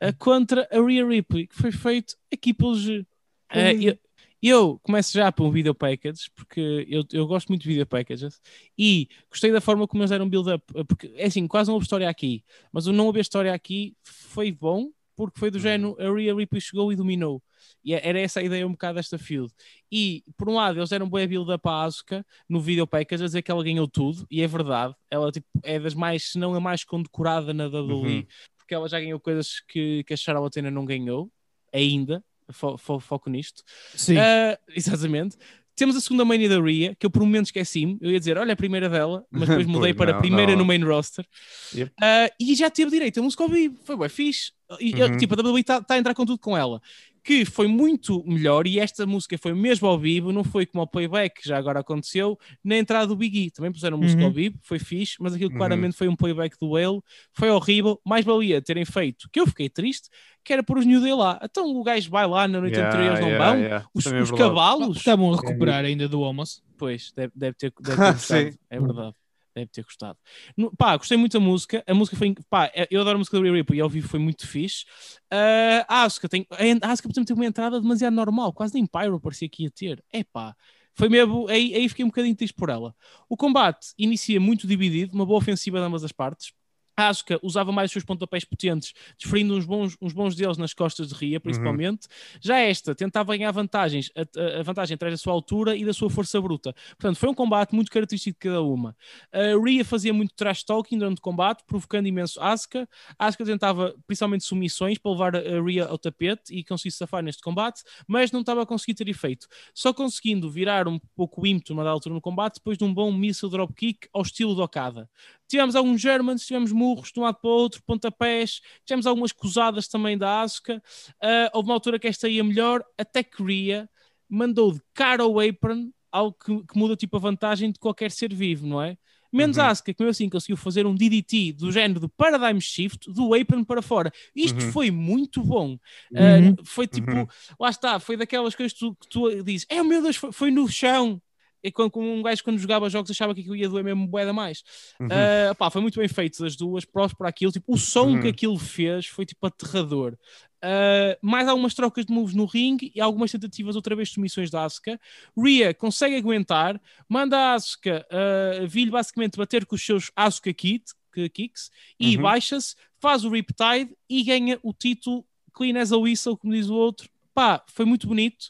ah, 0.01 0.13
contra 0.15 0.67
a 0.73 0.81
Rhea 0.81 1.07
Ripley, 1.07 1.47
que 1.47 1.55
foi 1.55 1.71
feito 1.71 2.17
aqui 2.33 2.53
pelo 2.55 2.75
G. 2.75 3.07
Ah, 3.51 3.73
eu, 3.75 3.97
eu 4.43 4.81
começo 4.83 5.13
já 5.13 5.31
para 5.31 5.45
um 5.45 5.51
video 5.51 5.75
package, 5.75 6.31
porque 6.35 6.87
eu, 6.89 7.05
eu 7.13 7.27
gosto 7.27 7.49
muito 7.49 7.63
de 7.63 7.69
video 7.69 7.87
packages, 7.87 8.41
e 8.77 9.09
gostei 9.31 9.53
da 9.53 9.61
forma 9.61 9.87
como 9.87 10.03
eles 10.03 10.11
deram 10.11 10.29
build-up, 10.29 10.65
porque 10.89 11.13
é 11.15 11.27
assim, 11.27 11.47
quase 11.47 11.69
não 11.69 11.75
houve 11.75 11.85
história 11.85 12.09
aqui, 12.09 12.43
mas 12.73 12.87
o 12.87 12.93
não 12.93 13.09
haver 13.09 13.21
história 13.21 13.53
aqui 13.53 13.95
foi 14.03 14.51
bom, 14.51 14.91
porque 15.17 15.39
foi 15.41 15.51
do 15.51 15.59
género, 15.59 15.97
a 15.99 16.13
Rhea 16.15 16.35
Ripley 16.35 16.61
chegou 16.61 16.93
e 16.93 16.97
dominou. 16.97 17.43
E 17.85 17.95
é- 17.95 18.07
era 18.09 18.21
essa 18.21 18.41
a 18.41 18.43
ideia 18.43 18.67
um 18.67 18.73
bocado 18.73 18.97
desta 18.97 19.19
feud. 19.19 19.51
E, 19.91 20.23
por 20.37 20.49
um 20.49 20.55
lado, 20.55 20.79
eles 20.79 20.91
deram 20.91 21.09
boa 21.09 21.27
build 21.27 21.47
para 21.59 21.71
a 21.73 21.85
Asuka 21.85 22.25
no 22.49 22.61
video 22.61 22.87
package 22.87 23.23
a 23.23 23.27
dizer 23.27 23.43
que 23.43 23.51
ela 23.51 23.65
ganhou 23.65 23.89
tudo, 23.89 24.27
e 24.31 24.43
é 24.43 24.47
verdade. 24.47 24.95
Ela 25.11 25.33
tipo, 25.33 25.47
é 25.63 25.79
das 25.81 25.95
mais, 25.95 26.33
se 26.33 26.39
não 26.39 26.55
a 26.55 26.61
mais 26.61 26.85
condecorada 26.85 27.53
na 27.55 27.67
WWE, 27.67 28.17
Uhum. 28.19 28.27
porque 28.59 28.75
ela 28.75 28.89
já 28.89 29.01
ganhou 29.01 29.19
coisas 29.19 29.61
que, 29.69 30.05
que 30.05 30.15
a 30.15 30.17
Charlotte 30.17 30.59
ainda 30.59 30.71
não 30.71 30.85
ganhou, 30.85 31.31
ainda. 31.73 32.23
Fo- 32.53 32.79
fo- 32.79 33.01
foco 33.01 33.29
nisto. 33.29 33.63
Sim. 33.95 34.17
Ah, 34.19 34.57
exatamente. 34.77 35.37
Temos 35.75 35.95
a 35.97 36.01
segunda 36.01 36.25
mania 36.25 36.49
da 36.49 36.61
Rhea, 36.61 36.95
que 36.95 37.05
eu 37.05 37.11
por 37.11 37.21
um 37.23 37.27
momento 37.27 37.47
esqueci-me. 37.47 37.99
Eu 38.01 38.11
ia 38.13 38.19
dizer, 38.19 38.39
olha, 38.39 38.53
a 38.53 38.57
primeira 38.57 38.89
dela, 38.89 39.27
mas 39.31 39.49
depois 39.49 39.67
mudei 39.67 39.93
Pois 39.93 39.97
para 39.97 40.11
a 40.13 40.15
não, 40.15 40.21
primeira 40.21 40.53
não. 40.53 40.59
no 40.61 40.65
main 40.65 40.83
roster. 40.83 41.27
Yep. 41.75 41.93
Ah, 42.01 42.31
e 42.41 42.55
já 42.55 42.71
teve 42.71 42.91
direito 42.91 43.19
a 43.19 43.23
música 43.23 43.43
ao 43.43 43.49
vivo. 43.49 43.77
Foi 43.85 43.97
bem 43.97 44.09
fixe. 44.09 44.53
E, 44.81 44.95
Uhum. 44.95 45.17
Tipo, 45.17 45.35
a 45.35 45.43
WWE 45.43 45.61
está 45.61 45.85
a 45.89 45.99
entrar 45.99 46.15
com 46.15 46.25
tudo 46.27 46.39
com 46.39 46.57
ela. 46.57 46.81
Que 47.23 47.45
foi 47.45 47.67
muito 47.67 48.23
melhor, 48.25 48.67
e 48.69 48.79
esta 48.79 49.05
música 49.05 49.37
foi 49.37 49.53
mesmo 49.53 49.89
ao 49.89 49.99
vivo, 49.99 50.33
não 50.33 50.45
foi 50.45 50.65
como 50.65 50.81
ao 50.83 50.87
playback, 50.87 51.43
que 51.43 51.49
já 51.49 51.57
agora 51.59 51.81
aconteceu, 51.81 52.39
na 52.65 52.77
entrada 52.77 53.07
do 53.09 53.17
Big 53.17 53.47
E. 53.47 53.51
Também 53.51 53.73
puseram 53.73 53.99
música 53.99 54.21
Uhum. 54.23 54.29
ao 54.29 54.33
vivo, 54.33 54.59
foi 54.63 54.79
fixe, 54.79 55.17
mas 55.19 55.35
aquilo 55.35 55.51
Uhum. 55.51 55.57
claramente 55.57 55.97
foi 55.97 56.07
um 56.09 56.15
playback 56.15 56.57
do 56.61 56.71
Whale, 56.71 57.01
foi 57.33 57.51
horrível. 57.51 58.01
Mais 58.07 58.25
valia 58.25 58.63
terem 58.63 58.85
feito, 58.85 59.29
que 59.33 59.41
eu 59.41 59.47
fiquei 59.47 59.69
triste, 59.69 60.09
que 60.45 60.53
era 60.53 60.63
pôr 60.63 60.79
os 60.79 60.87
New 60.87 61.01
Day 61.01 61.13
lá. 61.15 61.41
Então 61.43 61.67
o 61.69 61.83
gajo 61.83 62.09
vai 62.11 62.27
lá 62.29 62.47
na 62.47 62.61
noite 62.61 62.75
Yeah, 62.77 62.89
anterior, 62.89 63.11
eles 63.13 63.21
não 63.21 63.29
yeah, 63.29 63.51
vão. 63.53 63.61
yeah. 63.61 63.87
Os, 63.93 64.07
é 64.07 64.21
os 64.21 64.31
cavalos, 64.31 64.97
Estavam 64.99 65.33
a 65.33 65.37
recuperar 65.37 65.85
ainda 65.85 66.09
do 66.09 66.23
almoço. 66.23 66.63
Pois, 66.79 67.11
deve, 67.17 67.33
deve 67.35 67.57
ter, 67.57 67.73
deve 67.81 67.97
ter. 68.55 68.59
É 68.71 68.79
verdade. 68.79 69.15
Deve 69.57 69.71
ter 69.71 69.83
gostado. 69.83 70.19
No- 70.57 70.71
pá, 70.77 70.97
gostei 70.99 71.17
muito 71.17 71.33
da 71.33 71.41
música. 71.41 71.83
A 71.87 71.95
música 71.95 72.15
foi. 72.17 72.35
Pá, 72.51 72.71
eu 72.91 73.01
adoro 73.01 73.17
a 73.17 73.19
música 73.19 73.39
do 73.39 73.43
Rhea 73.43 73.55
Ripley 73.55 73.79
e 73.79 73.81
ao 73.83 73.89
vivo 73.89 74.07
foi 74.09 74.21
muito 74.21 74.47
fixe. 74.47 74.85
Ah, 75.31 75.85
a 75.89 76.03
Asuka 76.05 76.29
tem. 76.29 76.47
A 76.83 76.93
Asuka, 76.93 77.09
por 77.09 77.15
exemplo, 77.15 77.27
teve 77.27 77.41
uma 77.41 77.47
entrada 77.47 77.81
demasiado 77.81 78.15
normal, 78.15 78.53
quase 78.53 78.75
nem 78.75 78.87
Pyro 78.87 79.19
parecia 79.21 79.49
que 79.49 79.63
ia 79.65 79.71
ter. 79.71 80.05
É 80.13 80.23
pá. 80.25 80.55
Foi 80.95 81.09
mesmo. 81.09 81.49
Aí, 81.49 81.75
aí 81.75 81.89
fiquei 81.89 82.05
um 82.05 82.09
bocadinho 82.09 82.37
triste 82.37 82.55
por 82.55 82.69
ela. 82.71 82.95
O 83.29 83.37
combate 83.37 83.89
inicia 83.99 84.39
muito 84.41 84.67
dividido, 84.67 85.15
uma 85.15 85.27
boa 85.27 85.39
ofensiva 85.39 85.79
de 85.79 85.85
ambas 85.85 86.05
as 86.05 86.13
partes. 86.13 86.53
Asuka 86.97 87.39
usava 87.43 87.71
mais 87.73 87.89
os 87.89 87.93
seus 87.93 88.05
pontapés 88.05 88.45
potentes, 88.45 88.95
desferindo 89.19 89.55
uns 89.55 89.65
bons, 89.67 89.97
uns 90.01 90.13
bons 90.13 90.35
deles 90.35 90.57
nas 90.57 90.73
costas 90.73 91.09
de 91.09 91.15
Ria, 91.15 91.39
principalmente. 91.39 92.07
Já 92.41 92.59
esta 92.59 92.95
tentava 92.95 93.37
ganhar 93.37 93.51
vantagens, 93.53 94.11
a, 94.17 94.61
a- 94.61 94.63
vantagem 94.63 94.95
através 94.95 95.19
da 95.21 95.23
sua 95.23 95.33
altura 95.33 95.77
e 95.77 95.85
da 95.85 95.93
sua 95.93 96.09
força 96.09 96.41
bruta. 96.41 96.75
Portanto, 96.99 97.17
foi 97.19 97.29
um 97.29 97.35
combate 97.35 97.75
muito 97.75 97.91
característico 97.91 98.35
de 98.35 98.49
cada 98.49 98.63
uma. 98.63 98.97
A 99.33 99.63
Ria 99.63 99.85
fazia 99.85 100.13
muito 100.13 100.35
trash 100.35 100.63
talking 100.65 100.99
durante 100.99 101.19
o 101.19 101.23
combate, 101.23 101.65
provocando 101.67 102.07
imenso 102.07 102.41
Asuka. 102.41 102.89
Asuka 103.19 103.45
tentava 103.45 103.95
principalmente 104.07 104.45
submissões 104.45 104.99
para 104.99 105.11
levar 105.13 105.37
a 105.37 105.63
Ria 105.63 105.85
ao 105.87 105.99
tapete 105.99 106.55
e 106.55 106.65
conseguir 106.65 106.93
safar 106.93 107.23
neste 107.23 107.43
combate, 107.43 107.83
mas 108.07 108.31
não 108.33 108.41
estava 108.41 108.63
a 108.63 108.67
conseguir 108.67 108.95
ter 108.95 109.09
efeito. 109.09 109.47
Só 109.75 109.93
conseguindo 109.93 110.51
virar 110.51 110.89
um 110.89 110.99
pouco 111.15 111.43
o 111.43 111.47
ímpeto 111.47 111.75
numa 111.75 111.89
altura 111.89 112.15
no 112.15 112.21
combate 112.21 112.55
depois 112.57 112.79
de 112.79 112.85
um 112.85 112.93
bom 112.93 113.13
missile 113.13 113.51
dropkick 113.51 114.09
ao 114.13 114.23
estilo 114.23 114.55
do 114.55 114.63
Okada. 114.63 115.09
Tivemos 115.49 115.77
alguns 115.77 116.01
Germans, 116.01 116.45
tivemos 116.47 116.73
murros 116.73 117.13
de 117.13 117.21
um 117.21 117.23
lado 117.23 117.39
para 117.41 117.49
o 117.49 117.53
outro, 117.53 117.83
pontapés, 117.85 118.61
tivemos 118.85 119.07
algumas 119.07 119.33
cosadas 119.33 119.87
também 119.89 120.19
da 120.19 120.43
Asuka. 120.43 120.83
Ah, 121.23 121.51
houve 121.55 121.69
uma 121.69 121.75
altura 121.75 121.99
que 121.99 122.09
esta 122.09 122.29
ia 122.29 122.43
melhor, 122.45 122.83
até 122.99 123.23
que 123.23 123.43
Ria 123.43 123.89
mandou 124.29 124.73
de 124.73 124.81
cara 124.93 125.23
ao 125.23 125.39
apron, 125.41 125.91
algo 126.11 126.37
que, 126.45 126.65
que 126.67 126.79
muda 126.79 126.97
tipo 126.97 127.17
a 127.17 127.21
vantagem 127.21 127.71
de 127.71 127.79
qualquer 127.79 128.11
ser 128.11 128.35
vivo, 128.35 128.67
não 128.67 128.83
é? 128.83 128.97
Menos 129.33 129.59
Uhum. 129.59 129.65
a 129.65 129.71
Asuka, 129.71 129.93
que 129.93 130.03
mesmo 130.03 130.11
assim 130.13 130.29
conseguiu 130.29 130.57
fazer 130.57 130.87
um 130.87 130.95
DDT 130.95 131.53
do 131.53 131.71
género 131.71 132.01
de 132.01 132.09
Paradigm 132.09 132.59
Shift 132.59 133.11
do 133.13 133.35
apron 133.35 133.65
para 133.65 133.83
fora. 133.83 134.11
Isto 134.35 134.63
Uhum. 134.63 134.73
foi 134.73 134.91
muito 134.91 135.43
bom. 135.43 135.77
Uhum. 136.13 136.57
foi 136.65 136.87
tipo, 136.87 137.11
Uhum. 137.11 137.27
lá 137.61 137.69
está, 137.71 137.99
foi 138.01 138.17
daquelas 138.17 138.55
coisas 138.55 138.73
que 138.73 138.79
tu, 138.79 138.95
que 138.97 139.09
tu 139.09 139.43
dizes, 139.43 139.67
é 139.69 139.83
meu 139.83 140.03
Deus, 140.03 140.17
foi, 140.17 140.33
foi 140.33 140.51
no 140.51 140.67
chão. 140.69 141.21
E 141.67 141.73
quando, 141.73 141.91
como 141.91 142.13
um 142.13 142.23
gajo 142.23 142.43
quando 142.45 142.59
jogava 142.59 142.89
jogos 142.89 143.11
achava 143.11 143.35
que 143.35 143.41
aquilo 143.41 143.57
ia 143.57 143.69
doer 143.69 143.85
mesmo 143.85 144.07
boeda 144.07 144.33
mais. 144.33 144.63
Uhum. 145.01 145.09
Ah, 145.11 145.55
pá, 145.55 145.71
foi 145.71 145.83
muito 145.83 145.99
bem 145.99 146.09
feito 146.09 146.43
das 146.43 146.57
duas, 146.57 146.85
prós 146.85 147.13
para 147.13 147.29
aquilo. 147.29 147.53
Tipo, 147.53 147.75
o 147.75 147.79
som 147.79 148.07
Uhum. 148.09 148.21
que 148.21 148.29
aquilo 148.29 148.59
fez 148.59 149.07
foi 149.07 149.27
tipo 149.27 149.47
aterrador. 149.47 150.17
Ah, 150.63 151.17
mais 151.21 151.47
algumas 151.49 151.75
trocas 151.75 152.07
de 152.07 152.13
moves 152.13 152.35
no 152.35 152.45
ringue 152.45 152.91
e 152.95 153.01
algumas 153.01 153.31
tentativas 153.31 153.77
outra 153.77 153.95
vez 153.95 154.09
de 154.09 154.15
submissões 154.15 154.51
da 154.51 154.65
Asuka. 154.65 154.99
Rhea 155.37 155.75
consegue 155.75 156.17
aguentar, 156.17 156.81
manda 157.09 157.37
a 157.37 157.55
Asuka 157.55 158.07
uh, 158.11 158.67
vir 158.67 158.91
basicamente 158.91 159.37
bater 159.37 159.67
com 159.67 159.75
os 159.75 159.85
seus 159.85 160.11
Asuka 160.17 160.53
kit, 160.55 160.85
kicks 161.33 161.71
e 161.99 162.17
Uhum. 162.17 162.23
baixa-se, 162.23 162.75
faz 163.01 163.25
o 163.25 163.31
Riptide 163.31 163.97
e 164.09 164.23
ganha 164.23 164.59
o 164.63 164.73
título 164.73 165.25
clean 165.55 165.81
as 165.81 165.91
a 165.93 165.97
whistle, 165.97 166.37
como 166.37 166.53
diz 166.53 166.69
o 166.69 166.75
outro. 166.75 167.09
Pá, 167.35 167.63
foi 167.69 167.85
muito 167.87 168.07
bonito. 168.07 168.47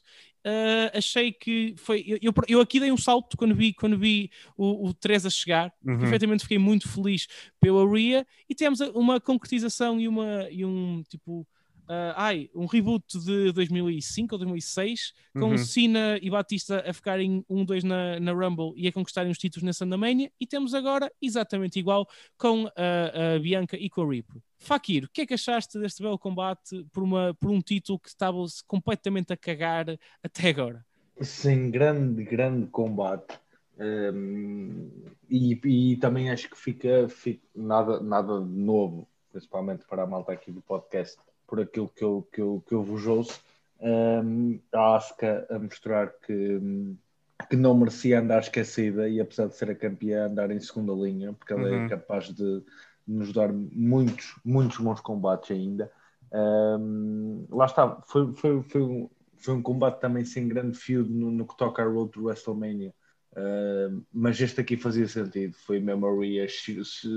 Uh, 0.47 0.97
achei 0.97 1.33
que 1.33 1.75
foi. 1.77 2.05
Eu, 2.07 2.19
eu, 2.23 2.33
eu 2.47 2.61
aqui 2.61 2.79
dei 2.79 2.93
um 2.93 2.97
salto 2.97 3.37
quando 3.37 3.53
vi, 3.53 3.73
quando 3.73 3.99
vi 3.99 4.31
o, 4.57 4.89
o 4.89 4.95
3 4.95 5.27
a 5.27 5.31
chegar. 5.31 5.73
Uhum. 5.85 6.05
Efetivamente 6.05 6.43
fiquei 6.43 6.59
muito 6.59 6.89
feliz 6.89 7.27
pela 7.61 7.85
Rhea 7.85 8.25
e 8.49 8.55
temos 8.55 8.79
uma 8.95 9.21
concretização 9.21 9.99
e, 9.99 10.07
uma, 10.07 10.49
e 10.49 10.65
um 10.65 11.03
tipo 11.09 11.45
ah, 11.89 12.15
ai, 12.17 12.51
um 12.55 12.67
reboot 12.67 13.19
de 13.19 13.53
2005 13.53 14.35
ou 14.35 14.39
2006, 14.39 15.13
com 15.35 15.51
Uhum. 15.51 15.59
Cena 15.59 16.19
e 16.21 16.31
Batista 16.31 16.85
a 16.87 16.93
ficarem 16.93 17.45
1-2 17.51 17.83
na, 17.83 18.21
na 18.21 18.33
Rumble 18.33 18.73
e 18.77 18.89
a 18.89 18.93
conquistarem 18.93 19.31
os 19.31 19.39
títulos 19.39 19.63
na 19.65 19.73
Sandamania, 19.73 20.31
e 20.41 20.47
temos 20.47 20.75
agora 20.75 21.11
exatamente 21.21 21.79
igual 21.79 22.09
com 22.37 22.67
a, 22.77 23.35
a 23.35 23.39
Bianca 23.39 23.77
e 23.77 23.89
com 23.89 24.03
a 24.03 24.11
Rip. 24.11 24.27
Fakir, 24.59 25.05
o 25.05 25.11
que 25.13 25.23
é 25.23 25.27
que 25.27 25.35
achaste 25.35 25.79
deste 25.79 26.03
belo 26.03 26.19
combate 26.19 26.85
por, 26.93 27.03
uma, 27.03 27.35
por 27.35 27.51
um 27.51 27.61
título 27.61 27.99
que 27.99 28.09
estava-se 28.09 28.65
completamente 28.67 29.33
a 29.33 29.37
cagar 29.37 29.87
até 30.23 30.49
agora? 30.49 30.85
Sim, 31.21 31.71
grande, 31.71 32.25
grande 32.25 32.67
combate. 32.67 33.39
Um, 33.79 34.91
e, 35.29 35.61
e 35.65 35.97
também 35.99 36.31
acho 36.31 36.49
que 36.49 36.57
fica, 36.57 37.09
fica 37.09 37.43
nada, 37.55 38.01
nada 38.01 38.41
de 38.41 38.49
novo, 38.49 39.07
principalmente 39.31 39.85
para 39.87 40.03
a 40.03 40.07
malta 40.07 40.33
aqui 40.33 40.51
do 40.51 40.63
podcast, 40.63 41.19
por 41.47 41.61
aquilo 41.61 41.89
que 41.89 42.05
eu, 42.05 42.29
que 42.33 42.41
eu, 42.41 42.63
que 42.67 42.75
eu 42.75 42.83
vos 42.83 43.07
ouço. 43.07 43.41
Um, 43.81 44.59
a 44.73 44.97
Asuka 44.97 45.47
a 45.51 45.59
mostrar 45.59 46.09
que, 46.27 46.61
que 47.51 47.57
não 47.57 47.77
merecia 47.77 48.21
andar 48.21 48.41
esquecida 48.41 49.09
e 49.09 49.21
apesar 49.21 49.49
de 49.49 49.57
ser 49.57 49.71
a 49.71 49.75
campeã, 49.75 50.27
andar 50.27 50.51
em 50.51 50.61
segunda 50.61 50.93
linha, 50.93 51.33
porque 51.33 51.53
ela 51.53 51.69
Uhum. 51.69 51.85
é 51.85 51.89
capaz 51.89 52.33
de 52.35 52.63
nos 53.07 53.33
dar 53.33 53.53
muitos, 53.53 54.35
muitos 54.45 54.79
bons 54.79 55.01
combates 55.01 55.51
ainda. 55.51 55.91
Um, 56.33 57.47
lá 57.51 57.67
está, 57.67 58.01
foi, 58.07 58.33
foi, 58.35 58.63
foi, 58.63 58.83
um, 58.83 59.11
foi 59.37 59.55
um 59.55 59.63
combate 59.63 60.01
também 60.01 60.25
sem 60.25 60.49
grande 60.49 60.77
feud 60.77 61.09
no, 61.11 61.31
no 61.31 61.47
que 61.47 61.57
toca 61.57 61.83
a 61.83 61.87
Road 61.87 62.11
to 62.11 62.25
WrestleMania. 62.25 62.93
Uh, 63.33 64.03
mas 64.13 64.41
este 64.41 64.61
aqui 64.63 64.77
fazia 64.77 65.07
sentido. 65.07 65.55
Foi 65.55 65.79
mesmo 65.79 66.07
a 66.07 66.19
Rhea 66.19 66.47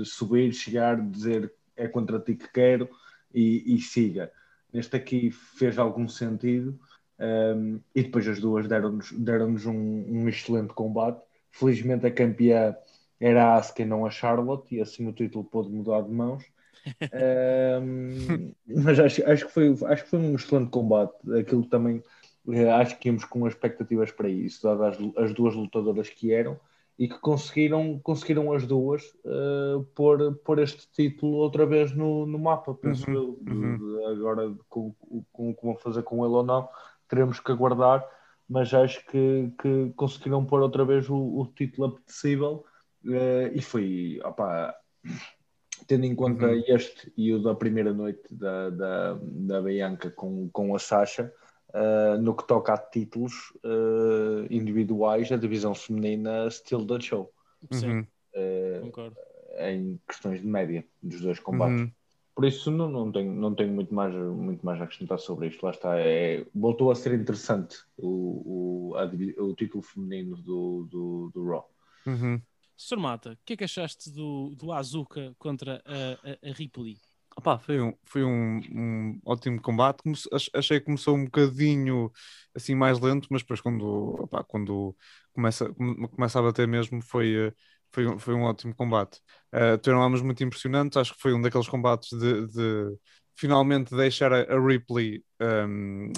subir, 0.04 0.52
chegar, 0.52 1.00
dizer 1.00 1.52
é 1.74 1.88
contra 1.88 2.20
ti 2.20 2.34
que 2.36 2.48
quero 2.52 2.88
e, 3.34 3.74
e 3.74 3.80
siga. 3.80 4.30
Neste 4.72 4.96
aqui 4.96 5.30
fez 5.30 5.78
algum 5.78 6.08
sentido 6.08 6.78
um, 7.18 7.80
e 7.94 8.02
depois 8.02 8.26
as 8.26 8.40
duas 8.40 8.66
deram-nos 8.66 9.12
deram 9.12 9.48
um, 9.48 10.06
um 10.08 10.28
excelente 10.28 10.72
combate. 10.72 11.20
Felizmente 11.50 12.06
a 12.06 12.10
campeã 12.10 12.76
era 13.18 13.46
a 13.46 13.56
Asuka 13.56 13.82
e 13.82 13.84
não 13.84 14.06
a 14.06 14.10
Charlotte 14.10 14.74
e 14.74 14.80
assim 14.80 15.06
o 15.06 15.12
título 15.12 15.44
pôde 15.44 15.70
mudar 15.70 16.02
de 16.02 16.10
mãos. 16.10 16.44
Um, 17.82 18.54
mas 18.66 18.98
acho, 18.98 19.22
acho, 19.30 19.46
que 19.46 19.52
foi, 19.52 19.68
acho 19.68 20.04
que 20.04 20.08
foi 20.10 20.18
um 20.18 20.34
excelente 20.34 20.70
combate. 20.70 21.12
Aquilo 21.38 21.66
também 21.66 22.02
eh, 22.48 22.70
acho 22.70 22.98
que 22.98 23.08
íamos 23.08 23.24
com 23.24 23.46
expectativas 23.46 24.10
para 24.10 24.30
isso, 24.30 24.62
dadas 24.62 24.96
as, 24.98 25.24
as 25.24 25.34
duas 25.34 25.54
lutadoras 25.54 26.08
que 26.08 26.32
eram 26.32 26.58
e 27.00 27.08
que 27.08 27.18
conseguiram, 27.18 27.98
conseguiram 28.00 28.52
as 28.52 28.66
duas 28.66 29.02
uh, 29.24 29.82
pôr, 29.94 30.34
pôr 30.44 30.58
este 30.58 30.86
título 30.92 31.38
outra 31.38 31.64
vez 31.64 31.96
no, 31.96 32.26
no 32.26 32.38
mapa, 32.38 32.74
penso 32.74 33.08
Uhum, 33.08 33.16
eu. 33.16 33.38
Uhum. 33.48 34.06
agora, 34.12 34.54
com, 34.68 34.94
com 35.32 35.50
o 35.50 35.54
que 35.54 35.64
vão 35.64 35.74
fazer 35.76 36.02
com 36.02 36.22
ele 36.26 36.34
ou 36.34 36.42
não, 36.44 36.68
teremos 37.08 37.40
que 37.40 37.50
aguardar, 37.50 38.06
mas 38.46 38.74
acho 38.74 39.02
que, 39.06 39.50
que 39.62 39.90
conseguiram 39.96 40.44
pôr 40.44 40.60
outra 40.60 40.84
vez 40.84 41.08
o, 41.08 41.16
o 41.16 41.46
título 41.56 41.88
apetecível 41.88 42.66
eh, 43.08 43.50
e 43.54 43.62
foi, 43.62 44.20
opá, 44.22 44.76
tendo 45.86 46.04
em 46.04 46.14
conta 46.14 46.48
Uhum. 46.48 46.62
este 46.66 47.10
e 47.16 47.32
o 47.32 47.40
da 47.40 47.54
primeira 47.54 47.94
noite 47.94 48.22
da, 48.30 48.68
da, 48.68 49.18
da 49.22 49.62
Bianca 49.62 50.10
com, 50.10 50.50
com 50.52 50.76
a 50.76 50.78
Sasha, 50.78 51.32
eh, 51.72 52.18
no 52.18 52.34
que 52.34 52.46
toca 52.46 52.74
a 52.74 52.78
títulos 52.78 53.52
eh, 53.64 54.46
individuais, 54.50 55.30
a 55.32 55.36
divisão 55.36 55.74
feminina 55.74 56.50
still 56.50 56.86
the 56.86 57.00
show, 57.00 57.32
Sim, 57.72 57.88
Uhum. 57.90 58.06
eh, 58.34 58.80
concordo. 58.82 59.16
em 59.58 60.00
questões 60.08 60.40
de 60.40 60.46
média 60.46 60.84
dos 61.02 61.20
dois 61.20 61.38
combates. 61.40 61.82
Uhum. 61.82 61.92
Por 62.34 62.44
isso 62.46 62.70
não, 62.70 62.88
não, 62.88 63.12
tenho, 63.12 63.32
não 63.34 63.54
tenho 63.54 63.72
muito 63.72 63.92
mais, 63.94 64.14
muito 64.14 64.64
mais 64.64 64.80
a 64.80 64.84
acrescentar 64.84 65.18
sobre 65.18 65.48
isto. 65.48 65.62
Lá 65.62 65.72
está. 65.72 65.98
É, 65.98 66.46
voltou 66.54 66.90
a 66.90 66.94
ser 66.94 67.12
interessante 67.12 67.76
o, 67.98 68.92
o, 68.92 68.96
a 68.96 69.04
o 69.42 69.54
título 69.54 69.82
feminino 69.82 70.36
do, 70.36 70.86
do, 70.90 71.30
do 71.34 71.44
Raw. 71.50 71.68
Uhum. 72.06 72.40
Sr. 72.76 72.96
Mata, 72.98 73.32
o 73.32 73.38
que 73.44 73.52
é 73.52 73.56
que 73.58 73.64
achaste 73.64 74.10
do, 74.10 74.54
do 74.54 74.72
Azuka 74.72 75.34
contra 75.38 75.82
a, 75.84 76.46
a, 76.46 76.50
a 76.50 76.52
Ripley? 76.54 76.96
Opá, 77.40 77.58
foi 77.58 77.80
um, 77.80 77.94
foi 78.04 78.22
um, 78.24 78.58
um 78.70 79.20
ótimo 79.24 79.60
combate. 79.62 80.02
Come- 80.02 80.14
ach- 80.32 80.50
achei 80.54 80.78
que 80.78 80.84
começou 80.86 81.16
um 81.16 81.24
bocadinho 81.24 82.12
assim 82.54 82.74
mais 82.74 83.00
lento, 83.00 83.28
mas 83.30 83.40
depois 83.42 83.60
quando, 83.62 83.82
opá, 84.22 84.44
quando 84.44 84.94
começa, 85.32 85.72
come- 85.72 86.06
começa 86.08 86.38
a 86.38 86.42
bater 86.42 86.68
mesmo 86.68 87.00
foi, 87.02 87.48
eh, 87.48 87.52
foi, 87.92 88.06
um- 88.06 88.18
foi 88.18 88.34
um 88.34 88.42
ótimo 88.42 88.74
combate. 88.74 89.20
Uh, 89.54 89.78
tiveram 89.78 90.02
armas 90.02 90.20
muito 90.22 90.44
impressionantes. 90.44 90.96
Acho 90.98 91.14
que 91.14 91.20
foi 91.20 91.32
um 91.32 91.40
daqueles 91.40 91.68
combates 91.68 92.10
de, 92.18 92.46
de 92.48 92.98
finalmente 93.36 93.94
deixar 93.96 94.32
a, 94.32 94.42
a 94.54 94.60
Ripley, 94.60 95.24
um, 95.40 96.12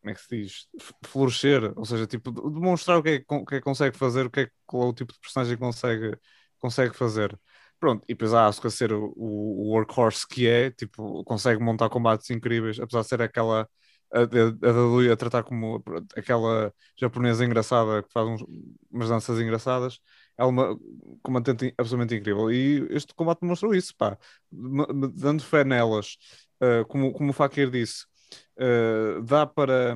como 0.00 0.10
é 0.10 0.14
que 0.14 0.20
se 0.20 0.28
diz? 0.42 0.68
Florescer, 1.06 1.72
ou 1.76 1.84
seja, 1.84 2.06
tipo, 2.06 2.30
de- 2.32 2.40
demonstrar 2.54 2.98
o 2.98 3.02
que 3.02 3.08
é 3.10 3.18
que, 3.20 3.34
é 3.34 3.58
que 3.58 3.60
consegue 3.62 3.96
fazer, 3.96 4.26
o 4.26 4.30
que 4.30 4.40
é, 4.40 4.50
qual 4.66 4.84
é 4.84 4.86
o 4.86 4.92
tipo 4.94 5.12
de 5.12 5.18
personagem 5.20 5.56
que 5.56 5.60
consegue, 5.62 6.16
consegue 6.58 6.94
fazer. 6.96 7.38
Pronto, 7.80 8.04
e 8.08 8.12
depois 8.14 8.34
a 8.34 8.46
Asuka 8.46 8.68
ser 8.70 8.92
o, 8.92 9.12
o 9.16 9.70
workhorse 9.72 10.26
que 10.28 10.46
é, 10.46 10.70
tipo, 10.70 11.24
consegue 11.24 11.62
montar 11.62 11.88
combates 11.88 12.28
incríveis, 12.30 12.78
apesar 12.78 13.00
de 13.02 13.08
ser 13.08 13.22
aquela 13.22 13.66
a, 14.12 14.20
a, 14.20 15.10
a 15.10 15.12
a 15.12 15.16
tratar 15.16 15.42
como 15.44 15.80
pronto, 15.82 16.06
aquela 16.18 16.74
japonesa 16.98 17.44
engraçada 17.44 18.02
que 18.02 18.12
faz 18.12 18.26
uns- 18.28 18.44
umas 18.90 19.08
danças 19.08 19.38
engraçadas, 19.40 19.98
é 20.36 20.44
uma 20.44 20.76
combatente 21.22 21.72
absolutamente 21.78 22.14
incrível. 22.20 22.50
E 22.52 22.86
este 22.90 23.14
combate 23.14 23.40
demonstrou 23.40 23.74
isso, 23.74 23.94
pá, 23.96 24.18
dando 25.14 25.42
fé 25.42 25.64
nelas, 25.64 26.16
uh, 26.62 26.84
como, 26.86 27.12
como 27.12 27.30
o 27.30 27.32
Fakir 27.32 27.70
disse, 27.70 28.04
uh, 28.58 29.22
dá, 29.22 29.46
para, 29.46 29.94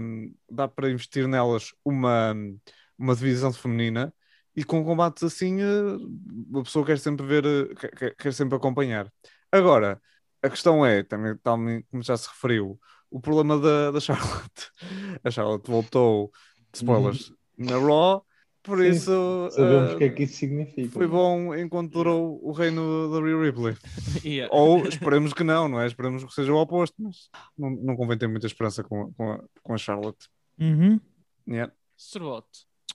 dá 0.50 0.68
para 0.68 0.90
investir 0.90 1.26
nelas 1.28 1.72
uma, 1.84 2.34
uma 2.98 3.14
divisão 3.14 3.52
feminina 3.52 4.12
e 4.56 4.64
com 4.64 4.84
combates 4.84 5.22
assim 5.22 5.62
uh, 5.62 6.58
a 6.58 6.62
pessoa 6.62 6.86
quer 6.86 6.98
sempre 6.98 7.26
ver, 7.26 7.44
uh, 7.44 7.74
quer- 7.74 8.14
quer, 8.14 8.32
sempre 8.32 8.56
acompanhar. 8.56 9.10
Agora, 9.50 10.00
a 10.42 10.48
questão 10.50 10.84
é, 10.84 11.02
também, 11.02 11.36
também 11.38 11.82
como 11.90 12.02
já 12.02 12.16
se 12.16 12.28
referiu, 12.28 12.78
o 13.10 13.20
problema 13.20 13.58
da, 13.58 13.90
da 13.90 14.00
Charlotte. 14.00 14.70
A 15.24 15.30
Charlotte 15.30 15.70
voltou, 15.70 16.30
spoilers, 16.72 17.32
na 17.56 17.78
Raw, 17.78 18.24
por 18.64 18.78
Sim, 18.78 18.88
isso 18.88 19.48
Sabemos 19.52 19.92
uh, 19.92 19.94
o 19.94 19.98
que 19.98 20.04
é 20.04 20.08
que 20.08 20.22
isso 20.22 20.36
significa. 20.36 20.88
foi 20.90 21.06
bom 21.06 21.54
enquanto 21.54 21.92
durou 21.92 22.40
o 22.42 22.50
reino 22.50 23.10
da 23.12 23.20
Rhea 23.20 23.38
Ripley. 23.40 23.76
Yeah. 24.24 24.54
Ou 24.54 24.86
esperemos 24.86 25.34
que 25.34 25.44
não, 25.44 25.68
não 25.68 25.80
é? 25.80 25.86
Esperemos 25.86 26.24
que 26.24 26.32
seja 26.32 26.52
o 26.52 26.56
oposto, 26.56 26.94
mas 26.98 27.28
não, 27.58 27.70
não 27.70 27.94
convém 27.96 28.16
ter 28.16 28.26
muita 28.26 28.46
esperança 28.46 28.82
com, 28.82 29.12
com, 29.12 29.32
a, 29.32 29.44
com 29.62 29.74
a 29.74 29.76
Charlotte. 29.76 30.28
Uhum. 30.58 30.98
Yeah. 31.46 31.72
Sr. 31.96 32.42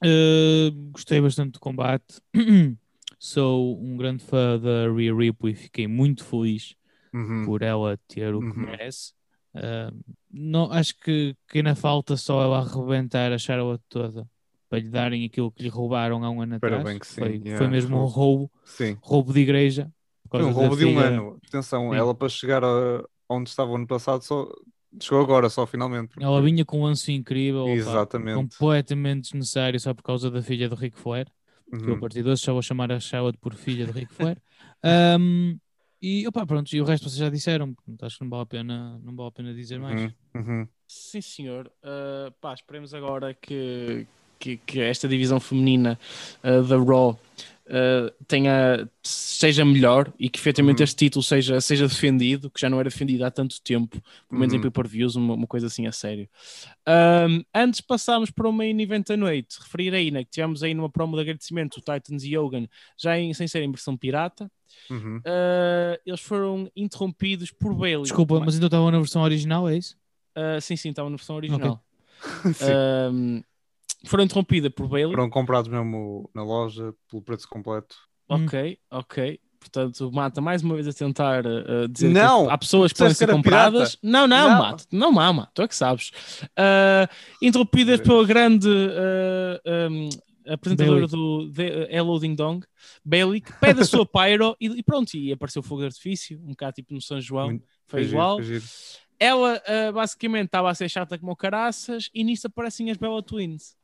Uh, 0.04 0.72
gostei 0.92 1.20
bastante 1.22 1.54
do 1.54 1.60
combate. 1.60 2.22
Sou 3.20 3.78
um 3.82 3.98
grande 3.98 4.24
fã 4.24 4.58
da 4.58 4.92
Rhea 4.94 5.14
Ripley 5.14 5.54
e 5.54 5.56
fiquei 5.58 5.88
muito 5.88 6.24
feliz 6.24 6.76
Uhum. 7.14 7.44
por 7.44 7.64
ela 7.64 7.98
ter 8.08 8.34
o 8.36 8.40
que 8.40 8.46
Uhum. 8.60 8.66
merece. 8.68 9.14
Uh, 9.56 10.16
não, 10.32 10.72
acho 10.72 10.96
que, 11.00 11.36
que 11.48 11.58
ainda 11.58 11.74
falta 11.74 12.16
só 12.16 12.42
ela 12.44 12.60
arrebentar 12.60 13.32
a 13.34 13.38
Charlotte 13.40 13.84
toda 13.90 14.28
para 14.70 14.78
lhe 14.80 14.90
darem 14.90 15.26
aquilo 15.26 15.52
que 15.52 15.64
lhe 15.64 15.70
roubaram 15.70 16.24
há 16.24 16.30
um 16.30 16.40
ano 16.42 16.56
Espero 16.56 16.76
atrás. 16.76 16.88
bem 16.92 17.00
que 17.00 17.08
sim, 17.08 17.20
Foi, 17.20 17.32
yeah, 17.44 17.58
foi 17.58 17.68
mesmo 17.68 17.98
um 17.98 18.06
roubo, 18.06 18.52
Sim. 18.64 18.96
roubo 19.02 19.34
de 19.34 19.40
igreja. 19.40 19.92
Foi 20.30 20.44
um 20.44 20.52
roubo 20.52 20.78
de 20.78 20.86
um 20.86 21.00
ano. 21.00 21.42
Atenção, 21.48 21.90
Sim. 21.90 21.96
ela 21.98 22.14
para 22.14 22.30
chegar 22.30 22.64
a 22.64 23.04
onde 23.28 23.50
estava 23.50 23.74
ano 23.76 23.88
passado 23.88 24.22
só 24.24 24.48
chegou 25.00 25.22
agora, 25.22 25.50
só 25.50 25.66
finalmente. 25.68 26.10
porque- 26.10 26.24
Ela 26.24 26.42
vinha 26.42 26.64
com 26.66 26.80
um 26.82 26.86
anúncio 26.86 27.14
incrível, 27.14 27.68
Exatamente. 27.68 28.36
completamente 28.36 29.22
desnecessário 29.24 29.80
só 29.80 29.94
por 29.94 30.04
causa 30.04 30.32
da 30.32 30.42
filha 30.42 30.70
do 30.70 30.76
Ric 30.76 30.98
Flair. 30.98 31.28
que 31.72 31.76
eu 31.76 31.90
a 31.90 31.92
Uhum. 31.94 32.00
partir 32.00 32.24
de 32.24 32.30
hoje 32.30 32.42
só 32.42 32.52
vou 32.52 32.64
chamar 32.64 32.92
a 32.92 33.00
Charlotte 33.00 33.38
por 33.38 33.54
filha 33.54 33.86
de 33.86 33.92
Ric 33.92 34.12
Flair. 34.14 34.38
Um, 35.20 35.60
e 36.02 36.26
opá, 36.28 36.46
pronto, 36.46 36.74
e 36.74 36.80
o 36.82 36.86
resto 36.86 37.04
vocês 37.10 37.20
já 37.20 37.30
disseram, 37.30 37.74
portanto, 37.74 38.06
acho 38.06 38.18
que 38.18 38.24
não 38.24 38.30
vale 38.30 38.44
a 38.44 38.46
pena, 38.46 39.00
não 39.04 39.14
vale 39.16 39.28
a 39.28 39.32
pena 39.32 39.54
dizer 39.54 39.78
mais. 39.80 40.02
Uhum. 40.02 40.12
Uhum. 40.42 40.68
Sim, 40.88 41.22
senhor. 41.22 41.68
Uh, 41.84 42.32
pá, 42.42 42.54
esperemos 42.54 42.94
agora 42.94 43.34
que, 43.36 44.08
que, 44.40 44.58
que 44.58 44.80
esta 44.82 45.08
divisão 45.08 45.40
feminina 45.40 46.00
uh, 46.44 46.64
da 46.64 46.78
Raw 46.78 47.20
uh, 47.70 48.12
tenha, 48.28 48.90
seja 49.04 49.64
melhor 49.64 50.12
e 50.20 50.30
que 50.30 50.40
efetivamente 50.40 50.80
Uhum. 50.80 50.84
este 50.84 50.96
título 50.98 51.24
seja, 51.24 51.62
seja 51.62 51.88
defendido, 51.88 52.50
que 52.50 52.60
já 52.60 52.70
não 52.70 52.80
era 52.80 52.90
defendido 52.90 53.24
há 53.24 53.32
tanto 53.32 53.62
tempo, 53.62 54.02
pelo 54.28 54.40
menos 54.40 54.54
em 54.54 54.58
Uhum. 54.58 54.62
pay-per-views, 54.64 55.16
uma, 55.16 55.34
uma 55.36 55.48
coisa 55.48 55.68
assim 55.68 55.88
a 55.88 55.92
sério. 55.92 56.28
Um, 56.88 57.44
antes 57.54 57.82
passámos 57.82 58.32
para 58.32 58.48
o 58.48 58.52
main 58.52 58.80
event 58.82 59.08
da 59.08 59.16
noite, 59.18 59.58
referir 59.62 59.94
aí 59.94 60.12
né, 60.12 60.24
que 60.24 60.32
tivemos 60.32 60.64
aí 60.64 60.74
numa 60.74 60.90
promo 60.90 61.16
de 61.16 61.22
agradecimento 61.22 61.78
o 61.78 61.82
Titans 61.82 62.24
e 62.24 62.38
Hogan, 62.38 62.68
já 62.98 63.18
em, 63.18 63.34
sem 63.34 63.48
ser 63.48 63.62
em 63.64 63.72
versão 63.72 63.96
pirata. 63.96 64.52
Uhum. 64.90 65.18
Uh, 65.18 66.00
eles 66.06 66.22
foram 66.22 66.70
interrompidos 66.76 67.52
por 67.52 67.74
Bailey. 67.74 68.04
Desculpa, 68.04 68.40
mas 68.40 68.56
ainda 68.56 68.68
estava 68.68 68.90
na 68.92 68.98
versão 69.00 69.22
original, 69.22 69.68
é 69.70 69.78
isso? 69.78 69.96
Uh, 70.36 70.60
sim, 70.62 70.76
sim, 70.76 70.90
estava 70.90 71.10
na 71.10 71.16
versão 71.16 71.36
original. 71.36 71.84
Sim. 72.54 72.66
Um, 73.14 73.44
foram 74.06 74.24
interrompidas 74.24 74.72
por 74.72 74.88
Bailey. 74.88 75.12
Foram 75.16 75.30
comprados 75.30 75.70
mesmo 75.70 76.30
na 76.34 76.44
loja 76.44 76.94
pelo 77.10 77.22
preço 77.22 77.48
completo. 77.48 77.96
Ok, 78.28 78.78
ok. 78.92 79.40
Portanto, 79.60 80.10
mata 80.14 80.40
mais 80.40 80.64
uma 80.64 80.76
vez 80.76 80.88
a 80.88 80.94
tentar 80.94 81.46
uh, 81.46 81.88
dizer 81.90 82.10
Não! 82.10 82.46
que 82.48 82.54
há 82.54 82.58
pessoas 82.58 82.94
que 82.94 83.00
podem 83.00 83.14
ser 83.14 83.30
compradas. 83.30 83.98
Não, 84.02 84.26
não, 84.26 84.50
Não. 84.50 84.58
mata. 84.58 84.86
Não, 84.92 85.12
mama, 85.12 85.50
tu 85.54 85.62
é 85.62 85.68
que 85.68 85.76
sabes. 85.76 86.12
Uh, 86.44 87.10
interrompidas 87.42 88.00
pela 88.00 88.26
grande 88.26 88.70
uh, 88.70 89.92
um, 89.92 90.10
apresentadora 90.48 91.08
do 91.08 91.52
The, 91.52 91.94
Hello 91.94 92.18
Ding 92.20 92.36
Dong, 92.36 92.66
Bailey, 93.04 93.42
que 93.42 93.52
pede 93.60 93.82
a 93.82 93.86
sua 93.86 94.06
pyro 94.08 94.56
e, 94.62 94.68
e 94.68 94.82
pronto, 94.84 95.14
e 95.16 95.32
apareceu 95.34 95.62
fogo 95.62 95.82
de 95.82 95.88
artifício, 95.88 96.40
um 96.42 96.52
bocado 96.52 96.74
tipo 96.74 96.94
no 96.94 97.02
São 97.02 97.20
João, 97.20 97.48
Muito- 97.48 97.66
foi 97.86 98.04
igual. 98.04 98.38
Ela 99.20 99.62
uh, 99.90 99.92
basicamente 99.92 100.46
estava 100.46 100.70
a 100.70 100.74
ser 100.74 100.88
chata 100.88 101.18
como 101.18 101.34
o 101.34 101.36
caraças 101.36 102.10
e 102.14 102.24
nisso 102.24 102.48
aparecem 102.48 102.90
as 102.90 102.96
Bella 102.96 103.22
Twins. 103.22 103.76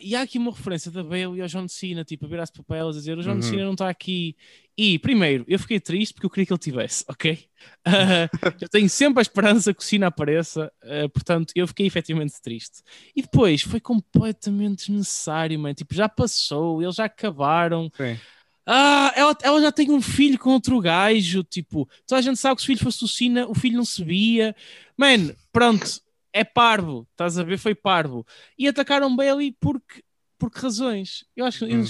E 0.00 0.14
há 0.14 0.22
aqui 0.22 0.38
uma 0.38 0.50
referência 0.50 0.90
da 0.90 1.02
Bailey 1.02 1.40
ao 1.40 1.46
John 1.48 1.68
Cena, 1.68 2.04
tipo, 2.04 2.26
a 2.26 2.28
virar-se 2.28 2.52
para 2.52 2.76
elas 2.76 2.96
a 2.96 2.98
dizer: 2.98 3.18
o 3.18 3.22
John 3.22 3.34
Uhum. 3.34 3.42
Cena 3.42 3.64
não 3.64 3.72
está 3.72 3.88
aqui. 3.88 4.36
E, 4.76 4.98
primeiro, 4.98 5.44
eu 5.46 5.58
fiquei 5.58 5.78
triste 5.78 6.12
porque 6.14 6.26
eu 6.26 6.30
queria 6.30 6.46
que 6.46 6.52
ele 6.52 6.58
tivesse, 6.58 7.04
ok? 7.08 7.38
Ah, 7.84 8.28
eu 8.60 8.68
tenho 8.68 8.88
sempre 8.90 9.20
a 9.20 9.22
esperança 9.22 9.72
que 9.72 9.80
o 9.80 9.84
Cena 9.84 10.08
apareça, 10.08 10.72
ah, 10.82 11.08
portanto, 11.08 11.52
eu 11.54 11.66
fiquei 11.68 11.86
efetivamente 11.86 12.40
triste. 12.42 12.82
E 13.14 13.22
depois 13.22 13.62
foi 13.62 13.80
completamente 13.80 14.86
desnecessário, 14.86 15.58
mano. 15.58 15.74
Tipo, 15.74 15.94
já 15.94 16.08
passou, 16.08 16.82
eles 16.82 16.96
já 16.96 17.04
acabaram. 17.04 17.90
Sim. 17.96 18.18
Ah, 18.66 19.12
ela, 19.14 19.36
ela 19.42 19.60
já 19.60 19.70
tem 19.70 19.90
um 19.90 20.00
filho 20.00 20.38
com 20.38 20.50
outro 20.50 20.80
gajo, 20.80 21.44
tipo, 21.44 21.86
toda 22.06 22.18
a 22.18 22.22
gente 22.22 22.38
sabe 22.38 22.56
que 22.56 22.62
se 22.62 22.64
o 22.64 22.68
filho 22.68 22.80
fosse 22.82 23.04
o 23.04 23.08
Cena, 23.08 23.46
o 23.46 23.54
filho 23.54 23.76
não 23.76 23.84
se 23.84 24.02
via. 24.02 24.56
Mano, 24.96 25.34
pronto, 25.52 26.00
é 26.34 26.42
parvo, 26.44 27.06
estás 27.12 27.38
a 27.38 27.44
ver? 27.44 27.56
Foi 27.58 27.74
parvo. 27.74 28.26
E 28.58 28.66
atacaram 28.68 29.14
Bailey 29.14 29.56
porque, 29.60 30.02
por 30.36 30.50
que 30.50 30.60
razões? 30.60 31.24
Eu 31.36 31.46
acho 31.46 31.60
que. 31.60 31.72
eu 31.72 31.80
Hum. 31.80 31.84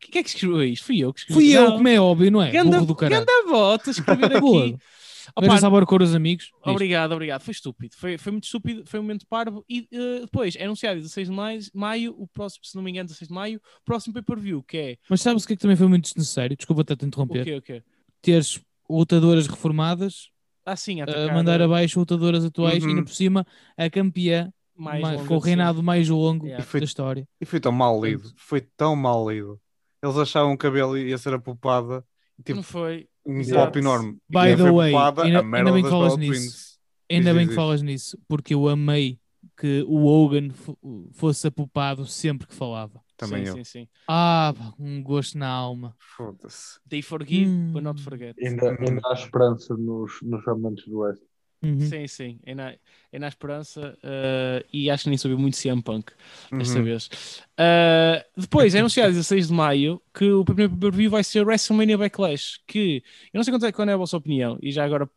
Quem 0.00 0.20
é 0.20 0.22
que 0.22 0.28
escreveu 0.28 0.62
isto? 0.62 0.86
Fui 0.86 0.98
eu 1.00 1.12
que 1.12 1.20
escrevi. 1.20 1.40
Fui 1.40 1.56
eu, 1.56 1.64
Não. 1.64 1.76
como 1.76 1.88
é 1.88 2.00
óbvio, 2.00 2.30
não 2.30 2.40
é? 2.40 2.50
Ganda, 2.50 2.76
Burro 2.76 2.86
do 2.86 2.94
caralho. 2.94 3.26
ganda 3.26 3.50
volta, 3.50 3.90
escrever 3.90 4.24
aqui. 4.38 4.76
Opa, 5.36 5.58
sabor 5.58 5.84
com 5.84 6.02
os 6.02 6.14
amigos. 6.14 6.50
Obrigado, 6.64 7.12
obrigado. 7.12 7.42
Foi 7.42 7.52
estúpido. 7.52 7.94
Foi, 7.96 8.16
foi 8.16 8.32
muito 8.32 8.44
estúpido. 8.44 8.84
Foi 8.86 8.98
um 8.98 9.02
momento 9.02 9.26
parvo. 9.26 9.62
E 9.68 9.86
eh, 9.92 10.20
depois 10.20 10.56
é 10.56 10.64
anunciado 10.64 10.96
16 11.00 11.28
de 11.28 11.34
maio, 11.34 11.60
maio, 11.74 12.14
o 12.16 12.26
próximo, 12.26 12.64
se 12.64 12.74
não 12.74 12.82
me 12.82 12.90
engano, 12.90 13.08
16 13.08 13.28
de 13.28 13.34
maio, 13.34 13.60
o 13.82 13.84
próximo 13.84 14.14
pay-per-view, 14.14 14.62
que 14.62 14.76
é. 14.78 14.96
Mas 15.10 15.20
sabes 15.20 15.44
o 15.44 15.46
que 15.46 15.52
é 15.52 15.56
que 15.56 15.60
também 15.62 15.76
foi 15.76 15.86
muito 15.86 16.04
desnecessário? 16.04 16.56
Desculpa 16.56 16.80
até 16.80 16.96
te 16.96 17.04
O 17.04 17.06
interromper. 17.08 17.44
quê? 17.44 17.54
O 17.56 17.62
quê? 17.62 17.82
Teres 18.22 18.58
lutadoras 18.88 19.46
reformadas 19.46 20.30
Ah, 20.72 20.76
sim, 20.76 21.00
a 21.00 21.04
atacar, 21.04 21.34
mandar 21.34 21.60
eh, 21.60 21.64
abaixo 21.64 21.98
lutadoras 21.98 22.44
atuais 22.44 22.82
e 22.82 22.86
Uhum. 22.86 22.90
ainda 22.90 23.04
por 23.04 23.12
cima 23.14 23.46
a 23.76 23.88
campeã 23.90 24.52
mais 24.76 25.00
mais- 25.02 25.26
com 25.26 25.34
o 25.36 25.38
reinado 25.38 25.82
mais 25.82 26.08
longo 26.08 26.46
Yeah. 26.46 26.62
E 26.62 26.66
foi- 26.66 26.80
da 26.80 26.84
história. 26.84 27.28
E 27.40 27.44
foi 27.46 27.58
tão 27.60 27.72
mal 27.72 28.04
lido. 28.04 28.32
Foi 28.36 28.60
tão 28.76 28.94
mal 28.94 29.28
lido. 29.30 29.60
Eles 30.02 30.16
achavam 30.16 30.56
que 30.56 30.66
a 30.66 30.70
Bailey 30.70 31.08
ia 31.08 31.18
ser 31.18 31.34
a 31.34 31.38
poupada. 31.38 32.04
Tipo, 32.44 32.56
Não 32.56 32.62
foi. 32.62 33.08
um 33.26 33.40
Exato. 33.40 33.66
pop 33.66 33.78
enorme. 33.78 34.18
E 34.30 34.32
By 34.32 34.50
the 34.56 34.62
foi 34.62 34.70
way, 34.72 34.90
poupada, 34.92 35.22
ainda- 35.24 35.38
a 35.38 35.40
ainda 35.40 35.50
merda 35.50 35.72
bem 35.72 35.82
que 35.82 35.90
falas 35.90 36.16
nisso. 36.16 36.32
Twins. 36.40 36.78
Ainda 37.10 37.30
Diz, 37.30 37.38
bem 37.38 37.48
que 37.48 37.54
falas 37.54 37.82
nisso, 37.82 38.18
porque 38.28 38.54
eu 38.54 38.68
amei 38.68 39.18
que 39.56 39.82
o 39.88 40.04
Hogan 40.06 40.50
fo- 40.50 40.78
fosse 41.14 41.46
apupado 41.48 42.06
sempre 42.06 42.46
que 42.46 42.54
falava. 42.54 43.00
Também 43.18 43.44
sim, 43.44 43.46
eu. 43.46 43.54
sim, 43.54 43.64
sim. 43.64 43.88
Ah, 44.08 44.54
um 44.78 45.02
gosto 45.02 45.36
na 45.38 45.48
alma. 45.48 45.96
Foda-se. 46.16 46.78
They 46.88 47.02
forgive, 47.02 47.46
Hum. 47.50 47.72
but 47.72 47.82
not 47.82 48.00
forget. 48.00 48.36
Ainda, 48.40 48.70
ainda 48.80 49.00
há 49.08 49.14
esperança 49.14 49.76
nos, 49.76 50.22
nos 50.22 50.46
amantes 50.48 50.86
do 50.86 51.00
West. 51.00 51.22
Uhum. 51.60 51.80
Sim, 51.80 52.06
sim. 52.06 52.38
É 52.46 52.54
na, 52.54 52.72
é 53.12 53.18
na 53.18 53.26
esperança. 53.26 53.98
eh, 54.02 54.64
e 54.72 54.88
acho 54.88 55.02
que 55.04 55.08
nem 55.08 55.18
soube 55.18 55.36
muito 55.36 55.56
CM 55.56 55.82
Punk 55.82 56.12
desta 56.52 56.78
Uhum. 56.78 56.84
vez. 56.84 57.10
Eh, 57.58 58.24
depois 58.36 58.74
é 58.76 58.78
anunciado 58.78 59.10
16 59.12 59.48
de 59.48 59.52
maio 59.52 60.00
que 60.14 60.30
o 60.30 60.44
primeiro 60.44 60.70
pay-per-view 60.72 61.10
vai 61.10 61.24
ser 61.24 61.44
WrestleMania 61.44 61.98
Backlash. 61.98 62.60
Que 62.66 63.02
eu 63.32 63.38
não 63.38 63.42
sei 63.42 63.52
quanto 63.52 63.66
é, 63.66 63.72
qual 63.72 63.88
é 63.88 63.92
a 63.92 63.96
vossa 63.96 64.16
opinião. 64.16 64.56
E 64.62 64.70
já 64.70 64.84
agora, 64.84 65.10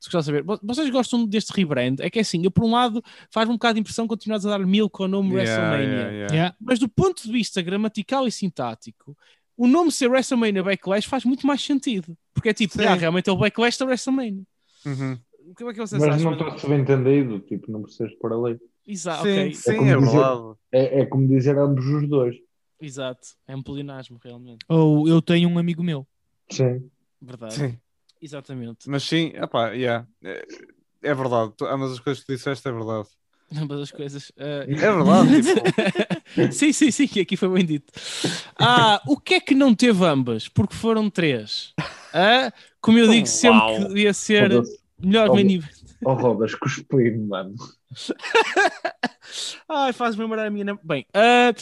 se 0.00 0.06
gostar 0.06 0.20
de 0.20 0.24
saber, 0.24 0.42
vo- 0.42 0.58
vocês 0.62 0.88
gostam 0.88 1.26
deste 1.26 1.52
rebrand? 1.52 1.96
É 2.00 2.08
que 2.08 2.18
é 2.18 2.22
assim, 2.22 2.42
eu 2.42 2.50
por 2.50 2.64
um 2.64 2.70
lado 2.70 3.02
faz-me 3.30 3.52
um 3.52 3.56
bocado 3.56 3.74
de 3.74 3.80
impressão 3.80 4.06
continuar 4.06 4.36
a 4.38 4.40
dar 4.40 4.58
mil 4.60 4.88
com 4.88 5.04
o 5.04 5.08
nome 5.08 5.34
Yeah, 5.34 5.50
WrestleMania. 5.52 5.94
yeah, 5.98 6.10
yeah. 6.12 6.34
Yeah. 6.34 6.56
Mas 6.58 6.78
do 6.78 6.88
ponto 6.88 7.22
de 7.22 7.30
vista 7.30 7.60
gramatical 7.60 8.26
e 8.26 8.32
sintático, 8.32 9.14
o 9.56 9.66
nome 9.66 9.92
ser 9.92 10.08
WrestleMania 10.08 10.62
Backlash 10.62 11.06
faz 11.06 11.24
muito 11.26 11.46
mais 11.46 11.60
sentido. 11.62 12.16
Porque 12.32 12.48
é 12.48 12.54
tipo, 12.54 12.80
ah, 12.82 12.94
realmente 12.94 13.28
é 13.28 13.32
o 13.32 13.36
Backlash 13.36 13.78
da 13.78 13.84
WrestleMania. 13.84 14.42
Uhum. 14.84 15.18
O 15.50 15.54
que 15.54 15.64
é 15.64 15.72
que 15.72 15.78
vocês 15.78 16.00
Mas 16.02 16.16
acham? 16.16 16.30
não 16.32 16.38
está 16.38 16.58
subentendido, 16.58 17.40
tipo, 17.40 17.70
não 17.70 17.82
precisas 17.82 18.12
pôr 18.16 18.32
ali. 18.32 18.58
Exato, 18.86 19.22
Sim, 19.24 19.38
ok. 19.40 19.54
sim, 19.54 19.76
como 19.76 19.90
é 19.90 19.96
dizer- 19.96 20.10
verdade. 20.10 20.42
É, 20.72 21.00
é 21.00 21.06
como 21.06 21.28
dizer 21.28 21.58
ambos 21.58 21.84
os 21.86 22.08
dois. 22.08 22.36
Exato. 22.80 23.28
É 23.46 23.56
um 23.56 23.62
polinasmo, 23.62 24.18
realmente. 24.22 24.64
Ou 24.68 25.08
eu 25.08 25.22
tenho 25.22 25.48
um 25.48 25.58
amigo 25.58 25.82
meu. 25.82 26.06
Sim. 26.50 26.88
Verdade. 27.20 27.54
Sim. 27.54 27.78
Exatamente. 28.20 28.88
Mas 28.88 29.02
sim, 29.04 29.32
epá, 29.34 29.70
yeah. 29.70 30.06
é, 30.22 30.46
é 31.02 31.14
verdade. 31.14 31.52
Tu- 31.56 31.66
Ambas 31.66 31.92
as 31.92 32.00
coisas 32.00 32.20
que 32.22 32.26
tu 32.32 32.36
disseste 32.36 32.66
é 32.68 32.72
verdade. 32.72 33.08
Ambas 33.56 33.80
as 33.80 33.90
coisas. 33.92 34.32
ah, 34.38 34.64
É 34.66 34.66
verdade. 34.74 35.42
tipo, 35.42 36.52
sim, 36.52 36.72
sim, 36.72 36.90
sim, 36.90 37.06
que 37.06 37.20
aqui 37.20 37.36
foi 37.36 37.48
bem 37.48 37.64
dito. 37.64 37.92
Ah, 38.58 39.00
o 39.06 39.16
que 39.18 39.34
é 39.34 39.40
que 39.40 39.54
não 39.54 39.74
teve 39.74 40.04
ambas? 40.04 40.48
Porque 40.48 40.74
foram 40.74 41.08
três. 41.08 41.72
Ah, 42.12 42.52
como 42.80 42.98
eu 42.98 43.08
digo 43.08 43.26
sempre 43.26 43.58
Uau. 43.58 43.76
que 43.78 43.88
devia 43.88 44.12
ser. 44.12 44.50
Melhor 45.02 45.30
Oh, 45.30 45.34
main 45.34 45.50
event. 45.50 45.72
Oh, 46.04 46.14
Rodas, 46.14 46.54
cuspi-me, 46.54 47.26
mano. 47.26 47.54
Ai, 49.68 49.92
faz-me 49.92 50.22
lembrar 50.22 50.46
a 50.46 50.50
minha. 50.50 50.78
Bem, 50.82 51.06
ah, 51.12 51.52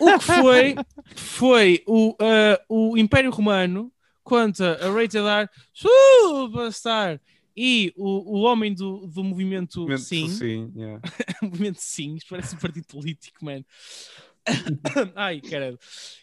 o 0.00 0.18
que 0.18 0.24
foi 0.24 0.74
foi 1.16 1.82
o, 1.86 2.16
ah, 2.20 2.60
o 2.68 2.96
Império 2.96 3.30
Romano 3.30 3.92
contra 4.24 4.74
a 4.86 4.90
Rated 4.90 5.18
R 5.26 5.48
Superstar 5.74 7.20
e 7.56 7.92
o, 7.96 8.38
o 8.38 8.42
homem 8.42 8.72
do, 8.74 9.06
do 9.06 9.22
movimento 9.22 9.80
momento- 9.82 10.00
Sim. 10.00 10.28
sim, 10.28 10.72
yeah. 10.74 11.00
movimento 11.42 11.78
Sim, 11.80 12.14
isto 12.14 12.28
parece 12.30 12.54
um 12.54 12.58
partido 12.58 12.86
político, 12.86 13.44
mano. 13.44 13.64
Ai, 15.14 15.40
caralho. 15.40 15.78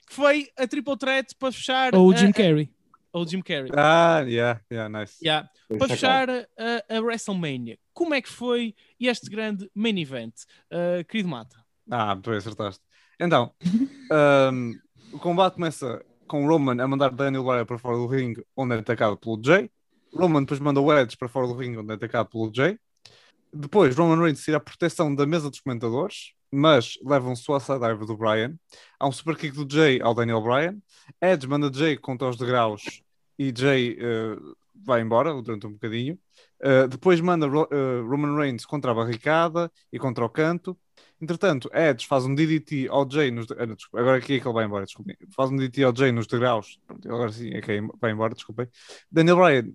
Que 0.08 0.14
foi 0.16 0.48
a 0.58 0.68
triple 0.68 0.98
threat 0.98 1.34
para 1.38 1.52
fechar. 1.52 1.94
Ou 1.96 2.08
o 2.10 2.16
Jim 2.16 2.30
a- 2.30 2.34
Carrey. 2.34 2.70
Ou 3.12 3.24
o 3.24 3.28
Jim 3.28 3.42
Carrey. 3.42 3.72
Ah, 3.76 4.20
yeah, 4.22 4.62
yeah, 4.72 4.90
nice. 4.90 5.18
Yeah. 5.24 5.50
Para 5.68 5.88
fechar 5.88 6.30
a, 6.30 6.46
a 6.90 7.00
WrestleMania, 7.00 7.78
como 7.94 8.14
é 8.14 8.22
que 8.22 8.30
foi 8.30 8.76
este 9.00 9.30
grande 9.30 9.70
main 9.76 9.98
event? 10.00 10.34
Ah, 10.72 11.04
querido 11.04 11.30
Mata. 11.30 11.58
Ah, 11.90 12.16
tu 12.16 12.32
acertaste. 12.32 12.84
Então, 13.20 13.54
ahm, 14.12 14.74
o 15.12 15.20
combate 15.20 15.56
começa 15.56 16.04
com 16.28 16.48
Roman 16.48 16.82
a 16.82 16.88
mandar 16.88 17.10
Daniel 17.10 17.44
Bryan 17.44 17.66
para 17.66 17.78
fora 17.80 17.98
do 17.98 18.08
ringue, 18.08 18.46
onde 18.56 18.76
é 18.76 18.80
atacado 18.80 19.18
pelo 19.18 19.42
Jay. 19.44 19.70
Roman 20.14 20.42
depois 20.42 20.60
manda 20.60 20.80
o 20.80 20.94
Edge 20.94 21.18
para 21.18 21.28
fora 21.28 21.48
do 21.48 21.56
ringue, 21.56 21.80
onde 21.80 21.92
é 21.92 21.96
atacado 21.96 22.30
pelo 22.30 22.52
Jay. 22.54 22.78
Depois, 23.54 23.96
Roman 23.96 24.22
Reigns 24.22 24.44
tira 24.44 24.58
a 24.58 24.60
proteção 24.60 25.14
da 25.14 25.26
mesa 25.26 25.50
dos 25.50 25.60
comentadores, 25.60 26.34
mas 26.52 26.98
leva 27.04 27.30
um 27.30 27.36
suicide 27.36 27.80
dive 27.80 28.06
do 28.06 28.16
Bryan. 28.18 28.56
Há 29.00 29.08
um 29.08 29.12
super 29.12 29.36
kick 29.36 29.56
do 29.56 29.72
Jay 29.72 30.00
ao 30.02 30.14
Daniel 30.14 30.42
Bryan. 30.42 30.78
Edge 31.22 31.48
manda 31.48 31.72
Jay 31.74 31.98
contra 31.98 32.28
os 32.28 32.38
degraus 32.38 33.02
e 33.38 33.54
Jay 33.56 33.98
eh, 34.00 34.36
vai 34.86 35.02
embora 35.02 35.34
durante 35.42 35.66
um 35.68 35.72
bocadinho. 35.74 36.18
Eh, 36.62 36.88
depois 36.88 37.20
manda 37.22 37.48
Ro- 37.48 37.68
eh, 37.72 38.02
Roman 38.02 38.36
Reigns 38.38 38.66
contra 38.66 38.92
a 38.92 38.94
barricada 38.94 39.72
e 39.92 39.98
contra 40.00 40.26
o 40.26 40.30
canto. 40.30 40.78
Entretanto, 41.22 41.70
Edge 41.74 42.06
faz 42.08 42.26
um 42.26 42.34
DDT 42.36 42.88
ao 42.90 43.10
Jay 43.10 43.30
nos. 43.32 43.48
ah, 43.52 44.00
agora 44.00 44.18
aqui 44.18 44.36
é 44.36 44.40
que 44.40 44.48
ele 44.48 44.54
vai 44.54 44.66
embora, 44.66 44.86
desculpem. 44.86 45.16
Faz 45.36 45.50
um 45.50 45.56
DDT 45.56 45.84
ao 45.84 45.96
Jay 45.96 46.12
nos 46.12 46.28
degraus. 46.28 46.80
Agora 47.06 47.32
sim 47.32 47.54
é 47.54 47.62
que 47.62 47.82
vai 48.00 48.12
embora, 48.12 48.34
desculpem. 48.34 48.68
Daniel 49.12 49.38
Bryan 49.38 49.72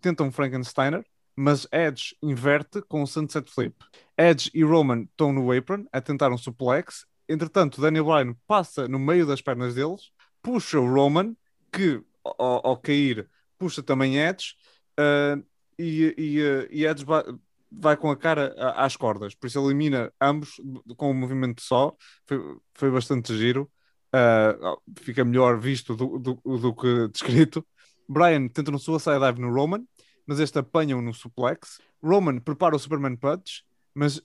tenta 0.00 0.22
um 0.24 0.32
Frankensteiner, 0.32 1.04
mas 1.36 1.66
Edge 1.72 2.16
inverte 2.22 2.82
com 2.82 3.02
um 3.02 3.06
Sunset 3.06 3.50
Flip. 3.50 3.74
Edge 4.16 4.50
e 4.54 4.62
Roman 4.62 5.02
estão 5.02 5.32
no 5.32 5.50
apron 5.52 5.84
a 5.92 6.00
tentar 6.00 6.30
um 6.30 6.38
suplex. 6.38 7.06
Entretanto, 7.28 7.80
Daniel 7.80 8.04
Bryan 8.04 8.34
passa 8.46 8.86
no 8.86 8.98
meio 8.98 9.26
das 9.26 9.40
pernas 9.40 9.74
deles, 9.74 10.10
puxa 10.42 10.78
o 10.78 10.92
Roman, 10.92 11.34
que 11.72 12.02
ao, 12.24 12.66
ao 12.66 12.76
cair 12.76 13.28
puxa 13.58 13.82
também 13.82 14.18
Edge, 14.18 14.54
eh, 14.98 15.36
e, 15.78 16.14
e, 16.18 16.80
e 16.80 16.86
Edge 16.86 17.04
vai, 17.04 17.22
vai 17.70 17.96
com 17.96 18.10
a 18.10 18.16
cara 18.16 18.54
às 18.76 18.96
cordas, 18.96 19.34
por 19.34 19.46
isso 19.46 19.64
elimina 19.64 20.12
ambos 20.20 20.60
com 20.96 21.10
um 21.10 21.14
movimento 21.14 21.62
só. 21.62 21.96
Foi, 22.26 22.38
foi 22.74 22.90
bastante 22.90 23.36
giro. 23.36 23.70
Uh, 24.14 24.78
fica 25.00 25.24
melhor 25.24 25.58
visto 25.58 25.96
do, 25.96 26.18
do, 26.18 26.34
do 26.34 26.74
que 26.74 27.08
descrito. 27.08 27.66
Brian 28.06 28.46
tenta 28.48 28.70
um 28.70 28.78
suicide 28.78 29.18
dive 29.18 29.40
no 29.40 29.50
Roman, 29.50 29.86
mas 30.26 30.40
este 30.40 30.58
apanha-o 30.58 31.02
no 31.02 31.12
suplex. 31.12 31.80
Roman 32.02 32.38
prepara 32.38 32.76
o 32.76 32.78
Superman 32.78 33.16
Punch, 33.16 33.64
mas, 33.94 34.22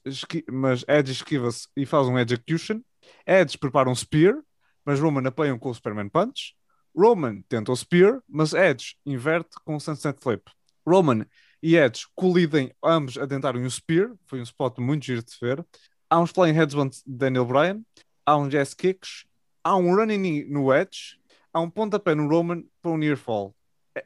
mas 0.51 0.85
Edge 0.87 1.11
esquiva-se 1.11 1.67
e 1.75 1.85
faz 1.85 2.07
um 2.07 2.17
execution. 2.17 2.81
Edge 3.25 3.57
prepara 3.57 3.89
um 3.89 3.95
Spear, 3.95 4.35
mas 4.85 4.99
Roman 4.99 5.27
apanha 5.27 5.57
com 5.57 5.69
o 5.69 5.73
Superman 5.73 6.09
Punch. 6.09 6.55
Roman 6.95 7.41
tenta 7.47 7.71
o 7.71 7.75
Spear, 7.75 8.21
mas 8.27 8.53
Edge 8.53 8.95
inverte 9.05 9.57
com 9.63 9.75
o 9.75 9.79
Sunset 9.79 10.19
Flip. 10.21 10.43
Roman 10.85 11.25
e 11.61 11.75
Edge 11.75 12.05
colidem 12.15 12.71
ambos 12.83 13.17
a 13.17 13.27
tentarem 13.27 13.63
um 13.63 13.69
Spear, 13.69 14.13
foi 14.25 14.39
um 14.39 14.43
spot 14.43 14.79
muito 14.79 15.05
giro 15.05 15.23
de 15.23 15.37
ver. 15.39 15.65
Há 16.09 16.19
uns 16.19 16.31
Flying 16.31 16.53
Headbutts 16.53 17.03
de 17.05 17.13
Daniel 17.17 17.45
Bryan, 17.45 17.81
há 18.25 18.37
um 18.37 18.47
Jazz 18.47 18.73
Kicks, 18.73 19.25
há 19.63 19.75
um 19.75 19.93
Running 19.93 20.17
Knee 20.17 20.45
no 20.45 20.73
Edge, 20.73 21.19
há 21.53 21.59
um 21.59 21.69
pontapé 21.69 22.15
no 22.15 22.27
Roman 22.27 22.63
para 22.81 22.91
um 22.91 22.97
Near 22.97 23.17
Fall. 23.17 23.53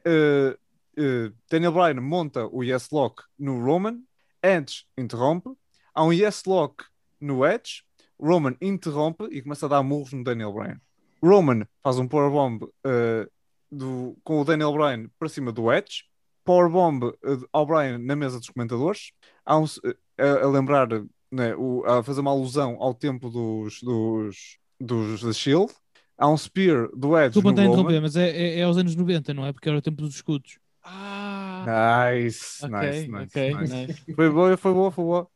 eh, 0.04 0.58
eh, 0.96 1.30
Daniel 1.50 1.72
Bryan 1.72 2.00
monta 2.00 2.46
o 2.46 2.62
Yes 2.62 2.88
Lock 2.90 3.22
no 3.38 3.62
Roman, 3.64 3.98
Edge 4.42 4.84
interrompe, 4.98 5.50
há 5.94 6.04
um 6.04 6.12
Yes 6.12 6.42
Lock 6.46 6.84
no 7.20 7.46
Edge, 7.46 7.82
Roman 8.20 8.56
interrompe 8.60 9.24
e 9.30 9.42
começa 9.42 9.66
a 9.66 9.68
dar 9.68 9.82
murros 9.82 10.12
no 10.12 10.22
Daniel 10.24 10.52
Bryan. 10.52 10.80
Roman 11.22 11.66
faz 11.82 11.98
um 11.98 12.08
powerbomb 12.08 12.64
eh, 12.84 13.28
do, 13.70 14.16
com 14.24 14.40
o 14.40 14.44
Daniel 14.44 14.72
Bryan 14.72 15.08
para 15.18 15.28
cima 15.28 15.52
do 15.52 15.72
Edge, 15.72 16.04
powerbomb 16.44 17.04
eh, 17.24 17.38
ao 17.52 17.64
Bryan 17.66 17.98
na 17.98 18.16
mesa 18.16 18.38
dos 18.38 18.48
comentadores, 18.50 19.12
há 19.46 19.56
um, 19.58 19.64
eh, 19.84 19.96
a, 20.18 20.44
a 20.44 20.48
lembrar, 20.48 20.88
né, 21.30 21.54
o- 21.56 21.84
a 21.86 22.02
fazer 22.02 22.20
uma 22.20 22.30
alusão 22.32 22.76
ao 22.80 22.92
tempo 22.94 23.30
dos, 23.30 23.80
dos, 23.82 24.58
dos 24.80 25.22
da 25.22 25.32
Shield, 25.32 25.72
há 26.18 26.28
um 26.28 26.36
spear 26.36 26.88
do 26.94 27.16
Edge 27.16 27.34
Desculpa 27.34 27.50
no 27.52 27.56
Roman. 27.56 27.72
interromper, 27.72 28.02
mas 28.02 28.16
é, 28.16 28.28
é, 28.30 28.58
é 28.58 28.62
aos 28.64 28.76
anos 28.76 28.94
90, 28.96 29.32
não 29.32 29.46
é? 29.46 29.52
Porque 29.52 29.68
era 29.68 29.78
o 29.78 29.82
tempo 29.82 30.02
dos 30.02 30.14
escudos. 30.16 30.58
Ah, 30.84 32.10
Nice, 32.14 32.64
ok, 32.64 32.78
nice, 32.80 33.08
nice, 33.08 33.24
ok, 33.38 33.54
nice. 33.54 33.74
nice. 33.74 34.14
Foi 34.14 34.30
boa, 34.30 34.56
foi 34.56 34.72
boa, 34.72 34.90
foi 34.90 35.04
boa. 35.04 35.28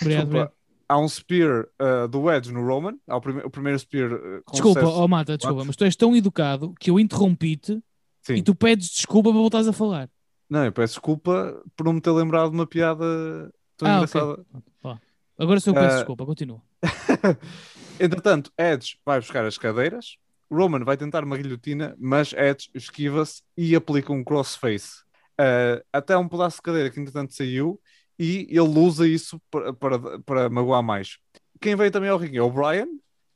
Obrigado, 0.00 0.26
obrigado. 0.26 0.52
há 0.88 0.98
um 0.98 1.08
spear 1.08 1.66
uh, 1.80 2.06
do 2.08 2.30
Edge 2.30 2.52
no 2.52 2.64
Roman, 2.66 2.96
há 3.08 3.16
o, 3.16 3.20
prime- 3.20 3.42
o 3.44 3.50
primeiro 3.50 3.78
spear 3.78 4.12
uh, 4.12 4.42
Desculpa, 4.52 4.84
oh 4.84 5.08
Mata, 5.08 5.36
desculpa, 5.36 5.58
What? 5.60 5.66
mas 5.68 5.76
tu 5.76 5.84
és 5.84 5.96
tão 5.96 6.14
educado 6.14 6.74
que 6.78 6.90
eu 6.90 7.00
interrompi-te 7.00 7.82
e 8.28 8.42
tu 8.42 8.54
pedes 8.54 8.88
desculpa 8.90 9.30
para 9.30 9.38
voltares 9.38 9.66
a 9.68 9.72
falar. 9.72 10.08
Não, 10.48 10.64
eu 10.64 10.72
peço 10.72 10.94
desculpa 10.94 11.62
por 11.76 11.84
não 11.86 11.92
me 11.94 12.00
ter 12.00 12.10
lembrado 12.10 12.50
de 12.50 12.56
uma 12.56 12.66
piada 12.66 13.04
tão 13.76 13.88
Ah, 13.88 13.94
engraçada. 13.96 14.44
Agora 15.38 15.58
se 15.60 15.70
eu 15.70 15.74
peço 15.74 15.94
Ah. 15.94 15.96
desculpa, 15.96 16.26
continua. 16.26 16.60
Entretanto, 17.98 18.50
Edge 18.58 18.96
vai 19.04 19.20
buscar 19.20 19.44
as 19.44 19.56
cadeiras, 19.58 20.16
Roman 20.50 20.84
vai 20.84 20.96
tentar 20.96 21.24
uma 21.24 21.36
guilhotina, 21.36 21.94
mas 21.98 22.32
Edge 22.32 22.70
esquiva-se 22.74 23.42
e 23.56 23.74
aplica 23.76 24.12
um 24.12 24.24
crossface. 24.24 25.02
Uh, 25.40 25.82
até 25.92 26.16
um 26.16 26.28
pedaço 26.28 26.56
de 26.56 26.62
cadeira 26.62 26.90
que 26.90 27.00
entretanto 27.00 27.34
saiu 27.34 27.80
e 28.18 28.46
ele 28.50 28.78
usa 28.78 29.08
isso 29.08 29.40
para, 29.50 29.72
para, 29.72 30.20
para 30.20 30.50
magoar 30.50 30.82
mais. 30.82 31.18
Quem 31.60 31.74
veio 31.76 31.90
também 31.90 32.10
ao 32.10 32.18
ringue 32.18 32.38
é 32.38 32.42
o 32.42 32.50
Brian, 32.50 32.88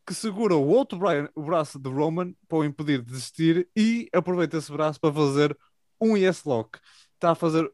que 0.06 0.12
segura 0.12 0.54
o 0.54 0.66
outro 0.66 0.98
Brian, 0.98 1.28
o 1.34 1.42
braço 1.42 1.78
de 1.78 1.88
Roman 1.88 2.34
para 2.48 2.58
o 2.58 2.64
impedir 2.64 2.98
de 2.98 3.10
desistir 3.10 3.68
e 3.74 4.08
aproveita 4.12 4.58
esse 4.58 4.70
braço 4.70 5.00
para 5.00 5.14
fazer 5.14 5.56
um 6.00 6.16
yes 6.16 6.44
lock. 6.44 6.78
Está 7.14 7.30
a 7.30 7.34
fazer, 7.34 7.70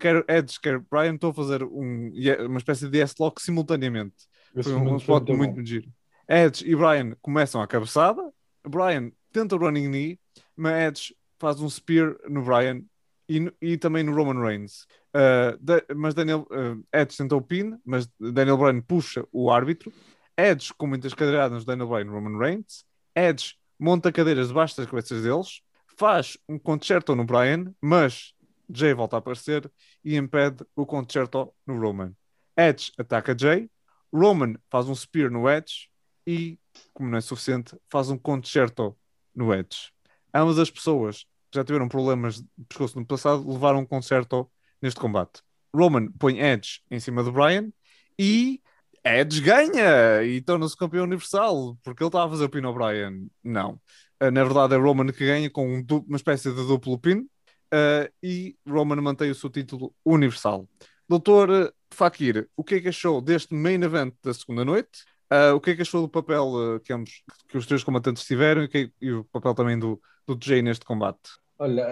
quer 0.00 0.24
Edge, 0.28 0.58
quer 0.60 0.78
Brian, 0.78 1.14
estão 1.14 1.30
a 1.30 1.34
fazer 1.34 1.62
um, 1.62 2.10
uma 2.46 2.58
espécie 2.58 2.88
de 2.88 2.98
yes 2.98 3.14
lock 3.20 3.42
simultaneamente. 3.42 4.14
Esse 4.56 4.70
Foi 4.70 4.78
um, 4.78 4.94
um 4.94 4.96
spot 4.96 5.28
muito, 5.28 5.36
muito 5.36 5.54
muito 5.56 5.68
giro. 5.68 5.92
Edge 6.26 6.66
e 6.66 6.74
Brian 6.74 7.14
começam 7.20 7.60
a 7.60 7.66
cabeçada. 7.66 8.22
Brian 8.66 9.12
tenta 9.32 9.54
o 9.56 9.58
running 9.58 9.88
knee, 9.88 10.20
mas 10.56 10.74
Edge 10.88 11.16
faz 11.38 11.60
um 11.60 11.68
spear 11.68 12.16
no 12.28 12.42
Brian 12.42 12.82
e, 13.28 13.52
e 13.60 13.76
também 13.76 14.02
no 14.02 14.14
Roman 14.14 14.40
Reigns. 14.40 14.86
Uh, 15.14 15.56
da- 15.60 15.82
mas 15.94 16.14
Daniel, 16.14 16.46
uh, 16.50 16.84
Edge 16.92 17.16
tentou 17.16 17.38
o 17.38 17.42
pin, 17.42 17.78
mas 17.84 18.08
Daniel 18.18 18.56
Bryan 18.58 18.80
puxa 18.80 19.26
o 19.32 19.50
árbitro. 19.50 19.92
Edge 20.36 20.72
com 20.74 20.86
muitas 20.86 21.14
cadeiradas 21.14 21.64
Daniel 21.64 21.88
Bryan 21.88 22.06
e 22.06 22.08
Roman 22.08 22.38
Reigns. 22.38 22.84
Edge 23.14 23.54
monta 23.78 24.10
cadeiras 24.10 24.48
debaixo 24.48 24.76
das 24.76 24.86
cabeças 24.86 25.22
deles. 25.22 25.60
Faz 25.96 26.36
um 26.48 26.58
concerto 26.58 27.14
no 27.14 27.24
Bryan, 27.24 27.72
mas 27.80 28.34
Jay 28.68 28.94
volta 28.94 29.16
a 29.16 29.18
aparecer 29.20 29.70
e 30.04 30.16
impede 30.16 30.64
o 30.74 30.84
concerto 30.84 31.52
no 31.66 31.78
Roman. 31.78 32.12
Edge 32.56 32.92
ataca 32.98 33.36
Jay. 33.38 33.70
Roman 34.12 34.54
faz 34.70 34.88
um 34.88 34.94
spear 34.94 35.30
no 35.30 35.48
Edge 35.48 35.88
e, 36.26 36.58
como 36.92 37.10
não 37.10 37.18
é 37.18 37.20
suficiente, 37.20 37.76
faz 37.88 38.10
um 38.10 38.18
concerto 38.18 38.96
no 39.34 39.52
Edge. 39.52 39.92
Ambas 40.32 40.58
as 40.58 40.70
pessoas 40.70 41.24
que 41.50 41.58
já 41.58 41.64
tiveram 41.64 41.88
problemas 41.88 42.36
de 42.36 42.64
pescoço 42.68 42.98
no 42.98 43.06
passado 43.06 43.48
levaram 43.50 43.80
um 43.80 43.86
concerto 43.86 44.50
neste 44.80 45.00
combate. 45.00 45.42
Roman 45.74 46.10
põe 46.12 46.40
Edge 46.40 46.82
em 46.90 47.00
cima 47.00 47.22
do 47.22 47.32
Bryan 47.32 47.72
e 48.18 48.60
Edge 49.04 49.40
ganha 49.40 50.22
e 50.22 50.40
torna-se 50.40 50.76
campeão 50.76 51.04
universal 51.04 51.76
porque 51.82 52.02
ele 52.02 52.08
estava 52.08 52.26
a 52.26 52.30
fazer 52.30 52.44
o 52.44 52.48
pin 52.48 52.64
ao 52.64 52.74
Bryan. 52.74 53.26
Não. 53.42 53.80
Uh, 54.22 54.30
Na 54.30 54.44
verdade 54.44 54.74
é 54.74 54.78
Roman 54.78 55.12
que 55.12 55.26
ganha 55.26 55.50
com 55.50 55.78
um 55.78 55.84
uma 56.06 56.16
espécie 56.16 56.50
de 56.50 56.66
duplo 56.66 56.98
pin 56.98 57.18
uh, 57.18 58.12
e 58.22 58.56
Roman 58.66 58.96
mantém 58.96 59.30
o 59.30 59.34
seu 59.34 59.50
título 59.50 59.94
universal. 60.04 60.68
Doutor 61.08 61.74
Fakir, 61.92 62.48
o 62.56 62.64
que 62.64 62.76
é 62.76 62.80
que 62.80 62.88
achou 62.88 63.20
deste 63.20 63.54
main 63.54 63.82
event 63.82 64.14
da 64.22 64.32
segunda 64.32 64.64
noite? 64.64 65.04
Uh, 65.34 65.54
o 65.56 65.60
que 65.60 65.70
é 65.70 65.76
que 65.76 65.82
achou 65.82 66.02
do 66.02 66.08
papel 66.08 66.44
uh, 66.76 66.80
que, 66.80 66.92
ambos, 66.92 67.24
que 67.48 67.56
os 67.58 67.66
três 67.66 67.82
combatantes 67.82 68.24
tiveram 68.24 68.62
e, 68.64 68.68
que- 68.68 68.92
e 69.00 69.10
o 69.12 69.24
papel 69.24 69.54
também 69.54 69.78
do, 69.78 70.00
do 70.26 70.38
Jay 70.42 70.62
neste 70.62 70.84
combate? 70.84 71.20
Olha, 71.58 71.86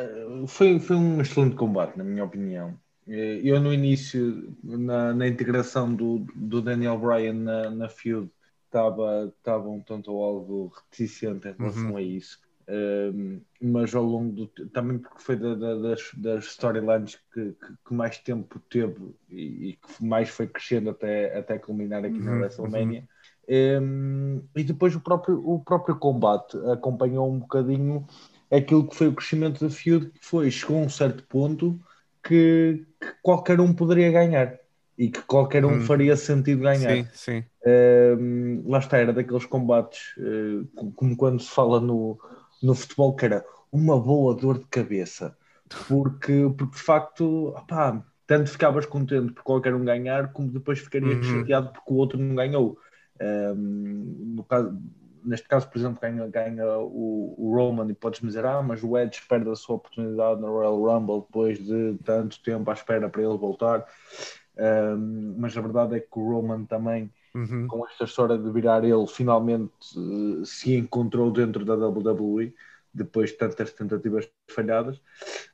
foi, 0.48 0.78
foi 0.80 0.96
um 0.96 1.20
excelente 1.20 1.56
combate, 1.56 1.96
na 1.96 2.04
minha 2.04 2.24
opinião. 2.24 2.78
Eh, 3.06 3.40
Eu, 3.44 3.60
no 3.60 3.72
início, 3.72 4.56
na, 4.62 5.14
na 5.14 5.28
integração 5.28 5.94
do, 5.94 6.20
do 6.34 6.60
Daniel 6.62 6.98
Bryan 6.98 7.34
na, 7.34 7.70
na 7.70 7.88
feud, 7.88 8.30
estava 8.66 9.68
um 9.68 9.80
tanto 9.82 10.12
ou 10.12 10.24
algo 10.24 10.68
reticente 10.90 11.48
em 11.48 11.52
relação 11.52 11.96
Uhum. 11.96 11.96
a 11.96 12.02
isso. 12.02 12.38
Um, 12.68 13.40
mas 13.60 13.92
ao 13.94 14.04
longo 14.04 14.32
do 14.32 14.46
também 14.70 14.96
porque 14.98 15.20
foi 15.20 15.34
da- 15.36 15.54
da- 15.56 15.74
das, 15.74 16.10
das 16.14 16.44
storylines 16.46 17.16
que, 17.34 17.52
que, 17.54 17.76
que 17.86 17.92
mais 17.94 18.18
tempo 18.18 18.60
teve 18.70 19.14
e, 19.28 19.70
e 19.70 19.72
que 19.76 20.04
mais 20.04 20.28
foi 20.28 20.46
crescendo 20.46 20.90
até, 20.90 21.36
até 21.36 21.58
culminar 21.58 22.04
aqui 22.04 22.22
na 22.22 22.32
Uhum, 22.32 22.32
WrestleMania. 22.32 23.04
Um, 23.48 24.42
e 24.56 24.64
depois 24.64 24.94
o 24.94 25.00
próprio, 25.00 25.42
o 25.48 25.60
próprio 25.62 25.98
combate 25.98 26.56
acompanhou 26.72 27.30
um 27.30 27.40
bocadinho 27.40 28.06
aquilo 28.50 28.88
que 28.88 28.94
foi 28.96 29.08
o 29.08 29.14
crescimento 29.14 29.60
da 29.64 29.70
feud, 29.70 30.10
que 30.10 30.24
foi, 30.24 30.50
chegou 30.50 30.78
a 30.78 30.86
um 30.86 30.88
certo 30.88 31.24
ponto 31.26 31.78
que, 32.22 32.86
que 33.00 33.12
qualquer 33.22 33.60
um 33.60 33.74
poderia 33.74 34.10
ganhar 34.12 34.58
e 34.96 35.10
que 35.10 35.20
qualquer 35.22 35.64
um 35.64 35.78
Hum. 35.78 35.80
faria 35.80 36.16
sentido 36.16 36.62
ganhar. 36.62 36.98
Sim, 36.98 37.10
sim. 37.14 37.50
Um, 37.64 38.68
lá 38.68 38.78
está, 38.78 38.98
era 38.98 39.12
daqueles 39.12 39.46
combates, 39.46 40.16
uh, 40.18 40.66
co- 40.74 40.92
como 40.92 41.16
quando 41.16 41.40
se 41.40 41.48
fala 41.50 41.80
no, 41.80 42.18
no 42.62 42.74
futebol, 42.74 43.14
que 43.14 43.24
era 43.26 43.44
uma 43.70 43.98
boa 44.00 44.34
dor 44.34 44.58
de 44.58 44.66
cabeça, 44.66 45.36
porque, 45.86 46.32
porque 46.58 46.76
de 46.76 46.82
facto, 46.82 47.48
opá, 47.56 48.04
tanto 48.26 48.50
ficavas 48.50 48.84
contente 48.86 49.32
por 49.32 49.42
qualquer 49.44 49.74
um 49.74 49.84
ganhar, 49.84 50.32
como 50.32 50.50
depois 50.52 50.78
ficarias 50.80 51.24
Uhum. 51.24 51.24
chateado 51.24 51.72
porque 51.72 51.92
o 51.92 51.96
outro 51.96 52.18
não 52.18 52.34
ganhou. 52.34 52.78
Um, 53.22 54.44
caso, 54.48 54.78
neste 55.24 55.46
caso, 55.48 55.68
por 55.70 55.78
exemplo, 55.78 56.00
ganha, 56.00 56.26
ganha 56.28 56.66
o, 56.78 57.34
o 57.38 57.54
Roman 57.54 57.88
e 57.90 57.94
podes-me 57.94 58.28
dizer, 58.28 58.44
ah, 58.46 58.62
mas 58.62 58.82
o 58.82 58.98
Edge 58.98 59.20
perde 59.28 59.50
a 59.50 59.54
sua 59.54 59.76
oportunidade 59.76 60.40
no 60.40 60.48
Royal 60.48 60.76
Rumble 60.82 61.20
depois 61.22 61.58
de 61.58 61.98
tanto 62.04 62.42
tempo 62.42 62.68
à 62.70 62.74
espera 62.74 63.08
para 63.08 63.22
ele 63.22 63.36
voltar. 63.38 63.86
Um, 64.58 65.34
mas 65.38 65.56
a 65.56 65.60
verdade 65.60 65.96
é 65.96 66.00
que 66.00 66.18
o 66.18 66.28
Roman 66.30 66.64
também 66.66 67.12
Uhum. 67.34 67.68
com 67.68 67.86
esta 67.88 68.04
história 68.04 68.38
de 68.38 68.50
virar 68.52 68.84
ele, 68.84 69.06
finalmente 69.08 69.72
eh, 69.96 70.44
se 70.44 70.74
encontrou 70.76 71.32
dentro 71.32 71.64
da 71.64 71.74
WWE, 71.76 72.54
depois 72.94 73.30
de 73.30 73.38
tantas 73.38 73.72
tentativas 73.72 74.30
falhadas. 74.50 75.00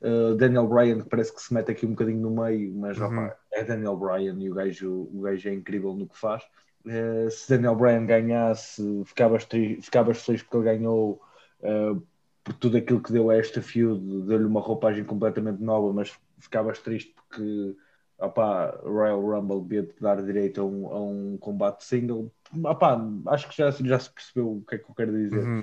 Uh, 0.01 0.35
Daniel 0.35 0.67
Bryan 0.67 1.01
parece 1.05 1.33
que 1.33 1.41
se 1.41 1.53
mete 1.53 1.71
aqui 1.71 1.85
um 1.85 1.91
bocadinho 1.91 2.21
no 2.21 2.31
meio, 2.43 2.73
mas 2.75 2.99
Uhum. 2.99 3.01
opa, 3.01 3.37
é 3.53 3.63
Daniel 3.63 3.97
Bryan 3.97 4.37
e 4.39 4.49
o 4.51 4.55
gajo, 4.55 5.09
o 5.13 5.21
gajo 5.21 5.49
é 5.49 5.53
incrível 5.53 5.93
no 5.95 6.07
que 6.07 6.17
faz. 6.19 6.43
Uh, 6.89 7.29
se 7.29 7.47
Daniel 7.49 7.75
Bryan 7.75 8.05
ganhasse, 8.07 8.81
ficavas, 9.05 9.45
tri- 9.45 9.79
ficavas 9.79 10.25
feliz 10.25 10.41
porque 10.41 10.57
ele 10.57 10.77
ganhou 10.77 11.21
uh, 11.59 12.01
por 12.43 12.53
tudo 12.55 12.77
aquilo 12.77 13.01
que 13.01 13.11
deu 13.11 13.29
a 13.29 13.37
esta 13.37 13.61
feud, 13.61 14.25
deu-lhe 14.25 14.45
uma 14.45 14.59
roupagem 14.59 15.03
completamente 15.03 15.61
nova, 15.61 15.93
mas 15.93 16.11
ficavas 16.39 16.79
triste 16.79 17.13
porque 17.13 17.75
opá, 18.17 18.71
Royal 18.83 19.21
Rumble 19.21 19.61
devia-te 19.61 20.01
dar 20.01 20.23
direito 20.23 20.61
a 20.61 20.65
um, 20.65 20.87
a 20.87 20.99
um 20.99 21.37
combate 21.37 21.83
single. 21.83 22.31
Opá, 22.63 22.99
acho 23.27 23.47
que 23.49 23.57
já, 23.57 23.69
já 23.69 23.99
se 23.99 24.09
percebeu 24.09 24.53
o 24.53 24.61
que 24.67 24.75
é 24.75 24.77
que 24.79 24.89
eu 24.89 24.95
quero 24.95 25.11
dizer. 25.11 25.43
Uhum. 25.45 25.61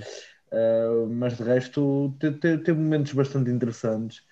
Uh, 0.53 1.09
mas 1.11 1.37
de 1.37 1.43
resto 1.43 2.15
te- 2.21 2.31
te- 2.31 2.59
teve 2.59 2.79
momentos 2.79 3.13
bastante 3.13 3.51
interessantes 3.51 4.23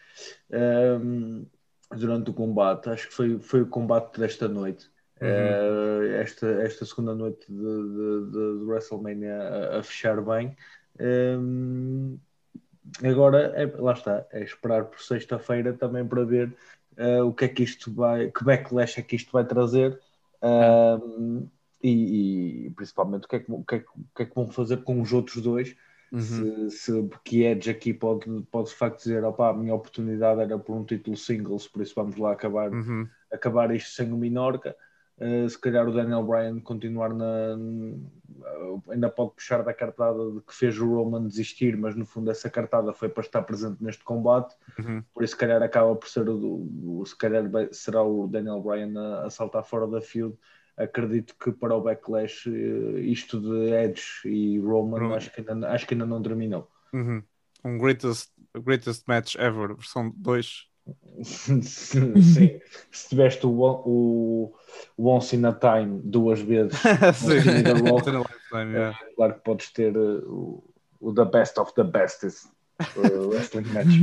durante 1.90 2.30
o 2.30 2.34
combate. 2.34 2.88
Acho 2.88 3.08
que 3.08 3.14
foi, 3.14 3.40
foi 3.40 3.62
o 3.62 3.66
combate 3.66 4.20
desta 4.20 4.46
noite. 4.46 4.93
Uh, 5.20 6.04
esta, 6.20 6.46
esta 6.62 6.84
segunda 6.84 7.14
noite 7.14 7.46
de, 7.50 7.56
de- 7.56 8.30
de- 8.30 8.64
WrestleMania 8.64 9.34
a, 9.36 9.78
a 9.78 9.82
fechar 9.82 10.20
bem. 10.22 10.56
Um, 11.00 12.18
agora, 13.02 13.52
é, 13.56 13.66
lá 13.80 13.92
está, 13.92 14.26
é 14.32 14.42
esperar 14.42 14.84
por 14.86 15.00
sexta-feira 15.00 15.72
também 15.72 16.06
para 16.06 16.24
ver 16.24 16.56
uh, 16.98 17.24
o 17.26 17.32
que 17.34 17.44
é 17.46 17.48
que 17.48 17.62
isto 17.62 17.92
vai, 17.92 18.30
que 18.30 18.44
backlash 18.44 18.98
é 18.98 19.02
que 19.02 19.16
isto 19.16 19.32
vai 19.32 19.46
trazer. 19.46 20.00
Um, 20.42 21.48
e, 21.82 22.66
e 22.66 22.70
principalmente 22.70 23.24
o 23.26 23.28
que, 23.28 23.36
é 23.36 23.40
que, 23.40 23.52
o, 23.52 23.64
que 23.64 23.74
é 23.76 23.78
que, 23.80 23.88
o 23.88 24.04
que 24.16 24.22
é 24.22 24.26
que 24.26 24.34
vão 24.34 24.48
fazer 24.48 24.82
com 24.84 25.00
os 25.00 25.12
outros 25.12 25.42
dois 25.42 25.76
Uhum. 26.12 26.48
se, 26.48 26.70
se, 26.70 27.02
porque 27.04 27.42
Edge 27.44 27.70
aqui 27.70 27.92
pode, 27.92 28.26
pode 28.50 28.68
de 28.70 28.74
facto 28.74 28.98
dizer 28.98 29.24
opá, 29.24 29.50
a 29.50 29.54
minha 29.54 29.74
oportunidade 29.74 30.40
era 30.40 30.58
por 30.58 30.76
um 30.76 30.84
título 30.84 31.16
singles, 31.16 31.66
por 31.68 31.82
isso 31.82 31.94
vamos 31.94 32.16
lá 32.16 32.32
acabar, 32.32 32.70
Uhum. 32.70 33.08
acabar 33.32 33.74
isto 33.74 33.90
sem 33.90 34.12
o 34.12 34.16
Minorca. 34.16 34.76
Uh, 35.16 35.48
se 35.48 35.58
calhar 35.58 35.88
o 35.88 35.92
Daniel 35.92 36.24
Bryan 36.24 36.58
continuar 36.60 37.14
na, 37.14 37.56
ainda 38.90 39.08
pode 39.08 39.34
puxar 39.34 39.62
da 39.62 39.72
cartada 39.72 40.32
de 40.32 40.40
que 40.40 40.54
fez 40.54 40.78
o 40.78 40.86
Roman 40.92 41.26
desistir, 41.26 41.76
mas 41.76 41.94
no 41.94 42.04
fundo 42.04 42.30
essa 42.30 42.50
cartada 42.50 42.92
foi 42.92 43.08
para 43.08 43.22
estar 43.22 43.42
presente 43.42 43.82
neste 43.82 44.02
combate, 44.04 44.54
Uhum. 44.78 45.04
por 45.14 45.22
isso 45.22 45.34
se 45.34 45.38
calhar 45.38 45.62
acaba 45.62 45.94
por 45.94 46.08
ser 46.08 46.28
o, 46.28 47.04
se 47.06 47.16
calhar 47.16 47.44
será 47.72 48.02
o 48.02 48.26
Daniel 48.26 48.60
Bryan 48.60 48.98
a, 48.98 49.26
a 49.26 49.30
saltar 49.30 49.64
fora 49.64 49.86
da 49.86 50.00
field. 50.00 50.36
Acredito 50.76 51.36
que 51.38 51.52
para 51.52 51.76
o 51.76 51.80
Backlash 51.80 52.48
eh, 52.48 53.00
isto 53.02 53.40
de 53.40 53.70
Edge 53.72 54.02
e 54.24 54.58
Roman 54.58 54.98
Roman. 54.98 55.16
acho 55.16 55.30
que, 55.30 55.40
ainda, 55.48 55.70
acho 55.70 55.86
que 55.86 55.94
ainda 55.94 56.04
não 56.06 56.20
terminou. 56.20 56.68
Uhum. 56.92 57.22
Um 57.64 57.78
greatest, 57.78 58.32
greatest 58.56 59.04
match 59.06 59.36
ever, 59.36 59.74
versão 59.76 60.10
2. 60.16 60.68
Sim, 61.22 61.62
se 61.62 63.08
tiveste 63.08 63.46
o, 63.46 63.50
o, 63.50 64.54
o 64.96 65.08
Once 65.08 65.34
in 65.36 65.44
a 65.44 65.52
Time 65.52 66.00
duas 66.02 66.40
vezes, 66.40 66.78
Sim. 67.14 67.62
da 67.62 67.72
Raw. 67.72 67.94
Once 67.94 68.10
in 68.10 68.16
a 68.16 68.18
lifetime, 68.18 68.72
yeah. 68.72 68.98
claro 69.16 69.34
que 69.34 69.40
podes 69.40 69.72
ter 69.72 69.96
uh, 69.96 70.22
o, 70.28 70.64
o 71.00 71.14
The 71.14 71.24
Best 71.24 71.58
of 71.58 71.72
the 71.74 71.84
Bestest 71.84 72.48
uh, 72.96 73.28
Wrestling 73.28 73.66
Match. 73.72 73.94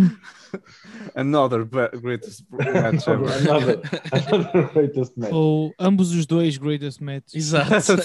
Another 1.16 1.66
greatest 1.66 2.45
match 2.52 3.08
ever. 3.08 3.26
another, 3.26 3.82
another 4.12 4.70
greatest 4.74 5.18
match. 5.18 5.32
Ou 5.32 5.74
ambos 5.80 6.12
os 6.12 6.26
dois 6.26 6.58
greatest 6.58 7.02
matches. 7.02 7.36
Exato. 7.36 8.02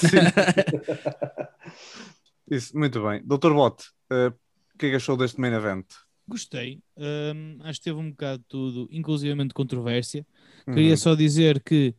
Isso, 2.50 2.76
muito 2.76 3.02
bem. 3.02 3.22
Dr. 3.24 3.52
Bot, 3.52 3.84
eh, 4.10 4.28
o 4.28 4.78
que 4.78 4.86
é 4.86 4.90
que 4.90 4.96
achou 4.96 5.16
deste 5.16 5.40
main 5.40 5.52
event? 5.52 5.86
Gostei. 6.28 6.80
Hum, 6.96 7.58
acho 7.60 7.78
que 7.78 7.84
teve 7.84 7.98
um 7.98 8.10
bocado 8.10 8.38
de 8.38 8.44
tudo, 8.48 8.88
inclusivamente 8.90 9.54
controvérsia. 9.54 10.26
Uhum. 10.66 10.74
Queria 10.74 10.96
só 10.96 11.14
dizer 11.14 11.62
que 11.62 11.94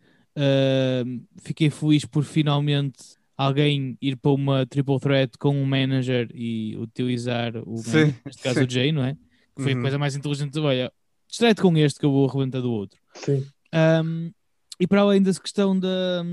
hum, 1.06 1.24
fiquei 1.42 1.70
feliz 1.70 2.06
por 2.06 2.24
finalmente 2.24 3.18
alguém 3.38 3.98
ir 4.02 4.18
para 4.18 4.32
uma 4.32 4.66
triple 4.66 5.00
threat 5.00 5.38
com 5.38 5.56
um 5.56 5.66
manager 5.66 6.30
e 6.34 6.76
utilizar 6.78 7.54
o 7.66 7.78
Sim, 7.78 7.92
manager, 7.92 8.22
neste 8.26 8.42
caso 8.44 8.60
sim. 8.60 8.66
o 8.66 8.70
Jay, 8.70 8.92
não 8.92 9.04
é? 9.04 9.14
Que 9.56 9.64
foi 9.64 9.74
Uhum. 9.74 9.80
a 9.80 9.82
coisa 9.82 9.98
mais 9.98 10.16
inteligente 10.16 10.54
de 10.54 10.60
olha, 10.60 10.92
distrai-te 11.28 11.62
com 11.62 11.78
este 11.78 12.00
que 12.00 12.06
eu 12.06 12.12
vou 12.12 12.28
arrebentar 12.28 12.62
do 12.62 12.72
outro. 12.72 13.00
Sim. 13.14 13.46
Um, 13.74 14.32
e 14.80 14.88
para 14.88 15.02
além 15.02 15.22
dessa 15.22 15.42
questão 15.42 15.80
da, 15.80 16.24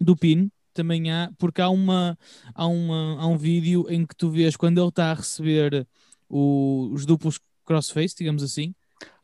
do 0.00 0.16
PIN, 0.16 0.50
também 0.74 1.10
há, 1.10 1.32
porque 1.38 1.60
há, 1.62 1.70
uma, 1.70 2.18
há, 2.54 2.66
uma, 2.66 3.20
há 3.20 3.26
um 3.26 3.36
vídeo 3.36 3.86
em 3.88 4.04
que 4.04 4.14
tu 4.14 4.30
vês 4.30 4.56
quando 4.56 4.78
ele 4.78 4.88
está 4.88 5.10
a 5.10 5.14
receber 5.14 5.86
o- 6.28 6.90
os 6.92 7.06
duplos 7.06 7.38
crossface, 7.64 8.14
digamos 8.16 8.42
assim, 8.42 8.74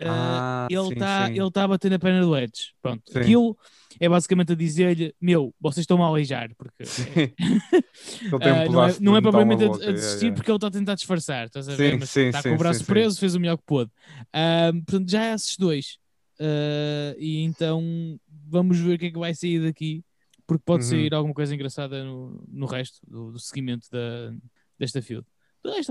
uh, 0.00 0.02
Ah, 0.04 0.66
ele 0.68 0.80
sim, 0.88 0.94
está 0.94 1.26
sim. 1.28 1.40
ele 1.40 1.50
tá 1.50 1.64
a 1.64 1.68
bater 1.68 1.90
na 1.90 1.98
perna 1.98 2.20
do 2.22 2.36
Edge. 2.36 2.72
Pronto, 2.80 3.02
Sim. 3.10 3.18
aquilo 3.20 3.56
é 4.00 4.08
basicamente 4.08 4.52
a 4.52 4.54
dizer-lhe: 4.56 5.14
Meu, 5.20 5.54
vocês 5.60 5.82
estão-me 5.84 6.02
a 6.02 6.06
aleijar, 6.06 6.50
porque 6.56 6.82
Sim. 6.84 7.04
Ele 8.22 8.44
ah, 8.44 8.68
não 8.68 8.84
é, 8.84 8.96
não 9.00 9.16
é 9.16 9.20
propriamente 9.20 9.62
a, 9.62 9.66
a 9.66 9.70
yeah, 9.70 9.92
desistir 9.92 10.24
yeah. 10.26 10.34
porque 10.34 10.50
ele 10.50 10.56
está 10.56 10.66
a 10.68 10.70
tentar 10.70 10.94
disfarçar, 10.94 11.46
estás 11.46 11.68
a 11.68 11.76
Sim, 11.76 11.76
ver? 11.76 11.98
Mas 11.98 12.10
sim, 12.10 12.20
está 12.26 12.42
sim, 12.42 12.48
com 12.48 12.54
o 12.54 12.58
braço 12.58 12.78
sim, 12.80 12.84
sim. 12.84 12.92
preso, 12.92 13.20
fez 13.20 13.34
o 13.34 13.40
melhor 13.40 13.56
que 13.56 13.64
pôde. 13.64 13.90
Ah, 14.32 14.70
portanto, 14.86 15.10
já 15.10 15.32
há 15.32 15.34
esses 15.34 15.56
dois. 15.56 15.98
E 17.18 17.42
então 17.42 18.18
vamos 18.48 18.78
ver 18.78 18.94
o 18.94 18.98
que 18.98 19.06
é 19.06 19.10
que 19.10 19.18
vai 19.18 19.34
sair 19.34 19.60
daqui, 19.62 20.04
porque 20.46 20.62
pode 20.64 20.84
Uhum. 20.84 20.90
sair 20.90 21.14
alguma 21.14 21.34
coisa 21.34 21.54
engraçada 21.54 22.02
no, 22.04 22.44
no 22.48 22.66
resto 22.66 22.98
do, 23.06 23.32
do 23.32 23.38
seguimento 23.38 23.88
da, 23.90 24.34
desta 24.78 25.00
field. 25.00 25.26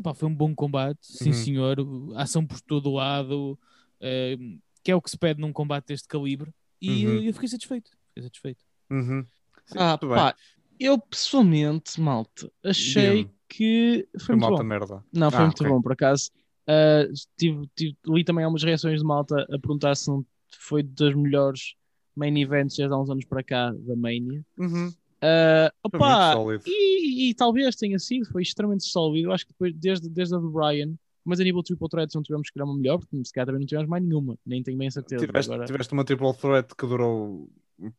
Pá, 0.04 0.14
foi 0.14 0.28
um 0.28 0.36
bom 0.36 0.54
combate, 0.54 1.00
sim 1.02 1.30
Uhum. 1.30 1.34
senhor. 1.34 1.78
Ação 2.16 2.46
por 2.46 2.60
todo 2.62 2.90
o 2.90 2.94
lado, 2.96 3.58
ah, 4.02 4.60
que 4.84 4.92
é 4.92 4.96
o 4.96 5.02
que 5.02 5.10
se 5.10 5.18
pede 5.18 5.40
num 5.40 5.54
combate 5.54 5.88
deste 5.88 6.08
calibre. 6.08 6.52
E 6.82 7.06
Uhum. 7.06 7.22
eu 7.22 7.34
fiquei 7.34 7.48
satisfeito. 7.50 7.92
Fiquei 8.10 8.24
satisfeito. 8.24 8.66
Uhum. 8.90 9.26
Sim, 9.66 9.80
Ah, 9.80 9.98
pá, 9.98 10.36
eu 10.80 10.98
pessoalmente, 11.00 12.02
malta, 12.02 12.52
achei 12.64 13.30
que 13.48 14.08
foi 14.14 14.26
Foi 14.26 14.36
muito 14.36 14.50
malta 14.50 14.64
bom. 14.64 14.68
merda. 14.70 15.04
Não, 15.14 15.30
foi 15.32 15.40
Ah, 15.40 15.46
muito 15.46 15.64
ok. 15.64 15.68
bom, 15.70 15.82
por 15.82 15.92
acaso. 15.94 16.32
Ah, 16.68 17.04
tive, 17.38 17.68
tive- 17.76 17.98
li 18.08 18.24
também 18.24 18.44
algumas 18.44 18.64
reações 18.64 19.00
de 19.00 19.06
malta 19.06 19.42
a 19.44 19.60
perguntar 19.60 19.96
se 19.96 20.10
não 20.10 20.26
foi 20.60 20.84
das 20.84 21.14
melhores 21.16 21.76
main 22.16 22.38
events 22.42 22.76
desde 22.76 22.94
há 22.94 22.98
uns 22.98 23.10
anos 23.10 23.26
para 23.26 23.44
cá 23.44 23.72
da 23.72 23.96
Mania. 23.96 24.44
Uhum. 24.58 24.92
Ah, 25.22 25.72
Foi 25.90 26.00
opa, 26.00 26.62
e, 26.66 27.30
e 27.30 27.34
talvez 27.36 27.76
tenha 27.76 28.00
sido, 28.00 28.26
foi 28.32 28.42
extremamente 28.42 28.84
sólido. 28.86 29.32
Acho 29.32 29.46
que 29.46 29.54
depois, 29.54 29.74
desde, 29.76 30.10
desde 30.10 30.36
a 30.36 30.40
do 30.40 30.50
Brian, 30.50 30.94
mas 31.24 31.40
a 31.40 31.44
nível 31.44 31.62
triple 31.62 31.88
threats 31.88 32.16
não 32.16 32.24
tivemos 32.24 32.48
que 32.48 32.54
criar 32.54 32.66
uma 32.66 32.76
melhor, 32.76 32.98
porque 32.98 33.24
se 33.24 33.32
calhar 33.32 33.46
também 33.46 33.60
não 33.60 33.68
tivemos 33.68 33.88
mais 33.90 34.04
nenhuma, 34.04 34.38
nem 34.46 34.64
tenho 34.64 34.78
bem 34.78 34.90
certeza. 34.90 35.26
Tiveste, 35.26 35.52
Agora, 35.52 35.68
tiveste 35.68 35.94
uma 35.94 36.04
triple 36.04 36.34
threat 36.34 36.76
que 36.76 36.88
durou 36.88 37.50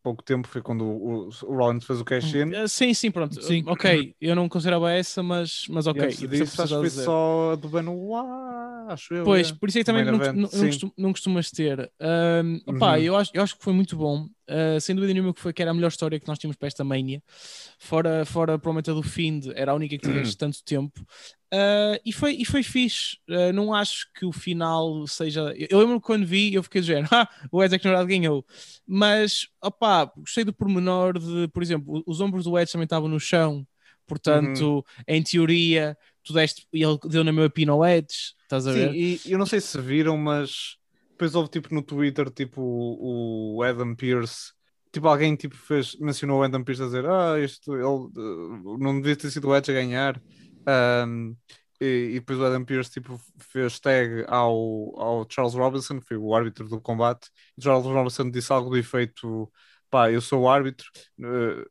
pouco 0.02 0.22
tempo, 0.22 0.46
foi 0.48 0.62
quando 0.62 0.84
o, 0.84 1.28
o 1.28 1.56
Rollins 1.56 1.84
fez 1.84 2.00
o 2.00 2.04
cash-in. 2.04 2.54
Ah, 2.54 2.68
sim, 2.68 2.94
sim, 2.94 3.10
pronto. 3.10 3.40
Sim. 3.42 3.64
Ok, 3.66 4.14
eu 4.20 4.34
não 4.36 4.48
considerava 4.48 4.90
essa, 4.92 5.22
mas, 5.22 5.64
mas 5.68 5.86
E 5.86 5.90
ok. 5.90 6.02
o 6.04 6.08
que 6.08 6.26
disso, 6.28 6.42
acho 6.42 6.50
estás 6.52 6.70
que 6.70 6.76
foi 6.78 6.90
só 6.90 7.56
do 7.56 7.68
Benoit, 7.68 8.26
acho 8.88 9.14
eu. 9.14 9.24
Pois, 9.24 9.50
é. 9.50 9.54
por 9.54 9.68
isso 9.68 9.78
é 9.78 9.80
que 9.80 9.84
também 9.84 10.04
não, 10.04 10.14
event, 10.14 10.36
não, 10.36 10.48
costum- 10.48 10.92
não 10.96 11.12
costumas 11.12 11.50
ter. 11.50 11.90
Opá, 12.66 12.96
Uhum. 12.96 13.02
eu, 13.02 13.16
acho, 13.16 13.30
eu 13.34 13.42
acho 13.42 13.56
que 13.56 13.64
foi 13.64 13.72
muito 13.72 13.96
bom. 13.96 14.28
Ah, 14.48 14.78
sem 14.80 14.94
dúvida 14.94 15.12
nenhuma 15.14 15.32
que 15.32 15.40
foi 15.40 15.52
que 15.52 15.62
era 15.62 15.70
a 15.70 15.74
melhor 15.74 15.88
história 15.88 16.18
que 16.20 16.26
nós 16.28 16.38
tínhamos 16.38 16.56
para 16.56 16.66
esta 16.68 16.84
Mania. 16.84 17.22
Fora, 17.78 18.24
fora 18.24 18.58
provavelmente 18.58 18.90
a 18.90 18.94
do 18.94 19.02
Find, 19.02 19.46
era 19.54 19.72
a 19.72 19.74
única 19.74 19.96
que 19.98 20.06
Uhum. 20.06 20.12
tiveste 20.12 20.36
tanto 20.38 20.62
tempo. 20.64 21.00
Ah, 21.52 22.00
e, 22.04 22.12
foi, 22.12 22.32
e 22.32 22.44
foi 22.46 22.62
fixe. 22.62 23.18
Ah, 23.28 23.52
não 23.52 23.74
acho 23.74 24.06
que 24.14 24.24
o 24.24 24.32
final 24.32 25.06
seja. 25.06 25.52
Eu, 25.56 25.66
eu 25.70 25.78
lembro 25.80 26.00
que 26.00 26.06
quando 26.06 26.26
vi, 26.26 26.54
eu 26.54 26.62
fiquei 26.62 26.80
do 26.80 26.86
género, 26.86 27.08
ah, 27.12 27.28
o 27.50 27.62
Edge 27.62 27.74
é 27.74 27.78
que 27.78 27.84
na 27.84 27.90
verdade 27.90 28.08
ganhou. 28.18 28.44
Mas, 28.86 29.48
opá, 29.62 30.10
gostei 30.16 30.44
do 30.44 30.52
pormenor 30.52 31.18
de, 31.18 31.48
por 31.48 31.62
exemplo, 31.62 32.02
os 32.06 32.20
ombros 32.20 32.44
do 32.44 32.58
Edge 32.58 32.72
também 32.72 32.84
estavam 32.84 33.08
no 33.08 33.20
chão. 33.20 33.66
Portanto, 34.06 34.76
Uhum. 34.76 34.82
em 35.06 35.22
teoria, 35.22 35.96
tu 36.24 36.32
deste, 36.32 36.66
e 36.72 36.82
ele 36.82 36.98
deu 37.08 37.22
na 37.22 37.32
mesma 37.32 37.48
pino 37.50 37.72
ao 37.72 37.84
Edge. 37.84 38.34
Estás 38.42 38.66
a 38.66 38.72
ver? 38.72 38.90
Sim, 38.92 39.20
e 39.28 39.32
eu 39.32 39.38
não 39.38 39.46
sei 39.46 39.60
se 39.60 39.80
viram, 39.80 40.16
mas 40.16 40.76
depois 41.10 41.34
houve 41.34 41.48
tipo 41.50 41.74
no 41.74 41.82
Twitter, 41.82 42.28
tipo 42.30 42.60
o 42.60 43.62
Adam 43.62 43.94
Pearce, 43.94 44.52
tipo 44.92 45.06
alguém 45.06 45.36
tipo 45.36 45.56
fez, 45.56 45.96
mencionou 45.98 46.40
o 46.40 46.42
Adam 46.42 46.64
Pearce 46.64 46.82
a 46.82 46.86
dizer, 46.86 47.06
ah, 47.06 47.38
isto, 47.40 47.74
ele 47.74 47.84
uh, 47.84 48.76
não 48.78 49.00
devia 49.00 49.16
ter 49.16 49.30
sido 49.30 49.48
o 49.48 49.56
Edge 49.56 49.70
a 49.70 49.74
ganhar. 49.74 50.20
Um, 50.66 51.36
e, 51.80 52.10
e 52.10 52.14
depois 52.14 52.38
o 52.38 52.44
Adam 52.44 52.64
Pearce 52.64 52.90
tipo, 52.90 53.20
fez 53.38 53.80
tag 53.80 54.24
ao, 54.28 55.00
ao 55.00 55.26
Charles 55.28 55.54
Robinson, 55.54 56.00
que 56.00 56.06
foi 56.06 56.16
o 56.16 56.34
árbitro 56.34 56.68
do 56.68 56.80
combate. 56.80 57.28
E 57.58 57.62
Charles 57.62 57.86
Robinson 57.86 58.30
disse 58.30 58.52
algo 58.52 58.70
do 58.70 58.76
efeito: 58.76 59.50
pá, 59.90 60.10
eu 60.10 60.20
sou 60.20 60.42
o 60.42 60.48
árbitro. 60.48 60.86
uh, 61.20 61.66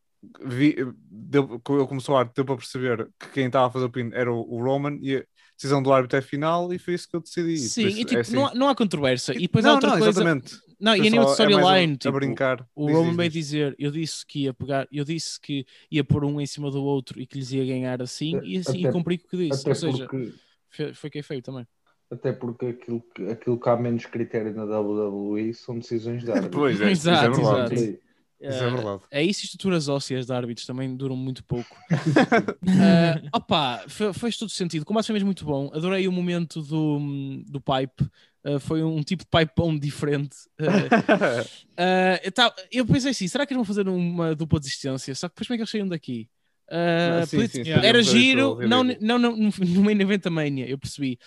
vi, 0.45 0.75
deu, 1.09 1.61
ele 1.69 1.87
começou 1.87 2.17
a 2.17 2.23
deu 2.23 2.45
para 2.45 2.57
perceber 2.57 3.09
que 3.19 3.29
quem 3.29 3.47
estava 3.47 3.67
a 3.67 3.71
fazer 3.71 3.85
o 3.85 3.89
pin 3.89 4.11
era 4.13 4.31
o, 4.31 4.39
o 4.39 4.63
Roman 4.63 4.97
e 5.01 5.17
a 5.17 5.23
decisão 5.55 5.81
do 5.81 5.91
árbitro 5.91 6.19
é 6.19 6.21
final 6.21 6.71
e 6.73 6.79
foi 6.79 6.93
isso 6.93 7.07
que 7.09 7.15
eu 7.15 7.21
decidi. 7.21 7.57
Sim, 7.57 7.87
e 7.87 8.05
tipo, 8.05 8.17
é 8.17 8.19
assim. 8.19 8.35
não, 8.35 8.47
há, 8.47 8.53
não 8.53 8.69
há 8.69 8.75
controvérsia. 8.75 9.33
E 9.33 9.41
depois 9.41 9.65
há 9.65 9.69
não, 9.69 9.75
outra 9.75 9.89
não, 9.89 9.97
coisa. 9.97 10.09
exatamente. 10.09 10.55
Não, 10.81 10.95
e 10.95 10.99
a 11.01 11.03
nível 11.03 11.21
de 11.21 11.27
é 11.27 11.29
a- 11.29 11.31
storyline, 11.33 11.93
a, 11.93 11.97
tipo, 11.97 12.13
brincar. 12.13 12.67
o 12.75 12.87
Diz, 12.87 12.95
Roman 12.95 13.09
diz, 13.09 13.17
veio 13.17 13.29
diz. 13.29 13.45
dizer, 13.45 13.75
eu 13.77 13.91
disse 13.91 14.25
que 14.25 14.39
ia 14.43 14.53
pegar, 14.53 14.87
eu 14.91 15.03
disse 15.05 15.39
que 15.39 15.65
ia 15.91 16.03
pôr 16.03 16.25
um 16.25 16.41
em 16.41 16.45
cima 16.45 16.71
do 16.71 16.83
outro 16.83 17.21
e 17.21 17.25
que 17.27 17.37
lhes 17.37 17.51
ia 17.51 17.63
ganhar 17.65 18.01
assim, 18.01 18.39
e 18.43 18.57
assim 18.57 18.79
Até- 18.79 18.89
e 18.89 18.91
cumpri 18.91 19.17
com 19.17 19.27
o 19.27 19.29
que 19.29 19.37
disse. 19.49 19.69
Ou 19.69 19.75
seja, 19.75 20.07
porque, 20.07 20.93
foi 20.93 21.09
quem 21.09 21.21
feio 21.21 21.41
também. 21.41 21.67
até 22.09 22.33
porque 22.33 22.65
aquilo, 22.65 23.01
que- 23.15 23.23
aquilo 23.29 23.59
que 23.59 23.69
há 23.69 23.77
menos 23.77 24.05
critério 24.05 24.53
na 24.53 24.65
WWE 24.65 25.53
são 25.53 25.77
decisões 25.77 26.23
de 26.23 26.31
árbitros. 26.51 26.59
Pois 26.59 26.81
é, 26.81 26.91
Exato, 26.91 27.25
é 27.25 27.29
verdade. 27.29 27.73
exato. 27.75 27.99
Isso 28.41 28.63
é 28.63 28.67
Eh, 28.67 28.71
verdade. 28.71 29.03
É 29.11 29.23
isso, 29.23 29.43
estruturas 29.43 29.87
ósseas 29.87 30.25
de 30.25 30.33
árbitros 30.33 30.65
também 30.65 30.95
duram 30.95 31.15
muito 31.15 31.43
pouco. 31.43 31.75
uh, 31.91 33.29
opa, 33.33 33.83
fe- 33.87 34.13
fez 34.13 34.37
todo 34.37 34.49
sentido. 34.49 34.81
O 34.81 34.85
combate 34.85 35.05
foi 35.05 35.13
mesmo 35.13 35.27
muito 35.27 35.45
bom. 35.45 35.69
Adorei 35.73 36.07
o 36.07 36.11
momento 36.11 36.61
do, 36.61 36.99
do 37.47 37.61
pipe. 37.61 38.09
Uh, 38.43 38.59
foi 38.59 38.83
um 38.83 39.03
tipo 39.03 39.23
de 39.23 39.29
pipe 39.29 39.53
bomb 39.55 39.79
diferente. 39.79 40.35
Uh, 40.59 41.43
uh, 41.45 42.53
eu, 42.71 42.85
pensei 42.85 43.11
assim: 43.11 43.27
será 43.27 43.45
que 43.45 43.53
eles 43.53 43.59
vão 43.59 43.65
fazer 43.65 43.87
uma 43.87 44.35
dupla 44.35 44.59
desistência? 44.59 45.13
Só 45.13 45.27
que 45.29 45.35
depois 45.35 45.47
como 45.47 45.55
é 45.55 45.57
que 45.57 45.61
eles 45.61 45.69
saíram 45.69 45.87
daqui? 45.87 46.27
Uh, 46.71 47.21
Ah, 47.21 47.25
sim, 47.25 47.47
sim, 47.47 47.65
seria 47.65 47.85
era 47.85 48.01
giro, 48.01 48.57
não, 48.65 48.81
não, 49.01 49.19
não, 49.19 49.35
no, 49.35 49.83
main 49.83 49.99
event 49.99 50.25
Mania, 50.27 50.67
eu 50.69 50.77
percebi. 50.77 51.19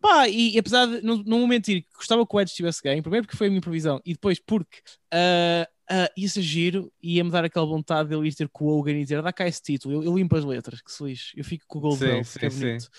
Pá, 0.00 0.26
e, 0.26 0.54
e 0.54 0.58
apesar 0.58 0.86
de 0.86 1.02
não, 1.02 1.18
não 1.18 1.46
mentir, 1.46 1.82
que 1.82 1.96
gostava 1.96 2.26
que 2.26 2.34
o 2.34 2.40
Edge 2.40 2.54
tivesse 2.54 2.82
ganho, 2.82 3.02
primeiro 3.02 3.26
porque 3.26 3.36
foi 3.36 3.48
a 3.48 3.50
minha 3.50 3.60
previsão, 3.60 4.00
e 4.06 4.14
depois 4.14 4.40
porque 4.40 4.78
uh, 5.12 5.66
uh, 5.90 6.12
ia 6.16 6.28
ser 6.28 6.42
giro 6.42 6.92
ia-me 7.02 7.30
dar 7.30 7.44
aquela 7.44 7.66
vontade 7.66 8.08
de 8.08 8.14
ele 8.14 8.28
ir 8.28 8.34
ter 8.34 8.48
com 8.48 8.64
o 8.64 8.78
Hogan 8.78 8.92
e 8.92 9.02
dizer: 9.02 9.22
dá 9.22 9.32
cá 9.32 9.46
esse 9.46 9.62
título, 9.62 9.94
eu, 9.94 10.02
eu 10.02 10.16
limpo 10.16 10.36
as 10.36 10.44
letras, 10.44 10.80
que 10.80 10.92
se 10.92 11.02
lixe, 11.04 11.32
eu 11.36 11.44
fico 11.44 11.64
com 11.66 11.78
o 11.78 11.80
Gold 11.82 11.98
Sim, 11.98 12.38
que 12.38 12.46
é 12.46 12.50
bonito. 12.50 12.90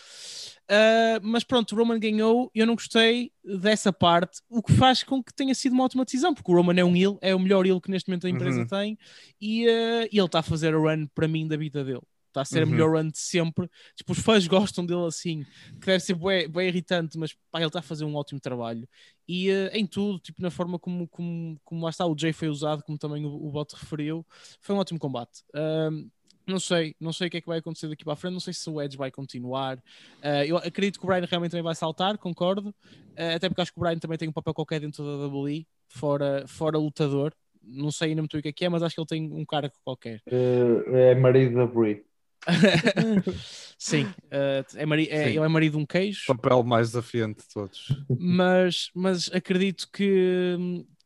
Uh, 0.69 1.19
mas 1.21 1.43
pronto, 1.43 1.73
o 1.73 1.77
Roman 1.77 1.97
ganhou, 1.99 2.51
eu 2.53 2.67
não 2.67 2.75
gostei 2.75 3.31
dessa 3.43 3.93
parte, 3.93 4.41
o 4.49 4.61
que 4.61 4.73
faz 4.73 5.01
com 5.01 5.23
que 5.23 5.33
tenha 5.33 5.55
sido 5.55 5.71
uma 5.71 5.85
ótima 5.85 6.03
decisão, 6.03 6.33
porque 6.33 6.51
o 6.51 6.55
Roman 6.55 6.77
é 6.77 6.83
um 6.83 6.95
heel, 6.95 7.17
é 7.21 7.33
o 7.33 7.39
melhor 7.39 7.65
heel 7.65 7.79
que 7.79 7.89
neste 7.89 8.09
momento 8.09 8.27
a 8.27 8.29
empresa 8.29 8.59
Uhum. 8.59 8.67
tem, 8.67 8.97
e, 9.39 9.65
uh, 9.65 10.07
e 10.11 10.17
ele 10.17 10.25
está 10.25 10.39
a 10.39 10.43
fazer 10.43 10.73
a 10.73 10.77
run 10.77 11.07
para 11.07 11.27
mim 11.27 11.47
da 11.47 11.55
vida 11.55 11.83
dele. 11.85 12.01
Está 12.37 12.41
a 12.41 12.45
ser 12.45 12.63
Uhum. 12.63 12.69
a 12.69 12.71
melhor 12.71 12.91
run 12.95 13.09
de 13.09 13.17
sempre. 13.17 13.69
Tipo, 13.95 14.11
os 14.11 14.19
fãs 14.19 14.45
gostam 14.47 14.85
dele 14.85 15.05
assim, 15.05 15.43
que 15.79 15.87
deve 15.87 15.99
ser 15.99 16.15
bem, 16.15 16.67
irritante, 16.67 17.17
mas 17.17 17.33
pá, 17.51 17.59
ele 17.59 17.67
está 17.67 17.79
a 17.79 17.81
fazer 17.81 18.05
um 18.05 18.15
ótimo 18.15 18.39
trabalho. 18.39 18.87
E 19.27 19.49
uh, 19.49 19.69
em 19.73 19.85
tudo, 19.87 20.19
tipo, 20.19 20.41
na 20.41 20.51
forma 20.51 20.77
como, 20.77 21.07
como, 21.07 21.59
como 21.63 21.83
lá 21.83 21.89
está 21.89 22.05
o 22.05 22.15
Jay 22.17 22.31
foi 22.31 22.47
usado, 22.47 22.83
como 22.83 22.97
também 22.97 23.25
o, 23.25 23.29
o 23.29 23.51
Bot 23.51 23.73
referiu, 23.75 24.25
foi 24.61 24.75
um 24.75 24.79
ótimo 24.79 24.99
combate. 24.99 25.43
Um, 25.55 26.09
Não 26.47 26.59
sei, 26.59 26.95
não 26.97 27.11
sei 27.11 27.27
o 27.27 27.29
que 27.31 27.37
é 27.37 27.41
que 27.41 27.47
vai 27.47 27.57
acontecer 27.59 27.89
daqui 27.89 28.05
para 28.05 28.13
a 28.13 28.15
frente, 28.15 28.31
não 28.33 28.39
sei 28.39 28.53
se 28.53 28.69
o 28.69 28.81
Edge 28.81 28.95
vai 28.95 29.11
continuar. 29.11 29.77
Uh, 30.23 30.45
eu 30.47 30.57
acredito 30.57 30.97
que 30.99 31.05
o 31.05 31.07
Brian 31.07 31.25
realmente 31.29 31.51
também 31.51 31.63
vai 31.63 31.75
saltar, 31.75 32.17
concordo. 32.17 32.69
Uh, 32.69 33.35
até 33.35 33.49
porque 33.49 33.61
acho 33.61 33.73
que 33.73 33.79
o 33.79 33.81
Brian 33.81 33.97
também 33.99 34.17
tem 34.17 34.29
um 34.29 34.31
papel 34.31 34.53
qualquer 34.53 34.79
dentro 34.79 35.03
da 35.03 35.25
WWE, 35.27 35.67
fora, 35.89 36.45
fora 36.47 36.77
lutador. 36.77 37.33
Não 37.61 37.91
sei 37.91 38.09
ainda 38.11 38.21
muito 38.21 38.37
o 38.37 38.41
que 38.41 38.47
é 38.47 38.51
que 38.53 38.63
é, 38.63 38.69
mas 38.69 38.81
acho 38.81 38.95
que 38.95 39.01
ele 39.01 39.07
tem 39.07 39.29
um 39.33 39.43
cargo 39.43 39.73
qualquer. 39.83 40.21
Eh, 40.25 41.11
é 41.11 41.15
marido 41.15 41.55
da 41.55 41.65
Brie. 41.67 42.01
Sim, 43.79 44.03
uh, 44.05 44.65
é 44.75 44.85
mari 44.85 45.07
é, 45.09 45.25
Sim. 45.25 45.29
ele 45.35 45.39
é 45.45 45.47
marido 45.47 45.73
de 45.73 45.83
um 45.83 45.85
queijo, 45.85 46.23
Papel 46.27 46.63
mais 46.63 46.87
desafiante 46.89 47.41
de 47.43 47.53
todos. 47.53 47.87
mas, 48.19 48.89
mas 48.95 49.29
acredito 49.33 49.87
que, 49.91 50.57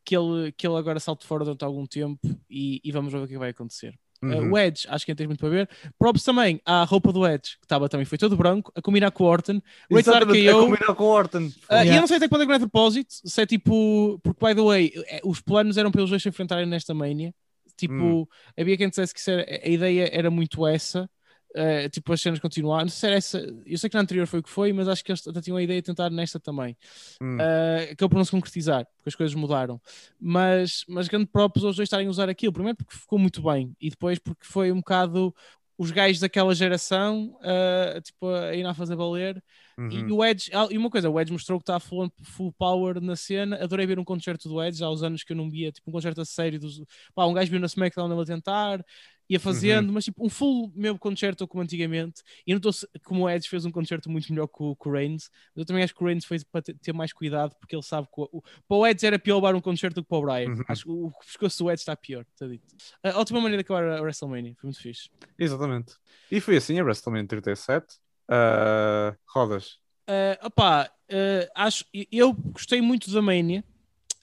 que, 0.06 0.16
ele, 0.16 0.52
que 0.54 0.66
ele 0.66 0.78
agora 0.78 1.00
salte 1.00 1.26
fora 1.28 1.44
durante 1.44 1.66
algum 1.66 1.86
tempo 1.86 2.20
e, 2.50 2.80
e 2.84 2.92
vamos 2.92 3.12
ver 3.12 3.20
o 3.20 3.28
que 3.28 3.38
vai 3.38 3.50
acontecer. 3.50 3.94
Uh, 4.24 4.28
Uhum. 4.28 4.52
o 4.52 4.58
Edge, 4.60 4.86
acho 4.88 5.04
que 5.04 5.12
ainda 5.12 5.18
tens 5.18 5.26
muito 5.28 5.40
para 5.40 5.50
ver. 5.50 5.68
Props 5.98 6.24
também 6.24 6.62
à 6.64 6.84
roupa 6.84 7.12
do 7.12 7.26
Edge, 7.28 7.58
que 7.58 7.66
estava 7.66 7.90
também, 7.90 8.06
foi 8.06 8.20
todo 8.20 8.38
branco, 8.38 8.72
a 8.76 8.80
combinar 8.82 9.10
com 9.10 9.24
o 9.24 9.28
Orton. 9.28 9.60
Rated 9.92 10.38
é 10.38 10.50
RKO. 10.52 10.60
combinar 10.68 10.94
com 10.96 11.04
o 11.06 11.08
Orton. 11.08 11.50
Ah, 11.68 11.78
E 11.84 11.88
Yeah. 11.88 11.96
eu 11.96 12.02
não 12.02 12.08
sei 12.08 12.18
até 12.18 12.28
quando 12.30 12.42
é 12.42 12.46
que 12.46 12.50
não 12.50 12.56
é 12.56 12.60
propósito, 12.60 13.16
se 13.26 13.42
é 13.42 13.48
tipo, 13.48 14.20
porque 14.24 14.46
by 14.46 14.54
the 14.54 14.62
way, 14.62 14.92
é, 15.08 15.22
os 15.26 15.42
planos 15.42 15.76
eram 15.76 15.90
para 15.92 16.02
eles 16.02 16.12
dois 16.12 16.22
se 16.22 16.30
enfrentarem 16.30 16.68
nesta 16.68 16.94
mania. 16.94 17.34
Tipo, 17.76 17.94
Hum. 17.96 18.26
havia 18.56 18.78
quem 18.78 18.90
dissesse 18.90 19.12
que 19.12 19.32
era- 19.32 19.44
a 19.66 19.68
ideia 19.68 20.08
era 20.14 20.30
muito 20.30 20.68
essa, 20.68 21.10
ah, 21.56 21.90
tipo, 21.90 22.14
as 22.14 22.22
cenas 22.22 22.40
continuar. 22.40 22.82
Não 22.82 22.90
sei 22.90 23.10
se 23.22 23.38
essa, 23.38 23.56
eu 23.66 23.78
sei 23.78 23.90
que 23.90 23.96
na 23.96 24.02
anterior 24.02 24.26
foi 24.28 24.40
o 24.40 24.44
que 24.44 24.50
foi, 24.50 24.72
mas 24.72 24.88
acho 24.88 25.04
que 25.04 25.12
eles 25.12 25.26
até 25.28 25.42
tinham 25.42 25.58
a 25.58 25.64
ideia 25.64 25.82
de 25.82 25.86
tentar 25.86 26.10
nesta 26.10 26.40
também. 26.40 26.78
Hum. 27.22 27.38
Uh, 27.38 27.92
acabou 27.92 28.10
por 28.10 28.18
não 28.18 28.26
se 28.26 28.32
concretizar, 28.32 28.86
porque 28.98 29.10
as 29.10 29.16
coisas 29.16 29.36
mudaram. 29.36 29.80
Mas, 30.20 30.86
mas 30.88 31.08
grande 31.08 31.28
próprio 31.28 31.68
os 31.68 31.76
dois 31.76 31.88
estarem 31.88 32.08
a 32.08 32.10
usar 32.10 32.30
aquilo. 32.30 32.54
Primeiro 32.54 32.78
porque 32.78 32.96
ficou 32.96 33.20
muito 33.20 33.42
bem, 33.42 33.76
e 33.80 33.90
depois 33.90 34.20
porque 34.20 34.46
foi 34.46 34.72
um 34.72 34.78
bocado 34.78 35.34
os 35.78 35.90
gajos 35.90 36.20
daquela 36.20 36.54
geração 36.54 37.36
uh, 37.42 38.00
tipo, 38.02 38.28
a 38.28 38.56
ir 38.56 38.66
a 38.66 38.74
fazer 38.74 38.96
valer. 38.96 39.44
E 39.90 40.04
Uhum. 40.04 40.16
o 40.18 40.26
Edge, 40.26 40.52
ah, 40.54 40.68
e 40.70 40.78
uma 40.78 40.90
coisa, 40.90 41.10
o 41.10 41.20
Edge 41.20 41.32
mostrou 41.32 41.60
que 41.60 41.64
está 41.64 41.80
full, 41.80 42.12
full 42.24 42.52
power 42.54 43.02
na 43.02 43.16
cena. 43.16 43.56
Adorei 43.64 43.86
ver 43.86 44.00
um 44.00 44.04
concerto 44.04 44.50
do 44.50 44.62
Edge 44.62 44.84
há 44.84 44.90
uns 44.90 45.04
anos 45.04 45.24
que 45.24 45.32
eu 45.32 45.38
não 45.38 45.50
via, 45.50 45.72
tipo 45.72 45.90
um 45.90 45.94
concerto 45.94 46.22
a 46.22 46.26
sério. 46.26 46.60
Dos, 46.60 46.82
pá, 47.16 47.26
um 47.26 47.34
gajo 47.34 47.50
viu 47.50 47.60
na 47.60 47.68
SmackDown 47.68 48.12
ele 48.12 48.22
a 48.22 48.26
tentar, 48.26 48.86
ia 49.30 49.40
fazendo, 49.40 49.94
mas 49.94 50.04
tipo 50.04 50.26
um 50.26 50.30
full 50.30 50.72
mesmo 50.76 51.00
concerto 51.00 51.48
como 51.48 51.64
antigamente. 51.64 52.22
E 52.46 52.54
notou-se 52.54 52.86
como 53.06 53.24
o 53.24 53.30
Edge 53.30 53.48
fez 53.48 53.64
um 53.64 53.72
concerto 53.72 54.10
muito 54.10 54.30
melhor 54.32 54.48
que 54.48 54.62
o, 54.62 54.76
que 54.76 54.90
o 54.90 54.92
Reigns. 54.92 55.30
Mas 55.56 55.62
eu 55.62 55.66
também 55.66 55.84
acho 55.84 55.96
que 55.96 56.04
o 56.04 56.06
Reigns 56.06 56.26
fez 56.26 56.44
para 56.44 56.62
ter, 56.62 56.78
ter 56.78 56.94
mais 56.94 57.14
cuidado, 57.14 57.56
porque 57.58 57.74
ele 57.74 57.84
sabe 57.84 58.08
que 58.14 58.22
o, 58.22 58.30
o, 58.32 58.42
para 58.42 58.78
o 58.78 58.86
Edge 58.86 59.06
era 59.06 59.18
pior 59.18 59.36
levar 59.36 59.56
um 59.56 59.62
concerto 59.62 59.96
do 59.96 60.04
que 60.04 60.10
para 60.10 60.18
o 60.18 60.22
Brian. 60.22 60.50
Uhum. 60.50 60.64
Acho 60.68 60.84
que 60.84 60.90
o, 60.90 61.06
o 61.08 61.12
pescoço 61.26 61.64
do 61.64 61.72
Edge 61.72 61.82
está 61.82 61.96
pior, 61.96 62.26
está 62.34 62.46
dito. 62.46 62.76
A 63.02 63.18
ótima 63.20 63.40
maneira 63.40 63.64
de 63.64 63.66
acabar 63.66 63.88
a 63.88 64.02
WrestleMania, 64.02 64.54
foi 64.60 64.68
muito 64.68 64.82
fixe. 64.82 65.10
Exatamente. 65.40 65.94
E 66.30 66.42
foi 66.42 66.58
assim 66.58 66.78
a 66.80 66.84
WrestleMania 66.84 67.28
37. 67.28 68.00
Ah, 68.32 69.14
rodas. 69.28 69.82
Uh, 70.10 70.46
opá, 70.46 70.90
uh, 71.12 71.52
acho, 71.56 71.86
eu 72.12 72.34
gostei 72.34 72.82
muito 72.82 73.12
da 73.12 73.22
Mania. 73.22 73.64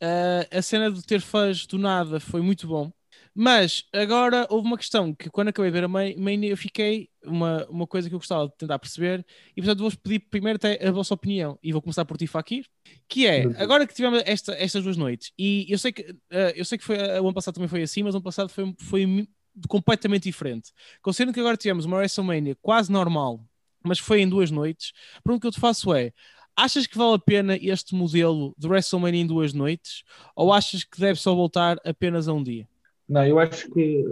Uh, 0.02 0.56
a 0.56 0.62
cena 0.62 0.90
de 0.90 1.02
ter 1.02 1.20
fãs 1.20 1.66
do 1.66 1.78
nada 1.78 2.20
foi 2.20 2.40
muito 2.40 2.66
bom. 2.66 2.92
Mas 3.34 3.84
agora 3.92 4.46
houve 4.50 4.66
uma 4.66 4.78
questão 4.78 5.14
que 5.14 5.30
quando 5.30 5.48
acabei 5.48 5.70
de 5.70 5.74
ver 5.78 5.84
a 5.84 5.88
Ma- 5.88 6.14
Mania 6.16 6.50
eu 6.50 6.56
fiquei 6.56 7.08
uma, 7.24 7.66
uma 7.68 7.86
coisa 7.86 8.08
que 8.08 8.14
eu 8.14 8.18
gostava 8.18 8.48
de 8.48 8.56
tentar 8.56 8.78
perceber 8.78 9.24
e 9.56 9.60
portanto 9.60 9.78
vou-vos 9.80 9.96
pedir 9.96 10.20
primeiro 10.20 10.56
até 10.56 10.84
a 10.86 10.90
vossa 10.90 11.14
opinião 11.14 11.58
e 11.62 11.72
vou 11.72 11.80
começar 11.82 12.04
por 12.04 12.16
ti 12.16 12.26
Fakir, 12.26 12.64
que 13.08 13.26
é, 13.26 13.50
agora 13.56 13.86
que 13.86 13.94
tivemos 13.94 14.22
esta, 14.26 14.54
estas 14.54 14.82
duas 14.82 14.96
noites 14.96 15.32
e 15.38 15.66
eu 15.68 15.78
sei 15.78 15.92
que, 15.92 16.02
uh, 16.02 16.16
eu 16.56 16.64
sei 16.64 16.78
que 16.78 16.84
foi, 16.84 16.96
uh, 16.96 17.22
o 17.22 17.26
ano 17.26 17.34
passado 17.34 17.54
também 17.54 17.68
foi 17.68 17.82
assim, 17.82 18.02
mas 18.02 18.14
o 18.14 18.18
ano 18.18 18.24
passado 18.24 18.48
foi, 18.48 18.74
foi 18.80 19.28
completamente 19.68 20.24
diferente. 20.24 20.72
Considerando 21.02 21.34
que 21.34 21.40
agora 21.40 21.56
tivemos 21.56 21.84
uma 21.84 21.96
WrestleMania 21.96 22.56
quase 22.60 22.90
normal, 22.90 23.44
mas 23.84 23.98
foi 23.98 24.20
em 24.20 24.28
duas 24.28 24.50
noites, 24.50 24.92
a 25.16 25.22
pergunta 25.22 25.42
que 25.42 25.46
eu 25.48 25.52
te 25.52 25.60
faço 25.60 25.92
é 25.94 26.12
Achas 26.58 26.88
que 26.88 26.98
vale 26.98 27.14
a 27.14 27.18
pena 27.20 27.56
este 27.56 27.94
modelo 27.94 28.52
de 28.58 28.66
WrestleMania 28.66 29.20
em 29.20 29.26
duas 29.28 29.54
noites 29.54 30.02
ou 30.34 30.52
achas 30.52 30.82
que 30.82 30.98
deve 30.98 31.16
só 31.20 31.32
voltar 31.32 31.78
apenas 31.84 32.26
a 32.26 32.32
um 32.32 32.42
dia? 32.42 32.66
Não, 33.08 33.24
eu 33.24 33.38
acho 33.38 33.70
que 33.70 34.04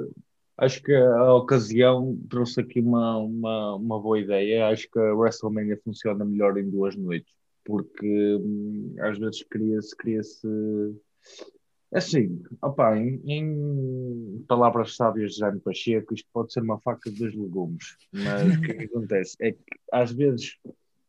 acho 0.57 0.81
que 0.81 0.95
a 0.95 1.35
ocasião 1.35 2.17
trouxe 2.31 2.61
aqui 2.61 2.79
uma, 2.79 3.19
uma, 3.19 3.75
uma 3.75 4.01
boa 4.01 4.21
ideia. 4.21 4.69
Acho 4.69 4.89
que 4.89 4.97
a 4.97 5.13
WrestleMania 5.13 5.77
funciona 5.83 6.25
melhor 6.25 6.57
em 6.57 6.71
duas 6.71 6.95
noites, 6.95 7.35
porque 7.65 8.37
hum, 8.37 8.95
às 9.01 9.19
vezes 9.19 9.43
cria-se 9.43 9.97
cria-se 9.97 10.49
assim, 11.93 12.43
opá, 12.63 12.99
em, 12.99 13.21
em 13.25 14.45
palavras 14.49 14.97
sábias 14.97 15.33
de 15.33 15.39
Jaime 15.39 15.61
Pacheco, 15.61 16.15
isto 16.15 16.29
pode 16.33 16.53
ser 16.53 16.61
uma 16.63 16.79
faca 16.81 17.11
de 17.11 17.19
dois 17.19 17.35
legumes, 17.35 17.97
mas 18.13 18.57
o 18.57 18.61
que 18.61 18.73
é 18.73 18.75
que 18.75 18.85
acontece? 18.87 19.37
É 19.41 19.53
que 19.53 19.63
às 19.93 20.13
vezes 20.13 20.59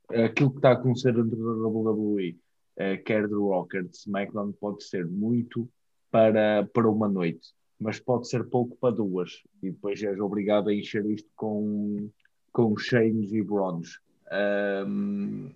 aquilo 0.09 0.51
que 0.51 0.57
está 0.57 0.69
a 0.69 0.73
acontecer 0.73 1.13
dentro 1.13 1.37
da 1.37 1.67
WWE, 1.67 2.37
eh, 2.77 2.97
quer 2.97 3.27
do 3.27 3.49
Raw, 3.49 3.65
quer 3.65 3.83
de 3.83 3.95
SmackDown, 3.95 4.53
pode 4.53 4.83
ser 4.83 5.05
muito 5.05 5.69
para, 6.11 6.67
para 6.73 6.89
uma 6.89 7.07
noite, 7.07 7.53
mas 7.79 7.99
pode 7.99 8.29
ser 8.29 8.45
pouco 8.45 8.77
para 8.77 8.95
duas, 8.95 9.43
e 9.61 9.71
depois 9.71 10.01
és 10.01 10.19
obrigado 10.19 10.69
a 10.69 10.73
encher 10.73 11.05
isto 11.05 11.29
com, 11.35 12.09
com 12.51 12.77
Shanes 12.77 13.33
e 13.33 13.41
Browns. 13.41 13.99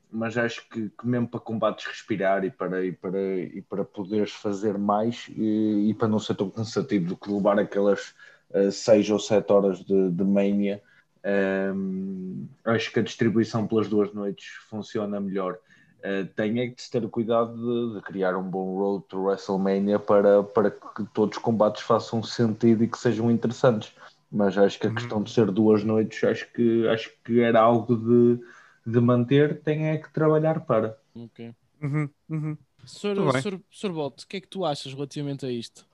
Mas 0.10 0.38
acho 0.38 0.68
que, 0.69 0.89
que 0.89 1.07
mesmo 1.07 1.27
para 1.27 1.39
combates 1.39 1.85
respirar 1.85 2.43
e 2.45 2.52
para, 2.52 2.85
e 2.85 2.91
para, 2.91 3.19
e 3.39 3.61
para 3.61 3.85
poderes 3.85 4.31
fazer 4.31 4.77
mais 4.77 5.27
e, 5.30 5.89
e 5.89 5.93
para 5.93 6.07
não 6.07 6.19
ser 6.19 6.35
tão 6.35 6.49
cansativo 6.49 7.07
do 7.07 7.18
que 7.18 7.31
levar 7.31 7.60
aquelas 7.60 8.14
uh, 8.53 8.72
seis 8.72 9.10
ou 9.10 9.19
sete 9.19 9.52
horas 9.52 9.80
de, 9.84 10.11
de 10.11 10.23
mania, 10.23 10.81
ahm, 11.23 12.48
acho 12.65 12.91
que 12.91 12.99
a 12.99 13.03
distribuição 13.03 13.68
pelas 13.68 13.88
duas 13.89 14.14
noites 14.14 14.45
funciona 14.69 15.19
melhor. 15.19 15.57
Uh, 16.03 16.26
tem 16.35 16.60
é 16.60 16.68
que 16.69 16.89
ter 16.89 17.07
cuidado 17.10 17.56
de, 17.56 17.95
de 17.95 18.02
criar 18.02 18.35
um 18.35 18.49
bom 18.49 18.76
road 18.77 19.06
to 19.07 19.22
WrestleMania 19.23 19.99
para, 19.99 20.43
para 20.43 20.72
que 20.72 21.06
todos 21.14 21.38
os 21.38 21.43
combates 21.43 21.84
façam 21.84 22.23
sentido 22.23 22.84
e 22.84 22.88
que 22.88 22.98
sejam 22.98 23.30
interessantes. 23.31 23.93
Mas 24.31 24.57
acho 24.57 24.80
que 24.80 24.88
a 24.88 24.89
Uhum. 24.89 24.95
questão 24.95 25.22
de 25.22 25.30
ser 25.31 25.52
duas 25.52 25.84
noites, 25.84 26.23
acho 26.23 26.52
que, 26.53 26.88
acho 26.88 27.11
que 27.23 27.41
era 27.41 27.60
algo 27.61 27.95
de, 27.98 28.41
de 28.86 28.99
manter, 28.99 29.62
tem 29.62 29.88
é 29.88 29.98
que 29.98 30.12
trabalhar 30.12 30.62
para. 30.62 30.98
Ok. 31.16 31.53
Uhum, 31.82 32.10
uhum. 32.30 32.58
Sr. 32.86 33.20
O 33.20 34.12
que 34.28 34.38
é 34.38 34.41
que 34.41 34.48
tu 34.48 34.66
achas 34.66 34.94
relativamente 34.94 35.45
a 35.45 35.52
isto? 35.52 35.86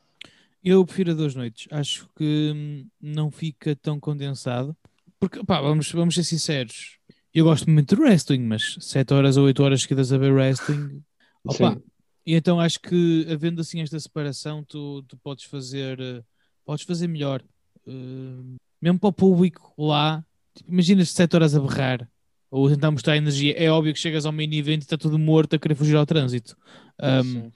Eu 0.63 0.85
prefiro 0.85 1.11
a 1.11 1.13
duas 1.13 1.35
noites. 1.35 1.67
Acho 1.71 2.09
que 2.15 2.85
não 3.01 3.31
fica 3.31 3.75
tão 3.75 3.99
condensado. 3.99 4.75
Porque, 5.19 5.43
pá, 5.43 5.61
vamos, 5.61 5.91
vamos 5.91 6.15
ser 6.15 6.23
sinceros. 6.23 6.97
Eu 7.33 7.45
gosto 7.45 7.69
muito 7.69 7.95
de 7.95 8.01
wrestling, 8.01 8.41
mas 8.41 8.77
7 8.79 9.13
horas 9.13 9.37
ou 9.37 9.45
8 9.45 9.63
horas 9.63 9.81
seguidas 9.81 10.11
a 10.11 10.17
ver 10.17 10.31
wrestling. 10.31 11.03
Opa, 11.43 11.79
e 12.25 12.35
então 12.35 12.59
acho 12.59 12.79
que 12.79 13.25
havendo 13.29 13.61
assim 13.61 13.81
esta 13.81 13.99
separação, 13.99 14.63
tu, 14.63 15.01
tu 15.03 15.15
podes 15.17 15.45
fazer 15.45 15.99
eh, 15.99 16.23
podes 16.65 16.83
fazer 16.83 17.07
melhor. 17.07 17.41
Eh, 17.85 18.57
mesmo 18.81 18.99
para 18.99 19.09
o 19.09 19.13
público 19.13 19.73
lá, 19.77 20.25
tipo, 20.53 20.71
imaginas 20.71 21.09
7 21.11 21.35
horas 21.35 21.55
a 21.55 21.59
berrar 21.59 22.09
ou 22.49 22.69
tentar 22.69 22.91
mostrar 22.91 23.17
energia. 23.17 23.53
É 23.57 23.69
óbvio 23.69 23.93
que 23.93 23.99
chegas 23.99 24.25
ao 24.25 24.31
main 24.31 24.53
event 24.53 24.81
e 24.81 24.83
está 24.83 24.97
tudo 24.97 25.17
morto 25.19 25.55
a 25.55 25.59
querer 25.59 25.75
fugir 25.75 25.95
ao 25.95 26.05
trânsito. 26.05 26.55
Um. 27.01 27.51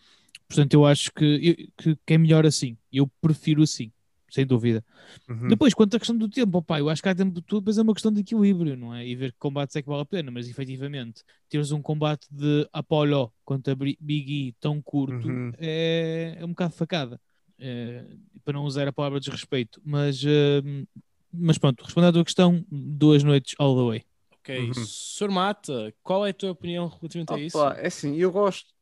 Portanto, 0.48 0.74
eu 0.74 0.86
acho 0.86 1.12
que, 1.14 1.70
que, 1.78 1.96
que 2.06 2.14
é 2.14 2.18
melhor 2.18 2.46
assim. 2.46 2.78
Eu 2.92 3.10
prefiro 3.22 3.64
assim, 3.64 3.90
sem 4.30 4.46
dúvida. 4.46 4.84
Uhum. 5.30 5.48
Depois, 5.48 5.74
quanto 5.74 5.96
à 5.96 6.00
questão 6.00 6.18
do 6.18 6.28
tempo, 6.28 6.58
opá, 6.58 6.78
eu 6.78 6.90
acho 6.90 7.02
que 7.02 7.08
há 7.08 7.16
tempo 7.16 7.34
de 7.34 7.42
tudo, 7.42 7.62
depois 7.62 7.78
é 7.78 7.82
uma 7.82 7.94
questão 7.94 8.12
de 8.12 8.20
equilíbrio, 8.20 8.76
não 8.76 8.94
é? 8.94 9.08
E 9.08 9.16
ver 9.16 9.32
que 9.32 9.38
combates 9.40 9.78
é 9.78 9.82
que 9.82 9.88
vale 9.88 10.02
a 10.02 10.06
pena, 10.06 10.30
mas 10.30 10.50
efetivamente, 10.50 11.24
teres 11.48 11.72
um 11.72 11.82
combate 11.82 12.28
de 12.30 12.68
Apollo 12.74 13.32
contra 13.46 13.74
Big 13.76 13.98
E 14.02 14.52
tão 14.60 14.82
curto 14.82 15.26
Uhum. 15.26 15.54
é, 15.58 16.36
é 16.38 16.44
um 16.44 16.50
bocado 16.50 16.74
facada. 16.74 17.20
É, 17.58 18.04
para 18.44 18.54
não 18.54 18.66
usar 18.66 18.88
a 18.88 18.92
palavra 18.92 19.20
desrespeito, 19.22 19.80
mas, 19.86 20.22
hum, 20.26 20.86
mas 21.32 21.58
pronto, 21.58 21.82
respondendo 21.86 22.10
à 22.10 22.14
tua 22.14 22.26
questão, 22.26 22.66
duas 22.70 23.24
noites 23.24 23.56
all 23.58 23.76
the 23.76 23.84
way. 23.84 24.04
Ok. 24.42 24.60
Uhum. 24.60 24.74
Sr. 24.74 25.30
Mata, 25.30 25.94
qual 26.02 26.26
é 26.26 26.32
a 26.32 26.34
tua 26.34 26.52
opinião 26.52 26.88
relativamente 26.88 27.34
a 27.34 27.40
isso? 27.40 27.64
É 27.64 27.88
assim, 27.88 28.16
eu 28.18 28.32
gosto, 28.32 28.74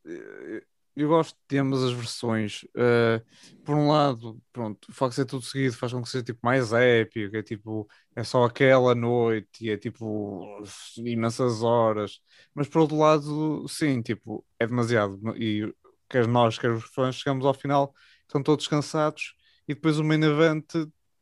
eu 0.95 1.09
gosto 1.09 1.37
de 1.49 1.57
ambas 1.57 1.83
as 1.83 1.91
versões. 1.91 2.65
Eh, 2.75 3.21
por 3.65 3.75
um 3.75 3.89
lado, 3.89 4.41
pronto, 4.53 4.87
o 4.89 4.93
facto 4.93 5.11
de 5.11 5.15
ser 5.17 5.25
tudo 5.25 5.43
seguido 5.43 5.75
faz 5.75 5.91
com 5.91 6.01
que 6.01 6.09
seja 6.09 6.23
tipo 6.23 6.39
mais 6.41 6.71
épico, 6.71 7.35
é 7.35 7.43
tipo, 7.43 7.87
é 8.15 8.23
só 8.23 8.45
aquela 8.45 8.95
noite 8.95 9.65
e 9.65 9.69
é 9.69 9.77
tipo 9.77 10.61
imensas 10.97 11.61
horas. 11.61 12.21
Mas 12.53 12.67
por 12.67 12.79
outro 12.81 12.97
lado, 12.97 13.67
sim, 13.67 14.01
tipo, 14.01 14.45
é 14.57 14.65
demasiado. 14.65 15.19
E 15.37 15.73
quer 16.09 16.25
nós, 16.27 16.57
quer 16.57 16.71
os 16.71 16.85
fãs, 16.85 17.15
chegamos 17.15 17.45
ao 17.45 17.53
final, 17.53 17.93
estão 18.21 18.41
todos 18.41 18.67
cansados 18.67 19.35
e 19.67 19.73
depois 19.73 19.99
o 19.99 20.03
main 20.03 20.23
event 20.23 20.65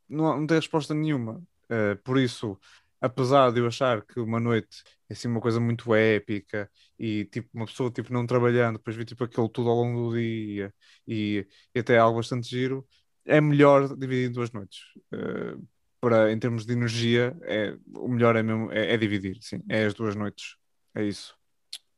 não, 0.07 0.39
não 0.39 0.47
tem 0.47 0.57
resposta 0.57 0.93
nenhuma. 0.93 1.41
Eh, 1.69 1.95
por 2.03 2.17
isso, 2.17 2.57
apesar 3.07 3.51
de 3.51 3.59
eu 3.59 3.67
achar 3.67 4.05
que 4.05 4.19
uma 4.19 4.39
noite 4.39 4.83
é 5.09 5.13
assim 5.13 5.27
uma 5.27 5.41
coisa 5.41 5.59
muito 5.59 5.93
épica 5.95 6.69
e 6.99 7.25
tipo 7.25 7.49
uma 7.53 7.65
pessoa 7.65 7.91
tipo 7.91 8.13
não 8.13 8.25
trabalhando, 8.25 8.77
depois 8.77 8.95
vê 8.95 9.05
tipo 9.05 9.23
aquilo 9.23 9.49
tudo 9.49 9.69
ao 9.69 9.75
longo 9.75 10.09
do 10.09 10.17
dia 10.17 10.73
e, 11.07 11.47
e 11.73 11.79
até 11.79 11.97
algo 11.97 12.17
bastante 12.17 12.49
giro, 12.49 12.87
é 13.25 13.41
melhor 13.41 13.95
dividir 13.97 14.29
em 14.29 14.31
duas 14.31 14.51
noites. 14.51 14.79
Eh, 15.13 15.57
para, 15.99 16.31
em 16.31 16.39
termos 16.39 16.65
de 16.65 16.73
energia, 16.73 17.35
é, 17.43 17.75
o 17.95 18.07
melhor 18.07 18.35
é 18.35 18.43
mesmo 18.43 18.71
é, 18.71 18.93
é 18.93 18.97
dividir, 18.97 19.37
sim, 19.41 19.61
é 19.69 19.85
as 19.85 19.93
duas 19.93 20.15
noites. 20.15 20.55
É 20.95 21.03
isso. 21.03 21.35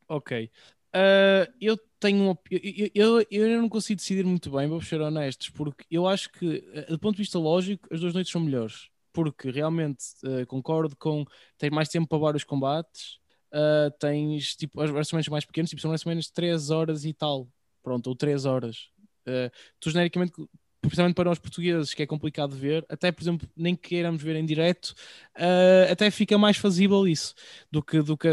Ok. 0.08 0.50
Uh, 0.96 1.46
eu 1.62 1.78
tenho 2.00 2.24
uma, 2.24 2.40
eu, 2.50 2.90
eu, 2.96 3.28
eu 3.30 3.62
não 3.62 3.70
consigo 3.70 3.98
decidir 3.98 4.26
muito 4.26 4.50
bem, 4.50 4.68
vou 4.68 4.82
ser 4.82 5.00
honestos, 5.02 5.50
porque 5.50 5.86
eu 5.92 6.08
acho 6.08 6.32
que, 6.32 6.66
uh, 6.88 6.92
do 6.92 7.00
ponto 7.00 7.16
de 7.16 7.22
vista 7.22 7.38
lógico, 7.38 7.88
as 7.94 8.00
duas 8.00 8.14
noites 8.14 8.32
são 8.32 8.42
melhores. 8.42 8.89
Porque 9.12 9.50
realmente 9.50 10.04
uh, 10.24 10.46
concordo 10.46 10.96
com 10.96 11.26
tens 11.58 11.72
mais 11.72 11.90
tempo 11.90 12.08
para 12.08 12.18
vários 12.18 12.44
combates, 12.44 13.20
uh, 13.54 13.92
tens 14.00 14.56
tipo 14.56 14.80
as 14.82 14.90
WrestleManias 14.90 15.28
mais 15.28 15.46
pequenas, 15.46 15.70
tipo, 15.70 15.82
são 15.82 15.94
de 15.94 16.32
3 16.34 16.70
horas 16.70 17.06
e 17.06 17.14
tal, 17.14 17.48
pronto, 17.84 18.08
ou 18.08 18.16
3 18.16 18.46
horas. 18.46 18.90
Uh, 19.28 19.52
tu 19.80 19.90
genericamente 19.90 20.34
principalmente 20.82 21.16
para 21.16 21.30
nós 21.30 21.38
portugueses, 21.38 21.94
que 21.94 22.02
é 22.02 22.08
complicado 22.08 22.56
ver, 22.56 22.86
até 22.88 23.12
por 23.12 23.22
exemplo, 23.22 23.50
nem 23.54 23.76
queiramos 23.76 24.24
ver 24.24 24.38
em 24.38 24.46
direto, 24.46 24.96
uh, 25.36 25.92
até 25.92 26.10
fica 26.10 26.38
mais 26.38 26.56
fazível 26.56 27.06
isso 27.06 27.36
do 27.70 27.84
que, 27.84 28.02
do 28.02 28.18
que 28.18 28.30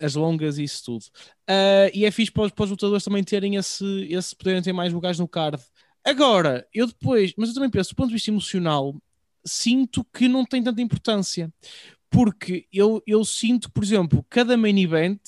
as 0.00 0.14
longas 0.14 0.56
e 0.56 0.64
isso 0.64 0.82
tudo. 0.82 1.04
E 1.92 2.06
é 2.06 2.10
fixe 2.10 2.32
para 2.32 2.44
os, 2.44 2.52
para 2.52 2.64
os 2.64 2.70
lutadores 2.70 3.04
também 3.04 3.22
terem 3.22 3.56
esse, 3.56 3.84
esse 4.10 4.34
poderem 4.34 4.62
ter 4.62 4.72
mais 4.72 4.94
lugares 4.94 5.18
no 5.18 5.28
card. 5.28 5.62
Agora, 6.02 6.66
eu 6.72 6.86
depois, 6.86 7.34
mas 7.36 7.50
eu 7.50 7.54
também 7.54 7.68
penso, 7.68 7.90
do 7.90 7.96
ponto 7.96 8.08
de 8.08 8.14
vista 8.14 8.30
emocional, 8.30 8.94
sinto 9.44 10.04
que 10.12 10.28
não 10.28 10.44
tem 10.44 10.62
tanta 10.62 10.80
importância. 10.80 11.52
Porque 12.10 12.66
eu, 12.72 13.02
eu 13.06 13.24
sinto, 13.24 13.70
por 13.70 13.84
exemplo, 13.84 14.24
cada 14.28 14.56
main 14.56 14.76
event 14.82 15.20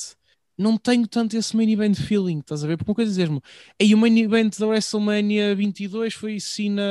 não 0.59 0.77
tenho 0.77 1.07
tanto 1.07 1.37
esse 1.37 1.57
main 1.57 1.71
event 1.71 1.97
feeling, 1.97 2.41
estás 2.41 2.63
a 2.63 2.67
ver? 2.67 2.77
Porque 2.77 2.91
uma 2.91 2.95
coisa 2.95 3.11
é 3.11 3.13
dizer-me, 3.13 3.41
aí 3.81 3.95
o 3.95 3.99
main 3.99 4.19
event 4.19 4.59
da 4.59 4.67
WrestleMania 4.67 5.55
22 5.55 6.15
foi 6.15 6.39
Cena 6.39 6.83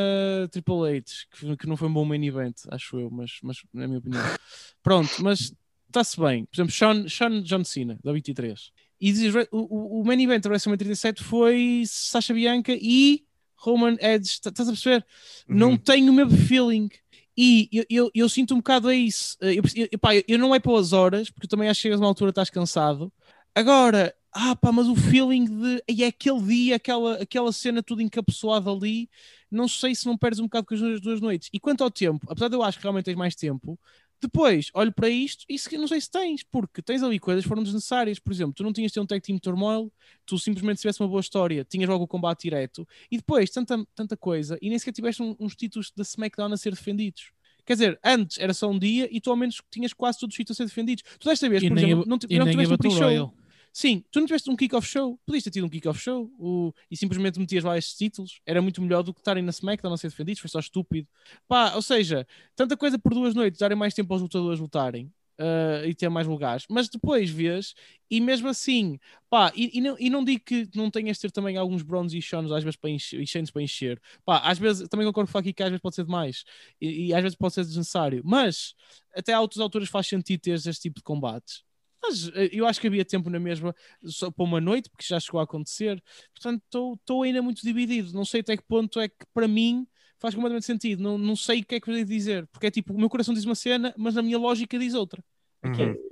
Triple 0.51 0.97
H, 0.97 1.25
que, 1.31 1.57
que 1.57 1.67
não 1.67 1.77
foi 1.77 1.87
um 1.87 1.93
bom 1.93 2.05
main 2.05 2.25
event, 2.25 2.55
acho 2.69 2.97
eu, 2.97 3.09
mas, 3.11 3.39
mas 3.43 3.57
na 3.73 3.87
minha 3.87 3.99
opinião. 3.99 4.23
Pronto, 4.81 5.11
mas 5.21 5.53
está-se 5.87 6.19
bem. 6.19 6.45
Por 6.45 6.55
exemplo, 6.55 6.73
Sean, 6.73 7.07
Sean 7.07 7.41
John 7.43 7.63
Cena, 7.63 7.99
da 8.03 8.11
23. 8.11 8.71
E 8.99 9.11
dizes, 9.11 9.33
o, 9.51 10.01
o 10.01 10.05
main 10.05 10.21
event 10.21 10.43
da 10.43 10.49
WrestleMania 10.49 10.85
37 10.85 11.23
foi 11.23 11.83
Sasha 11.85 12.33
Bianca 12.33 12.73
e 12.73 13.23
Roman 13.55 13.95
Edge, 13.99 14.41
tá, 14.41 14.49
estás 14.49 14.67
a 14.67 14.71
perceber? 14.71 15.05
Uhum. 15.47 15.55
Não 15.55 15.77
tenho 15.77 16.11
o 16.11 16.15
mesmo 16.15 16.35
feeling. 16.35 16.89
E 17.37 17.69
eu, 17.71 17.85
eu, 17.89 18.11
eu, 18.13 18.29
sinto 18.29 18.53
um 18.53 18.57
bocado 18.57 18.89
a 18.89 18.95
isso. 18.95 19.37
Eu, 19.41 19.63
eu, 19.91 19.99
pá, 19.99 20.11
eu 20.27 20.37
não 20.37 20.53
é 20.53 20.59
pelas 20.59 20.93
horas, 20.93 21.29
porque 21.29 21.47
também 21.47 21.69
acho 21.69 21.79
que 21.79 21.83
chegas 21.83 21.99
uma 21.99 22.07
altura 22.07 22.29
estás 22.31 22.49
cansado. 22.49 23.11
Agora, 23.55 24.13
ah 24.33 24.55
pá, 24.55 24.71
mas 24.71 24.87
o 24.87 24.95
feeling 24.95 25.45
de 25.45 25.83
e 25.87 26.03
é 26.03 26.07
aquele 26.07 26.41
dia, 26.41 26.75
aquela, 26.77 27.15
aquela 27.21 27.51
cena 27.51 27.83
tudo 27.83 28.01
encapsulada 28.01 28.69
ali, 28.69 29.09
não 29.49 29.67
sei 29.67 29.93
se 29.93 30.05
não 30.05 30.17
perdes 30.17 30.39
um 30.39 30.43
bocado 30.43 30.65
com 30.67 30.73
as 30.75 31.01
duas 31.01 31.19
noites. 31.21 31.49
E 31.53 31.59
quanto 31.59 31.83
ao 31.83 31.91
tempo, 31.91 32.25
apesar 32.29 32.47
de 32.47 32.55
eu 32.55 32.63
acho 32.63 32.77
que 32.77 32.83
realmente 32.83 33.05
tens 33.05 33.17
mais 33.17 33.35
tempo, 33.35 33.77
depois 34.21 34.69
olho 34.73 34.91
para 34.91 35.09
isto 35.09 35.45
e 35.49 35.77
não 35.77 35.87
sei 35.87 35.99
se 35.99 36.09
tens, 36.09 36.43
porque 36.43 36.81
tens 36.81 37.01
ali 37.01 37.19
coisas 37.19 37.43
que 37.43 37.49
foram 37.49 37.63
desnecessárias. 37.63 38.19
Por 38.19 38.31
exemplo, 38.31 38.53
tu 38.53 38.63
não 38.63 38.71
tinhas 38.71 38.91
ter 38.91 38.99
um 38.99 39.05
tag 39.05 39.21
team 39.21 39.37
turmoil, 39.39 39.91
tu 40.25 40.37
simplesmente 40.37 40.77
se 40.77 40.81
tivesse 40.83 41.01
uma 41.01 41.09
boa 41.09 41.21
história, 41.21 41.65
tinhas 41.65 41.89
logo 41.89 42.03
o 42.03 42.07
combate 42.07 42.43
direto, 42.43 42.87
e 43.09 43.17
depois 43.17 43.49
tanta, 43.49 43.83
tanta 43.95 44.15
coisa, 44.15 44.57
e 44.61 44.69
nem 44.69 44.77
sequer 44.77 44.93
tiveste 44.93 45.23
um, 45.23 45.35
uns 45.39 45.55
títulos 45.55 45.91
da 45.95 46.03
SmackDown 46.03 46.53
a 46.53 46.57
ser 46.57 46.71
defendidos. 46.71 47.31
Quer 47.65 47.73
dizer, 47.73 47.99
antes 48.03 48.39
era 48.39 48.53
só 48.53 48.69
um 48.69 48.77
dia 48.77 49.07
e 49.11 49.21
tu 49.21 49.29
ao 49.29 49.35
menos 49.35 49.61
tinhas 49.71 49.93
quase 49.93 50.19
todos 50.19 50.33
os 50.33 50.37
títulos 50.37 50.59
a 50.59 50.63
ser 50.63 50.67
defendidos. 50.67 51.03
Tu 51.19 51.27
desta 51.29 51.47
vez, 51.47 51.61
por 51.67 51.77
exemplo, 51.77 52.05
não, 52.07 52.17
não 52.29 52.49
tiveste 52.49 52.73
um 52.73 52.77
pre-show. 52.77 53.33
Sim, 53.73 54.03
tu 54.11 54.19
não 54.19 54.27
tiveste 54.27 54.49
um 54.49 54.55
kick-off 54.55 54.85
show, 54.85 55.17
podias 55.25 55.43
ter 55.43 55.51
tido 55.51 55.65
um 55.65 55.69
kick-off 55.69 55.97
show 55.99 56.29
o, 56.37 56.73
e 56.89 56.97
simplesmente 56.97 57.39
metias 57.39 57.63
lá 57.63 57.77
estes 57.77 57.95
títulos, 57.97 58.41
era 58.45 58.61
muito 58.61 58.81
melhor 58.81 59.01
do 59.01 59.13
que 59.13 59.21
estarem 59.21 59.41
na 59.43 59.51
SmackDown 59.51 59.93
a 59.93 59.97
ser 59.97 60.09
defendidos, 60.09 60.41
foi 60.41 60.49
só 60.49 60.59
estúpido. 60.59 61.07
Pá, 61.47 61.73
ou 61.75 61.81
seja, 61.81 62.27
tanta 62.55 62.75
coisa 62.75 62.99
por 62.99 63.13
duas 63.13 63.33
noites, 63.33 63.59
darem 63.59 63.77
mais 63.77 63.93
tempo 63.93 64.13
aos 64.13 64.21
lutadores 64.21 64.59
lutarem 64.59 65.11
uh, 65.39 65.85
e 65.85 65.95
ter 65.95 66.09
mais 66.09 66.27
lugares, 66.27 66.65
mas 66.69 66.89
depois 66.89 67.29
vês, 67.29 67.73
e 68.09 68.19
mesmo 68.19 68.49
assim, 68.49 68.99
pá, 69.29 69.51
e, 69.55 69.77
e, 69.77 69.81
não, 69.81 69.95
e 69.97 70.09
não 70.09 70.23
digo 70.23 70.43
que 70.45 70.69
não 70.75 70.91
tenhas 70.91 71.17
de 71.17 71.21
ter 71.21 71.31
também 71.31 71.55
alguns 71.55 71.81
bronze 71.81 72.17
e 72.17 72.21
shows 72.21 72.51
às 72.51 72.63
vezes 72.63 72.75
para 72.77 72.89
encher, 72.89 73.21
e 73.21 73.51
para 73.51 73.61
encher, 73.61 74.01
pá, 74.25 74.39
às 74.39 74.59
vezes 74.59 74.87
também 74.89 75.05
concordo 75.07 75.31
com 75.31 75.37
aqui 75.37 75.53
que 75.53 75.63
às 75.63 75.69
vezes 75.69 75.81
pode 75.81 75.95
ser 75.95 76.03
demais 76.03 76.43
e, 76.79 77.07
e 77.07 77.13
às 77.13 77.21
vezes 77.21 77.37
pode 77.37 77.53
ser 77.53 77.63
desnecessário, 77.63 78.21
mas 78.25 78.75
até 79.15 79.33
a 79.33 79.41
outras 79.41 79.61
alturas 79.61 79.89
faz 79.89 80.07
sentido 80.07 80.41
ter 80.41 80.51
este 80.55 80.73
tipo 80.81 80.97
de 80.99 81.03
combates. 81.03 81.63
Mas 82.11 82.29
eh, 82.35 82.49
eu 82.51 82.67
acho 82.67 82.79
que 82.81 82.87
havia 82.87 83.05
tempo 83.05 83.29
na 83.29 83.39
mesma 83.39 83.73
só 84.03 84.29
para 84.29 84.43
uma 84.43 84.59
noite, 84.59 84.89
porque 84.89 85.05
já 85.07 85.19
chegou 85.19 85.39
a 85.39 85.43
acontecer. 85.45 86.03
Portanto, 86.33 86.93
estou 86.99 87.23
ainda 87.23 87.41
muito 87.41 87.61
dividido. 87.61 88.13
Não 88.13 88.25
sei 88.25 88.41
até 88.41 88.57
que 88.57 88.63
ponto 88.63 88.99
é 88.99 89.07
que 89.07 89.25
para 89.33 89.47
mim 89.47 89.87
faz 90.19 90.35
completamente 90.35 90.65
sentido. 90.65 91.01
Não, 91.01 91.17
não 91.17 91.35
sei 91.35 91.61
o 91.61 91.65
que 91.65 91.75
é 91.75 91.79
que 91.79 91.89
eu 91.89 92.05
dizer. 92.05 92.45
Porque 92.47 92.67
é 92.67 92.71
tipo, 92.71 92.93
o 92.93 92.99
meu 92.99 93.09
coração 93.09 93.33
diz 93.33 93.45
uma 93.45 93.55
cena, 93.55 93.93
mas 93.97 94.17
a 94.17 94.21
minha 94.21 94.37
lógica 94.37 94.77
diz 94.77 94.93
outra. 94.93 95.23
Aqui. 95.61 95.83
Uhum. 95.83 96.11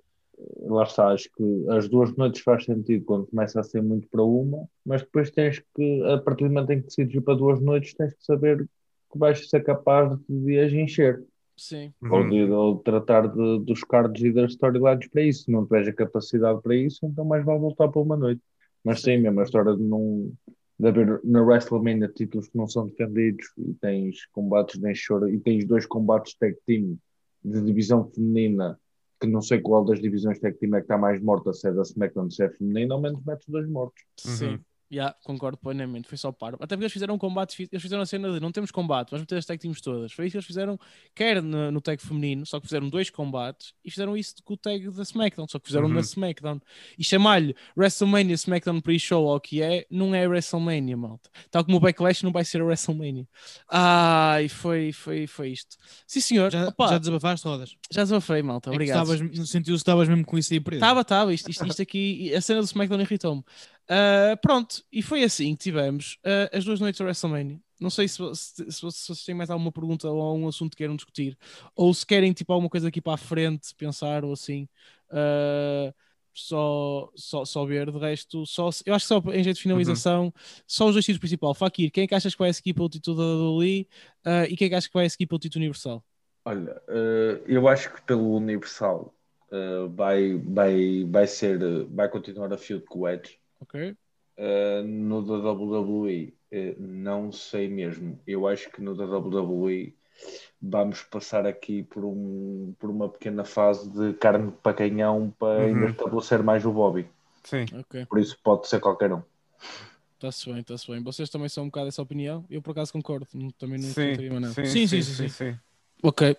Lá 0.74 0.84
está, 0.84 1.10
acho 1.10 1.30
que 1.36 1.66
as 1.70 1.90
duas 1.90 2.16
noites 2.16 2.42
faz 2.42 2.64
sentido 2.64 3.04
quando 3.04 3.28
começa 3.28 3.60
a 3.60 3.64
ser 3.64 3.84
muito 3.84 4.08
para 4.08 4.24
uma, 4.24 4.70
mas 4.86 5.02
depois 5.02 5.30
tens 5.30 5.62
que, 5.76 6.04
a 6.04 6.18
partir 6.18 6.46
do 6.46 6.54
momento 6.54 6.72
em 6.72 6.80
que 6.80 6.88
decides 6.88 7.14
ir 7.14 7.20
para 7.20 7.36
duas 7.36 7.60
noites, 7.60 7.94
tens 7.94 8.14
que 8.14 8.24
saber 8.24 8.66
que 9.12 9.20
vais 9.20 9.50
ser 9.50 9.62
capaz 9.66 10.18
de 10.30 10.60
as 10.60 10.72
encher. 10.72 11.22
Sim. 11.60 11.94
Ou, 12.02 12.30
de, 12.30 12.44
ou 12.44 12.78
de 12.78 12.84
tratar 12.84 13.28
de, 13.28 13.60
dos 13.60 13.84
cards 13.84 14.24
e 14.24 14.32
das 14.32 14.52
storylines 14.52 15.08
para 15.10 15.22
isso. 15.22 15.44
Se 15.44 15.52
não 15.52 15.66
tiveres 15.66 15.90
a 15.90 15.94
capacidade 15.94 16.62
para 16.62 16.76
isso, 16.76 17.06
então 17.06 17.26
mais 17.26 17.44
vale 17.44 17.60
voltar 17.60 17.90
para 17.90 18.02
uma 18.02 18.16
noite. 18.16 18.42
Mas 18.84 19.02
sim, 19.02 19.18
mesmo 19.18 19.42
a 19.42 19.44
história 19.44 19.76
de 19.76 19.84
não 19.84 20.32
de 20.80 20.88
haver 20.88 21.20
na 21.26 21.42
WrestleMania 21.42 22.08
títulos 22.08 22.48
que 22.48 22.58
não 22.58 22.66
são 22.66 22.88
defendidos 22.88 23.48
e 23.58 23.74
tens 23.74 24.26
combates 24.28 24.80
de 24.80 24.96
choro 24.96 25.28
e 25.28 25.38
tens 25.38 25.66
dois 25.66 25.86
combates 25.86 26.34
tag 26.36 26.56
team 26.66 26.98
de 27.44 27.62
divisão 27.62 28.10
feminina 28.10 28.80
que 29.20 29.28
não 29.28 29.42
sei 29.42 29.60
qual 29.60 29.84
das 29.84 30.00
divisões 30.00 30.40
tag 30.40 30.58
team 30.58 30.74
é 30.76 30.80
que 30.80 30.86
está 30.86 30.98
mais 30.98 31.22
morta, 31.22 31.52
se 31.52 31.68
é 31.68 31.74
da 31.74 31.82
SmackDown, 31.82 32.32
se 32.32 32.44
é 32.44 32.50
feminina, 32.50 32.94
ao 32.94 33.02
menos 33.02 33.22
metes 33.26 33.46
dois 33.50 33.68
mortos. 33.68 34.02
Sim. 34.18 34.58
Yeah, 34.92 35.16
concordo 35.24 35.56
plenamente, 35.58 36.08
foi 36.08 36.18
só 36.18 36.32
paro. 36.32 36.56
Até 36.56 36.76
porque 36.76 36.86
eles 36.86 36.94
fizeram 36.94 37.14
um 37.14 37.18
combate, 37.20 37.70
eles 37.72 37.82
fizeram 37.82 38.02
a 38.02 38.06
cena 38.08 38.32
de 38.32 38.40
não 38.40 38.52
temos 38.52 38.72
combate, 38.72 39.12
vamos 39.12 39.22
meter 39.22 39.38
as 39.38 39.46
tag 39.46 39.60
teams 39.60 39.80
todas. 39.82 40.12
Foi 40.12 40.26
isso 40.26 40.32
que 40.32 40.38
eles 40.38 40.48
fizeram, 40.48 40.80
quer 41.14 41.44
no, 41.44 41.72
no 41.72 41.80
tag 41.80 42.02
feminino, 42.02 42.44
só 42.44 42.60
que 42.60 42.66
fizeram 42.66 42.90
dois 42.90 43.12
combates 43.12 43.76
e 43.86 43.92
fizeram 43.92 44.18
isso 44.18 44.36
com 44.44 44.56
o 44.56 44.58
tag 44.58 44.90
da 44.90 45.04
SmackDown, 45.04 45.48
só 45.48 45.60
que 45.60 45.68
fizeram 45.68 45.88
uhum. 45.88 45.94
na 45.94 46.00
SmackDown. 46.00 46.60
E 46.98 47.04
chamar-lhe 47.04 47.56
WrestleMania 47.78 48.34
SmackDown 48.34 48.82
pre-show 48.82 49.26
ou 49.26 49.36
o 49.36 49.40
que 49.40 49.62
é, 49.62 49.86
não 49.92 50.16
é 50.16 50.28
WrestleMania, 50.28 50.98
malta. 50.98 51.30
Tal 51.52 51.64
como 51.64 51.78
o 51.78 51.80
Backlash 51.80 52.24
não 52.24 52.32
vai 52.32 52.44
ser 52.44 52.62
a 52.62 52.66
WrestleMania. 52.66 53.28
Ai, 53.70 54.50
foi, 54.50 54.92
foi, 54.92 55.28
foi 55.28 55.50
isto. 55.50 55.78
Sim, 56.08 56.20
senhor. 56.20 56.52
Já, 56.52 56.68
Opa, 56.68 56.88
já 56.88 56.98
desabafaste 56.98 57.48
rodas? 57.48 57.76
Já 57.92 58.02
desabafei, 58.02 58.42
malta. 58.42 58.72
É 58.72 58.74
Obrigado. 58.74 59.06
Sentiu-se 59.46 59.64
que 59.64 59.72
estavas 59.72 60.10
mesmo 60.10 60.26
com 60.26 60.36
isso 60.36 60.52
aí 60.52 60.60
preso. 60.60 60.78
Estava, 60.80 61.02
estava. 61.02 61.32
Isto, 61.32 61.52
isto, 61.52 61.68
isto 61.68 61.82
aqui, 61.82 62.34
a 62.34 62.42
cena 62.42 62.60
do 62.60 62.66
SmackDown 62.66 63.02
irritou-me. 63.02 63.44
Uh, 63.90 64.38
pronto, 64.40 64.84
e 64.92 65.02
foi 65.02 65.24
assim 65.24 65.56
que 65.56 65.64
tivemos 65.64 66.20
uh, 66.24 66.56
as 66.56 66.64
duas 66.64 66.80
noites 66.80 67.00
da 67.00 67.06
WrestleMania. 67.06 67.60
Não 67.80 67.90
sei 67.90 68.08
se, 68.08 68.18
se, 68.36 68.72
se, 68.72 68.82
vocês 68.82 69.24
têm 69.26 69.34
mais 69.34 69.50
alguma 69.50 69.72
pergunta 69.72 70.08
ou 70.08 70.22
algum 70.22 70.48
assunto 70.48 70.72
que 70.72 70.78
queiram 70.78 70.96
discutir, 70.96 71.36
ou 71.76 71.92
se 71.92 72.06
querem 72.06 72.32
tipo 72.32 72.54
alguma 72.54 72.70
coisa 72.70 72.90
aqui 72.90 73.02
para 73.02 73.14
a 73.14 73.18
frente, 73.18 73.74
pensar 73.76 74.24
ou 74.24 74.34
assim. 74.34 74.68
Uh, 75.10 75.92
só, 76.32 77.10
só, 77.16 77.44
só 77.44 77.66
ver, 77.66 77.92
de 77.92 77.98
resto, 77.98 78.46
só, 78.46 78.70
eu 78.86 78.94
acho 78.94 79.06
que 79.06 79.08
só 79.08 79.18
em 79.34 79.44
jeito 79.44 79.56
de 79.56 79.64
finalização, 79.64 80.26
uhum. 80.26 80.34
só 80.68 80.86
os 80.86 80.94
dois 80.94 81.04
títulos 81.04 81.20
principais. 81.20 81.58
Fakir, 81.58 81.92
quem 81.92 82.04
é 82.04 82.08
que 82.08 82.14
achas 82.14 82.36
que 82.36 82.40
vai 82.40 82.54
seguir 82.54 82.76
pelo 82.76 82.90
título 82.90 83.18
da 83.18 83.24
uh, 83.24 83.64
e 83.64 84.56
quem 84.56 84.68
é 84.68 84.70
que 84.70 84.76
achas 84.76 84.88
que 84.88 84.94
vai 84.94 85.10
seguir 85.10 85.26
pelo 85.26 85.40
título 85.40 85.62
Universal? 85.62 86.04
Olha, 86.46 86.82
eu 87.48 87.68
acho 87.68 87.94
que 87.94 88.02
pelo 88.04 88.36
Universal 88.36 89.14
vai, 89.92 90.36
vai, 90.38 91.04
vai 91.06 91.28
ser, 91.28 91.60
vai 91.86 92.08
continuar 92.08 92.54
a 92.54 92.58
feud 92.58 92.86
com 92.86 93.00
o 93.00 93.10
Edge. 93.10 93.39
Ok. 93.62 93.96
Uh, 94.38 94.84
no 94.84 95.22
da 95.22 95.52
WWE, 95.52 96.34
uh, 96.52 96.76
não 96.80 97.32
sei 97.32 97.68
mesmo. 97.68 98.20
Eu 98.26 98.48
acho 98.48 98.70
que 98.72 98.82
no 98.82 98.96
da 98.96 99.06
WWE 99.06 99.94
vamos 100.62 101.02
passar 101.04 101.46
aqui 101.46 101.84
por, 101.84 102.04
um, 102.04 102.74
por 102.80 102.90
uma 102.90 103.10
pequena 103.10 103.46
fase 103.46 103.90
de 103.90 104.14
carne 104.14 104.52
para 104.64 104.76
canhão 104.76 105.34
para 105.38 105.60
uhum. 105.60 105.66
ainda 105.66 105.86
estabelecer 105.92 106.44
mais 106.44 106.66
o 106.66 106.72
Bobby. 106.72 107.08
Sim. 107.44 107.66
Okay. 107.82 108.06
Por 108.06 108.20
isso 108.20 108.38
pode 108.44 108.68
ser 108.68 108.80
qualquer 108.80 109.14
um. 109.14 109.22
Está-se 110.16 110.50
bem, 110.50 110.60
está-se 110.60 110.92
bem. 110.92 111.02
Vocês 111.02 111.30
também 111.30 111.48
são 111.48 111.64
um 111.64 111.68
bocado 111.68 111.88
essa 111.88 112.02
opinião? 112.02 112.44
Eu 112.50 112.62
por 112.62 112.72
acaso 112.72 112.92
concordo. 112.92 113.26
Também 113.58 113.80
não 113.80 113.90
sim, 113.90 114.30
nada. 114.30 114.54
Sim 114.54 114.66
sim 114.66 114.88
sim, 114.88 115.02
sim 115.02 115.14
sim, 115.14 115.30
sim. 115.30 115.60
Ok. 116.04 116.36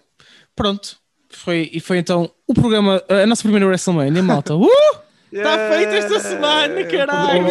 Pronto. 0.55 0.98
Foi, 1.30 1.70
e 1.72 1.80
foi 1.80 1.98
então 1.98 2.30
o 2.47 2.52
programa, 2.52 3.02
a 3.09 3.26
nossa 3.26 3.42
primeira 3.42 3.64
WrestleMania, 3.66 4.22
malta. 4.22 4.55
Uh! 4.55 4.66
Está 5.32 5.55
yeah. 5.55 5.77
feito 5.77 5.93
esta 5.93 6.20
semana, 6.20 6.85
caralho! 6.85 7.47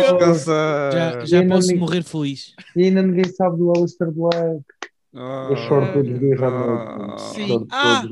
Já, 0.91 1.25
já 1.25 1.47
posso 1.47 1.67
ninguém... 1.67 1.79
morrer 1.79 2.03
feliz. 2.03 2.53
E 2.75 2.83
ainda 2.83 3.01
ninguém 3.01 3.25
sabe 3.25 3.57
do 3.57 3.71
Alistair 3.75 4.11
Black. 4.11 4.63
Oh, 5.11 5.47
eu 5.49 5.55
choro 5.55 5.91
todos 5.91 6.11
os 6.11 6.19
dias 6.19 6.41
à 6.41 6.49
noite. 6.51 7.21
Sim. 7.33 7.67
Ah, 7.71 8.03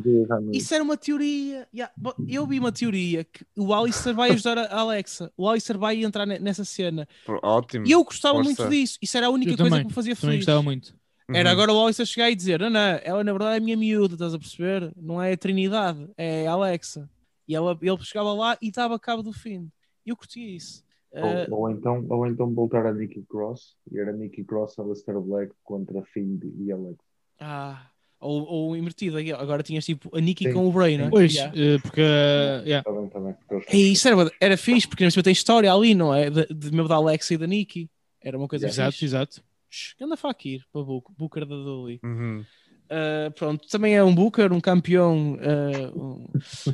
isso 0.52 0.74
era 0.74 0.84
uma 0.84 0.98
teoria. 0.98 1.68
Yeah. 1.72 1.94
Eu 2.28 2.48
vi 2.48 2.58
uma 2.58 2.72
teoria 2.72 3.24
que 3.24 3.46
o 3.56 3.72
Alistair 3.72 4.16
vai 4.16 4.32
ajudar 4.32 4.58
a 4.58 4.80
Alexa. 4.80 5.32
O 5.38 5.48
Alistair 5.48 5.78
vai 5.78 6.04
entrar 6.04 6.26
nessa 6.26 6.66
cena. 6.66 7.08
Ótimo. 7.44 7.86
E 7.86 7.92
eu 7.92 8.04
gostava 8.04 8.36
Força. 8.36 8.50
muito 8.50 8.70
disso. 8.72 8.98
Isso 9.00 9.16
era 9.16 9.28
a 9.28 9.30
única 9.30 9.52
eu 9.52 9.58
coisa 9.58 9.70
também. 9.70 9.84
que 9.84 9.90
me 9.90 9.94
fazia 9.94 10.16
feliz. 10.16 10.38
Gostava 10.38 10.64
muito. 10.64 10.96
Era 11.30 11.50
Uhum. 11.50 11.54
agora 11.54 11.74
o 11.74 11.80
Alex 11.82 12.00
a 12.00 12.06
chegar 12.06 12.32
e 12.32 12.36
dizer: 12.36 12.60
Não, 12.60 12.70
não, 12.70 13.00
ela 13.04 13.24
na 13.24 13.32
verdade 13.32 13.56
é 13.56 13.58
a 13.58 13.62
minha 13.62 13.78
miúda, 13.78 14.16
estás 14.16 14.34
a 14.34 14.40
perceber? 14.40 14.92
Não 14.96 15.22
é 15.22 15.34
a 15.34 15.38
Trinidade, 15.38 16.10
é 16.18 16.48
a 16.48 16.54
Alexa. 16.54 17.08
E 17.48 17.56
ela, 17.56 17.78
ele 17.82 17.98
chegava 18.04 18.34
lá 18.34 18.58
e 18.62 18.72
dava 18.72 19.00
cabo 19.00 19.24
do 19.24 19.32
fim. 19.34 19.72
Eu 20.06 20.16
curtia 20.16 20.48
isso. 20.56 20.84
Ou, 21.12 21.60
ou 21.62 21.70
então, 21.72 22.06
ou 22.10 22.28
então 22.28 22.54
voltar 22.54 22.86
a 22.86 22.94
Nikki 22.94 23.24
Cross 23.24 23.76
e 23.92 23.98
era 24.00 24.12
Nikki 24.12 24.44
Cross, 24.44 24.78
Alistair 24.80 25.20
Black 25.20 25.54
contra 25.64 26.04
Fiend 26.04 26.46
e 26.60 26.72
Alex. 26.72 26.98
ah, 27.40 27.90
ou, 28.20 28.44
ou 28.46 28.76
invertido, 28.76 29.18
agora 29.38 29.62
tinhas 29.64 29.86
tipo 29.86 30.16
a 30.16 30.20
Nikki 30.20 30.46
Sim, 30.46 30.54
com 30.54 30.68
o 30.68 30.72
Bray, 30.72 30.98
né? 30.98 31.08
Pois, 31.10 31.34
Yeah. 31.34 31.54
eh, 31.60 31.80
porque. 31.80 32.02
eh, 32.02 32.64
yeah. 32.66 32.90
Está 32.90 33.20
bem, 33.20 33.34
porque 33.48 33.76
É 33.76 33.80
isso, 33.80 34.08
era, 34.08 34.32
era 34.42 34.58
fixe, 34.58 34.88
porque 34.88 35.08
tem 35.24 35.34
história 35.34 35.72
ali, 35.72 35.94
não 35.96 36.14
é? 36.14 36.30
De, 36.30 36.46
de 36.48 36.72
mesmo 36.72 36.88
da 36.88 36.96
Alexa 36.96 37.34
e 37.34 37.38
da 37.38 37.48
Nikki. 37.48 37.90
Era 38.22 38.38
uma 38.38 38.48
coisa 38.48 38.68
Exato, 38.68 38.92
fixe. 38.92 39.06
exato. 39.06 39.44
Shhh, 39.70 39.96
Ganda 40.00 40.18
Fakir 40.18 40.66
para 40.72 40.82
Booker 40.84 41.46
da 41.46 41.56
Dolly. 41.56 42.00
Uhum. 42.04 42.44
Uh, 42.90 43.30
pronto, 43.34 43.68
também 43.68 43.96
é 43.96 44.04
um 44.04 44.16
Booker, 44.16 44.54
um 44.54 44.62
campeão, 44.62 45.34
uh, 45.36 46.00
um- 46.02 46.28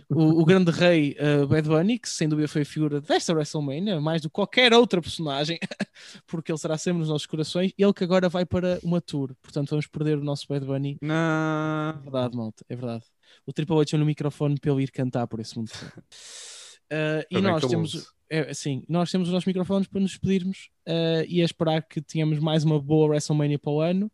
o, 0.09 0.41
o 0.41 0.45
grande 0.45 0.69
rei 0.69 1.17
uh, 1.19 1.47
Bad 1.47 1.67
Bunny, 1.67 1.97
que 1.97 2.07
sem 2.07 2.29
dúvida 2.29 2.47
foi 2.47 2.61
a 2.61 2.65
figura 2.65 3.01
desta 3.01 3.33
WrestleMania, 3.33 3.99
mais 3.99 4.21
do 4.21 4.29
que 4.29 4.33
qualquer 4.33 4.71
outra 4.73 5.01
personagem, 5.01 5.57
porque 6.27 6.51
ele 6.51 6.59
será 6.59 6.77
sempre 6.77 6.99
nos 6.99 7.09
nossos 7.09 7.25
corações. 7.25 7.71
Ele 7.77 7.93
que 7.93 8.03
agora 8.03 8.29
vai 8.29 8.45
para 8.45 8.79
uma 8.83 9.01
tour, 9.01 9.35
portanto 9.41 9.71
vamos 9.71 9.87
perder 9.87 10.19
o 10.19 10.23
nosso 10.23 10.45
Bad 10.47 10.65
Bunny. 10.65 10.97
Não. 11.01 11.89
É 11.89 12.01
verdade, 12.03 12.37
malta, 12.37 12.63
é 12.69 12.75
verdade. 12.75 13.05
O 13.45 13.51
Triple 13.51 13.79
H 13.79 13.97
no 13.97 14.05
microfone 14.05 14.59
para 14.59 14.71
ele 14.71 14.83
ir 14.83 14.91
cantar 14.91 15.25
por 15.27 15.39
esse 15.39 15.57
mundo. 15.57 15.71
Uh, 16.91 17.25
e 17.29 17.41
nós 17.41 17.65
temos, 17.65 18.13
é, 18.29 18.51
assim, 18.51 18.83
nós 18.87 19.11
temos 19.11 19.27
os 19.27 19.33
nossos 19.33 19.47
microfones 19.47 19.87
para 19.87 19.99
nos 19.99 20.11
despedirmos 20.11 20.69
uh, 20.87 21.25
e 21.27 21.41
a 21.41 21.45
esperar 21.45 21.81
que 21.81 22.01
tenhamos 22.01 22.39
mais 22.39 22.63
uma 22.63 22.79
boa 22.79 23.07
WrestleMania 23.07 23.59
para 23.59 23.71
o 23.71 23.81
ano. 23.81 24.11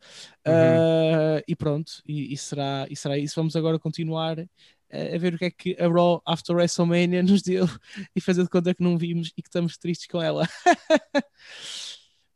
Uh, 0.47 1.43
e 1.47 1.55
pronto, 1.55 2.01
e, 2.07 2.33
e 2.33 2.37
será, 2.37 2.87
e 2.89 2.95
será 2.95 3.17
isso. 3.17 3.35
Vamos 3.35 3.55
agora 3.55 3.79
continuar 3.79 4.39
uh, 4.39 4.47
a 4.91 5.17
ver 5.17 5.33
o 5.33 5.37
que 5.37 5.45
é 5.45 5.51
que 5.51 5.77
a 5.79 5.87
Raw 5.87 6.21
After 6.25 6.55
WrestleMania 6.55 7.21
nos 7.23 7.41
deu 7.41 7.65
e 8.15 8.21
fazer 8.21 8.43
de 8.43 8.49
conta 8.49 8.73
que 8.73 8.83
não 8.83 8.97
vimos 8.97 9.33
e 9.37 9.41
que 9.41 9.47
estamos 9.49 9.77
tristes 9.77 10.07
com 10.07 10.21
ela. 10.21 10.47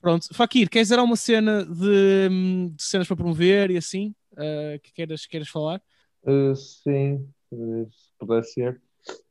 pronto, 0.01 0.34
Fakir, 0.34 0.69
queres 0.69 0.89
dar 0.89 1.01
uma 1.01 1.15
cena 1.15 1.64
de, 1.64 2.30
de 2.76 2.84
cenas 2.84 3.07
para 3.07 3.15
promover 3.15 3.72
e 3.72 3.77
assim? 3.77 4.14
uh, 4.34 4.80
que 4.81 4.93
queiras, 4.93 5.26
queiras 5.26 5.49
falar? 5.49 5.81
Uh, 6.23 6.55
sim, 6.55 7.27
se 7.51 8.14
puder 8.18 8.43
ser. 8.43 8.81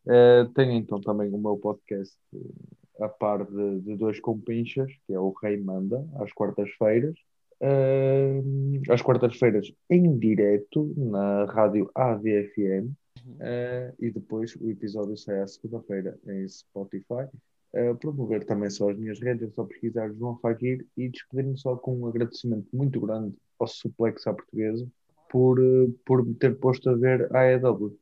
Uh, 0.07 0.53
tenho 0.55 0.73
então 0.73 1.01
também 1.01 1.29
o 1.33 1.39
meu 1.39 1.57
podcast 1.57 2.17
uh, 2.35 3.05
a 3.05 3.09
par 3.09 3.45
de, 3.45 3.81
de 3.81 3.97
dois 3.97 4.21
compinchas, 4.21 4.91
que 5.07 5.15
é 5.15 5.19
o 5.19 5.35
Rei 5.43 5.57
Manda, 5.57 6.07
às 6.17 6.33
quartas-feiras. 6.33 7.15
Uh, 7.61 8.83
às 8.91 9.01
quartas-feiras 9.01 9.73
em 9.89 10.19
direto 10.19 10.93
na 10.97 11.45
rádio 11.45 11.89
ADFM 11.95 12.91
uh, 13.27 13.95
e 14.01 14.11
depois 14.11 14.57
o 14.57 14.69
episódio 14.69 15.17
sai 15.17 15.41
à 15.41 15.47
segunda-feira 15.47 16.19
em 16.27 16.49
Spotify. 16.49 17.29
Uh, 17.73 17.97
promover 17.97 18.45
também 18.45 18.69
só 18.69 18.91
as 18.91 18.99
minhas 18.99 19.21
redes, 19.21 19.49
é 19.49 19.53
só 19.53 19.65
pesquisar 19.65 20.13
João 20.13 20.37
Fakir 20.39 20.85
e 20.97 21.09
despedir-me 21.09 21.57
só 21.57 21.77
com 21.77 21.97
um 21.97 22.07
agradecimento 22.07 22.67
muito 22.73 23.01
grande 23.01 23.35
ao 23.59 23.67
Suplex 23.67 24.27
à 24.27 24.35
portuguesa 24.35 24.87
por, 25.31 25.59
por 26.05 26.27
me 26.27 26.35
ter 26.35 26.59
posto 26.59 26.91
a 26.91 26.95
ver 26.95 27.35
a 27.35 27.41
AEW. 27.41 27.97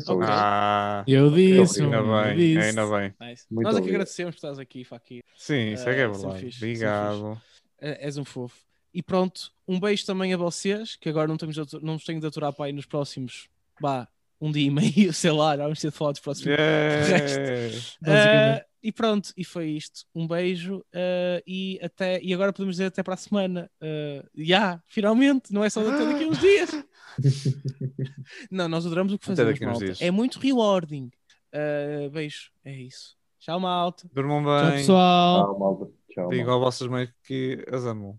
Só 0.00 0.14
Ok. 0.14 0.24
isso. 0.24 0.32
Ah, 0.34 1.04
Eu 1.06 1.30
disse, 1.30 1.82
ainda 1.82 2.02
mano, 2.02 2.28
eu 2.30 2.34
bem, 2.36 2.36
disse. 2.36 2.58
ainda 2.68 2.86
bem. 2.86 3.14
Nice. 3.20 3.44
Muito 3.50 3.66
Nós 3.66 3.76
é 3.76 3.82
que 3.82 3.88
agradecemos 3.90 4.34
por 4.34 4.38
estás 4.38 4.58
aqui, 4.58 4.84
Fakir. 4.84 5.22
Sim, 5.36 5.72
isso 5.72 5.88
é 5.88 5.94
que 5.94 6.00
é 6.00 6.14
são 6.14 6.30
verdade. 6.30 6.56
Obrigado. 6.56 7.42
É- 7.80 8.06
És 8.06 8.16
um 8.16 8.24
fofo. 8.24 8.56
E 8.92 9.02
pronto, 9.02 9.50
um 9.68 9.78
beijo 9.80 10.06
também 10.06 10.32
a 10.32 10.36
vocês, 10.36 10.96
que 10.96 11.08
agora 11.08 11.26
não, 11.28 11.36
temos 11.36 11.54
de 11.54 11.62
não 11.82 11.94
nos 11.94 12.04
tenho 12.04 12.20
de 12.20 12.26
aturar 12.26 12.52
para 12.52 12.66
aí 12.66 12.72
nos 12.72 12.86
próximos, 12.86 13.48
bah, 13.80 14.08
um 14.40 14.50
dia 14.52 14.66
e 14.66 14.70
meio, 14.70 14.80
sei 15.12 15.32
lá, 15.32 15.56
vamos 15.56 15.80
ter 15.80 15.90
de 15.90 15.96
falar 15.96 16.12
dos 16.12 16.20
próximos. 16.20 16.56
Yeah. 16.56 17.84
E 18.84 18.92
pronto, 18.92 19.32
e 19.34 19.42
foi 19.44 19.70
isto. 19.70 20.04
Um 20.14 20.28
beijo 20.28 20.84
ah, 20.94 21.42
e 21.46 21.80
até 21.82 22.20
e 22.22 22.34
agora 22.34 22.52
podemos 22.52 22.74
dizer 22.76 22.86
até 22.86 23.02
para 23.02 23.14
a 23.14 23.16
semana. 23.16 23.70
Já, 24.36 24.80
finalmente, 24.86 25.52
não 25.54 25.64
é 25.64 25.70
só 25.70 25.80
até 25.80 26.04
daqui 26.04 26.24
a 26.24 26.28
uns 26.28 26.38
dias. 26.38 26.70
não, 28.50 28.68
nós 28.68 28.84
adoramos 28.84 29.12
o 29.12 29.18
que 29.18 29.24
Até 29.24 29.36
fazemos, 29.36 29.52
daqui 29.54 29.64
a 29.64 29.68
uns 29.68 29.72
malta. 29.72 29.84
dias. 29.86 30.02
É 30.02 30.10
muito 30.10 30.38
rewarding. 30.38 31.10
Ah, 31.52 32.08
beijo, 32.12 32.50
é 32.64 32.74
isso. 32.74 33.16
Tchau, 33.40 33.58
malta. 33.60 34.08
Durmam 34.12 34.42
Tchau, 34.42 34.62
bem. 34.70 34.78
pessoal. 34.78 35.44
Tchau, 35.44 35.58
malta. 35.58 35.84
Tchau, 36.10 36.24
malta. 36.24 36.36
Digam 36.36 36.54
a 36.54 36.58
vossas 36.58 36.88
mães 36.88 37.10
que 37.26 37.64
as 37.70 37.84
amam. 37.86 38.18